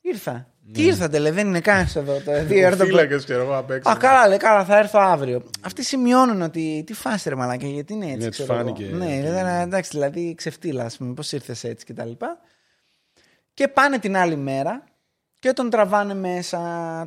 Ήρθα. 0.00 0.48
Τι 0.72 0.84
ήρθατε, 0.84 1.18
λέει, 1.18 1.30
δεν 1.32 1.46
είναι 1.46 1.60
κανένας 1.60 1.96
εδώ. 1.96 2.20
Το 2.24 2.44
δύο 2.44 2.58
η 2.58 2.64
ώρα 2.64 2.68
Ο 2.68 2.70
το 2.70 2.76
πρωί. 2.76 2.88
φύλακες, 2.88 3.24
ξέρω 3.24 3.42
εγώ, 3.42 3.56
απ' 3.56 3.70
έξω. 3.70 3.90
Α, 3.90 3.96
καλά, 3.96 4.28
λέει, 4.28 4.36
καλά, 4.38 4.64
θα 4.64 4.78
έρθω 4.78 4.98
αύριο. 4.98 5.42
Αυτοί 5.60 5.82
σημειώνουν 5.84 6.42
ότι. 6.42 6.82
Τι 6.86 6.92
φάση 6.94 7.28
ρε 7.28 7.34
μαλάκα, 7.34 7.66
γιατί 7.66 7.92
είναι 7.92 8.04
έτσι. 8.06 8.16
Ναι, 8.18 8.26
τους 8.26 8.36
ξέρω 8.36 8.52
εγώ. 8.54 8.62
φάνηκε. 8.62 8.84
Ναι, 8.84 9.30
δεν- 9.30 9.46
εντάξει, 9.46 9.90
δηλαδή 9.92 10.34
ξεφτύλα, 10.34 10.84
ας 10.84 10.96
πούμε, 10.96 11.14
πώς 11.14 11.32
ήρθες 11.32 11.64
έτσι 11.64 11.84
και 11.84 11.92
τα 11.94 12.04
λοιπά. 12.04 12.38
Και 13.54 13.68
πάνε 13.68 13.98
την 13.98 14.16
άλλη 14.16 14.36
μέρα 14.36 14.84
και 15.38 15.52
τον 15.52 15.70
τραβάνε 15.70 16.14
μέσα. 16.14 16.58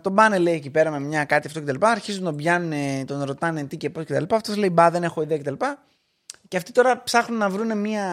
Τον 0.04 0.16
πάνε, 0.16 0.38
λέει, 0.38 0.54
εκεί 0.56 0.70
πέρα 0.70 0.92
με 0.92 1.00
μια 1.00 1.26
κάτι 1.26 1.48
αυτό 1.48 1.60
και 1.60 1.66
τα 1.66 1.72
λοιπά. 1.72 1.90
Αρχίζουν 1.90 2.24
να 2.24 2.30
τον 2.30 2.38
πιάνουν, 2.38 3.06
τον 3.06 3.24
ρωτάνε 3.24 3.64
τι 3.64 3.78
και 3.78 3.90
πώς 3.90 4.06
και 4.06 4.14
τα 4.14 4.20
λοιπά. 4.20 4.36
Αυτός 4.36 4.56
λέει, 4.56 4.70
μπα, 4.74 4.90
δεν 4.92 5.04
έχω 5.04 5.22
ιδέα 5.22 5.38
και 5.38 5.44
τα 5.44 5.52
λοιπά. 5.52 5.84
Και 6.48 6.58
αυτοί 6.58 6.72
τώρα 6.72 7.04
ψάχνουν 7.04 7.38
να 7.38 7.50
βρουν 7.50 7.78
μια 7.78 8.06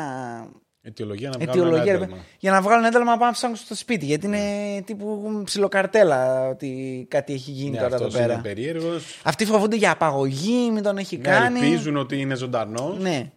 Αιτιολογία 0.83 1.29
να 1.29 1.39
βγάλουν 1.39 1.51
αιτιολογία 1.65 1.93
ένα 1.93 1.99
ρε, 1.99 2.05
ένταλμα. 2.05 2.25
για 2.39 2.51
να 2.51 2.63
βγάλουν 2.63 2.85
ένταλμα 2.85 3.11
να 3.11 3.17
πάνε 3.17 3.27
να 3.27 3.33
ψάχνουν 3.33 3.57
στο 3.59 3.75
σπίτι. 3.75 4.05
Γιατί 4.05 4.27
είναι 4.27 4.83
τύπου 4.85 5.43
ψιλοκαρτέλα 5.45 6.49
ότι 6.49 7.07
κάτι 7.11 7.33
έχει 7.33 7.51
γίνει 7.51 7.71
Ναι, 7.71 7.77
τώρα 7.77 7.95
εδώ 7.95 8.07
αυτός 8.07 8.21
πέρα. 8.21 8.33
είναι 8.33 8.43
περίεργος. 8.43 9.21
Αυτοί 9.25 9.45
φοβούνται 9.45 9.77
για 9.77 9.91
απαγωγή, 9.91 10.71
μην 10.71 10.83
τον 10.83 10.99
έχει 10.99 11.17
Ναι, 11.17 11.23
κάνει. 11.23 11.61
ελπίζουν 11.61 11.97
ότι 11.97 12.21
είναι 12.21 12.35
ζωντανός. 12.35 12.99
Ναι. 12.99 13.31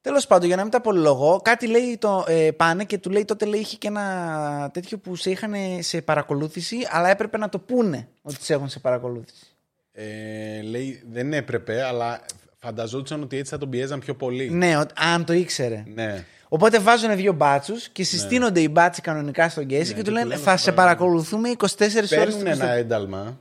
Τέλος 0.00 0.26
πάντων, 0.26 0.46
για 0.46 0.56
να 0.56 0.62
μην 0.62 0.70
τα 0.70 0.80
πολυλογώ, 0.80 1.40
κάτι 1.44 1.66
λέει 1.66 1.96
το, 1.98 2.24
ε, 2.28 2.50
πάνε 2.50 2.84
και 2.84 2.98
του 2.98 3.10
λέει 3.10 3.24
τότε 3.24 3.44
λέει, 3.44 3.60
είχε 3.60 3.76
και 3.76 3.88
ένα 3.88 4.70
τέτοιο 4.72 4.98
που 4.98 5.16
σε 5.16 5.30
είχαν 5.30 5.52
σε 5.80 6.00
παρακολούθηση, 6.00 6.76
αλλά 6.90 7.08
έπρεπε 7.10 7.38
να 7.38 7.48
το 7.48 7.58
πούνε 7.58 8.08
ότι 8.22 8.44
σε 8.44 8.52
έχουν 8.54 8.68
σε 8.68 8.78
παρακολούθηση. 8.78 9.44
Ε, 9.92 10.62
λέει 10.62 11.02
δεν 11.10 11.32
έπρεπε, 11.32 11.82
αλλά 11.82 12.20
φανταζόντουσαν 12.56 13.22
ότι 13.22 13.36
έτσι 13.36 13.50
θα 13.52 13.58
τον 13.58 13.70
πιέζαν 13.70 13.98
πιο 14.00 14.14
πολύ. 14.14 14.50
Ναι, 14.50 14.76
ότι- 14.76 14.94
αν 14.96 15.24
το 15.24 15.32
ήξερε. 15.32 15.84
Ναι. 15.94 16.24
Οπότε 16.56 16.78
βάζουν 16.78 17.16
δύο 17.16 17.32
μπάτσους 17.32 17.88
και 17.88 18.04
συστήνονται 18.04 18.60
οι 18.60 18.68
μπάτσοι 18.70 19.00
κανονικά 19.00 19.48
στον 19.48 19.64
Γκέισι 19.64 19.94
και 19.94 20.02
του 20.02 20.10
λένε 20.10 20.26
λένε, 20.26 20.40
θα 20.40 20.50
θα 20.50 20.56
σε 20.56 20.72
πάρουμε». 20.72 20.84
παρακολουθούμε 20.94 21.48
24 21.58 21.66
ώρες. 21.96 22.08
Παίρνουν 22.08 22.46
ένα 22.46 22.70
ένταλμα, 22.70 23.40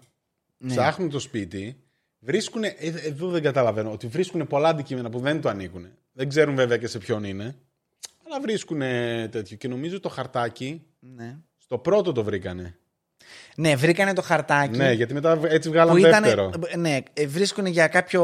Ναι. 0.57 0.73
ψάχνουν 0.73 1.09
το 1.09 1.19
σπίτι, 1.19 1.77
βρίσκουν. 2.19 2.63
ε, 2.63 2.73
εδώ 3.05 3.27
δεν 3.29 3.41
καταλαβαίνω. 3.41 3.91
Ότι 3.91 4.07
βρίσκουν 4.07 4.47
πολλά 4.47 4.69
αντικείμενα 4.69 5.09
που 5.09 5.19
δεν 5.19 5.41
το 5.41 5.49
ανήκουν. 5.49 5.87
Δεν 6.13 6.29
ξέρουν 6.29 6.55
βέβαια 6.55 6.77
και 6.77 6.87
σε 6.87 6.97
ποιον 6.97 7.23
είναι. 7.23 7.55
Αλλά 8.27 8.39
βρίσκουν 8.41 8.79
τέτοιο. 9.29 9.57
Και 9.57 9.67
νομίζω 9.67 9.99
το 9.99 10.09
χαρτάκι 10.09 10.81
Ναι. 10.99 11.35
στο 11.57 11.77
πρώτο 11.77 12.11
το 12.11 12.23
βρήκανε. 12.23 12.75
ναι, 13.55 13.75
βρήκανε 13.75 14.13
το 14.13 14.21
χαρτάκι. 14.21 14.77
Ναι, 14.77 14.91
γιατί 14.91 15.13
μετά 15.13 15.39
έτσι 15.43 15.69
βγάλαν 15.69 15.93
που 15.95 15.97
ήταν, 16.05 16.23
δεύτερο. 16.23 16.51
ναι, 16.77 16.97
ε, 17.13 17.27
βρίσκουν 17.27 17.65
για 17.65 17.87
κάποιο 17.87 18.21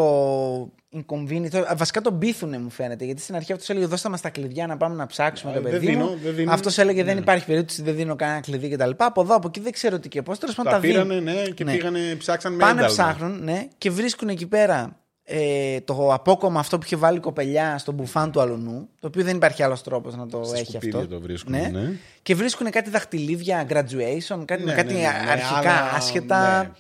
inconvenience. 0.96 1.56
Α, 1.72 1.76
Βασικά 1.76 2.02
τον 2.02 2.18
πείθουνε, 2.20 2.58
μου 2.60 2.70
φαίνεται. 2.70 3.06
Γιατί 3.06 3.22
στην 3.22 3.36
αρχή 3.36 3.52
αυτός 3.52 3.70
έλεγε: 3.70 3.86
Δώστε 3.86 4.10
μας 4.10 4.22
τα 4.22 4.30
κλειδιά 4.30 4.68
να 4.68 4.78
πάμε 4.78 4.96
να 4.96 5.06
ψάξουμε 5.06 5.52
Ε, 5.52 5.56
το 5.56 5.62
δεν 5.62 5.72
παιδί. 5.72 5.86
δίνω, 5.86 6.06
μου. 6.06 6.18
δεν 6.24 6.36
δίνω. 6.36 6.52
Αυτός 6.52 6.78
έλεγε: 6.78 7.04
Δεν 7.04 7.18
υπάρχει 7.18 7.46
περίπτωση, 7.46 7.82
δεν 7.82 7.96
δίνω 7.96 8.16
κανένα 8.16 8.40
κλειδί 8.40 8.70
κτλ. 8.70 8.90
Από 8.98 9.22
εδώ, 9.22 9.36
από 9.36 9.48
εκεί 9.48 9.60
δεν 9.60 9.72
ξέρω 9.72 10.00
τι 10.00 10.10
και 10.10 10.22
πώς. 10.22 10.40
Τέλος 10.40 10.56
πάντων 10.56 10.72
Τα 10.72 10.78
τα 10.80 10.88
δίνουν. 10.88 11.08
πήρανε, 11.08 11.32
ναι, 11.32 11.44
και 11.50 11.64
Ναι. 11.64 11.72
πήγανε, 11.72 12.16
ψάξαν 12.18 12.52
με 12.52 12.58
Πάνε 12.58 12.72
ένταλμα. 12.72 12.88
ψάχνουν, 12.94 13.44
ναι, 13.44 13.68
και 13.78 13.92
βρίσκουν 13.92 14.30
εκεί 14.30 14.46
πέρα 14.48 14.96
ε, 15.24 15.80
το 15.82 16.14
απόκομμα 16.14 16.60
αυτό 16.60 16.78
που 16.78 16.84
είχε 16.86 16.96
βάλει 16.96 17.18
η 17.18 17.20
κοπελιά 17.20 17.78
στο 17.78 17.92
μπουφάν 17.92 18.32
του 18.32 18.42
αλουνού. 18.42 18.90
Το 19.00 19.08
οποίο 19.08 19.24
δεν 19.24 19.36
υπάρχει 19.36 19.64
άλλος 19.64 19.84
τρόπος 19.84 20.16
να 20.16 20.28
το 20.28 20.44
Στα 20.44 20.58
έχει 20.58 20.70
σκουπίδια 20.70 21.00
αυτό. 21.00 21.14
το 21.16 21.22
βρίσκουν, 21.22 21.52
ναι. 21.52 21.92
Και 22.22 22.36
βρίσκουν 22.36 22.70
κάτι 22.70 22.90
δαχτυλίδια 22.90 23.66
graduation, 23.70 24.44
κάτι, 24.46 24.64
Ναι, 24.64 24.74
κάτι 24.74 24.94
ναι, 24.94 25.00
ναι, 25.00 25.06
ναι, 25.26 25.32
αρχικά 25.32 25.60
αλλά, 25.60 25.92
άσχετα. 25.96 26.72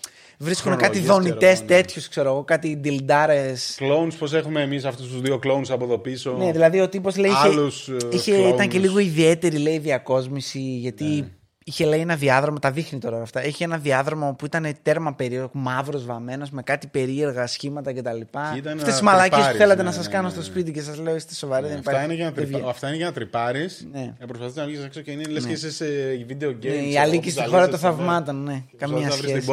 Ναι. 0.41 0.45
Βρίσκουν 0.45 0.75
κάτι 0.77 0.99
Χρονολογίες, 1.01 1.37
δονητέ 1.39 1.53
ξέρω 1.53 1.53
εγώ, 1.53 1.61
ναι. 1.61 1.81
τέτοιους, 1.81 2.07
ξέρω 2.07 2.29
εγώ, 2.29 2.43
κάτι 2.43 2.77
ντιλντάρε. 2.77 3.53
Clones, 3.79 4.13
πώς 4.19 4.33
έχουμε 4.33 4.61
εμείς 4.61 4.85
αυτούς 4.85 5.07
τους 5.07 5.21
δύο 5.21 5.39
clones 5.43 5.69
από 5.69 5.83
εδώ 5.83 5.97
πίσω; 5.97 6.35
Ναι, 6.37 6.51
δηλαδή 6.51 6.79
ο 6.79 6.89
τύπος 6.89 7.17
λέει. 7.17 7.31
Είχε, 7.31 7.47
Άλλους, 7.47 7.87
ε, 7.87 7.95
είχε, 8.11 8.35
ήταν 8.35 8.67
και 8.67 8.77
clones. 8.77 8.81
λίγο 8.81 8.99
ιδιαίτερη 8.99 9.57
λέει 9.57 9.77
διακόσμηση, 9.77 10.59
γιατί 10.59 11.03
Ναι. 11.03 11.27
είχε 11.63 11.85
λέει 11.85 11.99
ένα 11.99 12.15
διάδρομο, 12.15 12.59
τα 12.59 12.71
δείχνει 12.71 12.99
τώρα 12.99 13.21
αυτά. 13.21 13.45
Είχε 13.45 13.63
ένα 13.63 13.77
διάδρομο 13.77 14.35
που 14.37 14.45
ήταν 14.45 14.75
τέρμα 14.81 15.13
περίεργο, 15.13 15.49
μαύρος 15.53 16.05
βαμμένος 16.05 16.49
με 16.49 16.61
κάτι 16.61 16.87
περίεργα 16.87 17.47
σχήματα 17.47 17.93
κτλ. 17.93 18.19
Και 18.53 18.57
ήταν 18.57 18.77
Αυτές 18.77 18.97
τι 18.97 19.03
να 19.03 19.11
μαλακίε 19.11 19.29
που 19.29 19.35
τρυπάρεις, 19.35 19.57
θέλατε 19.57 19.81
ναι, 19.81 19.87
να 19.87 19.93
σας 19.95 20.05
ναι, 20.05 20.11
κάνω 20.11 20.23
ναι, 20.25 20.29
στο 20.31 20.39
ναι. 20.39 20.45
σπίτι 20.45 20.71
και 20.71 20.81
σας 20.81 20.97
λέω 20.97 21.15
είστε 21.15 21.33
σοβαροί. 21.33 21.67
δεν 21.67 21.77
Αυτά 21.77 21.91
υπάρχει. 21.91 22.05
είναι, 22.05 22.15
για 22.15 22.25
να 22.25 22.31
δεν 22.31 22.43
τρυπα... 22.43 22.57
βγαίνει. 22.57 22.71
αυτά 22.71 22.87
είναι 22.87 22.95
για 22.97 23.05
να 23.05 23.11
τρυπάρεις. 23.11 23.87
Ναι. 23.91 24.13
Να 24.19 24.25
προσπαθείς 24.25 24.55
να 24.55 24.65
βγεις 24.65 24.83
έξω 24.83 25.01
και 25.01 25.11
είναι 25.11 25.23
λες 25.23 25.45
και 25.45 25.51
είσαι 25.51 25.71
σε 25.71 25.85
video 26.29 26.47
games. 26.49 26.55
Ναι, 26.61 26.69
η 26.71 26.87
ξέρω, 26.89 27.01
Αλίκη 27.03 27.23
που 27.23 27.29
στη 27.29 27.39
τα 27.39 27.45
χώρα 27.45 27.67
λες 27.67 27.79
των 27.79 27.89
εσύ, 27.89 27.97
ναι. 27.99 28.05
θαυμάτων, 28.05 28.43
ναι. 28.43 28.63
Και 28.71 28.75
Καμία 28.77 28.95
προσπαθείς 28.97 29.23
να 29.23 29.31
βρεις 29.31 29.43
σχέση. 29.43 29.51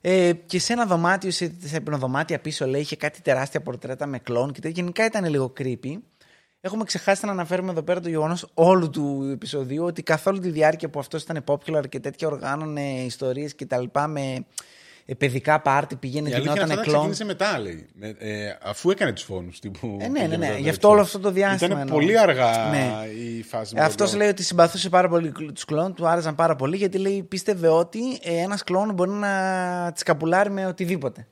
Την 0.00 0.10
πόρτα. 0.10 0.24
Ναι. 0.24 0.28
Ε, 0.28 0.32
και 0.32 0.58
σε 0.58 0.72
ένα 0.72 0.86
δωμάτιο, 0.86 1.30
σε, 1.30 1.52
σε 1.64 1.76
υπνοδωμάτια 1.76 2.40
πίσω, 2.40 2.66
λέει, 2.66 2.80
είχε 2.80 2.96
κάτι 2.96 3.22
τεράστια 3.22 3.60
πορτρέτα 3.60 4.06
με 4.06 4.18
κλόν 4.18 4.52
και 4.52 4.60
τέτοια. 4.60 4.80
Γενικά 4.80 5.04
ήταν 5.04 5.24
λίγο 5.24 5.52
creepy. 5.58 5.98
έχουμε 6.60 6.84
ξεχάσει 6.84 7.26
να 7.26 7.32
αναφέρουμε 7.32 7.70
εδώ 7.70 7.82
πέρα 7.82 8.00
το 8.00 8.08
γεγονός 8.08 8.50
όλου 8.54 8.90
του 8.90 9.28
επεισοδίου 9.32 9.84
ότι 9.84 10.02
καθ' 10.02 10.26
όλη 10.26 10.40
τη 10.40 10.50
διάρκεια 10.50 10.90
που 10.90 10.98
αυτός 10.98 11.22
ήταν 11.22 11.44
popular 11.46 11.88
και 11.88 12.00
τέτοια 12.00 12.28
οργάνωνε 12.28 13.04
ιστορίες 13.04 13.54
κτλ. 13.54 13.84
με 14.08 14.20
ε, 14.20 14.44
παιδικά 15.14 15.60
πάρτι 15.60 15.96
πήγαινε, 15.96 16.28
Η 16.28 16.32
αλήθεια 16.34 16.52
είναι 16.52 16.60
γινόταν 16.62 16.70
αυτά 16.78 16.82
κλόν. 16.82 16.94
ξεκίνησε 17.10 17.24
μετά, 17.24 17.58
λέει. 17.58 17.86
Με- 17.94 18.14
ε, 18.18 18.56
αφού 18.62 18.90
έκανε 18.90 19.12
τους 19.12 19.22
φόνους. 19.22 19.58
Ε, 20.00 20.08
ναι, 20.08 20.26
ναι, 20.26 20.36
ναι. 20.36 20.56
Γι' 20.58 20.68
αυτό 20.68 20.88
όλο 20.88 21.00
αυτό 21.00 21.18
το 21.18 21.30
διάστημα. 21.30 21.66
Ήταν 21.70 21.80
εννοώ. 21.80 21.94
πολύ 21.98 22.18
αργά 22.18 22.68
Ναι. 22.70 22.92
η 23.38 23.42
φάση. 23.42 23.74
με 23.74 23.80
Ε, 23.80 23.82
τον 23.82 23.90
Αυτός 23.90 24.08
κλόν. 24.08 24.20
λέει 24.20 24.30
ότι 24.30 24.42
συμπαθούσε 24.42 24.88
πάρα 24.88 25.08
πολύ 25.08 25.32
τους 25.54 25.64
κλόν, 25.64 25.94
του 25.94 26.06
άρεσαν 26.06 26.34
πάρα 26.34 26.56
πολύ 26.56 26.76
γιατί 26.76 26.98
λέει 26.98 27.22
πίστευε 27.22 27.68
ότι 27.68 28.00
ε, 28.22 28.36
ένας 28.42 28.64
κλόν 28.64 28.92
μπορεί 28.94 29.10
να 29.10 29.92
τη 29.94 30.04
καπουλάρει 30.04 30.50
με 30.50 30.66
οτιδήποτε. 30.66 31.26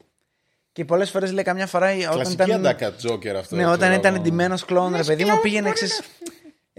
Και 0.72 0.84
πολλές 0.84 1.10
φορές 1.10 1.32
λέει 1.32 1.44
καμιά 1.44 1.66
φορά. 1.66 1.86
ε, 1.86 1.96
Όταν 1.96 2.10
Κλασική 2.14 2.42
ήταν, 2.42 2.50
αντάκα 2.52 2.92
τζόκερ 2.92 3.36
αυτό. 3.36 3.56
ναι, 3.56 3.66
όταν 3.66 3.78
ξέρω 3.78 3.92
ήταν 3.94 4.12
εγώ. 4.14 4.22
εντυμένο 4.22 4.56
κλόν, 4.66 4.96
ρε 4.96 5.02
παιδί 5.04 5.24
μου, 5.24 5.40
πήγαινε. 5.42 5.70
Ξέρεις, 5.70 6.00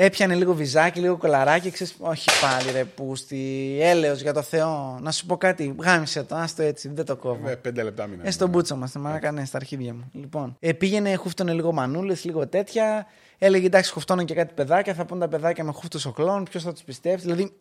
έπιανε 0.02 0.36
λίγο 0.36 0.54
βυζάκι, 0.54 1.00
λίγο 1.00 1.18
κολαράκι. 1.18 1.72
Ξέρεις, 1.72 1.95
όχι 2.00 2.30
πάλι 2.41 2.72
ρε 2.72 2.84
πούστη, 2.86 3.78
έλεος 3.82 4.22
για 4.22 4.34
το 4.34 4.41
Θεό. 4.41 5.00
Να 5.02 5.12
σου 5.12 5.26
πω 5.26 5.38
κάτι, 5.38 5.76
γάμισε 5.80 6.24
το, 6.24 6.36
άστο 6.36 6.64
έτσι, 6.64 6.89
δεν 6.89 7.06
το 7.06 7.16
κόβω. 7.16 7.50
Ε, 7.50 7.56
Πέντε 7.56 7.84
λεπτά 7.84 8.08
μήνα. 8.08 8.28
Ε, 8.28 8.32
στον 8.32 8.50
μπούτσο 8.50 8.76
μας, 8.76 8.93
μαλάκα, 8.93 9.32
ναι, 9.32 9.45
στα 9.45 9.58
αρχίδια 9.58 9.93
μου. 9.93 10.10
Λοιπόν, 10.14 10.56
ε, 10.60 10.74
πήγαινε, 10.74 11.16
χούφτωνε 11.16 11.54
λίγο 11.54 11.72
μανούλες, 11.72 12.24
λίγο 12.24 12.47
τέτοια. 12.47 13.06
Έλεγε 13.38 13.66
εντάξει, 13.66 13.91
χουφτώνω 13.91 14.24
και 14.24 14.34
κάτι 14.34 14.54
παιδάκια. 14.54 14.93
Θα 14.93 15.06
πούν 15.06 15.20
τα 15.20 15.28
παιδάκια 15.28 15.64
με 15.64 15.72
χούφτο 15.72 16.00
ο 16.06 16.12
κλόν, 16.12 16.43
ποιος 16.43 16.64
θα 16.64 16.74
τους 16.74 16.84
πιστέψει. 16.84 17.26
Δηλαδή, 17.26 17.52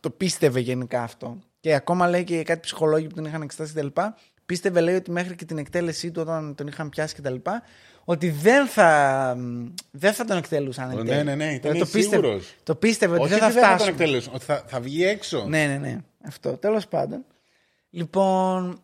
το 0.00 0.10
πίστευε 0.10 0.60
γενικά 0.60 1.02
αυτό. 1.02 1.38
Και 1.60 1.74
ακόμα 1.74 2.08
λέει 2.08 2.24
και 2.24 2.42
κάτι 2.42 2.60
ψυχολόγοι 2.60 3.06
που 3.06 3.14
τον 3.14 3.24
είχαν 3.24 3.42
εξετάσει 3.42 3.72
κτλ. 3.72 3.86
Πίστευε, 4.46 4.80
λέει, 4.80 4.94
ότι 4.94 5.10
μέχρι 5.10 5.34
και 5.34 5.44
την 5.44 5.58
εκτέλεσή 5.58 6.10
του 6.10 6.20
όταν 6.20 6.54
τον 6.54 6.66
είχαν 6.66 6.88
πιάσει 6.88 7.14
κτλ. 7.14 7.34
Ότι 8.08 8.30
δεν 8.30 8.66
θα, 8.66 9.36
δεν 9.90 10.12
θα 10.12 10.24
τον 10.24 10.36
εκτελούσαν. 10.36 10.90
εν 10.90 10.96
Ναι, 10.96 11.04
τέλει. 11.04 11.24
ναι, 11.24 11.34
ναι, 11.34 11.44
ήταν 11.44 11.60
Δηλαδή, 11.72 11.78
το 11.78 11.84
πίστευε, 11.98 12.22
σίγουρος. 12.26 12.54
το 12.62 12.74
πίστευε 12.74 13.12
ότι 13.14 13.22
Όχι 13.22 13.30
δεν 13.30 13.38
θα 13.40 13.46
ότι 13.46 13.54
δεν 13.54 13.62
θα 13.62 13.68
τον 13.68 13.76
φτάσουν. 13.78 13.94
εκτελέσουν. 13.94 14.32
Ότι 14.34 14.44
θα, 14.44 14.62
θα 14.66 14.80
βγει 14.80 15.04
έξω. 15.04 15.44
Ναι, 15.48 15.64
ναι, 15.66 15.76
ναι. 15.76 15.96
Αυτό. 16.26 16.50
Τέλος 16.56 16.86
πάντων. 16.86 17.24
Λοιπόν. 17.90 18.80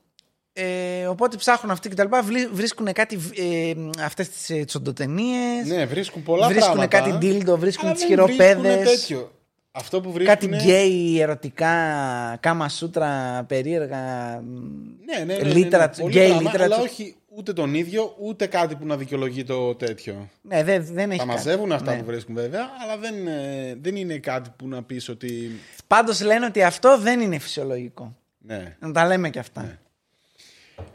Ε, 0.52 1.06
οπότε 1.06 1.36
ψάχνουν 1.36 1.72
αυτοί 1.72 1.88
και 1.88 1.94
τα 1.94 2.02
λοιπά. 2.02 2.22
βλή- 2.22 2.48
Βρίσκουν 2.52 2.92
κάτι. 2.92 3.18
Ε, 3.36 3.72
Αυτές 4.04 4.28
τις 4.28 4.50
ε, 4.50 4.64
τσοντοτενίες. 4.64 5.66
Ναι, 5.66 5.84
βρίσκουν 5.86 6.22
πολλά 6.22 6.46
Βρίσκουν 6.48 6.72
πράγματα. 6.74 6.98
κάτι 6.98 7.10
ντίλντο, 7.18 7.56
βρίσκουν 7.58 7.86
αλλά 7.88 7.96
τις 7.96 8.06
δεν 8.06 8.24
βρίσκουνε 8.24 8.52
χειροπέδες. 8.62 8.90
τέτοιο. 9.00 9.32
Αυτό 9.70 10.00
που 10.00 10.12
βρίσκουν. 10.12 10.34
Κάτι 10.36 10.46
γκέι, 10.56 11.20
ερωτικά, 11.20 11.72
κάμα 12.40 12.68
σούτρα, 12.68 13.44
περίεργα. 13.48 13.98
Ναι, 15.06 15.24
ναι, 15.24 15.34
ναι, 15.34 15.42
ναι, 15.42 15.52
Λίτερα, 15.52 15.86
ναι, 15.86 16.02
πολύ 16.02 16.12
γκέι 16.12 16.26
πράγμα, 16.28 16.42
λίτερα. 16.42 16.64
Αλλά 16.64 16.76
όχι 16.80 17.16
ούτε 17.36 17.52
τον 17.52 17.74
ίδιο, 17.74 18.14
ούτε 18.20 18.46
κάτι 18.46 18.74
που 18.74 18.86
να 18.86 18.96
δικαιολογεί 18.96 19.44
το 19.44 19.74
τέτοιο. 19.74 20.28
Ναι, 20.42 20.64
δεν, 20.64 20.84
δεν 20.84 21.10
έχει 21.10 21.18
Τα 21.18 21.24
κάτι. 21.26 21.36
μαζεύουν 21.36 21.72
αυτά 21.72 21.92
Ναι. 21.92 21.98
που 21.98 22.04
βρίσκουν 22.04 22.34
βέβαια, 22.34 22.68
αλλά 22.82 22.98
δεν, 22.98 23.26
ε, 23.26 23.74
δεν 23.80 23.96
είναι 23.96 24.18
κάτι 24.18 24.50
που 24.56 24.68
να 24.68 24.82
πεις 24.82 25.08
ότι. 25.08 25.50
Πάντως 25.86 26.20
λένε 26.22 26.46
ότι 26.46 26.62
αυτό 26.62 26.98
δεν 26.98 27.20
είναι 27.20 27.38
φυσιολογικό. 27.38 28.16
Ναι. 28.38 28.76
Να 28.80 28.92
τα 28.92 29.06
λέμε 29.06 29.30
και 29.30 29.38
αυτά. 29.38 29.78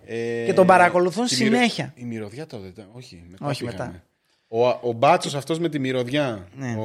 Ε, 0.06 0.44
Και 0.46 0.54
τον 0.54 0.68
παρακολουθούν 0.68 1.26
τη 1.26 1.44
μυρο- 1.44 1.56
συνέχεια. 1.56 1.94
Η 1.96 2.04
μυρωδιά 2.04 2.48
τότε 2.48 2.68
ήταν. 2.68 2.88
Όχι, 2.92 3.24
μετά. 3.30 3.46
Όχι, 3.46 3.64
πήγαμε. 3.66 3.84
μετά. 3.86 4.04
Ο, 4.48 4.68
ο 4.90 4.92
μπάτσος 4.92 5.36
αυτός 5.36 5.60
με 5.60 5.70
τη 5.70 5.80
μυρωδιά. 5.80 6.48
Ναι. 6.56 6.76
Ο, 6.78 6.84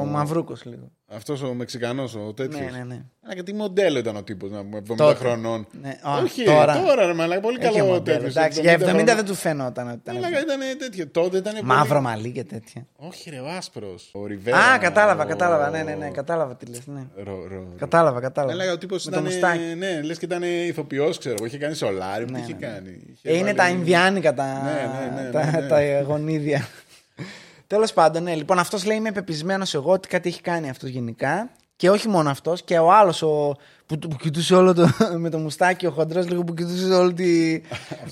Ο 0.00 0.04
Μαυρούκος 0.04 0.64
λίγο. 0.64 0.90
Αυτός 1.14 1.42
ο 1.42 1.54
Μεξικανός, 1.54 2.14
ο 2.14 2.32
τέτοιος. 2.32 2.60
Ναι, 2.60 2.78
ναι, 2.78 2.84
ναι. 2.84 3.02
Αλλά 3.24 3.34
και 3.34 3.42
τι 3.42 3.54
μοντέλο 3.54 3.98
ήταν 3.98 4.16
ο 4.16 4.22
τύπος, 4.22 4.50
να 4.50 4.62
πούμε, 4.62 4.76
70 4.78 4.94
Τότε. 4.96 5.14
χρονών. 5.14 5.66
Ναι. 5.82 5.88
Α, 6.02 6.16
Όχι, 6.22 6.44
τώρα. 6.44 6.82
τώρα, 6.82 7.06
ρε 7.06 7.12
μαλάκα, 7.12 7.40
πολύ 7.40 7.58
Έχει 7.60 7.72
καλό 7.72 7.84
μοντέλο. 7.86 8.16
τέτοιος, 8.16 8.36
Εντάξει, 8.36 8.60
για 8.60 8.72
70 8.72 8.82
χρονών. 8.88 9.04
δεν 9.04 9.24
του 9.24 9.34
φαινόταν 9.34 9.88
ότι 9.88 9.96
ήταν. 10.02 10.14
Μαλάκα, 10.14 10.40
ήταν 10.40 10.58
τέτοιο. 10.78 11.06
Τότε 11.08 11.36
ήταν. 11.36 11.52
πολύ- 11.52 11.64
Μαύρο 11.66 12.00
μαλλί 12.00 12.30
και 12.32 12.44
τέτοια. 12.44 12.86
Όχι, 12.96 13.30
ρε, 13.30 13.38
ο 13.38 13.46
άσπρος. 13.48 14.10
Ο 14.12 14.26
Ριβέρα. 14.26 14.56
Α, 14.58 14.78
κατάλαβα, 14.78 15.24
ο- 15.24 15.26
κατάλαβα. 15.26 15.70
Ναι, 15.70 15.82
ναι, 15.82 15.94
ναι, 15.94 16.10
κατάλαβα 16.10 16.56
τι 16.56 16.66
λες. 16.66 16.80
Ναι. 16.86 17.02
Ρο, 17.16 17.34
ρο, 17.34 17.48
ρο. 17.48 17.74
Κατάλαβα, 17.78 18.20
κατάλαβα. 18.20 18.52
Έλεγα 18.52 18.72
ο 18.72 18.78
τύπος 18.78 19.04
Με 19.04 19.10
το 19.12 19.18
ήταν. 19.18 19.32
μουστάκι. 19.32 19.74
Ναι, 19.78 20.00
λες 20.02 20.18
και 20.18 20.24
ήταν 20.24 20.42
ηθοποιός, 20.42 21.18
ξέρω 21.18 21.34
εγώ. 21.38 21.46
Είχε 21.46 21.58
κάνει 21.58 21.74
σολάρι. 21.74 22.24
Τι 22.24 22.40
είχε 22.40 22.52
κάνει. 22.52 23.00
Είχε 23.12 23.28
Ε, 23.28 23.32
είναι 23.34 23.42
βάλει- 23.44 23.56
τα 23.56 23.68
Ινδιάνικα 23.68 24.34
τα, 24.34 24.44
Ναι, 24.64 24.70
ναι, 24.70 25.22
ναι, 25.22 25.30
τα, 25.30 25.44
ναι, 25.50 25.60
ναι. 25.60 25.66
τα 25.68 26.00
γονίδια. 26.00 26.66
Τέλος 27.70 27.92
πάντων, 27.92 28.22
ναι. 28.22 28.34
Λοιπόν, 28.34 28.58
αυτός 28.58 28.84
λέει: 28.84 28.96
Είμαι 28.96 29.12
πεπισμένος 29.12 29.74
εγώ 29.74 29.92
ότι 29.92 30.08
κάτι 30.08 30.28
έχει 30.28 30.40
κάνει 30.40 30.70
αυτός 30.70 30.88
γενικά. 30.90 31.50
Και 31.76 31.90
όχι 31.90 32.08
μόνο 32.08 32.30
αυτός, 32.30 32.62
και 32.62 32.78
ο 32.78 32.92
άλλος 32.92 33.18
που, 33.86 33.98
που 33.98 34.16
κοιτούσε 34.20 34.54
όλο 34.54 34.74
το, 34.74 34.88
με 35.18 35.30
το 35.30 35.38
μουστάκι, 35.38 35.86
ο 35.86 35.90
χοντρός 35.90 36.28
λίγο 36.28 36.44
που 36.44 36.54
κοιτούσε 36.54 36.92
όλη 36.94 37.12
τη, 37.12 37.60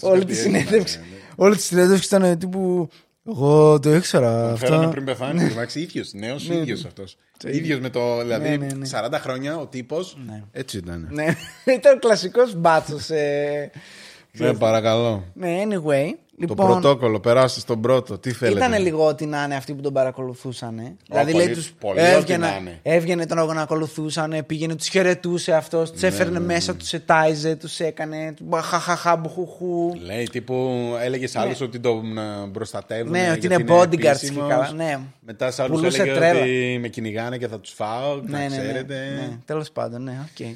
όλη 0.00 0.24
τη 0.24 0.26
κάτι 0.26 0.34
συνέντευξη. 0.34 0.98
έκανε, 0.98 1.10
ναι. 1.10 1.44
Όλη 1.44 1.56
τη 1.56 1.62
συνέντευξη 1.62 2.14
ήταν 2.16 2.38
τύπου. 2.38 2.88
Εγώ 3.28 3.78
το 3.80 3.94
ήξερα 3.94 4.56
Φέρανε 4.56 4.76
αυτό. 4.78 4.90
πριν 4.90 5.04
πεθάνεις. 5.04 5.50
Εντάξει, 5.52 5.80
ίδιος, 5.80 6.12
νέος 6.12 6.48
ίδιος 6.48 6.84
αυτός. 6.84 7.16
ίδιο 7.46 7.78
με 7.80 7.90
το. 7.90 8.18
Δηλαδή, 8.20 8.48
Ναι, 8.48 8.56
ναι, 8.56 8.74
ναι. 8.74 8.88
40 8.92 9.12
χρόνια 9.12 9.56
ο 9.56 9.66
τύπος. 9.66 10.18
Έτσι 10.52 10.76
ήταν. 10.76 11.08
Ναι, 11.10 11.26
ήταν 11.78 11.98
κλασικός 11.98 12.54
μπάτσος. 12.54 13.10
Ε... 13.10 13.70
Ναι, 14.32 14.54
παρακαλώ. 14.54 15.24
Ναι, 15.34 15.62
anyway. 15.68 16.10
Το 16.40 16.44
Λοιπόν, 16.48 16.66
πρωτόκολλο, 16.66 17.20
περάστε 17.20 17.60
στον 17.60 17.80
πρώτο. 17.80 18.18
Τι 18.18 18.32
θέλετε. 18.32 18.66
Ήταν 18.66 18.82
λίγο 18.82 19.06
ό,τι 19.06 19.26
να 19.26 19.42
είναι 19.44 19.54
αυτοί 19.54 19.74
που 19.74 19.80
τον 19.82 19.92
παρακολουθούσαν. 19.92 20.74
Δηλαδή 21.08 21.32
πολύ- 21.32 21.44
λέει 21.44 21.54
τους 21.54 21.72
πολύ 21.80 22.00
ό,τι 22.00 22.08
έβγαινε, 22.08 22.46
να 22.46 22.56
είναι. 22.56 22.78
έβγαινε 22.82 23.26
τον 23.26 23.54
να 23.54 23.60
ακολουθούσαν, 23.62 24.42
πήγαινε, 24.46 24.74
τους 24.74 24.88
χαιρετούσε 24.88 25.52
αυτός, 25.52 25.90
τους 25.92 26.00
Ναι, 26.02 26.08
έφερνε 26.08 26.40
μέσα, 26.40 26.74
τους 26.76 26.92
ετάιζε, 26.92 27.54
τους 27.56 27.80
έκανε. 27.80 28.34
Χαχαχά, 28.62 29.16
μπουχουχού. 29.16 29.94
Λέει 30.04 30.28
τύπου, 30.32 30.70
έλεγες 31.02 31.30
σε 31.30 31.38
άλλους 31.38 31.60
ότι 31.60 31.78
τον 31.80 32.18
ε, 32.18 32.22
προστατεύουν. 32.52 33.10
Ναι, 33.10 33.30
ότι 33.30 33.46
γιατί 33.46 33.62
είναι 33.62 33.74
bodyguards 33.74 33.98
και 34.00 34.08
επίσημος. 34.08 34.48
καλά. 34.48 34.72
Ναι. 34.72 34.98
Μετά 35.20 35.50
σε 35.50 35.62
άλλους 35.62 35.76
Πουλούσε 35.78 36.02
έλεγε 36.02 36.16
τρέλα. 36.18 36.40
ότι 36.40 36.78
με 36.80 36.88
κυνηγάνε 36.88 37.36
και 37.38 37.48
θα 37.48 37.60
τους 37.60 37.72
φάω. 37.72 38.14
Ναι, 38.14 38.30
να 38.30 38.38
ναι, 38.38 38.48
ναι, 38.48 38.56
ξέρετε. 38.62 38.94
ναι. 38.94 39.38
Τέλος 39.44 39.70
πάντων, 39.70 40.02
ναι, 40.02 40.18
οκ. 40.22 40.46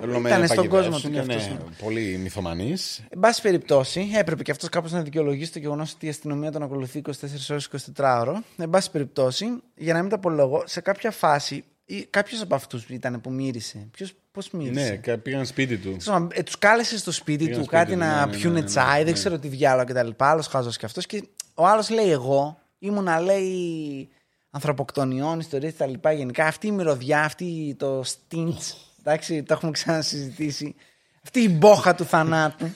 Θέλω 0.00 0.12
να 0.12 0.18
με 0.18 0.28
Ήταν 0.28 0.46
στον 0.46 0.68
κόσμο 0.68 0.90
παγιδεύσουν, 0.90 1.12
τους 1.12 1.20
κι 1.20 1.26
ναι, 1.26 1.34
αυτό. 1.34 1.84
Πολύ 1.84 2.18
μυθομανή. 2.22 2.74
Εν 3.08 3.18
πάση 3.20 3.42
περιπτώσει, 3.42 4.08
έπρεπε 4.18 4.42
και 4.42 4.50
αυτός 4.50 4.68
κάπως 4.68 4.92
να 4.92 5.00
δικαιολογήσει 5.00 5.28
το 5.52 5.58
γεγονός 5.58 5.92
ότι 5.92 6.06
η 6.06 6.08
αστυνομία 6.08 6.50
τον 6.52 6.62
ακολουθεί 6.62 7.02
24 7.06 7.10
ώρες 7.50 7.68
24 7.96 8.18
ώρο. 8.20 8.42
Εν 8.56 8.70
πάση 8.70 8.90
περιπτώσει, 8.90 9.46
για 9.74 9.92
να 9.92 10.00
μην 10.00 10.10
τα 10.10 10.16
απολογώ, 10.16 10.62
σε 10.66 10.80
κάποια 10.80 11.10
φάση 11.10 11.64
κάποιος 12.10 12.40
από 12.40 12.54
αυτούς 12.54 12.88
ήταν 12.88 13.20
που 13.20 13.32
μύρισε. 13.32 13.88
Ποιος 13.90 14.14
πώς 14.32 14.50
μύρισε; 14.50 14.88
Ναι, 14.88 14.96
κα- 14.96 15.18
πήγαν 15.18 15.46
σπίτι 15.46 15.78
του. 15.78 15.96
Ε, 16.32 16.42
τους 16.42 16.58
κάλεσε 16.58 16.98
στο 16.98 17.10
σπίτι 17.12 17.44
Πήγαν 17.44 17.58
του 17.58 17.64
σπίτι 17.64 17.76
κάτι 17.82 17.92
του, 17.92 17.98
να 17.98 18.26
ναι, 18.26 18.32
ναι, 18.32 18.38
πιούνε 18.38 18.54
ναι, 18.54 18.60
ναι, 18.60 18.66
τσάι, 18.66 18.98
ναι. 18.98 19.04
δεν 19.04 19.12
ξέρω 19.14 19.38
τι 19.38 19.48
διάλογο 19.48 19.84
κτλ. 19.84 20.08
Άλλος 20.16 20.46
χάζος 20.46 20.76
και 20.76 20.86
αυτός. 20.86 21.06
Και 21.06 21.28
ο 21.54 21.66
άλλος 21.66 21.90
λέει: 21.90 22.10
Εγώ 22.10 22.58
ήμουνα, 22.78 23.20
λέει, 23.20 24.08
ανθρωποκτονιών, 24.50 25.40
ιστορίες 25.40 25.72
κτλ. 25.72 26.08
Γενικά 26.14 26.46
αυτή 26.46 26.66
η 26.66 26.70
μυρωδιά, 26.70 27.24
αυτή 27.24 27.74
το 27.78 28.00
στίντς. 28.04 28.76
Εντάξει, 29.00 29.42
το 29.42 29.54
έχουμε 29.54 29.70
ξανασυζητήσει. 29.70 30.74
Αυτή 31.22 31.40
η 31.40 31.56
μπόχα 31.58 31.94
του 31.94 32.04
θανάτου. 32.04 32.68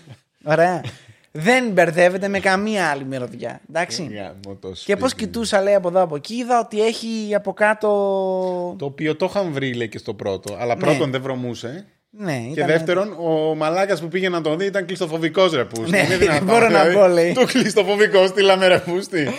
Ωραία. 0.45 0.83
Δεν 1.39 1.71
μπερδεύεται 1.71 2.29
με 2.29 2.39
καμία 2.41 2.87
άλλη 2.91 3.05
μυρωδιά. 3.05 3.61
Εντάξει. 3.71 4.11
Γάμο 4.15 4.57
το 4.61 4.73
Και 4.85 4.97
πώς 4.97 5.11
σπίτι. 5.11 5.27
κοιτούσα, 5.27 5.63
λέει 5.63 5.75
από 5.75 5.89
εδώ 5.89 6.03
από 6.03 6.17
εκεί, 6.17 6.35
είδα 6.35 6.59
ότι 6.61 6.83
έχει 6.85 7.35
από 7.35 7.53
κάτω. 7.53 7.89
Το 8.79 8.85
οποίο 8.85 9.17
το 9.17 9.27
είχαν 9.31 9.53
βρει, 9.53 9.75
λέει 9.75 9.89
και 9.89 9.99
στο 9.99 10.15
πρώτο. 10.15 10.57
Αλλά 10.61 10.77
πρώτον 10.77 11.11
δεν 11.11 11.23
βρωμούσε. 11.23 11.87
Ναι, 12.11 12.33
Και 12.39 12.51
ήταν- 12.53 12.67
δεύτερον, 12.67 13.13
ο 13.19 13.55
μαλάκας 13.55 14.01
που 14.01 14.09
πήγε 14.09 14.29
να 14.29 14.41
τον 14.41 14.59
δει 14.59 14.65
ήταν 14.67 14.87
κλειστοφοβικός 14.87 15.53
ρε 15.53 15.65
πούστη. 15.65 15.91
Ναι, 15.91 15.99
Είναι 15.99 16.17
δυνατόν, 16.25 16.45
μπορώ 16.47 16.69
να 16.69 16.85
δηλαδή, 16.85 16.95
πω, 16.95 17.07
λέει. 17.07 17.33
Το 17.33 17.45
κλειστοφοβικός 17.45 18.29
στείλαμε 18.29 18.67
ρε 18.67 18.79
πούστη. 18.79 19.29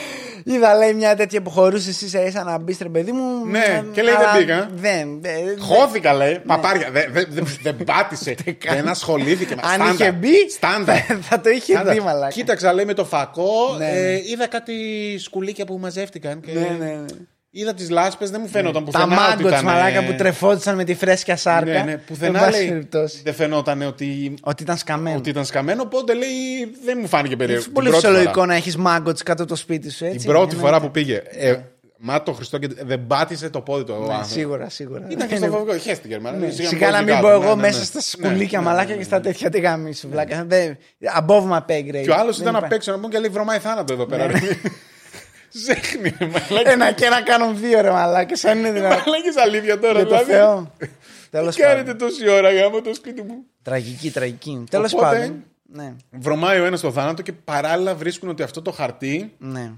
Είδα, 0.44 0.76
λέει, 0.76 0.94
μια 0.94 1.16
τέτοια 1.16 1.42
που 1.42 1.50
χωρούσε 1.50 1.90
εσύ 1.90 2.10
σε 2.10 2.20
ίσα 2.20 2.44
να 2.44 2.58
μπεις, 2.58 2.78
ρε 2.82 2.90
παιδί 2.90 3.12
μου. 3.12 3.46
Ναι, 3.46 3.60
ε, 3.60 3.84
και 3.94 4.02
λέει, 4.02 4.14
αλλά 4.14 4.32
δεν 4.32 4.42
πήγα. 4.46 4.70
Δεν. 4.76 5.22
δεν- 5.22 5.60
Χώθηκα 5.60 6.14
λέει. 6.14 6.40
Παπάρια. 6.48 6.90
Δεν 6.92 7.10
δε, 7.12 7.26
δε, 7.30 7.42
δεν 7.72 7.76
πάτησε. 7.86 8.36
δεν 8.70 8.88
ασχολήθηκε. 8.88 9.54
Αν 9.54 9.60
Στάντα. 9.74 9.92
είχε 9.94 10.12
μπει, 10.12 10.50
Στάντα. 10.50 10.94
θα- 10.96 11.20
θα 11.30 11.40
το 11.42 11.50
είχε 11.50 11.74
Στάντα. 11.74 11.92
δει, 11.92 12.00
μαλάκα. 12.00 12.34
Κοίταξα 12.34 12.74
λέει 12.74 12.86
με 12.86 12.94
το 12.94 13.06
φακό. 13.06 13.76
Ναι, 13.78 13.88
ε, 13.90 14.02
ναι. 14.02 14.20
είδα 14.32 14.48
κάτι 14.48 14.74
σκουλίκια 15.20 15.66
που 15.66 15.78
μαζεύτηκαν. 15.80 16.42
Και 16.42 16.52
Ναι, 16.52 16.60
ναι, 16.80 16.86
ναι. 16.86 17.06
Είδα 17.58 17.74
τις 17.74 17.89
λάσπες, 17.89 18.30
δεν 18.30 18.39
μου 18.43 18.49
φαίνονταν 18.49 18.86
Τα 18.86 18.91
πουθενά. 18.91 19.06
ότι 19.06 19.14
μάγκοτ, 19.16 19.51
ήταν, 19.51 19.64
μαλάκα 19.66 19.99
ε, 19.99 20.06
που 20.06 20.14
τρεφόντουσαν 20.18 20.76
με 20.76 20.84
τη 20.84 20.93
φρέσκια 20.95 21.36
σάρκα. 21.36 21.72
Ναι, 21.72 21.80
ναι, 21.84 21.91
Εν 21.91 22.01
πουθενά 22.08 22.39
πάση 22.39 22.51
λέει. 22.60 22.68
περιπτώσει. 22.70 23.22
Δεν 23.24 23.34
φαινόταν 23.34 23.82
ότι, 23.82 24.34
Ότι 24.41 24.64
ήταν 24.64 24.78
σκαμμένο. 24.78 25.18
ότι 25.18 25.30
ήταν 25.30 25.45
σκαμμένο. 25.45 25.82
Οπότε 25.82 26.14
λέει 26.14 26.30
δεν 26.86 26.97
μου 27.01 27.08
φάνηκε 27.08 27.36
περίεργο. 27.36 27.64
Είναι 27.66 27.74
πολύ 27.74 27.86
Την 27.89 27.93
πρώτη 27.99 28.06
φυσιολογικό 28.08 28.39
φορά. 28.39 28.45
να 28.51 28.56
έχεις 28.56 28.78
μάγκοτ 28.78 29.20
κάτω 29.24 29.41
από 29.41 29.51
το 29.51 29.58
σπίτι 29.58 29.91
σου, 29.91 30.06
έτσι. 30.06 30.18
Την 30.18 30.28
πρώτη 30.28 30.41
εννοείται. 30.56 30.68
φορά 30.68 30.82
που 30.82 30.91
πήγε. 30.91 31.22
Ε, 31.30 31.56
Μα 31.97 32.24
το 32.24 32.34
Χριστό 32.34 32.58
και 32.58 32.68
δεν 32.86 33.08
πάτησε 33.08 33.49
το 33.49 33.62
πόδι 33.62 33.84
του. 33.84 33.93
ο 33.93 33.97
Ναι, 33.97 34.03
άνθρωπος. 34.03 34.32
σίγουρα, 34.32 34.70
σίγουρα. 34.70 35.06
Ήταν 35.10 35.28
και 35.28 35.36
στο 35.36 35.45
φοβικό. 35.45 35.78
Χαίστηκε. 35.78 36.20
μάλλον. 36.20 36.39
Ναι, 36.39 36.49
Σιγά 36.49 36.68
Σιγά 36.70 36.89
να 36.91 36.97
μην 36.97 37.08
κάτω. 37.08 37.22
πω 37.22 37.28
Ναι, 37.28 37.34
εγώ 37.45 37.56
ναι, 37.56 37.62
μέσα 37.62 37.78
ναι. 37.80 37.84
στα 37.86 37.97
Ναι, 37.97 38.28
σκουλίκια 38.30 38.60
ναι, 38.60 38.66
μαλάκια 38.66 38.88
ναι, 38.88 38.91
και 38.93 38.97
ναι. 38.97 39.03
στα 39.03 39.20
τέτοια 39.20 39.49
τι 39.49 39.60
γαμίσου. 39.60 40.10
βλάκα. 40.10 40.45
Δεν- 40.47 40.78
Above 41.20 41.49
my 41.51 41.58
pay 41.58 41.80
grade. 41.89 42.01
Και 42.03 42.10
ο 42.10 42.16
άλλος 42.16 42.38
Δεν 42.38 42.47
ήταν 42.47 42.56
απ' 42.56 42.66
υπάρχει. 42.66 42.74
έξω 42.74 42.91
να 42.91 42.97
πούμε 42.97 43.08
και 43.10 43.20
λέει 43.20 43.30
βρωμάει 43.30 43.60
θάνατο 43.60 43.93
εδώ 43.93 44.06
πέρα. 44.06 44.26
Ναι. 45.56 45.62
Ζέχνει, 45.74 46.14
ρε 46.20 46.26
μαλάκα. 46.26 46.72
Ένα 46.72 46.91
και 46.91 47.10
να 47.10 47.22
κάνουν 47.22 47.58
δύο 47.60 47.82
ρε 47.82 47.91
μαλάκες, 47.91 48.45
αν 48.45 48.58
είναι 48.58 48.72
δυνατόν. 48.72 48.97
Μαλάκες 49.06 49.36
αλήθεια 49.38 49.80
τώρα. 49.80 49.93
Για 49.93 50.03
το 50.03 50.10
δηλαδή. 50.10 50.32
Θεό. 50.32 50.72
Τέλος 51.30 51.56
Τι 51.56 51.62
κάνετε 51.62 51.91
πάντων. 51.91 51.97
τόση 52.08 52.30
ώρα 52.30 52.51
γάμο 52.53 52.82
το 52.82 52.93
σπίτι 52.93 53.22
μου; 53.22 53.36
Τραγική, 53.62 54.12
τραγική. 54.12 54.64
Τέλος 54.70 54.93
Οπότε- 54.93 55.20
πάντων. 55.20 55.43
Ναι, 55.68 55.95
Βρωμάει 56.12 56.60
ο 56.60 56.66
ένας 56.66 56.82
το 56.82 56.91
θάνατο 56.91 57.22
και 57.22 57.32
παράλληλα 57.34 57.95
βρίσκουν 57.95 58.30
ότι 58.30 58.43
αυτό 58.43 58.62
το 58.62 58.72
χαρτί 58.72 59.34
ναι. 59.38 59.72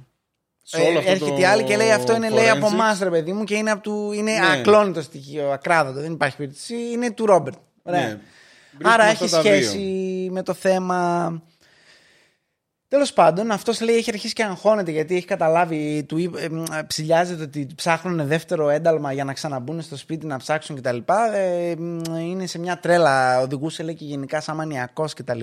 Σε 0.64 0.78
όλο 0.82 0.96
Ε, 0.96 0.98
αυτό 0.98 1.12
έρχεται 1.12 1.30
το 1.32 1.38
η 1.40 1.44
άλλη 1.46 1.64
και 1.64 1.78
λέει 1.78 1.92
αυτό 1.92 2.16
είναι 2.16 2.30
λέει 2.30 2.50
από 2.50 2.68
forensics. 2.68 2.74
εμάς, 2.74 3.00
ρε 3.00 3.10
παιδί 3.10 3.34
μου, 3.34 3.44
και 3.44 3.56
είναι, 3.56 3.72
από 3.72 3.82
του, 3.82 4.12
είναι 4.12 4.32
Ναι. 4.32 4.48
ακλόνητο 4.60 5.02
στοιχείο, 5.02 5.50
ακράδατο. 5.52 6.00
Δεν 6.02 6.12
υπάρχει 6.12 6.36
περίπτωση. 6.38 6.76
Είναι 6.92 7.12
του 7.12 7.26
Ρόμπερτ. 7.26 7.58
Ωραία. 7.84 8.02
Ναι. 8.02 8.08
Βρίσκουμε 8.72 8.94
Άρα 8.94 9.04
αυτά 9.04 9.24
έχει 9.24 9.34
τα 9.34 9.40
σχέση 9.40 9.78
δύο. 9.78 10.32
με 10.32 10.44
το 10.44 10.54
θέμα. 10.54 11.42
Τέλος 12.90 13.14
πάντων, 13.14 13.52
αυτός 13.52 13.82
λέει 13.82 13.96
έχει 13.96 14.10
αρχίσει 14.10 14.34
και 14.34 14.44
αγχώνεται 14.44 14.92
γιατί 14.92 15.16
έχει 15.16 15.26
καταλάβει, 15.26 16.04
του 16.08 16.18
είπε- 16.18 16.38
ε, 16.44 16.50
μ, 16.50 16.64
ψηλιάζεται 16.88 17.44
ότι 17.44 17.68
ψάχνουν 17.76 18.28
δεύτερο 18.28 18.70
ένταλμα 18.70 19.14
για 19.14 19.24
να 19.24 19.34
ξαναμπούν 19.34 19.82
στο 19.82 19.98
σπίτι 19.98 20.26
να 20.26 20.38
ψάξουν 20.38 20.76
κτλ. 20.76 20.98
Ε, 21.34 21.76
μ, 21.78 22.00
είναι 22.20 22.46
σε 22.46 22.60
μια 22.60 22.80
τρέλα, 22.80 23.42
οδηγούσε 23.42 23.84
λέει 23.84 23.96
και 23.96 24.06
γενικά 24.06 24.42
σαν 24.42 24.56
μανιακός 24.56 25.14
κτλ. 25.14 25.42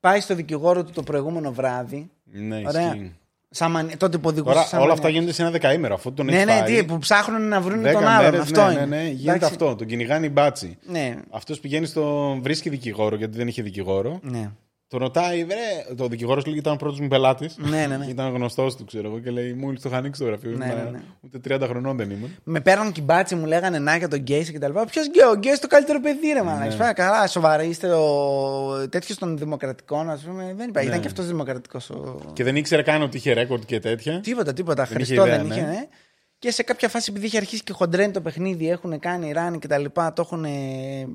Πάει 0.00 0.20
στο 0.20 0.34
δικηγόρο 0.34 0.84
του 0.84 0.90
το 0.92 1.02
προηγούμενο 1.02 1.52
βράδυ. 1.52 2.10
Ναι, 2.24 2.62
Ωραία. 2.66 2.86
ισχύει. 2.86 3.16
Σαν 3.50 3.70
μανι... 3.70 3.96
Τότε 3.96 4.18
που 4.18 4.28
οδηγούσε. 4.28 4.54
Τώρα 4.54 4.66
σαν 4.66 4.80
όλα 4.80 4.92
αυτά 4.92 5.02
μανιακός. 5.02 5.10
γίνονται 5.12 5.32
σε 5.32 5.42
ένα 5.42 5.50
δεκαήμερο. 5.50 5.94
Αφού 5.94 6.12
τον 6.12 6.26
Ναι, 6.26 6.36
έχει 6.36 6.44
ναι, 6.44 6.52
φάει, 6.52 6.76
τι, 6.76 6.84
που 6.84 6.98
ψάχνουν 6.98 7.48
να 7.48 7.60
βρουν 7.60 7.80
δέκα 7.80 7.98
τον 7.98 8.08
άλλον. 8.08 8.22
μέρες, 8.24 8.40
αυτό 8.40 8.64
ναι, 8.66 8.72
είναι. 8.72 8.84
ναι, 8.86 8.96
ναι, 8.96 9.02
γίνεται 9.08 9.36
Εντάξει. 9.36 9.54
αυτό. 9.54 9.74
Τον 9.76 9.86
κυνηγάνε 9.86 10.26
οι 10.26 10.30
μπάτσι. 10.32 10.78
Ναι, 10.82 11.14
Αυτός 11.30 11.60
πηγαίνει 11.60 11.86
στο. 11.86 12.36
βρίσκει 12.42 12.68
δικηγόρο 12.68 13.16
γιατί 13.16 13.36
δεν 13.36 13.48
είχε 13.48 13.62
δικηγόρο. 13.62 14.18
ναι. 14.22 14.50
Τον 14.92 15.00
ρωτάει, 15.00 15.44
βρε. 15.44 15.94
Το 15.96 16.06
δικηγόρος 16.08 16.46
λέει 16.46 16.56
ήταν 16.56 16.72
ο 16.72 16.76
πρώτος 16.76 17.00
μου 17.00 17.08
πελάτης. 17.08 17.56
Ναι, 17.58 17.86
ναι, 17.86 17.96
ναι. 17.96 18.06
Ήταν 18.06 18.34
γνωστός 18.34 18.76
του, 18.76 18.84
ξέρω 18.84 19.08
εγώ, 19.08 19.18
και 19.18 19.30
λέει, 19.30 19.52
Μόλι 19.52 19.78
το 19.78 19.88
είχα 19.88 19.98
ανοίξει 19.98 20.20
το 20.20 20.26
γραφείο. 20.26 20.50
Ναι, 20.50 20.64
ήμουν, 20.64 20.84
ναι, 20.84 20.90
ναι. 20.90 21.00
Ούτε 21.20 21.56
30 21.56 21.68
χρονών 21.68 21.96
δεν 21.96 22.10
ήμουν. 22.10 22.30
Με 22.44 22.60
παίρναν 22.60 22.92
κυμπάτσι, 22.92 23.34
μου 23.34 23.46
λέγανε 23.46 23.78
να 23.78 23.96
για 23.96 24.08
τον 24.08 24.18
Γκέις 24.18 24.50
και 24.50 24.58
τα 24.58 24.68
λοιπά. 24.68 24.84
Ποιος 24.86 25.06
Γκέι, 25.06 25.24
ο 25.30 25.34
Γκέι 25.36 25.58
το 25.60 25.66
καλύτερο 25.66 26.00
παιδί, 26.00 26.32
ρε 26.32 26.42
μάνα. 26.42 26.66
Ναι. 26.66 26.92
Καλά, 26.92 27.26
σοβαρά 27.26 27.62
είστε 27.62 27.92
ο 27.92 28.88
τέτοιος 28.88 29.18
των 29.18 29.38
δημοκρατικών, 29.38 30.10
ας 30.10 30.22
πούμε. 30.22 30.54
Δεν 30.56 30.68
υπάρχει. 30.68 30.88
Ναι. 30.88 30.94
Ήταν 30.94 31.00
και 31.00 31.06
αυτός 31.08 31.26
δημοκρατικός. 31.26 31.90
Ο... 31.90 32.20
Και 32.32 32.44
δεν 32.44 32.56
ήξερε 32.56 32.82
καν 32.82 33.02
ότι 33.02 33.16
είχε 33.16 33.32
ρέκορντ 33.32 33.62
και 33.64 33.80
τέτοια. 33.80 34.20
Τίποτα, 34.20 34.52
τίποτα. 34.52 34.84
Δεν 34.84 34.94
Χριστό 34.94 35.14
είχε 35.14 35.22
ιδέα, 35.22 35.36
δεν 35.36 35.46
είχε, 35.50 35.60
ναι. 35.60 35.88
Ναι. 36.42 36.48
Και 36.48 36.50
σε 36.50 36.62
κάποια 36.62 36.88
φάση, 36.88 37.06
επειδή 37.10 37.26
είχε 37.26 37.36
αρχίσει 37.36 37.62
και 37.62 37.72
χοντρένει 37.72 38.12
το 38.12 38.20
παιχνίδι, 38.20 38.70
έχουν 38.70 38.98
κάνει 38.98 39.32
ράνι 39.32 39.58
και 39.58 39.66
τα 39.66 39.78
λοιπά, 39.78 40.12
το 40.12 40.22
έχουν, 40.22 40.44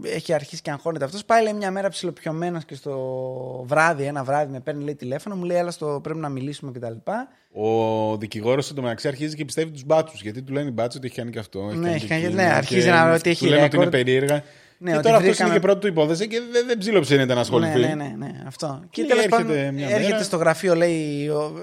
έχει 0.04 0.34
αρχίσει 0.34 0.62
και 0.62 0.72
αγχώνεται 0.72 1.06
αυτός. 1.06 1.26
Πάει 1.26 1.44
λέει, 1.44 1.54
μια 1.54 1.72
μέρα 1.72 1.90
ψιλοπιωμένος 1.90 2.66
και 2.66 2.76
στο 2.76 3.64
βράδυ, 3.68 4.04
ένα 4.04 4.24
βράδυ 4.24 4.52
με 4.52 4.60
παίρνει 4.60 4.84
λέει, 4.84 4.96
τηλέφωνο, 4.96 5.36
μου 5.36 5.44
λέει, 5.44 5.58
Έλα 5.58 5.72
στο 5.72 6.00
πρέπει 6.04 6.20
να 6.20 6.30
μιλήσουμε 6.30 6.72
και 6.72 6.80
τα 6.80 6.90
λοιπά. 6.90 7.28
Ο 7.54 8.18
δικηγόρος 8.18 8.70
εντωμεταξύ 8.70 9.08
αρχίζει 9.08 9.36
και 9.36 9.46
πιστεύει 9.46 9.72
τους 9.72 9.84
μπάτσους. 9.86 10.22
Γιατί 10.22 10.42
του 10.42 10.54
λένε 10.54 10.68
οι 10.68 10.72
μπάτσοι 10.74 10.98
ότι 10.98 11.08
έχει 11.08 11.16
κάνει 11.16 11.32
και 11.32 11.40
αυτό. 11.40 11.60
έχει 11.60 11.78
Ναι, 11.78 11.84
κάνει 11.84 11.96
έχει 11.96 12.02
και 12.06 12.08
κάνει- 12.08 12.24
εκείνο, 12.24 12.42
ναι, 12.42 12.48
και 12.48 12.54
αρχίζει 12.56 12.90
να 12.90 13.06
λέει 13.06 13.16
ότι 13.16 13.30
έχει 13.30 13.44
Του 13.46 13.50
λένε 13.52 13.64
ότι 13.64 13.76
είναι 13.76 13.86
record. 13.86 13.92
περίεργα. 13.92 14.44
Ναι, 14.80 14.90
και 14.92 14.96
ότι 14.98 15.06
τώρα 15.06 15.18
αυτός 15.18 15.30
βρήκαμε- 15.36 15.52
είναι 15.52 15.60
και 15.60 15.66
πρώτη 15.66 15.80
του 15.82 15.88
υπόθεση 15.88 16.28
και 16.28 16.42
δεν, 16.52 16.68
δεν 16.68 16.78
ψήλοψε 16.78 17.26
να 17.26 17.40
ασχοληθεί. 17.40 17.80
Ναι, 17.80 17.88
ναι, 17.88 17.94
ναι, 17.94 18.14
ναι, 18.18 18.44
αυτό. 18.48 18.80
Και, 18.90 19.02
Και 19.02 19.08
τέλος 19.08 19.24
έρχεται 19.24 19.44
πάντων, 19.44 19.74
μια 19.74 19.88
έρχεται 19.90 20.12
μέρα. 20.12 20.24
στο 20.24 20.38
γραφείο, 20.38 20.76
λέει 20.76 21.28
ο, 21.30 21.54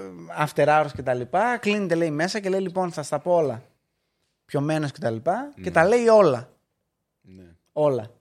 after 0.45 0.67
hours 0.67 0.89
και 0.95 1.01
τα 1.01 1.13
λοιπά. 1.13 1.57
Κλείνεται, 1.57 1.95
λέει 1.95 2.11
μέσα 2.11 2.39
και 2.39 2.49
λέει 2.49 2.59
λοιπόν 2.59 2.91
θα 2.91 3.03
στα 3.03 3.19
πω 3.19 3.31
όλα. 3.35 3.61
Πιωμένος 4.45 4.91
και 4.91 4.99
τα 4.99 5.09
λοιπά. 5.09 5.53
Και 5.63 5.71
τα 5.71 5.85
λέει 5.87 6.07
όλα. 6.07 6.49
Ναι. 7.21 7.43
Όλα. 7.71 8.11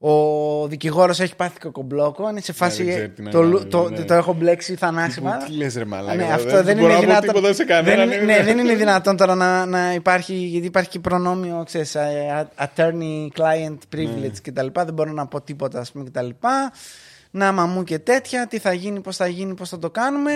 Ο 0.00 0.66
δικηγόρος 0.68 1.20
έχει 1.20 1.36
πάθει 1.36 1.58
κοκομπλόκο. 1.58 2.28
Είναι 2.30 2.40
σε 2.40 2.52
φάση. 2.52 2.82
δεν 2.82 2.92
ξέρει 2.94 3.08
τι 3.10 3.22
να 3.22 3.30
το, 3.30 3.38
κάνει, 3.38 3.50
λου- 3.50 3.68
το, 3.68 3.88
ναι. 3.88 4.04
το 4.04 4.14
έχω 4.14 4.32
μπλέξει 4.32 4.74
θανάσιμα. 4.76 5.36
Τι 5.36 5.52
λες, 5.52 5.74
ρε 5.76 5.84
Μαλάκα. 5.84 6.16
Ναι, 6.16 6.22
τώρα, 6.22 6.34
αυτό 6.34 6.62
δεν 6.62 6.76
μπορώ 6.76 6.86
είναι 6.86 6.86
να 6.86 6.94
πω 6.96 7.00
δυνατόν. 7.06 7.28
τίποτα 7.34 7.52
σε 7.52 7.64
κανέναν. 7.64 8.08
δεν, 8.08 8.22
είναι- 8.22 8.32
ναι, 8.36 8.42
δεν 8.44 8.58
είναι 8.58 8.74
δυνατόν 8.74 9.16
τώρα 9.16 9.34
να, 9.34 9.66
να 9.66 9.94
υπάρχει, 9.94 10.34
γιατί 10.34 10.66
υπάρχει 10.66 10.88
και 10.90 10.98
προνόμιο, 10.98 11.62
ξέρεις, 11.66 11.94
ε, 11.94 12.48
attorney-client 12.58 13.78
privilege 13.94 14.20
Ναι. 14.20 14.28
και 14.42 14.52
τα 14.52 14.62
λοιπά. 14.62 14.84
Δεν 14.84 14.94
μπορώ 14.94 15.12
να 15.12 15.26
πω 15.26 15.40
τίποτα, 15.40 15.80
ας 15.80 15.92
πούμε, 15.92 16.04
και 16.04 16.10
τα 16.10 16.22
λοιπά. 16.22 16.72
Να 17.30 17.52
μαμού 17.52 17.84
και 17.84 17.98
τέτοια, 17.98 18.46
τι 18.46 18.58
θα 18.58 18.72
γίνει, 18.72 19.00
πώς 19.00 19.16
θα 19.16 19.26
γίνει, 19.26 19.54
πώς 19.54 19.68
θα 19.68 19.78
το 19.78 19.90
κάνουμε. 19.90 20.32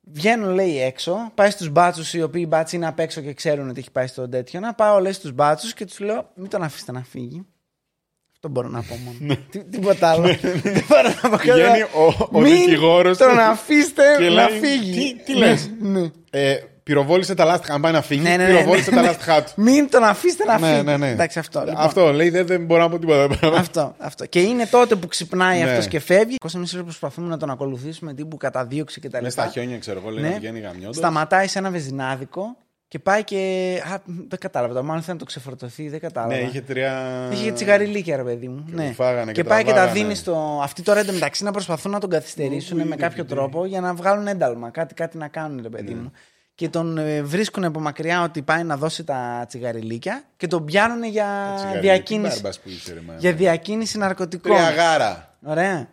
Βγαίνω, 0.00 0.50
λέει, 0.50 0.80
έξω. 0.82 1.30
Πάει 1.34 1.50
στους 1.50 1.68
μπάτσους, 1.68 2.14
οι 2.14 2.22
οποίοι 2.22 2.42
οι 2.44 2.48
μπάτσοι 2.48 2.76
είναι 2.76 2.86
απ' 2.86 2.98
έξω 2.98 3.20
και 3.20 3.32
ξέρουν 3.34 3.68
ότι 3.68 3.80
έχει 3.80 3.90
πάει 3.90 4.06
στο 4.06 4.28
τέτοιο. 4.28 4.60
Να 4.60 4.74
πάω, 4.74 4.98
λέει, 5.00 5.12
στους 5.12 5.32
μπάτσους 5.32 5.74
και 5.74 5.84
τους 5.84 6.00
λέω, 6.00 6.30
μην 6.34 6.48
τον 6.50 6.62
αφήσετε 6.62 6.92
να 6.92 7.02
φύγει. 7.02 7.46
Αυτό 8.42 8.52
μπορώ 8.52 8.68
να 8.68 8.82
πω 8.82 8.96
μόνο. 9.04 9.36
Τι- 9.50 9.64
Τίποτα 9.64 10.10
άλλο. 10.10 10.22
Δεν 10.62 10.84
μπορώ 10.88 11.08
να 11.22 11.28
πω 11.28 11.36
Ναι. 11.36 11.36
Πηγαίνει 11.42 11.62
κάτι. 11.78 11.82
ο- 11.82 12.28
ο 12.32 12.40
Μην 12.40 12.54
δικηγόρος 12.56 13.18
τον 13.18 13.28
του 13.28 13.40
αφήστε 13.40 14.02
και 14.18 14.24
να 14.28 14.30
λέει, 14.50 14.60
φύγει. 14.60 15.14
«Τι- 15.14 15.22
τι 15.24 15.38
λες;» 15.38 15.70
Ναι. 15.80 16.10
Ε, 16.30 16.54
πυροβόλησε 16.82 17.34
τα 17.34 17.44
λάστιχα. 17.44 17.74
Αν 17.74 17.80
πάει 17.80 17.92
να 17.92 18.02
φύγει, 18.02 18.20
Ναι, 18.22 18.36
ναι, 18.36 18.36
ναι, 18.36 18.46
πυροβόλησε 18.54 18.90
ναι, 18.90 18.96
τα 18.96 19.02
ναι. 19.02 19.08
λάστιχά 19.08 19.42
του. 19.44 19.52
Μην 19.56 19.90
τον 19.90 20.04
αφήσετε 20.04 20.44
να 20.44 20.58
Ναι, 20.58 20.66
φύγει. 20.72 20.82
ναι, 20.82 20.96
ναι. 20.96 21.10
Εντάξει, 21.10 21.38
αυτό. 21.38 21.60
λοιπόν. 21.66 21.82
Αυτό 21.84 22.12
λέει, 22.12 22.30
δεν, 22.30 22.46
δεν 22.46 22.64
μπορώ 22.64 22.82
να 22.82 22.88
πω 22.88 22.98
τίποτα. 22.98 23.28
αυτό, 23.56 23.94
αυτό. 23.98 24.26
Και 24.26 24.40
είναι 24.40 24.66
τότε 24.66 24.94
που 24.94 25.06
ξυπνάει 25.06 25.62
Ναι. 25.62 25.70
αυτός 25.70 25.86
και 25.86 26.00
φεύγει. 26.00 26.36
Πώ 26.50 26.58
εμεί 26.58 26.66
προσπαθούμε 26.82 27.28
να 27.28 27.36
τον 27.36 27.50
ακολουθήσουμε 27.50 28.14
τύπου 28.14 28.36
καταδίωξη 28.36 29.00
κτλ. 29.00 29.16
Μέσα 29.22 29.30
στα 29.30 29.46
χιόνια, 29.50 29.78
ξέρω 29.78 29.98
εγώ, 30.02 30.10
λέει 30.10 30.22
Ναι. 30.22 30.28
να 30.28 30.34
πηγαίνει 30.34 30.60
γαμιόντος. 30.60 30.96
Σταματάει 30.96 31.46
σε 31.46 31.58
ένα 31.58 31.70
βεζινάδικο 31.70 32.56
και 32.90 32.98
πάει 32.98 33.24
και. 33.24 33.36
Α, 33.92 33.98
δεν 34.28 34.38
κατάλαβα. 34.38 34.74
Το 34.74 34.82
μάλλον 34.82 35.02
θέλει 35.02 35.12
να 35.12 35.18
το 35.18 35.24
ξεφορτωθεί, 35.24 35.88
δεν 35.88 36.00
κατάλαβα. 36.00 36.34
Ναι, 36.34 36.40
είχε 36.40 36.60
τρία. 36.60 37.28
Είχε 37.32 37.52
τσιγαριλίκια, 37.52 38.16
ρε 38.16 38.22
παιδί 38.22 38.48
μου. 38.48 38.64
Ναι. 38.68 38.88
του 38.88 38.94
φάγανε 38.94 39.32
και 39.32 39.44
πάει 39.44 39.62
και 39.64 39.68
τα 39.68 39.74
τραβάγανε. 39.74 40.00
δίνει 40.00 40.14
στο. 40.14 40.60
Αυτοί 40.62 40.82
τώρα 40.82 41.00
εντωμεταξύ 41.00 41.44
να 41.44 41.50
προσπαθούν 41.50 41.90
να 41.92 41.98
τον 42.00 42.10
καθυστερήσουν 42.10 42.86
με 42.86 42.96
κάποιο 42.96 43.24
τρόπο 43.24 43.64
για 43.66 43.80
να 43.80 43.94
βγάλουν 43.94 44.26
ένταλμα. 44.26 44.70
Κάτι, 44.70 44.94
κάτι 44.94 45.16
να 45.18 45.28
κάνουν, 45.28 45.60
ρε 45.62 45.68
παιδί 45.68 45.94
Ναι. 45.94 46.00
μου. 46.00 46.12
Και 46.54 46.68
τον 46.68 46.98
ε, 46.98 47.22
βρίσκουν 47.22 47.64
από 47.64 47.80
μακριά 47.80 48.22
ότι 48.22 48.42
πάει 48.42 48.62
να 48.62 48.76
δώσει 48.76 49.04
τα 49.04 49.44
τσιγαριλίκια 49.48 50.22
και 50.36 50.46
τον 50.46 50.64
πιάνουν 50.64 51.04
για 51.04 51.52
Τσιγαρίλι. 51.56 51.80
διακίνηση. 51.80 52.34
Τι 52.34 52.40
μπάρμπας 52.40 52.60
που 52.60 52.68
είσαι, 52.68 52.92
ρε, 52.94 53.00
μάνα. 53.00 53.18
Για 53.18 53.32
διακίνηση 53.32 53.98
ναρκωτικών. 53.98 54.56
Τρία 54.56 54.70
γάρα. 54.70 55.36
Ωραία. 55.44 55.88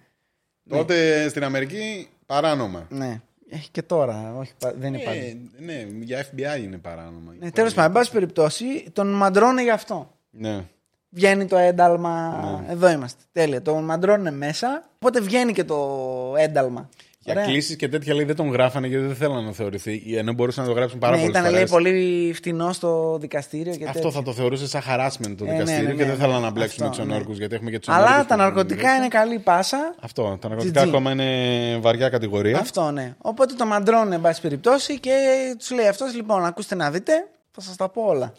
Τότε 0.70 1.30
στην 1.30 1.44
Αμερική 1.44 2.10
παράνομα. 2.26 2.86
Ναι. 2.90 3.22
Έχει 3.50 3.70
και 3.72 3.82
τώρα. 3.82 4.36
Όχι, 4.38 4.52
πα- 4.60 4.74
δεν 4.78 4.94
είναι 4.94 5.04
πάντα. 5.04 5.18
Ε, 5.18 5.38
ναι, 5.60 5.88
για 6.00 6.26
FBI 6.26 6.62
είναι 6.64 6.78
παράνομα. 6.78 7.34
Ναι, 7.40 7.52
Τέλος 7.52 7.74
πάντων, 7.74 7.90
εν 7.92 7.98
πάση 7.98 8.12
περιπτώσει, 8.12 8.86
τον 8.94 9.08
μαντρώνε 9.08 9.62
γι' 9.64 9.70
αυτό. 9.70 10.12
Ναι. 10.30 10.66
Βγαίνει 11.10 11.46
το 11.46 11.58
ένταλμα. 11.58 12.66
Εδώ 12.70 12.90
είμαστε. 12.90 13.24
Τέλεια. 13.32 13.62
Τον 13.62 13.84
μαντρώνε 13.84 14.32
μέσα. 14.32 14.90
Οπότε 14.96 15.20
βγαίνει 15.22 15.54
και 15.54 15.64
το 15.64 16.34
ένταλμα. 16.38 16.90
Για 17.28 17.36
Ωραία. 17.36 17.48
κλήσεις 17.48 17.76
και 17.76 17.88
τέτοια 17.88 18.14
λέει 18.14 18.26
δεν 18.26 18.36
τον 18.36 18.50
γράφανε 18.52 18.88
γιατί 18.88 19.06
δεν 19.06 19.16
θέλανε 19.16 19.42
να 19.42 19.52
θεωρηθεί. 19.52 20.02
Ενώ 20.18 20.34
μπορούσαν 20.34 20.64
να 20.66 20.70
το 20.70 20.76
γράψουν 20.76 21.00
πάρα 21.00 21.16
ναι, 21.16 21.22
πολλές 21.22 21.36
ήταν 21.40 21.52
φορές. 21.52 21.58
λέει 21.60 21.70
πολύ 21.94 22.34
φτηνό 22.34 22.74
στο 22.74 23.18
δικαστήριο 23.22 23.76
και 23.76 23.84
Αυτό 23.86 23.94
τέτοια. 24.02 24.12
θα 24.12 24.24
το 24.24 24.34
θεωρούσε 24.34 24.68
σαν 24.68 24.82
harassment 24.90 25.36
το 25.38 25.46
Ε, 25.46 25.48
ναι, 25.48 25.52
δικαστήριο 25.52 25.84
ναι, 25.88 25.90
και 25.90 25.96
ναι, 26.04 26.06
δεν 26.06 26.08
ναι. 26.18 26.24
θέλανε 26.24 26.40
να 26.46 26.50
μπλέξουν 26.52 26.84
με 26.84 26.90
Αυτό, 26.90 27.00
τους 27.02 27.10
ναι. 27.10 27.16
ενόρκου 27.16 27.34
γιατί 27.34 27.56
έχουμε 27.56 27.72
και 27.72 27.80
τους 27.80 27.94
Αλλά 27.94 28.26
τα 28.26 28.36
ναρκωτικά 28.36 28.96
είναι 28.96 29.08
καλή 29.08 29.40
πάσα. 29.40 29.96
Αυτό. 30.02 30.38
Τα 30.42 30.48
ναρκωτικά 30.48 30.84
GG. 30.84 30.88
ακόμα 30.88 31.12
είναι 31.12 31.78
βαριά 31.82 32.10
κατηγορία. 32.10 32.60
Αυτό 32.60 32.92
ναι. 32.92 33.16
Οπότε 33.18 33.54
το 33.54 33.66
μαντρώνε, 33.66 34.16
εν 34.16 34.22
πάση 34.22 34.42
περιπτώσει, 34.42 35.00
και 35.00 35.12
τους 35.58 35.72
λέει 35.72 35.88
αυτός: 35.88 36.16
Λοιπόν, 36.16 36.46
ακούστε 36.46 36.76
να 36.76 36.92
δείτε, 36.92 37.14
θα 37.52 37.62
σας 37.62 37.76
τα 37.76 37.90
πω 37.90 38.02
όλα. 38.02 38.34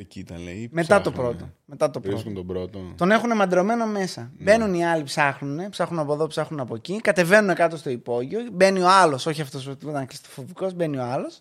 Εκεί 0.00 0.18
ήταν 0.18 0.42
λέει. 0.42 0.68
Μετά 0.72 1.00
το 1.00 1.10
ψάχνανε. 1.10 1.34
πρώτο. 1.36 1.52
Μετά 1.64 1.90
το 1.90 2.00
πρώτο. 2.00 2.16
Βρίσκουν 2.16 2.34
τον 2.34 2.46
πρώτο. 2.46 2.92
Τον 2.96 3.10
έχουν 3.10 3.36
μαντρωμένο 3.36 3.86
μέσα. 3.86 4.20
Ναι. 4.20 4.42
Μπαίνουν 4.42 4.74
οι 4.74 4.86
άλλοι, 4.86 5.02
ψάχνουν, 5.02 5.68
ψάχνουν 5.70 5.98
από 5.98 6.12
εδώ, 6.12 6.26
ψάχνουν 6.26 6.60
από 6.60 6.74
εκεί. 6.74 7.00
Κατεβαίνουν 7.00 7.54
κάτω 7.54 7.76
στο 7.76 7.90
υπόγειο. 7.90 8.40
Μπαίνει 8.52 8.80
ο 8.80 8.88
άλλος, 8.88 9.26
όχι 9.26 9.40
αυτός 9.40 9.64
που 9.64 9.88
ήταν 9.88 10.06
κλειστοφοβικός, 10.06 10.74
μπαίνει 10.74 10.96
ο 10.96 11.02
άλλος. 11.02 11.40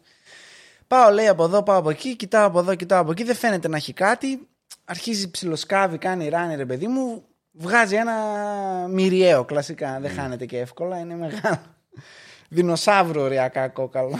Πάω, 0.87 1.11
λέει 1.11 1.27
από 1.27 1.43
εδώ, 1.43 1.63
πάω 1.63 1.77
από 1.77 1.89
εκεί, 1.89 2.15
κοιτάω 2.15 2.45
από 2.45 2.59
εδώ, 2.59 2.75
κοιτάω 2.75 3.01
από 3.01 3.11
εκεί. 3.11 3.23
Δεν 3.23 3.35
φαίνεται 3.35 3.67
να 3.67 3.77
έχει 3.77 3.93
κάτι. 3.93 4.47
Αρχίζει 4.85 5.31
ψιλοσκάβει, 5.31 5.97
κάνει 5.97 6.29
ράνι, 6.29 6.55
ρε 6.55 6.65
παιδί 6.65 6.87
μου. 6.87 7.23
Βγάζει 7.51 7.95
ένα 7.95 8.13
μυριαίο 8.87 9.45
κλασικά. 9.45 9.91
Ναι. 9.91 9.99
Δεν 9.99 10.11
χάνεται 10.17 10.45
και 10.45 10.59
εύκολα, 10.59 10.99
είναι 10.99 11.15
μεγάλο. 11.15 11.61
Δεινοσαύρο 12.49 13.21
ωριακά 13.21 13.67
κόκαλο. 13.67 14.09
Ναι. 14.09 14.19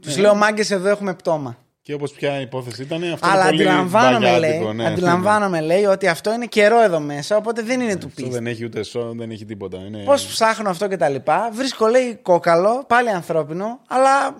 Τους 0.00 0.16
λέω 0.16 0.34
μάγκες, 0.34 0.70
εδώ 0.70 0.88
έχουμε 0.88 1.14
πτώμα. 1.14 1.56
Και 1.84 1.94
όπως 1.94 2.12
ποια 2.12 2.40
υπόθεση 2.40 2.82
ήταν, 2.82 3.02
αυτό 3.12 3.28
Αλλά 3.28 3.42
είναι 3.42 3.50
πολύ 3.50 3.68
αντιλαμβάνομαι, 3.68 4.28
λέει, 4.30 4.38
μπαγιάτικο, 4.40 4.72
ναι, 4.72 4.86
αντιλαμβάνομαι, 4.86 5.60
λέει, 5.60 5.84
ότι 5.84 6.08
αυτό 6.08 6.32
είναι 6.32 6.46
καιρό 6.46 6.82
εδώ 6.82 7.00
μέσα, 7.00 7.36
οπότε 7.36 7.62
δεν 7.62 7.80
είναι 7.80 7.96
του 7.96 8.06
Αυτό 8.06 8.22
πίστη. 8.22 8.30
δεν 8.30 8.46
έχει 8.46 8.64
ούτε 8.64 8.82
σώ, 8.82 9.12
δεν 9.16 9.30
έχει 9.30 9.44
τίποτα. 9.44 9.78
Είναι... 9.78 10.02
Πώς 10.04 10.26
ψάχνω 10.26 10.70
αυτό 10.70 10.88
και 10.88 10.96
τα 10.96 11.08
λοιπά. 11.08 11.50
Βρίσκω, 11.52 11.86
λέει, 11.86 12.18
κόκαλο, 12.22 12.84
πάλι 12.86 13.08
ανθρώπινο, 13.10 13.80
αλλά 13.88 14.34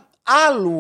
άλλου, 0.48 0.78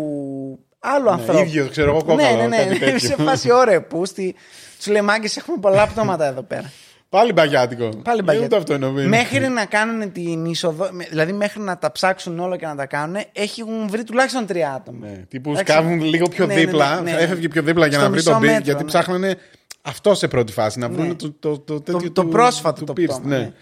άλλου 0.78 1.10
ανθρώπου. 1.10 1.38
Ναι, 1.38 1.46
ίδιο, 1.46 1.68
ξέρω 1.70 1.90
εγώ, 1.90 2.04
κόκαλο, 2.04 2.36
Ναι, 2.36 2.46
ναι, 2.46 2.56
κάτι 2.56 2.68
ναι. 2.72 2.78
τέτοιο. 2.78 2.98
Σε 2.98 3.16
φάση 3.16 3.52
ωραία 3.52 3.82
πούστη. 3.82 4.34
Τους 4.76 4.86
λέει, 4.86 5.02
μάγκες, 5.02 5.36
έχουμε 5.36 5.56
πολλά 5.60 5.86
πτώματα 5.86 6.26
εδώ 6.26 6.42
πέρα. 6.42 6.72
Πάλι 7.12 7.32
μπαγιάτικο. 7.32 7.88
Πάλι 7.88 8.18
Ε, 8.18 8.22
μπαγιάτικο. 8.22 8.44
Ούτε 8.44 8.56
αυτό 8.56 8.86
εννοεί. 8.86 9.06
Μέχρι 9.06 9.48
να 9.48 9.64
κάνουν 9.64 10.12
την 10.12 10.44
είσοδο, 10.44 10.88
με- 10.92 11.06
δηλαδή 11.08 11.32
μέχρι 11.32 11.60
να 11.60 11.78
τα 11.78 11.92
ψάξουν 11.92 12.38
όλα 12.38 12.56
και 12.56 12.66
να 12.66 12.74
τα 12.76 12.86
κάνουν, 12.86 13.16
έχουν 13.32 13.88
βρει 13.88 14.04
τουλάχιστον 14.04 14.46
τρία 14.46 14.72
άτομα. 14.72 15.06
Ναι, 15.06 15.24
τύπου 15.28 15.50
Εντάξει. 15.50 15.72
σκάβουν 15.72 16.00
λίγο 16.02 16.28
πιο 16.28 16.46
Ναι, 16.46 16.54
ναι, 16.54 16.60
ναι, 16.60 16.66
δίπλα. 16.66 17.00
ναι. 17.00 17.10
Θα 17.10 17.18
έφευγε 17.18 17.48
πιο 17.48 17.62
δίπλα 17.62 17.86
για 17.86 17.94
Στο 17.98 18.02
να 18.04 18.10
βρει 18.10 18.18
μισό 18.18 18.30
τον 18.30 18.38
Bill. 18.40 18.44
μέτρο, 18.46 18.62
Γιατί 18.64 18.82
ναι. 18.82 18.88
ψάχνανε 18.88 19.36
αυτό 19.82 20.14
σε 20.14 20.28
πρώτη 20.28 20.52
φάση. 20.52 20.78
Να 20.78 20.88
βρουν 20.88 21.06
Ναι. 21.06 21.14
το, 21.14 21.32
το, 21.40 21.58
το, 21.58 21.80
τέτοιο 21.80 22.10
το 22.12 22.22
του- 22.22 22.28
πρόσφατο 22.28 22.84
του 22.84 22.92
το 22.92 22.92
Pierce, 23.02 23.04
πτώμα, 23.20 23.26
ναι. 23.36 23.52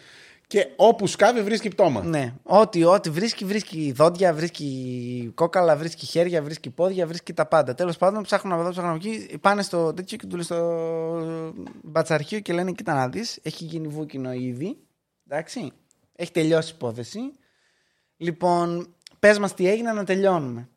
Ναι. 0.55 0.63
Και 0.63 0.73
όπου 0.77 1.07
σκάβει 1.07 1.43
βρίσκει 1.43 1.69
πτώμα. 1.69 2.05
Ναι. 2.05 2.35
Ό,τι, 2.43 2.85
ό,τι 2.85 3.11
βρίσκει, 3.11 3.45
βρίσκει 3.45 3.93
δόντια, 3.97 4.35
βρίσκει 4.35 5.33
κόκαλα, 5.35 5.77
βρίσκει 5.77 6.07
χέρια, 6.07 6.43
βρίσκει 6.43 6.71
πόδια, 6.71 7.07
βρίσκει 7.07 7.33
τα 7.33 7.47
πάντα. 7.47 7.75
Τέλος 7.75 7.97
πάντων, 7.97 8.23
ψάχνουν 8.23 8.53
από 8.53 8.63
εδώ, 8.63 8.71
ψάχνουν 8.71 8.95
από 8.95 9.09
εκεί. 9.09 9.39
Πάνε 9.39 9.63
στο 9.63 9.95
τέτοιο 9.95 10.17
και 10.17 10.27
του 10.27 10.31
λένε 10.31 10.43
στο 10.43 11.73
μπατσαρχείο 11.83 12.41
και 12.41 12.53
λένε: 12.53 12.73
Κοίτα 12.73 12.95
να 12.95 13.09
δεις, 13.09 13.39
έχει 13.43 13.65
γίνει 13.65 13.89
βούκινο 13.89 14.33
ήδη. 14.33 14.79
Εντάξει. 15.29 15.73
Έχει 16.17 16.33
τελειώσει 16.33 16.71
η 16.71 16.75
υπόθεση. 16.77 17.21
Λοιπόν, 18.17 18.95
πες 19.19 19.39
μας 19.39 19.55
τι 19.55 19.69
έγινε 19.69 19.93
να 19.93 20.05
τελειώνουμε. 20.05 20.69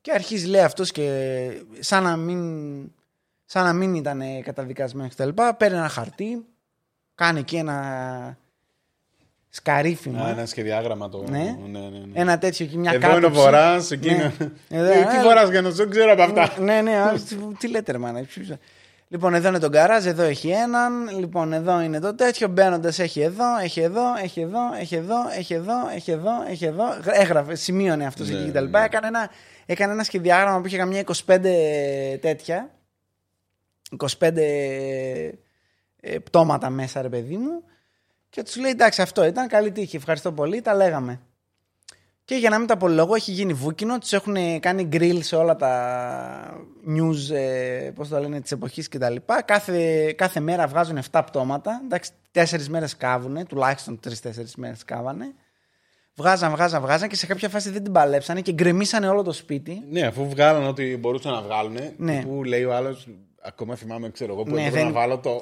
Και 0.00 0.12
αρχίζει 0.12 0.46
λέει 0.46 0.62
αυτός 0.62 0.92
και 0.92 1.48
σαν 1.78 2.02
να 2.02 2.16
μην, 2.16 2.92
σαν 3.44 3.64
να 3.64 3.72
μην 3.72 3.94
ήταν 3.94 4.22
καταδικασμένος 4.42 5.14
κτλ. 5.14 5.28
Παίρνει 5.56 5.76
ένα 5.76 5.88
χαρτί, 5.88 6.46
κάνει 7.14 7.38
εκεί 7.38 7.56
ένα 7.56 8.38
σκαρίφημα. 9.62 10.24
Α, 10.24 10.28
ένα 10.30 10.46
σχεδιάγραμμα 10.46 11.08
το. 11.08 11.24
Ναι. 11.30 11.38
ναι, 11.38 11.78
ναι, 11.78 11.88
ναι. 11.88 12.20
Ένα 12.20 12.38
τέτοιο 12.38 12.66
και 12.66 12.76
μια 12.78 12.92
Εδώ 12.92 13.06
είναι 13.06 13.16
ο 13.16 13.20
κάτωψη. 13.20 13.40
βορρά, 13.40 13.74
εκεί 13.90 14.08
Ναι. 14.08 14.14
είναι. 14.14 14.32
Εδώ, 14.68 14.90
Ε, 14.92 15.04
Τι 15.10 15.16
ε, 15.16 15.22
βορρά 15.22 15.44
για 15.44 15.62
να 15.62 15.70
δεν 15.70 15.90
ξέρω 15.90 16.12
από 16.12 16.22
αυτά. 16.22 16.52
ναι, 16.62 16.80
ναι, 16.80 16.96
α, 16.96 17.12
τι, 17.28 17.36
τι 17.58 17.68
λέτε, 17.68 17.92
ρε 17.92 17.98
μάνα. 17.98 18.20
ποιος- 18.20 18.56
Λοιπόν, 19.10 19.34
εδώ 19.34 19.48
είναι 19.48 19.58
το 19.58 19.68
γκαράζ, 19.68 20.06
εδώ 20.06 20.22
έχει 20.22 20.48
έναν. 20.48 21.18
Λοιπόν, 21.18 21.52
εδώ 21.52 21.80
είναι 21.80 21.98
το 22.00 22.14
τέτοιο. 22.14 22.48
Μπαίνοντας, 22.48 22.98
έχει 22.98 23.20
εδώ, 23.20 23.44
έχει 23.62 23.80
εδώ, 23.80 24.02
έχει 24.22 24.40
εδώ, 24.40 24.60
έχει 24.80 24.94
εδώ, 24.94 25.16
έχει 25.36 25.54
εδώ, 25.54 25.74
έχει 25.94 26.10
εδώ, 26.12 26.30
έχει 26.48 26.64
εδώ. 26.64 26.84
Έγραφε, 27.04 27.54
σημείωνε 27.54 28.06
αυτός 28.06 28.28
Ναι, 28.28 28.36
εκεί 28.36 28.44
ναι, 28.44 28.50
κτλ. 28.50 28.64
ναι. 28.70 28.84
Έκανε, 28.84 29.06
ένα, 29.06 29.30
έκανε 29.66 29.92
ένα 29.92 30.02
σχεδιάγραμμα 30.04 30.60
που 30.60 30.66
είχε 30.66 30.76
καμιά 30.76 31.00
25 31.00 31.38
τέτοια. 32.20 32.70
25 33.96 34.36
ε, 36.00 36.18
πτώματα 36.24 36.70
μέσα, 36.70 37.02
ρε 37.02 37.08
παιδί 37.08 37.36
μου. 37.36 37.62
Και 38.30 38.42
τους 38.42 38.56
λέει: 38.56 38.70
Εντάξει, 38.70 39.02
αυτό 39.02 39.24
ήταν. 39.24 39.48
Καλή 39.48 39.70
τύχη. 39.72 39.96
Ευχαριστώ 39.96 40.32
πολύ. 40.32 40.60
Τα 40.60 40.74
λέγαμε. 40.74 41.20
Και 42.24 42.34
για 42.34 42.50
να 42.50 42.58
μην 42.58 42.66
τα 42.66 42.74
απολογώ, 42.74 43.14
έχει 43.14 43.30
γίνει 43.32 43.52
βούκινο. 43.52 43.98
Τους 43.98 44.12
έχουν 44.12 44.60
κάνει 44.60 44.88
grill 44.92 45.18
σε 45.20 45.36
όλα 45.36 45.56
τα 45.56 46.60
news, 46.88 47.34
ε, 47.34 47.90
πώς 47.94 48.08
το 48.08 48.18
λένε, 48.20 48.40
της 48.40 48.52
εποχής 48.52 48.88
κτλ. 48.88 49.16
Κάθε, 49.44 50.12
κάθε 50.12 50.40
μέρα 50.40 50.66
βγάζουν 50.66 50.98
7 51.10 51.22
πτώματα. 51.26 51.80
Εντάξει, 51.84 52.10
4 52.32 52.66
μέρες 52.68 52.96
κάβουνε, 52.96 53.44
τουλάχιστον 53.44 54.00
3-4 54.00 54.10
μέρες 54.56 54.84
κάβανε. 54.84 55.32
Βγάζαν, 56.14 56.50
βγάζαν, 56.50 56.80
βγάζαν 56.82 57.08
και 57.08 57.16
σε 57.16 57.26
κάποια 57.26 57.48
φάση 57.48 57.70
δεν 57.70 57.82
την 57.82 57.92
παλέψανε 57.92 58.40
και 58.40 58.52
γκρεμίσανε 58.52 59.08
όλο 59.08 59.22
το 59.22 59.32
σπίτι. 59.32 59.82
Ναι, 59.90 60.00
αφού 60.06 60.28
βγάλαν 60.28 60.66
ό,τι 60.66 60.96
μπορούσαν 60.96 61.32
να 61.32 61.42
βγάλουν. 61.42 61.76
Ναι. 61.96 62.22
Που 62.24 62.44
λέει 62.44 62.64
ο 62.64 62.74
άλλος, 62.74 63.08
ακόμα 63.42 63.74
θυμάμαι, 63.74 64.10
ξέρω 64.10 64.32
εγώ, 64.32 64.42
που 64.42 64.54
Ναι, 64.54 64.60
έπρεπε 64.60 64.76
δεν- 64.76 64.86
να 64.86 64.92
βάλω 64.92 65.18
το. 65.18 65.38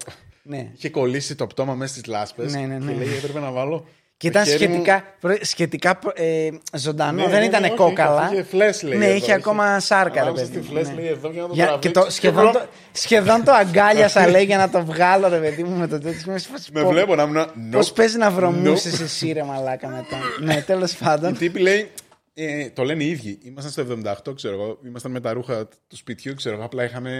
Ναι. 0.48 0.68
Είχε 0.76 0.90
κολλήσει 0.90 1.34
το 1.34 1.46
πτώμα 1.46 1.74
μέσα 1.74 1.92
στις 1.92 2.06
λάσπες. 2.06 2.52
Ναι, 2.54 2.60
ναι, 2.60 2.78
ναι. 2.78 2.92
Και 2.92 2.98
λέει, 2.98 3.16
έπρεπε 3.16 3.38
να 3.40 3.50
βάλω. 3.50 3.86
Και 4.18 4.30
το 4.30 4.40
ήταν 4.40 4.52
χέρι 4.58 4.66
μου- 4.68 4.74
σχετικά, 4.74 5.04
προ- 5.20 5.38
σχετικά 5.44 5.98
ε, 6.14 6.48
ζωντανό, 6.72 7.22
Ναι, 7.22 7.28
δεν 7.30 7.38
ναι, 7.40 7.44
ήταν 7.44 7.60
ναι, 7.60 7.66
όχι, 7.66 7.76
κόκαλα. 7.76 8.28
είχε 8.32 8.42
φλες, 8.42 8.82
λέει, 8.82 8.98
ναι, 8.98 9.04
εδώ, 9.06 9.14
είχε 9.14 9.32
ακόμα 9.32 9.80
σάρκα. 9.80 10.14
ρε 10.14 10.20
Ανάμεσα 10.20 10.44
παιδί 10.44 10.56
στη 10.56 10.66
μου, 10.66 10.72
φλες, 10.72 10.88
ναι. 10.88 10.94
λέει, 10.94 11.06
εδώ 11.06 11.30
για 11.30 11.42
να 11.42 11.48
το 11.48 11.54
Για- 11.54 11.64
και 11.80 11.90
τραβήξω. 11.90 12.00
το, 12.04 12.10
σχεδόν, 12.10 12.52
το, 12.52 12.60
σχεδόν 12.92 13.44
το 13.44 13.52
αγκάλιασα 13.52 14.26
λέει 14.30 14.44
για 14.44 14.56
να 14.56 14.70
το 14.70 14.84
βγάλω 14.84 15.28
ρε 15.28 15.38
παιδί 15.38 15.62
μου 15.62 15.76
με 15.78 15.86
το 15.86 15.98
τέτοιο. 15.98 16.20
Είμαι 16.28 16.38
σε 16.38 16.48
φάση, 16.52 16.70
Με 16.72 16.82
πω, 16.82 16.88
βλέπω 16.88 17.14
να 17.14 17.22
ήμουν. 17.22 17.46
Πώς 17.70 17.90
nope. 17.90 17.94
παίζει 17.94 18.16
να 18.18 18.30
βρωμούσε 18.30 18.90
Nope. 18.94 19.00
εσύ 19.02 19.32
ρε 19.32 19.42
μαλάκα 19.42 19.88
μετά. 19.88 20.16
ναι, 20.40 20.62
τέλος 20.62 20.94
πάντων. 21.04 21.30
Οι 21.32 21.36
τύποι 21.36 21.58
λέει. 21.58 21.90
Ε, 22.38 22.70
το 22.70 22.82
λένε 22.84 23.02
οι 23.04 23.08
ίδιοι. 23.08 23.38
Ήμασταν 23.42 23.72
στο 23.72 23.98
78, 24.30 24.34
ξέρω 24.34 24.54
εγώ. 24.54 24.78
Ήμασταν 24.86 25.10
με 25.12 25.20
τα 25.20 25.32
ρούχα 25.32 25.66
του 25.88 25.96
σπιτιού, 25.96 26.34
ξέρω 26.34 26.54
εγώ. 26.54 26.64
Απλά 26.64 26.84
είχαμε 26.84 27.10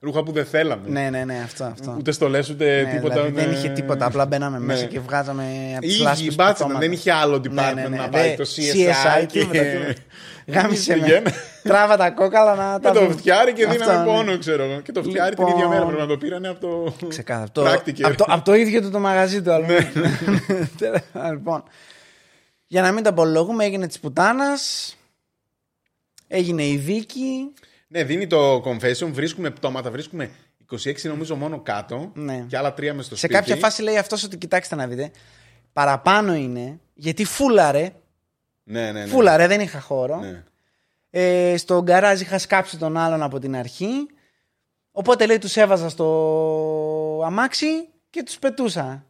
ρούχα 0.00 0.22
που 0.22 0.32
δεν 0.32 0.44
θέλαμε. 0.44 0.82
ναι, 0.88 1.10
ναι, 1.10 1.24
ναι, 1.24 1.40
αυτό. 1.44 1.64
αυτό. 1.64 1.94
Ούτε 1.98 2.12
στολέ, 2.12 2.38
ούτε 2.50 2.82
Ναι, 2.82 2.90
τίποτα. 2.92 3.14
δηλαδή, 3.14 3.30
δεν 3.32 3.48
ούτε- 3.48 3.58
είχε 3.58 3.68
τίποτα. 3.68 4.06
Απλά 4.06 4.26
μπαίναμε 4.26 4.58
Ναι. 4.58 4.64
μέσα 4.64 4.84
και 4.84 5.00
βγάζαμε 5.00 5.42
από 5.76 5.86
Οι 5.86 5.88
τι 5.88 5.94
ίδιοι 5.94 6.02
λάσπε. 6.02 6.24
οι 6.24 6.32
μπάτσοι 6.34 6.64
ήταν, 6.64 6.78
δεν 6.78 6.92
είχε 6.92 7.12
άλλο 7.12 7.36
department 7.36 7.50
Ναι, 7.50 7.72
ναι, 7.74 7.88
ναι. 7.88 7.96
να 7.96 8.08
πάει 8.08 8.28
Δε- 8.28 8.34
το 8.36 8.42
CSI. 8.42 9.26
και- 9.26 9.38
τίποτα, 9.38 9.62
τίποτα. 9.62 9.94
Γάμισε 10.46 10.96
με. 10.96 11.02
Πήγαινε. 11.02 11.30
Τράβα 11.62 11.96
τα 11.96 12.10
κόκαλα 12.10 12.54
να 12.54 12.80
τα 12.80 12.88
Με 12.92 12.98
το 12.98 13.00
δούμε. 13.04 13.16
φτιάρι 13.16 13.52
και 13.52 13.64
Αυτό, 13.64 13.78
δίναμε 13.78 13.98
ναι. 13.98 14.04
πόνο, 14.04 14.38
ξέρω 14.38 14.62
εγώ. 14.64 14.80
Και 14.80 14.92
το 14.92 15.02
φτιάρι 15.02 15.34
την 15.34 15.44
Λοιπόν. 15.44 15.58
ίδια 15.58 15.68
μέρα 15.70 15.84
πρέπει 15.86 16.00
να 16.00 16.06
το 16.06 16.16
πήρανε 16.16 16.48
από 16.48 16.60
το. 16.60 17.06
Ξεκάθαρα. 17.08 17.44
Από 17.44 17.54
το, 17.54 17.62
Πράκτικε. 17.62 18.04
από, 18.04 18.16
το, 18.16 18.24
από 18.28 18.44
το 18.44 18.54
ίδιο 18.54 18.80
του 18.80 18.90
το 18.90 18.98
μαγαζί 18.98 19.42
του. 19.42 19.52
αλλά- 19.52 19.66
Ναι. 20.80 21.30
λοιπόν. 21.30 21.62
Για 22.72 22.82
να 22.82 22.92
μην 22.92 23.02
τα 23.02 23.10
απολογούμε, 23.10 23.64
έγινε 23.64 23.86
της 23.86 24.00
πουτάνας. 24.00 24.96
Έγινε 26.26 26.66
η 26.66 26.76
δίκη. 26.76 27.52
Ναι, 27.88 28.04
δίνει 28.04 28.26
το 28.26 28.56
confession, 28.56 29.08
βρίσκουμε 29.10 29.50
πτώματα, 29.50 29.90
βρίσκουμε 29.90 30.30
26 30.72 31.02
νομίζω 31.02 31.34
μόνο 31.36 31.60
κάτω 31.60 32.10
Ναι. 32.14 32.44
και 32.48 32.56
άλλα 32.56 32.74
τρία 32.74 32.94
μες 32.94 33.04
στο 33.06 33.14
Σε 33.16 33.20
σπίτι. 33.26 33.38
κάποια 33.40 33.56
φάση 33.56 33.82
λέει 33.82 33.96
αυτός 33.98 34.22
ότι 34.24 34.36
κοιτάξτε 34.38 34.74
να 34.74 34.86
δείτε. 34.86 35.10
Παραπάνω 35.72 36.34
είναι 36.34 36.78
γιατί 36.94 37.24
φούλαρε. 37.24 37.92
Ναι, 38.62 38.90
ναι, 38.92 39.00
ναι. 39.04 39.06
Φούλαρε, 39.06 39.46
δεν 39.46 39.60
είχα 39.60 39.80
χώρο. 39.80 40.16
Ναι. 40.18 40.44
Ε, 41.10 41.56
στο 41.56 41.82
γκαράζ 41.82 42.20
είχα 42.20 42.38
σκάψει 42.38 42.76
τον 42.78 42.96
άλλον 42.96 43.22
από 43.22 43.38
την 43.38 43.56
αρχή. 43.56 43.90
Οπότε 44.90 45.26
λέει 45.26 45.38
τους 45.38 45.56
έβαζα 45.56 45.88
στο 45.88 47.22
αμάξι 47.24 47.66
και 48.10 48.22
τους 48.22 48.38
πετούσα. 48.38 49.04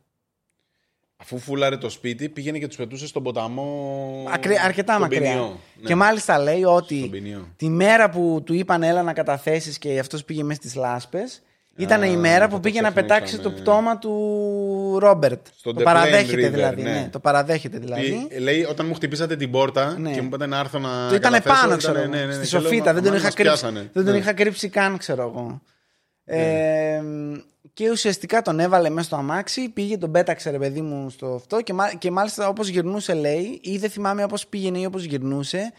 Αφού 1.23 1.39
φούλαρε 1.39 1.77
το 1.77 1.89
σπίτι, 1.91 2.29
πήγαινε 2.29 2.59
και 2.59 2.67
τους 2.67 2.77
πετούσε 2.77 3.07
στον 3.07 3.23
ποταμό. 3.23 4.25
Ακρι- 4.35 4.65
αρκετά 4.65 4.93
στον 4.93 5.03
μακριά. 5.05 5.21
Ποινιό. 5.21 5.61
Ναι. 5.81 5.87
Και 5.89 5.95
μάλιστα 5.95 6.39
λέει 6.39 6.65
ότι 6.65 6.99
Στον 6.99 7.11
Ποινιό. 7.11 7.49
τη 7.57 7.69
μέρα 7.69 8.11
που 8.11 8.43
του 8.45 8.55
είπαν 8.55 8.83
έλα 8.83 9.03
να 9.03 9.13
καταθέσεις 9.13 9.79
και 9.79 9.99
αυτός 9.99 10.25
πήγε 10.25 10.43
μέσα 10.43 10.61
στις 10.61 10.75
λάσπες 10.75 11.43
ήταν 11.77 12.03
Α, 12.03 12.07
η 12.07 12.17
μέρα 12.17 12.39
θα 12.39 12.47
που 12.49 12.55
το 12.55 12.61
πήγε 12.61 12.81
να 12.81 12.91
ξεχνούσαμε. 12.91 13.15
πετάξει 13.21 13.39
το 13.39 13.51
πτώμα 13.51 13.99
του 13.99 14.97
Ρόμπερτ. 15.01 15.47
Στον 15.57 15.75
το 15.75 15.81
The 15.81 15.85
παραδέχεται 15.85 16.43
Plain 16.43 16.49
River, 16.49 16.53
δηλαδή. 16.53 16.83
ναι. 16.83 16.91
Ναι. 16.91 17.09
το 17.13 17.19
παραδέχεται 17.19 17.79
δηλαδή. 17.79 18.27
Τι- 18.29 18.39
λέει, 18.39 18.65
όταν 18.65 18.87
μου 18.87 18.95
χτυπήσατε 18.95 19.37
την 19.37 19.51
πόρτα 19.51 19.99
Ναι. 19.99 20.11
και 20.13 20.21
μου 20.21 20.27
είπατε 20.27 20.47
να 20.47 20.59
έρθω 20.59 20.79
να. 20.79 21.09
Το 21.09 21.15
ήταν 21.15 21.33
καταθέσω, 21.33 21.55
πάνω, 21.55 21.67
ήταν- 21.67 21.79
ξέρω. 21.79 21.99
ναι, 22.09 22.19
ναι, 22.19 22.25
ναι, 22.25 22.33
στη 22.33 22.47
και 22.47 22.53
λέω, 22.59 22.61
σοφίτα. 22.63 22.85
Δεν 22.93 22.95
τον, 22.95 23.05
«Αμάν, 23.07 23.15
είχα 23.17 23.25
μας 23.25 23.35
κρύψει, 23.35 23.59
πιάσανε». 23.61 23.91
δεν 23.93 24.05
τον 24.05 24.13
Ναι. 24.13 24.19
είχα 24.19 24.33
κρύψει 24.33 24.69
καν, 24.69 24.97
ξέρω 24.99 25.23
εγώ. 25.23 25.61
Ε, 27.71 27.83
και 27.83 27.91
ουσιαστικά 27.91 28.43
τον 28.43 28.61
έβαλε 28.61 28.89
μέσα 28.91 29.07
στο 29.07 29.17
αμάξι, 29.17 29.69
πήγε, 29.69 29.99
τον 29.99 30.11
πέταξε 30.11 30.51
ρε 30.51 30.59
παιδί 30.59 30.81
μου 30.81 31.11
στο 31.11 31.35
αυτό 31.35 31.61
και, 31.61 31.73
μα- 31.73 31.95
και 31.95 32.11
μάλιστα 32.11 32.49
όπως 32.49 32.69
γυρνούσε 32.69 33.15
λέει, 33.15 33.61
ή 33.63 33.79
δεν 33.79 33.91
θυμάμαι 33.91 34.25
όπως 34.25 34.47
πήγαινε 34.47 34.79
ή 34.79 34.85
όπως 34.85 35.05
γυρνούσε, 35.05 35.73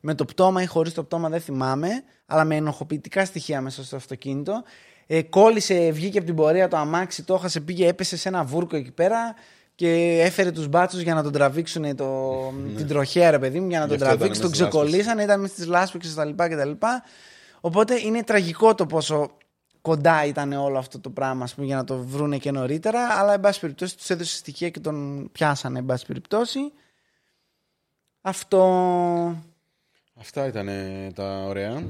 με 0.00 0.14
το 0.14 0.24
πτώμα 0.24 0.62
ή 0.62 0.66
χωρίς 0.66 0.92
το 0.94 1.04
πτώμα 1.04 1.28
δεν 1.28 1.40
θυμάμαι, 1.40 1.88
αλλά 2.26 2.44
με 2.44 2.54
ενοχοποιητικά 2.56 3.24
στοιχεία 3.24 3.60
μέσα 3.60 3.84
στο 3.84 3.96
αυτοκίνητο. 3.96 4.62
Ε, 5.06 5.22
κόλλησε, 5.22 5.90
βγήκε 5.90 6.18
από 6.18 6.26
την 6.26 6.36
πορεία 6.36 6.68
το 6.68 6.76
αμάξι, 6.76 7.22
το 7.22 7.34
έχασε, 7.34 7.60
πήγε, 7.60 7.88
έπεσε 7.88 8.16
σε 8.16 8.28
ένα 8.28 8.44
βούρκο 8.44 8.76
εκεί 8.76 8.90
πέρα 8.92 9.34
και 9.74 10.18
έφερε 10.20 10.50
τους 10.50 10.68
μπάτσους 10.68 11.00
για 11.00 11.14
να 11.14 11.22
τον 11.22 11.32
τραβήξουν 11.32 11.96
το, 11.96 12.32
την 12.76 12.86
τροχέα 12.86 13.30
ρε 13.30 13.38
παιδί 13.38 13.60
μου, 13.60 13.68
για 13.68 13.78
να 13.78 13.86
Ναι. 13.86 13.92
Γι' 13.92 13.98
τον 13.98 14.08
αυτό 14.08 14.24
ήταν 14.24 14.34
τραβήξουν, 14.36 14.42
τον 14.42 14.50
μες 14.50 14.58
στις 14.58 14.60
λάσπες. 14.60 14.68
ξεκολλήσανε, 14.68 15.22
ήταν 15.22 15.40
μες 15.40 15.50
στις 15.50 15.66
λάσπες 15.66 16.08
και 16.08 16.14
τα 16.14 16.24
λοιπά 16.24 16.48
και 16.48 16.56
τα 16.56 16.64
λοιπά. 16.64 17.02
Οπότε 17.60 17.94
είναι 18.04 18.22
τραγικό 18.22 18.74
το 18.74 18.86
πόσο 18.86 19.30
κοντά 19.86 20.24
ήταν 20.24 20.52
όλο 20.52 20.78
αυτό 20.78 21.00
το 21.00 21.10
πράγμα 21.10 21.44
ας 21.44 21.54
πούμε, 21.54 21.66
για 21.66 21.76
να 21.76 21.84
το 21.84 21.96
βρούνε 21.98 22.38
και 22.38 22.50
νωρίτερα. 22.50 23.06
Αλλά 23.18 23.32
εν 23.32 23.40
πάση 23.40 23.60
περιπτώσει 23.60 23.96
τους 23.96 24.10
έδωσε 24.10 24.36
στοιχεία 24.36 24.70
και 24.70 24.80
τον 24.80 25.28
πιάσανε 25.32 25.78
εν 25.78 25.84
πάση 25.86 26.06
περιπτώσει. 26.06 26.60
Αυτό. 28.20 28.62
Αυτά 30.14 30.46
ήταν 30.46 30.68
τα 31.14 31.44
ωραία. 31.46 31.86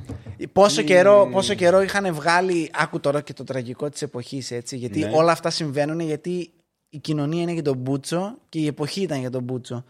Πόσο, 0.53 0.83
καιρό, 0.83 1.29
πόσο 1.33 1.55
καιρό 1.55 1.83
είχαν 1.83 2.15
βγάλει. 2.15 2.71
Άκου 2.75 3.01
τώρα 3.01 3.21
και 3.21 3.33
το 3.33 3.45
τραγικό 3.45 3.89
της 3.89 4.03
εποχής 4.03 4.51
έτσι. 4.51 4.77
Γιατί 4.77 4.99
Ναι. 5.01 5.11
όλα 5.15 5.33
αυτά 5.33 5.51
συμβαίνουν 5.51 6.01
γιατί 6.01 6.51
η 6.89 6.99
κοινωνία 6.99 7.43
είναι 7.43 7.53
για 7.53 7.63
τον 7.63 7.77
Μπούτσο 7.77 8.39
και 8.49 8.59
η 8.59 8.67
εποχή 8.67 9.01
ήταν 9.03 9.19
για 9.21 9.31
τον 9.31 9.43
Μπούτσο. 9.43 9.85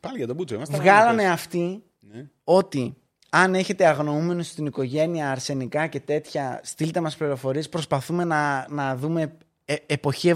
Πάλι 0.00 0.16
για 0.16 0.26
τον 0.26 0.36
Μπούτσο. 0.36 0.54
ήμασταν 0.54 0.80
Βγάλανε 0.80 1.08
άνετες. 1.08 1.30
αυτοί 1.30 1.82
Ναι. 2.00 2.28
ότι 2.44 2.96
αν 3.42 3.54
έχετε 3.54 3.86
αγνοούμενους 3.86 4.46
στην 4.46 4.66
οικογένεια, 4.66 5.30
αρσενικά 5.30 5.86
και 5.86 6.00
τέτοια, 6.00 6.60
στείλτε 6.64 7.00
μας 7.00 7.16
πληροφορίες. 7.16 7.68
Προσπαθούμε 7.68 8.24
να, 8.24 8.66
να 8.70 8.96
δούμε 8.96 9.32
ε, 9.64 9.74
εποχή 9.86 10.32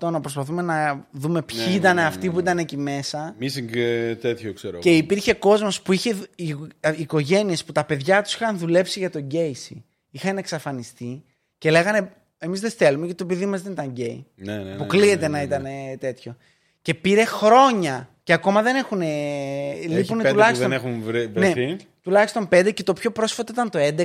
78, 0.00 0.10
να 0.10 0.20
προσπαθούμε 0.20 0.62
να 0.62 1.06
δούμε 1.10 1.42
ποιοι 1.42 1.58
Ναι, 1.60 1.66
ναι, 1.70 1.74
ήταν 1.74 1.94
ναι, 1.94 2.00
ναι, 2.00 2.06
αυτοί 2.06 2.28
που 2.28 2.34
ναι. 2.34 2.40
ήταν 2.42 2.58
εκεί 2.58 2.76
μέσα. 2.76 3.34
Missing 3.40 3.76
ε, 3.76 4.14
τέτοιο, 4.14 4.52
ξέρω. 4.52 4.78
Και 4.78 4.88
εγώ. 4.88 4.98
υπήρχε 4.98 5.34
κόσμος 5.34 5.82
που 5.82 5.92
είχε 5.92 6.12
δου- 6.12 6.28
οι- 6.36 6.56
ε, 6.80 6.92
οικογένειες 6.96 7.64
που 7.64 7.72
τα 7.72 7.84
παιδιά 7.84 8.22
τους 8.22 8.34
είχαν 8.34 8.58
δουλέψει 8.58 8.98
για 8.98 9.10
τον 9.10 9.22
Γκέισι. 9.22 9.84
Είχαν 10.10 10.36
εξαφανιστεί 10.38 11.24
και 11.58 11.70
λέγανε 11.70 12.12
εμείς 12.38 12.60
δεν 12.60 12.70
στέλνουμε 12.70 13.04
γιατί 13.06 13.18
το 13.22 13.26
παιδί 13.28 13.46
μας 13.46 13.62
δεν 13.62 13.72
ήταν 13.72 13.88
γκέι. 13.88 14.26
Ναι, 14.34 14.56
ναι, 14.56 14.62
ναι, 14.62 14.72
Αποκλείεται 14.72 15.28
ναι, 15.28 15.28
ναι, 15.28 15.28
να 15.28 15.38
ναι. 15.38 15.44
ήταν 15.44 15.64
ε, 15.64 15.96
τέτοιο. 15.96 16.36
Και 16.82 16.94
πήρε 16.94 17.24
χρόνια 17.24 18.08
και 18.26 18.32
ακόμα 18.32 18.62
δεν 18.62 18.76
έχουν. 18.76 19.00
Έχει 19.00 19.88
Λείπουν 19.88 20.16
πέντε 20.16 20.30
τουλάχιστον. 20.30 20.70
που 20.70 20.70
δεν 20.70 20.72
έχουν 20.72 21.02
βρε- 21.02 21.30
βρεθεί. 21.32 21.66
Ναι, 21.66 21.76
τουλάχιστον 22.02 22.48
πέντε 22.48 22.70
και 22.70 22.82
το 22.82 22.92
πιο 22.92 23.10
πρόσφατο 23.10 23.52
ήταν 23.52 23.70
το 23.70 23.78
11. 23.78 24.04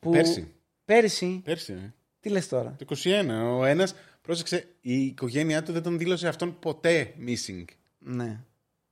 Που... 0.00 0.10
Πέρσι. 0.10 0.48
Πέρσι. 0.84 1.40
Πέρσι. 1.44 1.72
ε. 1.72 1.92
Τι 2.20 2.28
λες 2.28 2.48
τώρα; 2.48 2.76
Το 2.78 2.96
21. 3.04 3.58
Ο 3.58 3.64
ένας, 3.64 3.94
πρόσεξε, 4.22 4.66
η 4.80 4.94
οικογένειά 5.04 5.62
του 5.62 5.72
δεν 5.72 5.82
τον 5.82 5.98
δήλωσε 5.98 6.28
αυτόν 6.28 6.58
ποτέ 6.58 7.12
missing. 7.26 7.64
Ναι. 7.98 8.40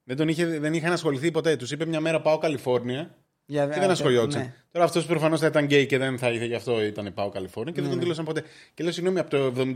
Δεν, 0.04 0.16
τον 0.16 0.28
είχε, 0.28 0.46
δεν 0.46 0.74
είχαν 0.74 0.92
ασχοληθεί 0.92 1.30
ποτέ. 1.30 1.56
Τους 1.56 1.70
είπε 1.70 1.86
μια 1.86 2.00
μέρα 2.00 2.20
πάω 2.20 2.38
Καλιφόρνια 2.38 3.14
Για... 3.46 3.66
και 3.66 3.80
δεν 3.80 3.90
ασχολιόντουσαν. 3.90 4.42
Ναι. 4.42 4.54
Τώρα 4.72 4.84
αυτός 4.84 5.06
προφανώς 5.06 5.40
θα 5.40 5.46
ήταν 5.46 5.64
γκέι 5.64 5.86
και 5.86 5.98
δεν 5.98 6.18
θα 6.18 6.30
ήθελε 6.30 6.46
γι' 6.46 6.54
αυτό 6.54 6.82
ήταν 6.84 7.14
πάω 7.14 7.28
Καλιφόρνια 7.28 7.72
και 7.72 7.80
δεν 7.80 7.90
τον 7.90 7.98
δήλωσαν 8.00 8.24
ποτέ. 8.24 8.42
Και 8.74 8.82
λέω 8.82 8.92
συγγνώμη 8.92 9.18
από 9.18 9.30
το 9.30 9.46
76 9.46 9.52
που 9.52 9.60
50 9.60 9.74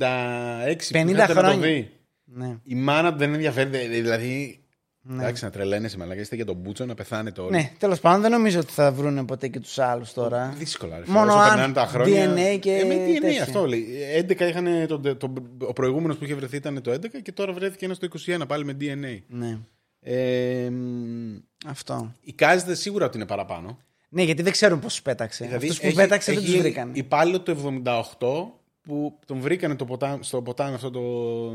θέλετε 0.90 1.12
να 1.12 1.26
το 1.26 1.32
χρόνια. 1.32 1.56
δει. 1.68 1.90
Ναι. 2.24 2.56
Η 2.64 2.74
μάνα 2.74 3.12
του 3.12 3.18
δεν 3.18 3.32
ενδιαφέρει. 3.34 3.70
δε- 3.70 3.86
Δηλαδή. 3.88 4.63
Ναι. 5.06 5.22
Εντάξει, 5.22 5.44
να 5.44 5.50
τρελαίνεσαι, 5.50 5.98
μαλακά. 5.98 6.20
Είστε 6.20 6.36
για 6.36 6.44
τον 6.44 6.56
Μπούτσο 6.56 6.84
να 6.84 6.94
πεθάνετε 6.94 7.40
όλοι. 7.40 7.50
ναι, 7.50 7.72
τέλος 7.78 8.00
πάντων 8.00 8.20
δεν 8.20 8.30
νομίζω 8.30 8.58
ότι 8.60 8.72
θα 8.72 8.92
βρούνε 8.92 9.24
ποτέ 9.24 9.48
και 9.48 9.60
τους 9.60 9.78
άλλους 9.78 10.12
τώρα. 10.12 10.54
Δύσκολα. 10.58 10.98
Ρε, 10.98 11.04
Μόνο 11.06 11.32
Όσο 11.32 11.40
αν 11.40 11.48
περνάνε 11.48 11.72
τα 11.72 11.86
χρόνια. 11.86 12.34
DNA 12.34 12.58
και 12.60 12.72
Ε, 12.72 12.84
με 12.84 12.94
DNA 12.94 13.20
τέτοια. 13.20 13.42
αυτό 13.42 13.66
λέει. 13.66 13.86
11 14.28 14.40
είχαν. 14.40 14.86
Το, 14.86 15.00
το, 15.16 15.32
ο 15.58 15.72
προηγούμενος 15.72 16.16
που 16.16 16.24
είχε 16.24 16.34
βρεθεί 16.34 16.56
ήταν 16.56 16.82
το 16.82 16.90
11 16.92 17.22
και 17.22 17.32
τώρα 17.32 17.52
βρέθηκε 17.52 17.84
ένας 17.84 17.98
το 17.98 18.08
21 18.26 18.42
πάλι 18.48 18.64
με 18.64 18.76
DNA. 18.80 19.18
Ναι. 19.28 19.58
Ε, 20.00 20.70
μ, 20.70 21.36
Αυτό. 21.66 22.12
εικάζεται 22.20 22.74
σίγουρα 22.74 23.06
ότι 23.06 23.16
είναι 23.16 23.26
παραπάνω. 23.26 23.78
Ναι, 24.08 24.22
γιατί 24.22 24.42
δεν 24.42 24.52
ξέρουν 24.52 24.78
πώ 24.78 24.88
πέταξε. 25.02 25.44
Δηλαδή, 25.44 25.64
Αυτούς 25.66 25.80
που 25.80 25.86
έχει- 25.86 25.96
πέταξε 25.96 26.32
δεν 26.32 26.42
έχει 26.42 26.52
τους 26.52 26.60
βρήκαν. 26.60 26.90
υπάλληλο 26.94 27.40
το 27.40 27.50
78 27.50 28.60
που 28.82 29.18
τον 29.26 29.38
βρήκανε 29.40 29.74
το 29.76 29.84
ποτάμι, 29.84 30.24
στο 30.24 30.42
ποτάμι 30.42 30.74
αυτό 30.74 30.90
το, 30.90 31.00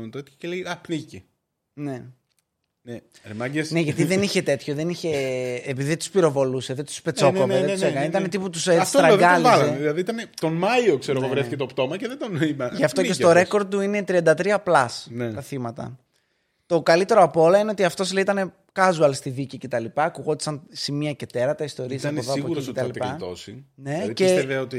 το 0.00 0.08
τέτοιο 0.10 0.34
και 0.38 0.48
λέει 0.48 0.62
Α, 0.68 0.78
πνίγηκε. 0.82 1.22
Ναι. 1.72 2.04
Ναι, 2.82 3.00
ρε 3.26 3.34
μάγκες. 3.34 3.70
ναι, 3.70 3.80
γιατί 3.80 4.04
δεν 4.04 4.22
είχε 4.22 4.42
τέτοιο. 4.42 4.74
Δεν 4.74 4.88
είχε... 4.88 5.08
Επειδή 5.66 5.88
δεν 5.88 5.98
τους 5.98 6.10
πυροβολούσε, 6.10 6.74
δεν 6.74 6.84
τους 6.84 6.96
Ναι, 6.96 7.02
πετσόκοβε, 7.12 7.46
ναι, 7.46 7.46
ναι, 7.46 7.58
δεν 7.58 7.64
ναι, 7.66 7.72
τους 7.72 7.80
ναι, 7.80 7.86
έκανε. 7.88 8.00
ναι. 8.00 8.06
Ήταν 8.10 8.28
τύπου 8.28 8.50
τους 8.50 8.68
Αυτό 8.68 9.00
λέω, 9.00 9.08
δεν 9.16 9.18
τον 9.18 9.28
βάλανε. 9.28 9.44
στραγγάλιζε. 9.48 9.78
Δηλαδή 9.78 10.00
ήταν 10.00 10.16
τον 10.40 10.52
Μάιο, 10.52 10.98
ξέρω 10.98 11.18
εγώ, 11.18 11.26
Ναι, 11.26 11.32
βρέθηκε 11.32 11.54
ναι. 11.54 11.60
το 11.60 11.66
πτώμα 11.66 11.96
και 11.96 12.08
δεν 12.08 12.18
τον 12.18 12.40
είπα. 12.42 12.70
Γι' 12.74 12.84
αυτό 12.84 12.86
και 12.86 13.06
Πνίγηκε 13.06 13.12
στο 13.12 13.26
αυτός. 13.28 13.42
ρέκορντ 13.42 13.70
του 13.70 13.80
είναι 13.80 14.04
33 14.08 14.56
plus 14.64 14.86
Ναι. 15.08 15.32
τα 15.32 15.40
θύματα. 15.40 15.98
Το 16.66 16.82
καλύτερο 16.82 17.22
από 17.22 17.42
όλα 17.42 17.58
είναι 17.58 17.70
ότι 17.70 17.84
αυτός 17.84 18.12
λέει 18.12 18.22
ήταν 18.22 18.52
casual 18.74 19.10
στη 19.12 19.30
δίκη 19.30 19.58
κτλ. 19.58 19.84
Ακουγόντουσαν 19.94 20.62
σημεία 20.70 21.12
και 21.12 21.26
τέρατα, 21.26 21.64
ιστορίες 21.64 22.04
από 22.04 22.12
Ήταν 22.12 22.24
εδώ 22.24 22.32
από 22.32 22.40
σίγουρος 22.40 22.68
εκεί 22.68 22.78
ότι 22.78 22.80
θα 22.80 22.86
κτλ. 22.86 22.98
την 23.00 23.08
γλιτώσει. 23.08 23.64
Ναι, 23.74 23.92
δηλαδή 23.92 24.12
και- 24.12 24.24
πίστευε 24.24 24.56
ότι. 24.58 24.78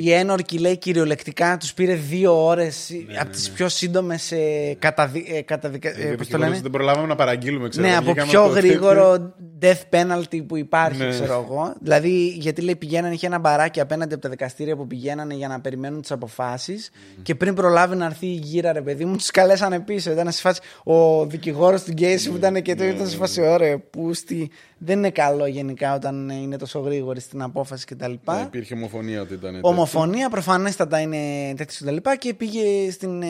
Η 0.00 0.12
ένορκη 0.12 0.58
λέει 0.58 0.76
κυριολεκτικά 0.78 1.56
τους 1.56 1.74
πήρε 1.74 1.94
δύο 1.94 2.44
ώρες 2.46 2.90
Ναι, 3.06 3.18
από 3.18 3.30
τις 3.30 3.50
πιο 3.50 3.68
σύντομες 3.68 4.32
ε, 4.32 4.76
καταδι... 4.78 5.26
ε, 5.28 5.42
καταδικα... 5.42 5.88
ε, 5.88 5.94
Γιατί 6.00 6.16
πώς 6.16 6.28
το 6.28 6.38
λένε; 6.38 6.58
Δεν 6.62 6.70
προλάβαμε 6.70 7.06
να 7.06 7.14
παραγγείλουμε, 7.14 7.68
ξέρω 7.68 7.86
Ναι, 7.86 7.92
εγώ, 7.92 7.98
από 8.00 8.10
βγήκαμε 8.10 8.30
πιο 8.30 8.46
το 8.48 8.52
τέτοιο. 8.54 8.68
γρήγορο 8.70 9.34
death 9.64 9.80
penalty 9.90 10.46
που 10.46 10.56
υπάρχει, 10.56 11.02
Ναι. 11.02 11.10
ξέρω 11.10 11.46
εγώ. 11.48 11.74
Δηλαδή, 11.80 12.26
γιατί 12.28 12.62
λέει 12.62 12.76
πηγαίνανε, 12.76 13.14
είχε 13.14 13.26
ένα 13.26 13.38
μπαράκι 13.38 13.80
απέναντι 13.80 14.12
από 14.14 14.22
τα 14.22 14.28
δικαστήρια 14.28 14.76
που 14.76 14.86
πηγαίνανε 14.86 15.34
για 15.34 15.48
να 15.48 15.60
περιμένουν 15.60 16.00
τις 16.00 16.10
αποφάσεις. 16.10 16.90
Και 17.22 17.34
πριν 17.34 17.54
προλάβει 17.54 17.96
να 17.96 18.04
έρθει 18.04 18.26
η 18.26 18.32
γύρα, 18.42 18.72
ρε 18.72 18.82
παιδί 18.82 19.04
μου, 19.04 19.16
τους 19.16 19.30
καλέσανε 19.30 19.80
πίσω. 19.80 20.10
Ήταν 20.10 20.32
σε 20.32 20.40
φάση. 20.40 20.60
Ο 20.84 21.26
δικηγόρος 21.26 21.82
του 21.82 21.90
Γκέισι 21.92 22.30
που 22.30 22.36
ήταν 22.36 22.62
και 22.62 22.74
το 22.74 22.84
ήταν 22.84 23.06
σε 23.08 23.16
φάση, 23.16 23.40
ωραία, 23.40 23.78
πούστη. 23.78 24.50
Δεν 24.78 24.98
είναι 24.98 25.10
καλό 25.10 25.46
γενικά 25.46 25.94
όταν 25.94 26.28
είναι 26.28 26.56
τόσο 26.56 26.78
γρήγορη 26.78 27.20
στην 27.20 27.42
απόφαση 27.42 27.84
κτλ. 27.86 28.12
Ναι, 28.24 28.40
υπήρχε 28.40 28.74
ομοφωνία 28.74 29.20
ότι 29.20 29.34
ήταν. 29.34 29.52
τέτοιο. 29.52 29.68
Ομοφωνία 29.68 30.28
προφανέστατα 30.30 31.00
είναι 31.00 31.16
τέτοιο 31.56 31.76
και 31.78 31.84
τα 31.84 31.90
λοιπά 31.90 32.16
και 32.16 32.34
πήγε 32.34 32.90
στην, 32.90 33.22
ε, 33.22 33.26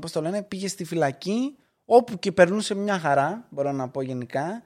πώς 0.00 0.12
το 0.12 0.20
λένε, 0.22 0.42
πήγε 0.42 0.68
στη 0.68 0.84
φυλακή 0.84 1.56
όπου 1.84 2.18
και 2.18 2.32
περνούσε 2.32 2.74
μια 2.74 2.98
χαρά, 2.98 3.46
μπορώ 3.50 3.72
να 3.72 3.88
πω 3.88 4.02
γενικά. 4.02 4.62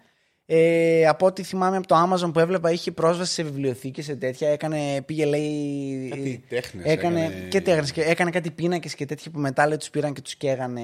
Ε, 0.55 1.07
από 1.07 1.27
ό,τι 1.27 1.43
θυμάμαι 1.43 1.77
από 1.77 1.87
το 1.87 1.95
Amazon 2.03 2.33
που 2.33 2.39
έβλεπα 2.39 2.71
είχε 2.71 2.93
πρόσβαση 2.93 3.33
σε 3.33 3.43
βιβλιοθήκες 3.43 4.05
σε 4.05 4.17
τέτοια, 4.17 4.49
έκανε, 4.49 5.03
πήγε 5.03 5.25
λέει... 5.25 6.09
Κάτι 6.11 6.45
τέχνες 6.49 6.85
έκανε, 6.85 7.25
έκανε. 7.25 7.49
Και 7.49 7.61
τέχνες, 7.61 7.93
και 7.93 8.01
έκανε 8.01 8.31
κάτι 8.31 8.51
πίνακες 8.51 8.95
και 8.95 9.07
τέτοια 9.07 9.31
που 9.31 9.39
μετά 9.39 9.67
λέει 9.67 9.77
τους 9.77 9.91
πήραν 9.91 10.13
και 10.13 10.21
τους 10.21 10.35
καίγανε 10.35 10.81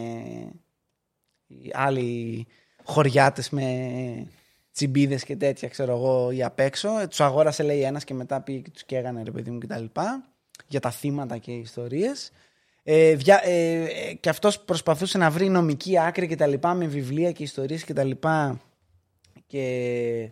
οι 1.47 1.71
άλλοι 1.73 2.47
χωριάτες 2.83 3.51
με 3.51 3.67
τσιμπίδες 4.73 5.25
και 5.25 5.37
τέτοια 5.37 5.69
ξέρω 5.69 5.93
εγώ 5.93 6.31
ή 6.31 6.43
απ' 6.43 6.59
έξω. 6.59 6.89
Τους 7.09 7.21
αγόρασε 7.21 7.63
λέει 7.63 7.83
ένας 7.83 8.05
και 8.05 8.15
μετά 8.15 8.41
πήγε 8.41 8.59
και 8.59 8.71
τους 8.71 8.85
καίγανε 8.85 9.23
ρε 9.23 9.31
παιδί 9.31 9.51
μου 9.51 9.59
κτλ. 9.59 9.85
Για 10.67 10.81
τα 10.81 10.91
θύματα 10.91 11.39
και 11.39 11.53
ιστορίες. 11.53 12.31
Ε, 12.83 13.15
δια, 13.15 13.41
ε, 13.45 13.83
ε, 13.83 14.15
και 14.21 14.29
αυτός 14.29 14.61
προσπαθούσε 14.61 15.19
να 15.19 15.31
βρει 15.31 15.49
νομική 15.49 15.99
άκρη 15.99 16.27
και 16.27 16.37
τα 16.37 16.47
λοιπά 16.47 16.75
με 16.75 16.87
βιβλία 16.87 17.33
και 17.33 17.43
ιστορίες 17.43 17.85
και 17.85 17.93
τα 17.93 18.05
λοιπά 18.05 18.61
και 19.49 20.31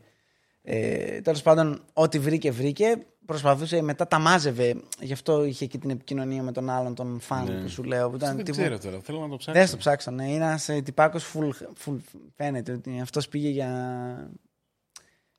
ε, 0.63 1.21
τέλος 1.21 1.43
πάντων 1.43 1.83
ό,τι 1.93 2.19
βρήκε 2.19 2.51
βρήκε 2.51 2.97
προσπαθούσε 3.27 3.83
μετά 3.83 4.07
τα 4.07 4.19
μάζευε 4.19 4.75
γι' 5.01 5.13
αυτό 5.13 5.45
είχε 5.45 5.67
και 5.67 5.79
την 5.79 5.91
επικοινωνία 5.91 6.43
με 6.43 6.53
τον 6.53 6.71
άλλον 6.71 6.95
τον 6.95 7.21
φαν 7.21 7.45
Ναι. 7.45 7.61
που 7.63 7.69
σου 7.69 7.83
λέω 7.83 8.11
που 8.11 8.17
ήταν 8.17 8.37
Δεν 8.37 8.45
τύπου- 8.45 8.61
ξέρω 8.61 8.79
τώρα, 8.79 9.01
θέλω 9.03 9.21
να 9.21 9.29
το 9.29 9.37
ψάξω. 9.37 9.61
δεν 9.61 9.71
το 9.71 9.77
ψάξω, 9.77 10.11
ναι. 10.11 10.25
Είναι 10.31 10.45
ένας 10.45 10.69
τυπάκος 10.85 11.33
full, 11.35 11.51
full. 11.85 11.97
Φαίνεται 12.37 12.73
ότι 12.73 13.01
αυτός 13.03 13.29
πήγε 13.29 13.49
για, 13.49 14.31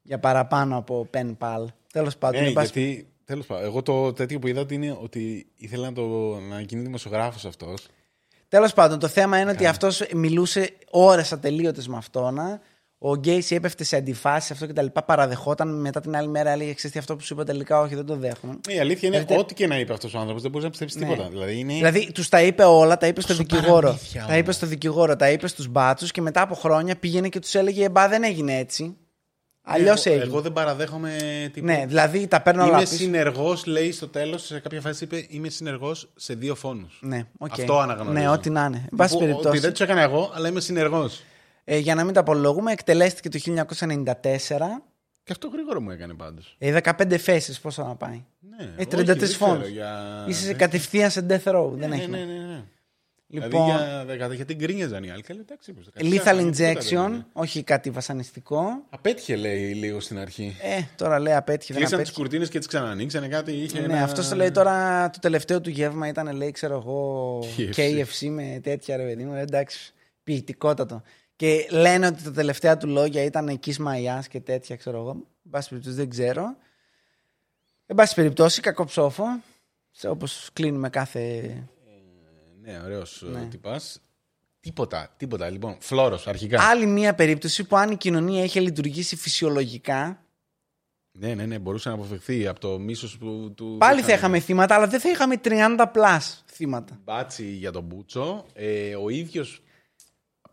για 0.01 0.19
παραπάνω 0.19 0.77
από 0.77 1.09
pen 1.13 1.35
pal. 1.39 1.65
Τέλος 1.93 2.17
πάντων. 2.17 2.41
Ναι, 2.41 2.47
εν 2.47 2.53
πάση- 2.53 2.71
γιατί 2.79 3.07
τέλος 3.25 3.45
πάντων, 3.45 3.63
εγώ 3.65 3.81
το 3.81 4.13
τέτοιο 4.13 4.39
που 4.39 4.47
είδα 4.47 4.61
ότι 4.61 4.73
είναι 4.73 4.97
ότι 5.01 5.47
ήθελα 5.55 5.85
να, 5.87 5.93
το, 5.93 6.35
να 6.39 6.61
γίνει 6.61 6.81
δημοσιογράφος 6.81 7.45
αυτός. 7.45 7.87
Τέλος 8.47 8.73
πάντων, 8.73 8.99
το 8.99 9.07
θέμα 9.07 9.39
είναι 9.39 9.51
ότι 9.51 9.65
αυτός 9.65 10.03
μιλούσε 10.13 10.73
ώρες 10.89 11.31
ατελείωτες 11.31 11.87
με 11.87 11.97
αυτόν. 11.97 12.39
Ο 12.99 13.15
Γκέισι 13.15 13.55
έπεφτε 13.55 13.83
σε 13.83 13.95
αντιφάσεις 13.95 14.51
αυτό 14.51 14.65
και 14.65 14.73
τα 14.73 14.81
λοιπά. 14.81 15.03
Παραδεχόταν 15.03 15.81
μετά 15.81 15.99
την 16.01 16.15
άλλη 16.15 16.27
μέρα, 16.27 16.49
έλεγε: 16.49 16.73
Ξέρετε 16.73 16.99
αυτό 16.99 17.15
που 17.15 17.23
σου 17.23 17.33
είπα 17.33 17.43
τελικά, 17.43 17.79
όχι, 17.81 17.95
δεν 17.95 18.05
το 18.05 18.15
δέχομαι. 18.15 18.59
Η 18.69 18.79
αλήθεια 18.79 19.07
είναι 19.07 19.17
Δηλαδή, 19.19 19.39
ό,τι 19.41 19.53
και 19.53 19.67
να 19.67 19.79
είπε 19.79 19.93
αυτός 19.93 20.13
ο 20.13 20.17
άνθρωπος 20.19 20.41
δεν 20.41 20.51
μπορεί 20.51 20.63
να 20.63 20.69
πιστέψει 20.69 20.99
Ναι. 20.99 21.05
τίποτα. 21.05 21.29
Δηλαδή 21.29 21.59
είναι. 21.59 21.73
Δηλαδή, 21.73 22.11
τους 22.11 22.29
τα 22.29 22.41
είπε 22.41 22.63
όλα, 22.63 22.97
τα 22.97 23.07
είπε 23.07 23.21
στο 23.21 23.33
Πόσο 23.35 23.45
δικηγόρο. 23.49 23.81
παραμύθια 23.81 24.21
Τα 24.21 24.27
όλα. 24.27 24.37
είπε 24.37 24.51
στο 24.51 24.65
δικηγόρο, 24.65 25.15
τα 25.15 25.29
είπε 25.31 25.47
στους 25.47 25.67
μπάτσους 25.67 26.11
και 26.11 26.21
μετά 26.21 26.41
από 26.41 26.55
χρόνια 26.55 26.95
πήγαινε 26.95 27.29
και 27.29 27.39
τους 27.39 27.55
έλεγε: 27.55 27.89
Μπα, 27.89 28.07
δεν 28.07 28.23
έγινε 28.23 28.57
έτσι. 28.57 28.97
Αλλιώς 29.69 30.05
εγώ, 30.05 30.15
έγινε. 30.15 30.31
εγώ 30.31 30.41
δεν 30.41 30.53
παραδέχομαι 30.53 31.15
τίποτα. 31.53 31.73
Ναι, 31.77 31.85
δηλαδή 31.87 32.27
τα 32.27 32.41
παίρνω 32.41 32.63
όλα 32.63 32.71
Είμαι 32.71 32.81
πίσω. 32.81 32.95
συνεργός, 32.95 33.65
λέει 33.65 33.91
στο 33.91 34.07
τέλος, 34.07 34.45
σε 34.45 34.59
κάποια 34.59 34.81
φάση 34.81 35.03
είπε 35.03 35.25
Είμαι 35.29 35.49
συνεργός 35.49 36.09
σε 36.15 36.33
δύο 36.33 36.55
φόνους. 36.55 36.99
Ναι, 37.01 37.23
οκ. 37.37 37.51
Αυτό 37.51 37.79
αναγνωρίζω. 37.79 38.13
Ναι, 38.23 38.29
ό,τι 38.29 38.49
να 38.49 38.65
είναι. 38.65 38.77
Εν 38.91 38.97
πάση 38.97 39.15
Ότι 39.15 39.25
περιπτώσει. 39.25 39.59
δεν 39.59 39.71
τους 39.71 39.79
έκανα 39.79 40.01
εγώ, 40.01 40.31
αλλά 40.35 40.47
είμαι 40.47 40.59
συνεργός. 40.59 41.23
Ε, 41.69 41.77
για 41.77 41.95
να 41.95 42.03
μην 42.03 42.13
τα 42.13 42.19
απολογούμε, 42.19 42.71
εκτελέστηκε 42.71 43.29
το 43.29 43.39
1994. 43.39 44.83
Και 45.23 45.31
αυτό 45.33 45.47
γρήγορα 45.47 45.81
μου 45.81 45.91
έκανε 45.91 46.13
πάντως. 46.13 46.55
Ε, 46.59 46.79
15 46.83 47.17
φέτη, 47.19 47.61
πόσο 47.61 47.83
να 47.83 47.95
πάει. 47.95 48.23
Ναι, 48.39 48.63
Ε, 48.63 48.67
όχι, 48.77 48.87
33 49.01 49.05
δεν 49.05 49.17
ξέρω, 49.17 49.31
φόνους. 49.33 49.67
Για... 49.67 50.25
Είσαι 50.27 50.45
σε 50.45 50.53
κατευθείαν 50.53 51.11
σε 51.11 51.25
death 51.29 51.43
row. 51.55 51.69
δεν 51.73 51.89
ναι, 51.89 51.95
έχει. 51.95 52.07
ναι, 52.07 52.17
ναι, 52.17 52.33
ναι. 52.33 52.63
Λοιπόν, 53.29 53.49
Δηλαδή 53.49 53.75
για 53.77 54.05
δεκαετία 54.05 54.35
γιατί 54.35 54.53
γκρίνιαζαν 54.55 55.03
οι 55.03 55.09
άλλοι. 55.11 55.21
Και 55.21 55.33
λέει, 55.33 55.41
εντάξει, 55.41 55.73
πως, 55.73 55.85
δεκαετία, 55.93 56.21
lethal 56.21 56.37
τίποτα 56.37 56.51
δεν 56.51 56.77
injection, 56.77 57.11
είναι. 57.11 57.25
όχι 57.33 57.63
κάτι 57.63 57.89
βασανιστικό. 57.89 58.83
Απέτυχε, 58.89 59.35
λέει 59.35 59.73
λίγο 59.73 59.99
στην 59.99 60.19
αρχή. 60.19 60.55
Ε, 60.61 60.81
τώρα 60.95 61.19
λέει 61.19 61.33
απέτυχε. 61.33 61.73
Δεν 61.73 61.81
Κλείσαν 61.81 61.99
τις 61.99 62.07
απέτυχε. 62.09 62.19
κουρτίνες 62.21 62.49
και 62.49 62.57
τις 62.57 62.67
ξανανοίξανε 62.67 63.27
κάτι. 63.27 63.51
Είχε 63.51 63.79
Ναι, 63.79 63.85
ένα... 63.93 64.03
αυτός 64.03 64.27
το 64.29 64.35
λέει 64.35 64.51
τώρα 64.51 65.09
το 65.09 65.19
τελευταίο 65.19 65.61
του 65.61 65.69
γεύμα 65.69 66.07
ήταν, 66.07 66.35
λέει, 66.35 66.51
ξέρω 66.51 66.75
εγώ, 66.75 67.39
KFC. 67.57 67.75
KFC 67.75 68.27
με 68.29 68.59
τέτοια 68.63 68.97
ρε 68.97 69.03
παιδί 69.03 69.23
μου. 69.23 69.33
Ε, 69.33 69.39
Εντάξει, 69.41 69.93
ποιητικότατο. 70.23 71.01
Και 71.37 71.67
λένε 71.71 72.07
ότι 72.07 72.23
τα 72.23 72.31
τελευταία 72.31 72.77
του 72.77 72.87
λόγια 72.87 73.23
ήταν 73.23 73.47
εκείς 73.47 73.79
μαγιά 73.79 74.23
και 74.29 74.39
τέτοια, 74.39 74.75
ξέρω 74.75 74.97
εγώ. 74.97 75.09
Εν 75.45 75.49
πάση 75.49 75.69
περιπτώσει 75.69 75.95
δεν 75.95 76.09
ξέρω. 76.09 76.55
Εν 77.85 77.95
πάση 77.95 78.15
περιπτώσει, 78.15 78.61
κακό 78.61 78.85
ψόφο. 78.85 79.23
Όπως 80.03 80.49
κλείνουμε 80.53 80.89
κάθε. 80.89 81.41
Ναι, 82.61 82.79
ωραίος 82.83 83.23
Ναι. 83.31 83.45
τυπάς. 83.45 84.01
Τίποτα, 84.59 85.13
τίποτα. 85.17 85.49
Λοιπόν, 85.49 85.77
φλόρο 85.79 86.19
αρχικά. 86.25 86.61
Άλλη 86.63 86.85
μία 86.85 87.15
περίπτωση 87.15 87.63
που 87.63 87.75
αν 87.77 87.91
η 87.91 87.95
κοινωνία 87.97 88.43
είχε 88.43 88.59
λειτουργήσει 88.59 89.15
φυσιολογικά, 89.15 90.21
Ναι, 91.11 91.33
ναι, 91.35 91.45
ναι, 91.45 91.59
μπορούσε 91.59 91.89
να 91.89 91.95
αποφευχθεί 91.95 92.47
από 92.47 92.59
το 92.59 92.79
μίσος 92.79 93.17
που 93.17 93.53
του. 93.55 93.75
πάλι 93.79 94.01
θα 94.01 94.13
είχαμε 94.13 94.39
θύματα, 94.39 94.75
αλλά 94.75 94.87
δεν 94.87 94.99
θα 94.99 95.09
είχαμε 95.09 95.35
30 95.43 95.85
πλάς 95.91 96.43
θύματα. 96.51 96.99
Μπάτσι 97.03 97.45
για 97.45 97.71
τον 97.71 97.83
Μπούτσο. 97.83 98.45
Ε, 98.53 98.95
ο 98.95 99.09
ίδιος. 99.09 99.61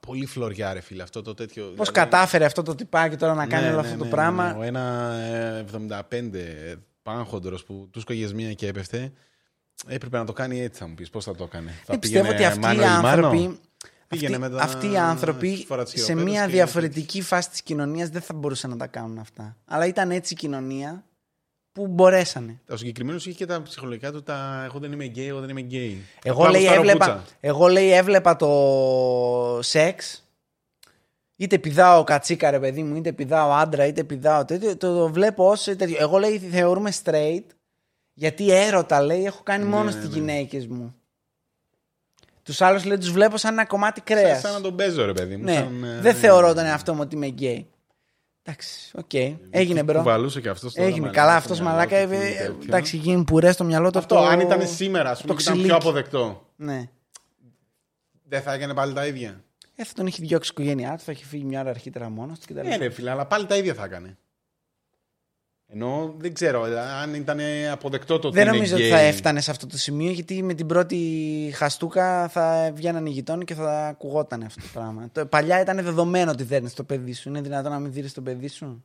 Πολύ 0.07 0.27
φλωριά, 0.27 0.73
ρε 0.73 0.81
φίλε, 0.81 1.03
αυτό 1.03 1.23
το 1.23 1.35
τέτοιο. 1.35 1.65
Πώς 1.77 1.91
κατάφερε 1.91 2.45
αυτό 2.45 2.63
το 2.63 2.75
τυπάκι 2.75 3.17
τώρα 3.17 3.35
να 3.35 3.47
κάνει 3.47 3.63
Ναι, 3.65 3.69
όλο 3.73 3.81
ναι, 3.81 3.87
αυτό 3.89 3.97
ναι, 3.99 4.03
το 4.03 4.17
πράγμα; 4.17 4.53
ναι. 4.53 4.59
Ο 4.59 4.63
ένα 4.63 5.13
ε, 5.13 5.65
75 6.11 6.77
πάνχοντρο 7.03 7.59
που 7.67 7.89
του 7.93 8.01
σκογε 8.01 8.35
μία 8.35 8.53
και 8.53 8.67
έπεφτε. 8.67 9.13
Έπρεπε 9.87 10.19
να 10.19 10.25
το 10.25 10.33
κάνει 10.33 10.61
έτσι, 10.61 10.81
θα 10.81 10.87
μου 10.89 10.95
πεις. 10.95 11.11
Πώς 11.11 11.25
θα 11.25 11.35
το 11.35 11.45
έκανε; 11.45 11.71
Θα 11.71 11.85
Δεν 11.87 11.99
πιστεύω 11.99 12.31
ότι 12.31 12.45
αυτοί 12.45 12.59
οι 12.59 12.63
μάνο 12.63 12.83
ι 12.83 12.87
μάνο; 12.87 13.07
άνθρωποι. 13.09 13.59
Πήγαινε 14.09 14.37
αυτοί, 14.37 14.49
με 14.51 14.57
τα 14.59 14.63
αυτοί 14.65 14.91
οι 14.91 14.97
άνθρωποι 14.97 15.65
φόρα 15.69 15.85
της 15.85 15.93
σε 15.93 15.99
χειροπέδας 15.99 16.31
μια 16.31 16.45
και- 16.47 16.53
διαφορετική 16.53 17.23
φάση 17.23 17.51
της 17.51 17.63
κοινωνίας 17.63 18.09
δεν 18.09 18.21
θα 18.23 18.35
μπορούσαν 18.35 18.71
να 18.71 18.77
τα 18.77 18.87
κάνουν 18.87 19.19
αυτά. 19.19 19.57
Αλλά 19.65 19.87
ήταν 19.87 20.11
έτσι 20.11 20.33
η 20.33 20.37
κοινωνία 20.37 21.05
που 21.75 21.87
μπορέσανε. 21.87 22.61
Ο 22.71 22.77
συγκεκριμένος 22.77 23.27
είχε 23.27 23.37
και 23.37 23.47
τα 23.47 23.63
ψυχολογικά 23.63 24.13
του 24.13 24.23
τα. 24.23 24.63
Εγώ 24.65 24.79
δεν 24.79 24.93
είμαι 24.93 25.05
γκέι, 25.05 25.27
εγώ 25.29 25.41
δεν 25.41 25.49
είμαι 25.49 25.61
γκέι. 25.61 26.03
Εγώ 26.23 26.39
Απλά 26.39 26.51
λέει, 26.51 26.61
γουστάρω 26.61 26.81
έβλεπα, 26.81 27.05
πουτσα. 27.07 27.25
εγώ 27.41 27.67
λέει 27.67 27.91
έβλεπα 27.93 28.37
το 28.37 29.59
σεξ 29.63 30.25
είτε 31.37 31.59
πηδάω 31.59 32.05
κατσίκα 32.05 32.51
ρε 32.51 32.59
παιδί 32.61 32.83
μου 32.83 32.97
είτε 32.97 33.13
πηδάω 33.13 33.53
άντρα 33.53 33.87
είτε 33.87 34.05
πηδάω 34.05 34.45
τέτοιο 34.45 34.77
το, 34.77 34.99
το 34.99 35.09
βλέπω 35.13 35.49
ως 35.51 35.63
τέτοιο. 35.65 35.97
Εγώ 35.99 36.19
λέει 36.19 36.39
θεωρούμε 36.39 36.93
straight 37.05 37.43
γιατί 38.15 38.51
έρωτα 38.51 39.03
λέει 39.03 39.25
έχω 39.25 39.41
κάνει 39.43 39.65
μόνο 39.65 39.85
Ναι, 39.85 39.91
στις 39.91 40.09
ναι. 40.09 40.15
γυναίκες 40.15 40.67
μου. 40.67 40.95
Τους 42.43 42.61
άλλους 42.61 42.85
λέει 42.85 42.99
τους 42.99 43.11
βλέπω 43.11 43.37
σαν 43.37 43.53
ένα 43.53 43.67
κομμάτι 43.67 44.01
κρέας. 44.01 44.41
Σαν 44.41 44.53
να 44.53 44.61
τον 44.61 44.77
παίζω, 44.77 45.05
ρε 45.05 45.13
παιδί 45.13 45.37
μου. 45.37 45.45
Ναι, 45.45 45.55
σαν, 45.55 45.85
ε, 45.85 46.01
δεν 46.01 46.15
θεωρώ 46.15 46.55
τον 46.55 46.65
εαυτό 46.65 46.95
μου 46.95 47.01
ότι 47.03 47.15
είμαι 47.15 47.27
γκέι. 47.27 47.67
Εντάξει, 48.47 48.91
οκ. 48.95 49.15
Έγινε 49.51 49.83
bro. 49.83 49.99
Κουβαλούσε 49.99 50.41
και 50.41 50.49
αυτός. 50.49 50.77
Έγινε 50.77 51.11
καλά 51.11 51.37
αυτός 51.37 51.61
μαλάκα. 51.61 51.97
ε, 51.97 52.03
ε, 52.03 52.53
Εντάξει, 52.63 52.97
γίνει 52.97 53.25
πουρές 53.25 53.55
στο 53.55 53.65
μυαλό 53.65 53.91
του 53.91 53.99
Αυτό, 53.99 54.19
αν 54.19 54.41
ήταν 54.41 54.67
σήμερα, 54.69 55.11
ας 55.11 55.17
το 55.21 55.23
πούμε, 55.27 55.37
και 55.37 55.43
ήταν 55.43 55.55
ξυλίκι. 55.55 55.67
πιο 55.67 55.77
αποδεκτό. 55.77 56.47
Ναι. 56.57 56.89
Δεν 58.29 58.43
θα 58.43 58.53
έκανε 58.53 58.75
πάλι 58.75 58.93
τα 58.93 59.07
ίδια. 59.07 59.45
Ε, 59.77 59.85
θα 59.85 59.93
τον 59.95 60.07
έχει 60.07 60.23
διώξει 60.23 60.51
η 60.51 60.55
οικογένειά 60.61 60.97
του, 60.97 61.03
θα 61.05 61.11
έχει 61.11 61.25
φύγει 61.25 61.45
μια 61.45 61.61
ώρα 61.61 61.71
αρχίτερα 61.71 62.09
μόνος 62.09 62.39
του 62.39 62.47
κτλ. 62.55 62.67
Ναι, 62.69 62.77
ρε 62.77 62.91
φίλε, 62.91 63.11
αλλά 63.11 63.27
πάλι 63.27 63.47
τα 63.47 63.57
ίδια 63.57 63.75
θα 63.75 63.85
έκανε. 63.85 64.19
Ενώ 65.75 66.15
δεν 66.19 66.33
ξέρω 66.35 66.63
αν 67.03 67.15
ήταν 67.15 67.39
αποδεκτό 67.73 68.19
το 68.19 68.29
ότι 68.29 68.37
Δεν 68.37 68.47
είναι 68.47 68.57
νομίζω 68.57 68.77
gay. 68.77 68.79
ότι 68.79 68.89
θα 68.89 68.99
έφτανε 68.99 69.41
σε 69.41 69.51
αυτό 69.51 69.67
το 69.67 69.79
σημείο 69.79 70.11
γιατί 70.11 70.43
με 70.43 70.55
την 70.55 70.67
πρώτη 70.67 71.51
χαστούκα 71.55 72.29
θα 72.29 72.71
βγαίναν 72.75 73.07
οι 73.07 73.11
γειτόνι 73.11 73.45
και 73.45 73.55
θα 73.55 73.87
ακουγόταν 73.87 74.43
αυτό 74.43 74.61
το 74.61 74.67
πράγμα. 74.73 75.09
Το, 75.13 75.27
παλιά 75.27 75.61
ήταν 75.61 75.77
δεδομένο 75.83 76.31
ότι 76.31 76.43
δέρνεις 76.43 76.75
το 76.75 76.85
παιδί 76.85 77.13
σου. 77.13 77.29
Είναι 77.29 77.41
δυνατόν 77.41 77.73
να 77.73 77.79
μην 77.79 77.93
δίνεις 77.93 78.13
το 78.13 78.21
παιδί 78.21 78.49
σου; 78.49 78.85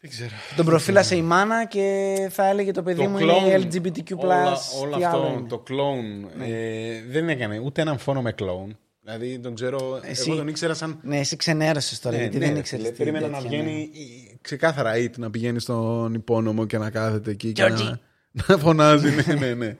Δεν 0.00 0.10
ξέρω. 0.10 0.30
Τον 0.56 0.64
προφύλασε 0.66 1.16
η 1.16 1.22
μάνα 1.22 1.66
και 1.66 2.16
θα 2.30 2.46
έλεγε 2.46 2.70
το 2.70 2.82
παιδί 2.82 3.02
Το 3.02 3.08
μου 3.08 3.16
clone, 3.18 3.20
είναι 3.46 3.68
LGBTQ. 3.72 4.16
όλα, 4.16 4.56
όλο 4.80 4.96
τι 4.96 5.04
άλλο 5.04 5.16
αυτό, 5.22 5.26
είναι. 5.32 5.40
Ναι. 5.40 5.48
το 5.48 5.62
clone, 5.68 6.42
ε, 6.48 7.02
δεν 7.08 7.28
έκανε 7.28 7.58
ούτε 7.58 7.80
έναν 7.80 7.98
φόνο 7.98 8.22
με 8.22 8.34
clone. 8.38 8.70
Δηλαδή 9.10 9.38
τον 9.38 9.54
ξέρω, 9.54 10.00
Εσύ- 10.02 10.28
εγώ 10.30 10.38
τον 10.38 10.48
ήξερα 10.48 10.74
σαν... 10.74 10.98
Ναι, 11.02 11.18
εσύ 11.18 11.36
ξενέρωσες 11.36 12.00
τώρα 12.00 12.16
γιατί 12.16 12.38
δεν 12.38 12.52
ρε 12.52 12.58
ήξερες. 12.58 12.84
φίλε, 12.86 12.96
Περίμενα 12.96 13.28
να 13.28 13.40
βγαίνει 13.40 13.80
η- 13.92 14.38
ξεκάθαρα 14.40 14.92
it, 14.96 15.18
να 15.18 15.30
πηγαίνει 15.30 15.60
στον 15.60 16.14
υπόνομο 16.14 16.66
και 16.66 16.78
να 16.78 16.90
κάθεται 16.90 17.30
εκεί 17.30 17.52
και 17.52 17.62
Georgie. 17.64 17.70
να, 17.78 18.00
να 18.48 18.58
φωνάζει. 18.58 19.14
ναι, 19.14 19.34
ναι, 19.34 19.54
ναι. 19.54 19.76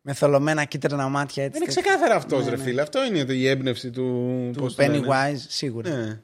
Με 0.00 0.12
θολωμένα 0.12 0.64
κίτρινα 0.64 1.08
μάτια 1.08 1.44
έτσι. 1.44 1.56
Είναι 1.56 1.66
ξεκάθαρα 1.66 2.14
αυτός, 2.14 2.46
ρε 2.48 2.56
φίλε. 2.56 2.80
Αυτό 2.80 3.04
είναι 3.04 3.32
η 3.32 3.46
έμπνευση 3.48 3.90
του. 3.90 4.02
Ναι, 4.46 4.52
Του 4.52 4.60
πώς 4.60 4.74
το 4.74 4.82
λένε. 4.82 5.00
Pennywise, 5.06 5.36
σίγουρα. 5.48 5.90
Ναι. 5.96 6.20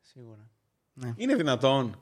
σίγουρα. 0.00 0.50
Είναι 1.16 1.34
δυνατόν. 1.34 2.00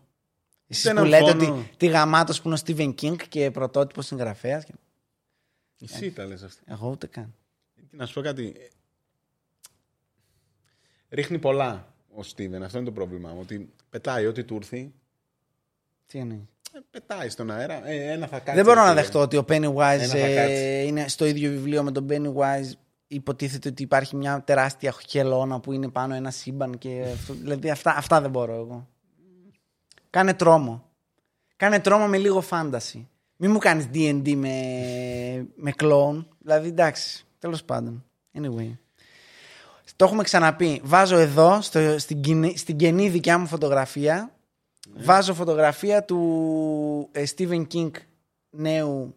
Εσείς 0.69 0.85
Ούτε 0.85 0.95
που 1.01 1.07
έναν 1.07 1.11
λέτε 1.25 1.31
φόνο. 1.45 1.55
ότι 1.55 1.71
τη 1.77 1.87
γαμάτος 1.87 2.41
που 2.43 2.49
είναι 2.49 2.59
ο 2.59 2.63
Stephen 2.67 2.95
King 3.03 3.17
και 3.29 3.51
πρωτότυπος 3.51 4.07
συγγραφέας. 4.07 4.65
Και... 4.65 4.73
Εσύ 5.81 6.11
τα 6.13 6.25
λες 6.27 6.43
αυτά. 6.43 6.63
Εγώ 6.67 6.89
ούτε 6.91 7.07
καν. 7.07 7.35
Και 7.91 7.97
να 7.97 8.07
σου 8.07 8.15
πω 8.15 8.21
κάτι. 8.21 8.55
Ε, 11.17 11.21
Ρίχνει 11.21 11.39
πολλά 11.39 11.95
ο 12.15 12.23
Στίβεν. 12.23 12.63
Αυτό 12.63 12.79
είναι 12.79 12.87
το 12.87 12.93
πρόβλημά 12.93 13.29
μου. 13.29 13.39
Ότι 13.41 13.73
πετάει 13.91 14.27
ό,τι 14.27 14.45
του 14.45 14.57
έρθει. 14.57 14.93
Τι 16.07 16.19
εννοείς; 16.19 16.41
ε, 16.73 16.79
Πετάει 16.91 17.29
στον 17.29 17.51
αέρα. 17.51 17.89
Ε, 17.89 18.13
ένα 18.13 18.27
θα 18.27 18.39
κάτσει. 18.39 18.55
Δεν 18.55 18.65
μπορώ 18.65 18.81
να 18.81 18.89
φίλε. 18.89 19.01
δεχτώ 19.01 19.21
ότι 19.21 19.37
ο 19.37 19.45
Pennywise 19.49 19.99
Ένα 20.01 20.07
θα 20.07 20.19
ε, 20.19 20.35
κάτσει. 20.35 20.85
είναι 20.87 21.09
στο 21.09 21.27
ίδιο 21.27 21.51
βιβλίο 21.51 21.83
με 21.83 21.93
τον 21.93 22.07
Pennywise. 22.11 22.73
Υποτίθεται 23.09 23.69
ότι 23.69 23.83
υπάρχει 23.83 24.17
μια 24.17 24.43
τεράστια 24.43 24.95
χελώνα 25.09 25.61
που 25.61 25.73
είναι 25.73 25.89
πάνω 25.89 26.15
ένα 26.15 26.31
σύμπαν 26.31 26.79
και 26.79 27.05
αυτό, 27.13 27.35
δηλαδή 27.35 27.71
αυτά, 27.71 27.97
αυτά 27.97 28.21
δεν 28.21 28.31
μπορώ 28.31 28.55
εγώ. 28.55 28.89
Κάνε 30.11 30.35
τρόμο. 30.35 30.85
Κάνε 31.57 31.81
τρόμο 31.81 32.07
με 32.07 32.17
λίγο 32.17 32.41
φάνταση. 32.41 33.09
Μην 33.37 33.51
μου 33.51 33.59
κάνεις 33.59 33.89
D&D 33.95 34.35
με, 34.35 34.55
με 35.57 35.71
κλόουν. 35.71 36.29
Δηλαδή 36.39 36.69
εντάξει, 36.69 37.25
τέλος 37.39 37.65
πάντων. 37.65 38.05
Anyway. 38.39 38.73
Το 39.97 40.05
έχουμε 40.05 40.23
ξαναπεί. 40.23 40.81
Βάζω 40.85 41.17
εδώ, 41.17 41.61
στο, 41.61 41.99
στην, 41.99 42.21
κοινή- 42.21 42.59
στην 42.59 42.77
καινή 42.77 43.09
δικιά 43.09 43.39
μου 43.39 43.47
φωτογραφία, 43.47 44.31
βάζω 44.97 45.35
φωτογραφία 45.35 46.05
του 46.05 47.09
ε, 47.13 47.25
Stephen 47.37 47.67
King 47.73 47.91
νέου 48.51 49.15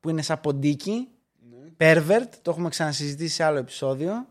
που 0.00 0.08
είναι 0.10 0.22
σαν 0.22 0.40
ποντίκι. 0.40 1.08
Pervert, 1.78 2.28
το 2.42 2.50
έχουμε 2.50 2.68
ξανασυζητήσει 2.68 3.34
σε 3.34 3.44
άλλο 3.44 3.58
επεισόδιο. 3.58 4.26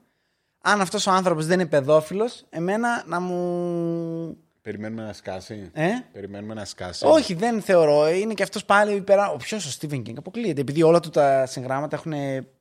Αν 0.61 0.81
αυτός 0.81 1.07
ο 1.07 1.11
άνθρωπος 1.11 1.45
δεν 1.45 1.59
είναι 1.59 1.69
παιδόφιλος, 1.69 2.45
εμένα 2.49 3.03
να 3.07 3.19
μου... 3.19 4.37
Περιμένουμε 4.65 5.03
να 5.03 5.13
σκάσει. 5.13 5.69
Ε; 5.73 5.89
Περιμένουμε 6.11 6.53
να 6.53 6.65
σκάσει. 6.65 7.05
Όχι, 7.05 7.33
δεν 7.33 7.61
θεωρώ. 7.61 8.09
Είναι 8.09 8.33
και 8.33 8.43
αυτός 8.43 8.65
πάλι 8.65 8.95
υπερα... 8.95 9.31
Ο 9.31 9.37
ποιος 9.37 9.65
ο 9.65 9.77
Stephen 9.79 9.95
King 9.95 10.13
αποκλείεται. 10.17 10.61
Επειδή 10.61 10.83
όλα 10.83 10.99
του 10.99 11.09
τα 11.09 11.45
συγγράμματα 11.45 11.95
έχουν 11.95 12.13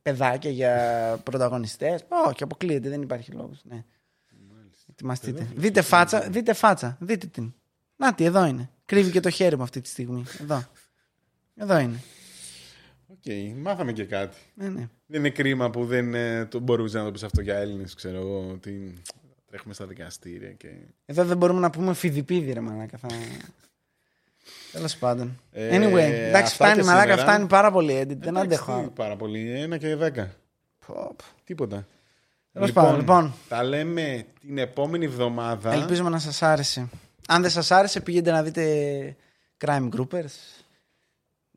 παιδάκια 0.02 0.51
για 0.51 1.20
πρωταγωνιστές. 1.22 2.05
Όχι, 2.26 2.43
αποκλείεται. 2.43 2.89
Δεν 2.89 3.02
υπάρχει 3.02 3.32
λόγος. 3.32 3.60
Ναι. 3.64 3.85
Ετοιμαστείτε. 4.90 5.48
Δείτε 5.55 5.82
φάτσα, 5.82 6.20
δείτε 6.20 6.52
φάτσα. 6.52 6.97
Δείτε 7.01 7.26
την. 7.26 7.55
Να 7.97 8.14
τι, 8.14 8.24
εδώ 8.24 8.44
είναι. 8.44 8.70
Κρύβει 8.85 9.10
και 9.10 9.20
το 9.20 9.31
χέρι 9.31 9.56
μου 9.56 9.62
αυτή 9.62 9.81
τη 9.81 9.89
στιγμή. 9.89 10.24
Εδώ. 10.40 10.64
Εδώ 11.56 11.78
είναι. 11.78 12.01
Οκ, 13.06 13.56
μάθαμε 13.56 13.93
και 13.93 14.05
κάτι. 14.05 14.36
Ναι, 14.55 14.68
ναι. 14.68 14.89
Δεν 15.06 15.20
είναι 15.20 15.31
κρίμα 15.31 15.70
που 15.70 15.85
δεν 15.85 16.14
ε, 16.14 16.47
το 16.47 16.59
μπορούσες 16.59 17.01
να 17.01 17.05
το 17.05 17.12
πεις 17.12 17.22
αυτό 17.22 17.40
για 17.40 17.56
Έλληνες, 17.56 17.94
ξέρω 17.94 18.16
εγώ. 18.16 18.51
Ότι 18.52 18.94
τρέχουμε 19.55 19.74
στα 19.74 19.86
δικαστήρια 19.86 20.51
και. 20.52 20.68
Εδώ 21.06 21.24
δεν 21.24 21.36
μπορούμε 21.36 21.60
να 21.60 21.70
πούμε 21.70 21.94
φιδιπίδι, 21.94 22.52
ρε 22.52 22.60
μαλάκα. 22.60 22.98
Θα... 22.98 23.09
Τέλος 24.72 24.97
πάντων. 24.97 25.40
Ε, 25.52 25.68
Anyway, 25.76 25.98
εντάξει, 25.98 26.43
αυτά 26.43 26.64
φτάνει 26.64 26.81
και 26.81 26.86
μαλάκα, 26.86 27.02
σήμερα. 27.10 27.22
φτάνει 27.22 27.47
πάρα 27.47 27.70
πολύ 27.70 27.93
edit. 28.01 28.06
Δεν 28.06 28.18
Εντάξει, 28.36 28.40
αντέχω. 28.40 28.72
τι 28.72 28.78
άλλο. 28.78 28.89
Πάρα 28.90 29.16
πολύ. 29.16 29.51
Ένα 29.60 29.76
και 29.78 29.97
δέκα. 29.97 30.35
Πω, 30.86 30.94
πω. 30.94 31.24
Τίποτα. 31.44 31.86
Τέλος 32.52 32.72
πάντων, 32.72 32.97
λοιπόν. 32.97 33.32
Τα 33.48 33.62
λέμε 33.64 34.26
την 34.40 34.59
επόμενη 34.59 35.05
εβδομάδα. 35.05 35.72
Ελπίζουμε 35.72 36.10
να 36.10 36.18
σας 36.18 36.43
άρεσε. 36.43 36.89
Αν 37.28 37.43
δεν 37.43 37.51
σας 37.51 37.70
άρεσε, 37.70 38.01
πήγαινε 38.01 38.31
να 38.31 38.43
δείτε 38.43 39.16
Crime 39.64 39.89
Groupers. 39.97 40.62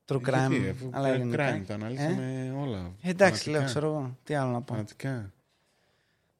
True 0.07 0.21
Crime. 0.21 0.49
Γιατί, 0.49 0.69
αφού 0.69 0.89
αλλά 0.91 1.09
crime, 1.09 1.13
ελληνικά. 1.13 1.61
τα 1.67 1.73
αναλύσαμε 1.73 2.53
όλα. 2.61 2.91
Ε, 3.01 3.09
εντάξει, 3.09 3.43
Φανατικά. 3.43 3.51
λέω, 3.51 3.63
ξέρω 3.65 3.87
εγώ. 3.87 4.17
Τι 4.23 4.35
άλλο 4.35 4.51
να 4.51 4.61
πω. 4.61 4.73
Φανατικά. 4.73 5.31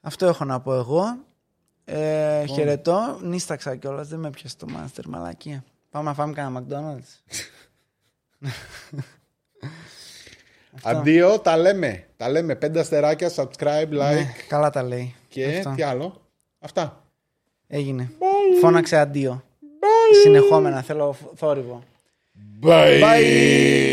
Αυτό 0.02 0.26
έχω 0.26 0.46
να 0.46 0.60
πω 0.60 0.74
εγώ. 0.74 1.26
Ε, 1.90 2.40
Λοιπόν. 2.42 2.56
χαιρετώ. 2.56 3.20
Νίσταξα 3.22 3.76
κιόλας. 3.76 4.08
Δεν 4.08 4.20
με 4.20 4.30
πιάσε 4.30 4.56
το 4.58 4.68
Master, 4.70 5.04
μαλακία. 5.08 5.64
Πάμε 5.90 6.10
να 6.10 6.14
φάμε 6.16 6.34
κανένα 6.34 6.62
McDonald's. 6.62 7.38
Αυτό. 10.76 10.90
Αντίο, 10.90 11.40
τα 11.40 11.58
λέμε. 11.58 12.06
Τα 12.18 12.30
λέμε. 12.30 12.56
Πέντε 12.56 12.80
αστεράκια, 12.80 13.32
subscribe, 13.36 13.90
like 13.90 14.14
Ναι, 14.14 14.34
καλά 14.48 14.70
τα 14.70 14.84
λέει. 14.84 15.16
και 15.28 15.46
Αυτό. 15.58 15.74
τι 15.76 15.82
άλλο; 15.82 16.22
Αυτά. 16.60 17.04
Έγινε. 17.68 18.12
Φώναξε 18.62 18.98
αντίο. 18.98 19.44
Συνεχόμενα 20.24 20.82
θέλω 20.82 21.16
θόρυβο. 21.36 21.84
Bye. 22.64 23.02
Bye. 23.02 23.87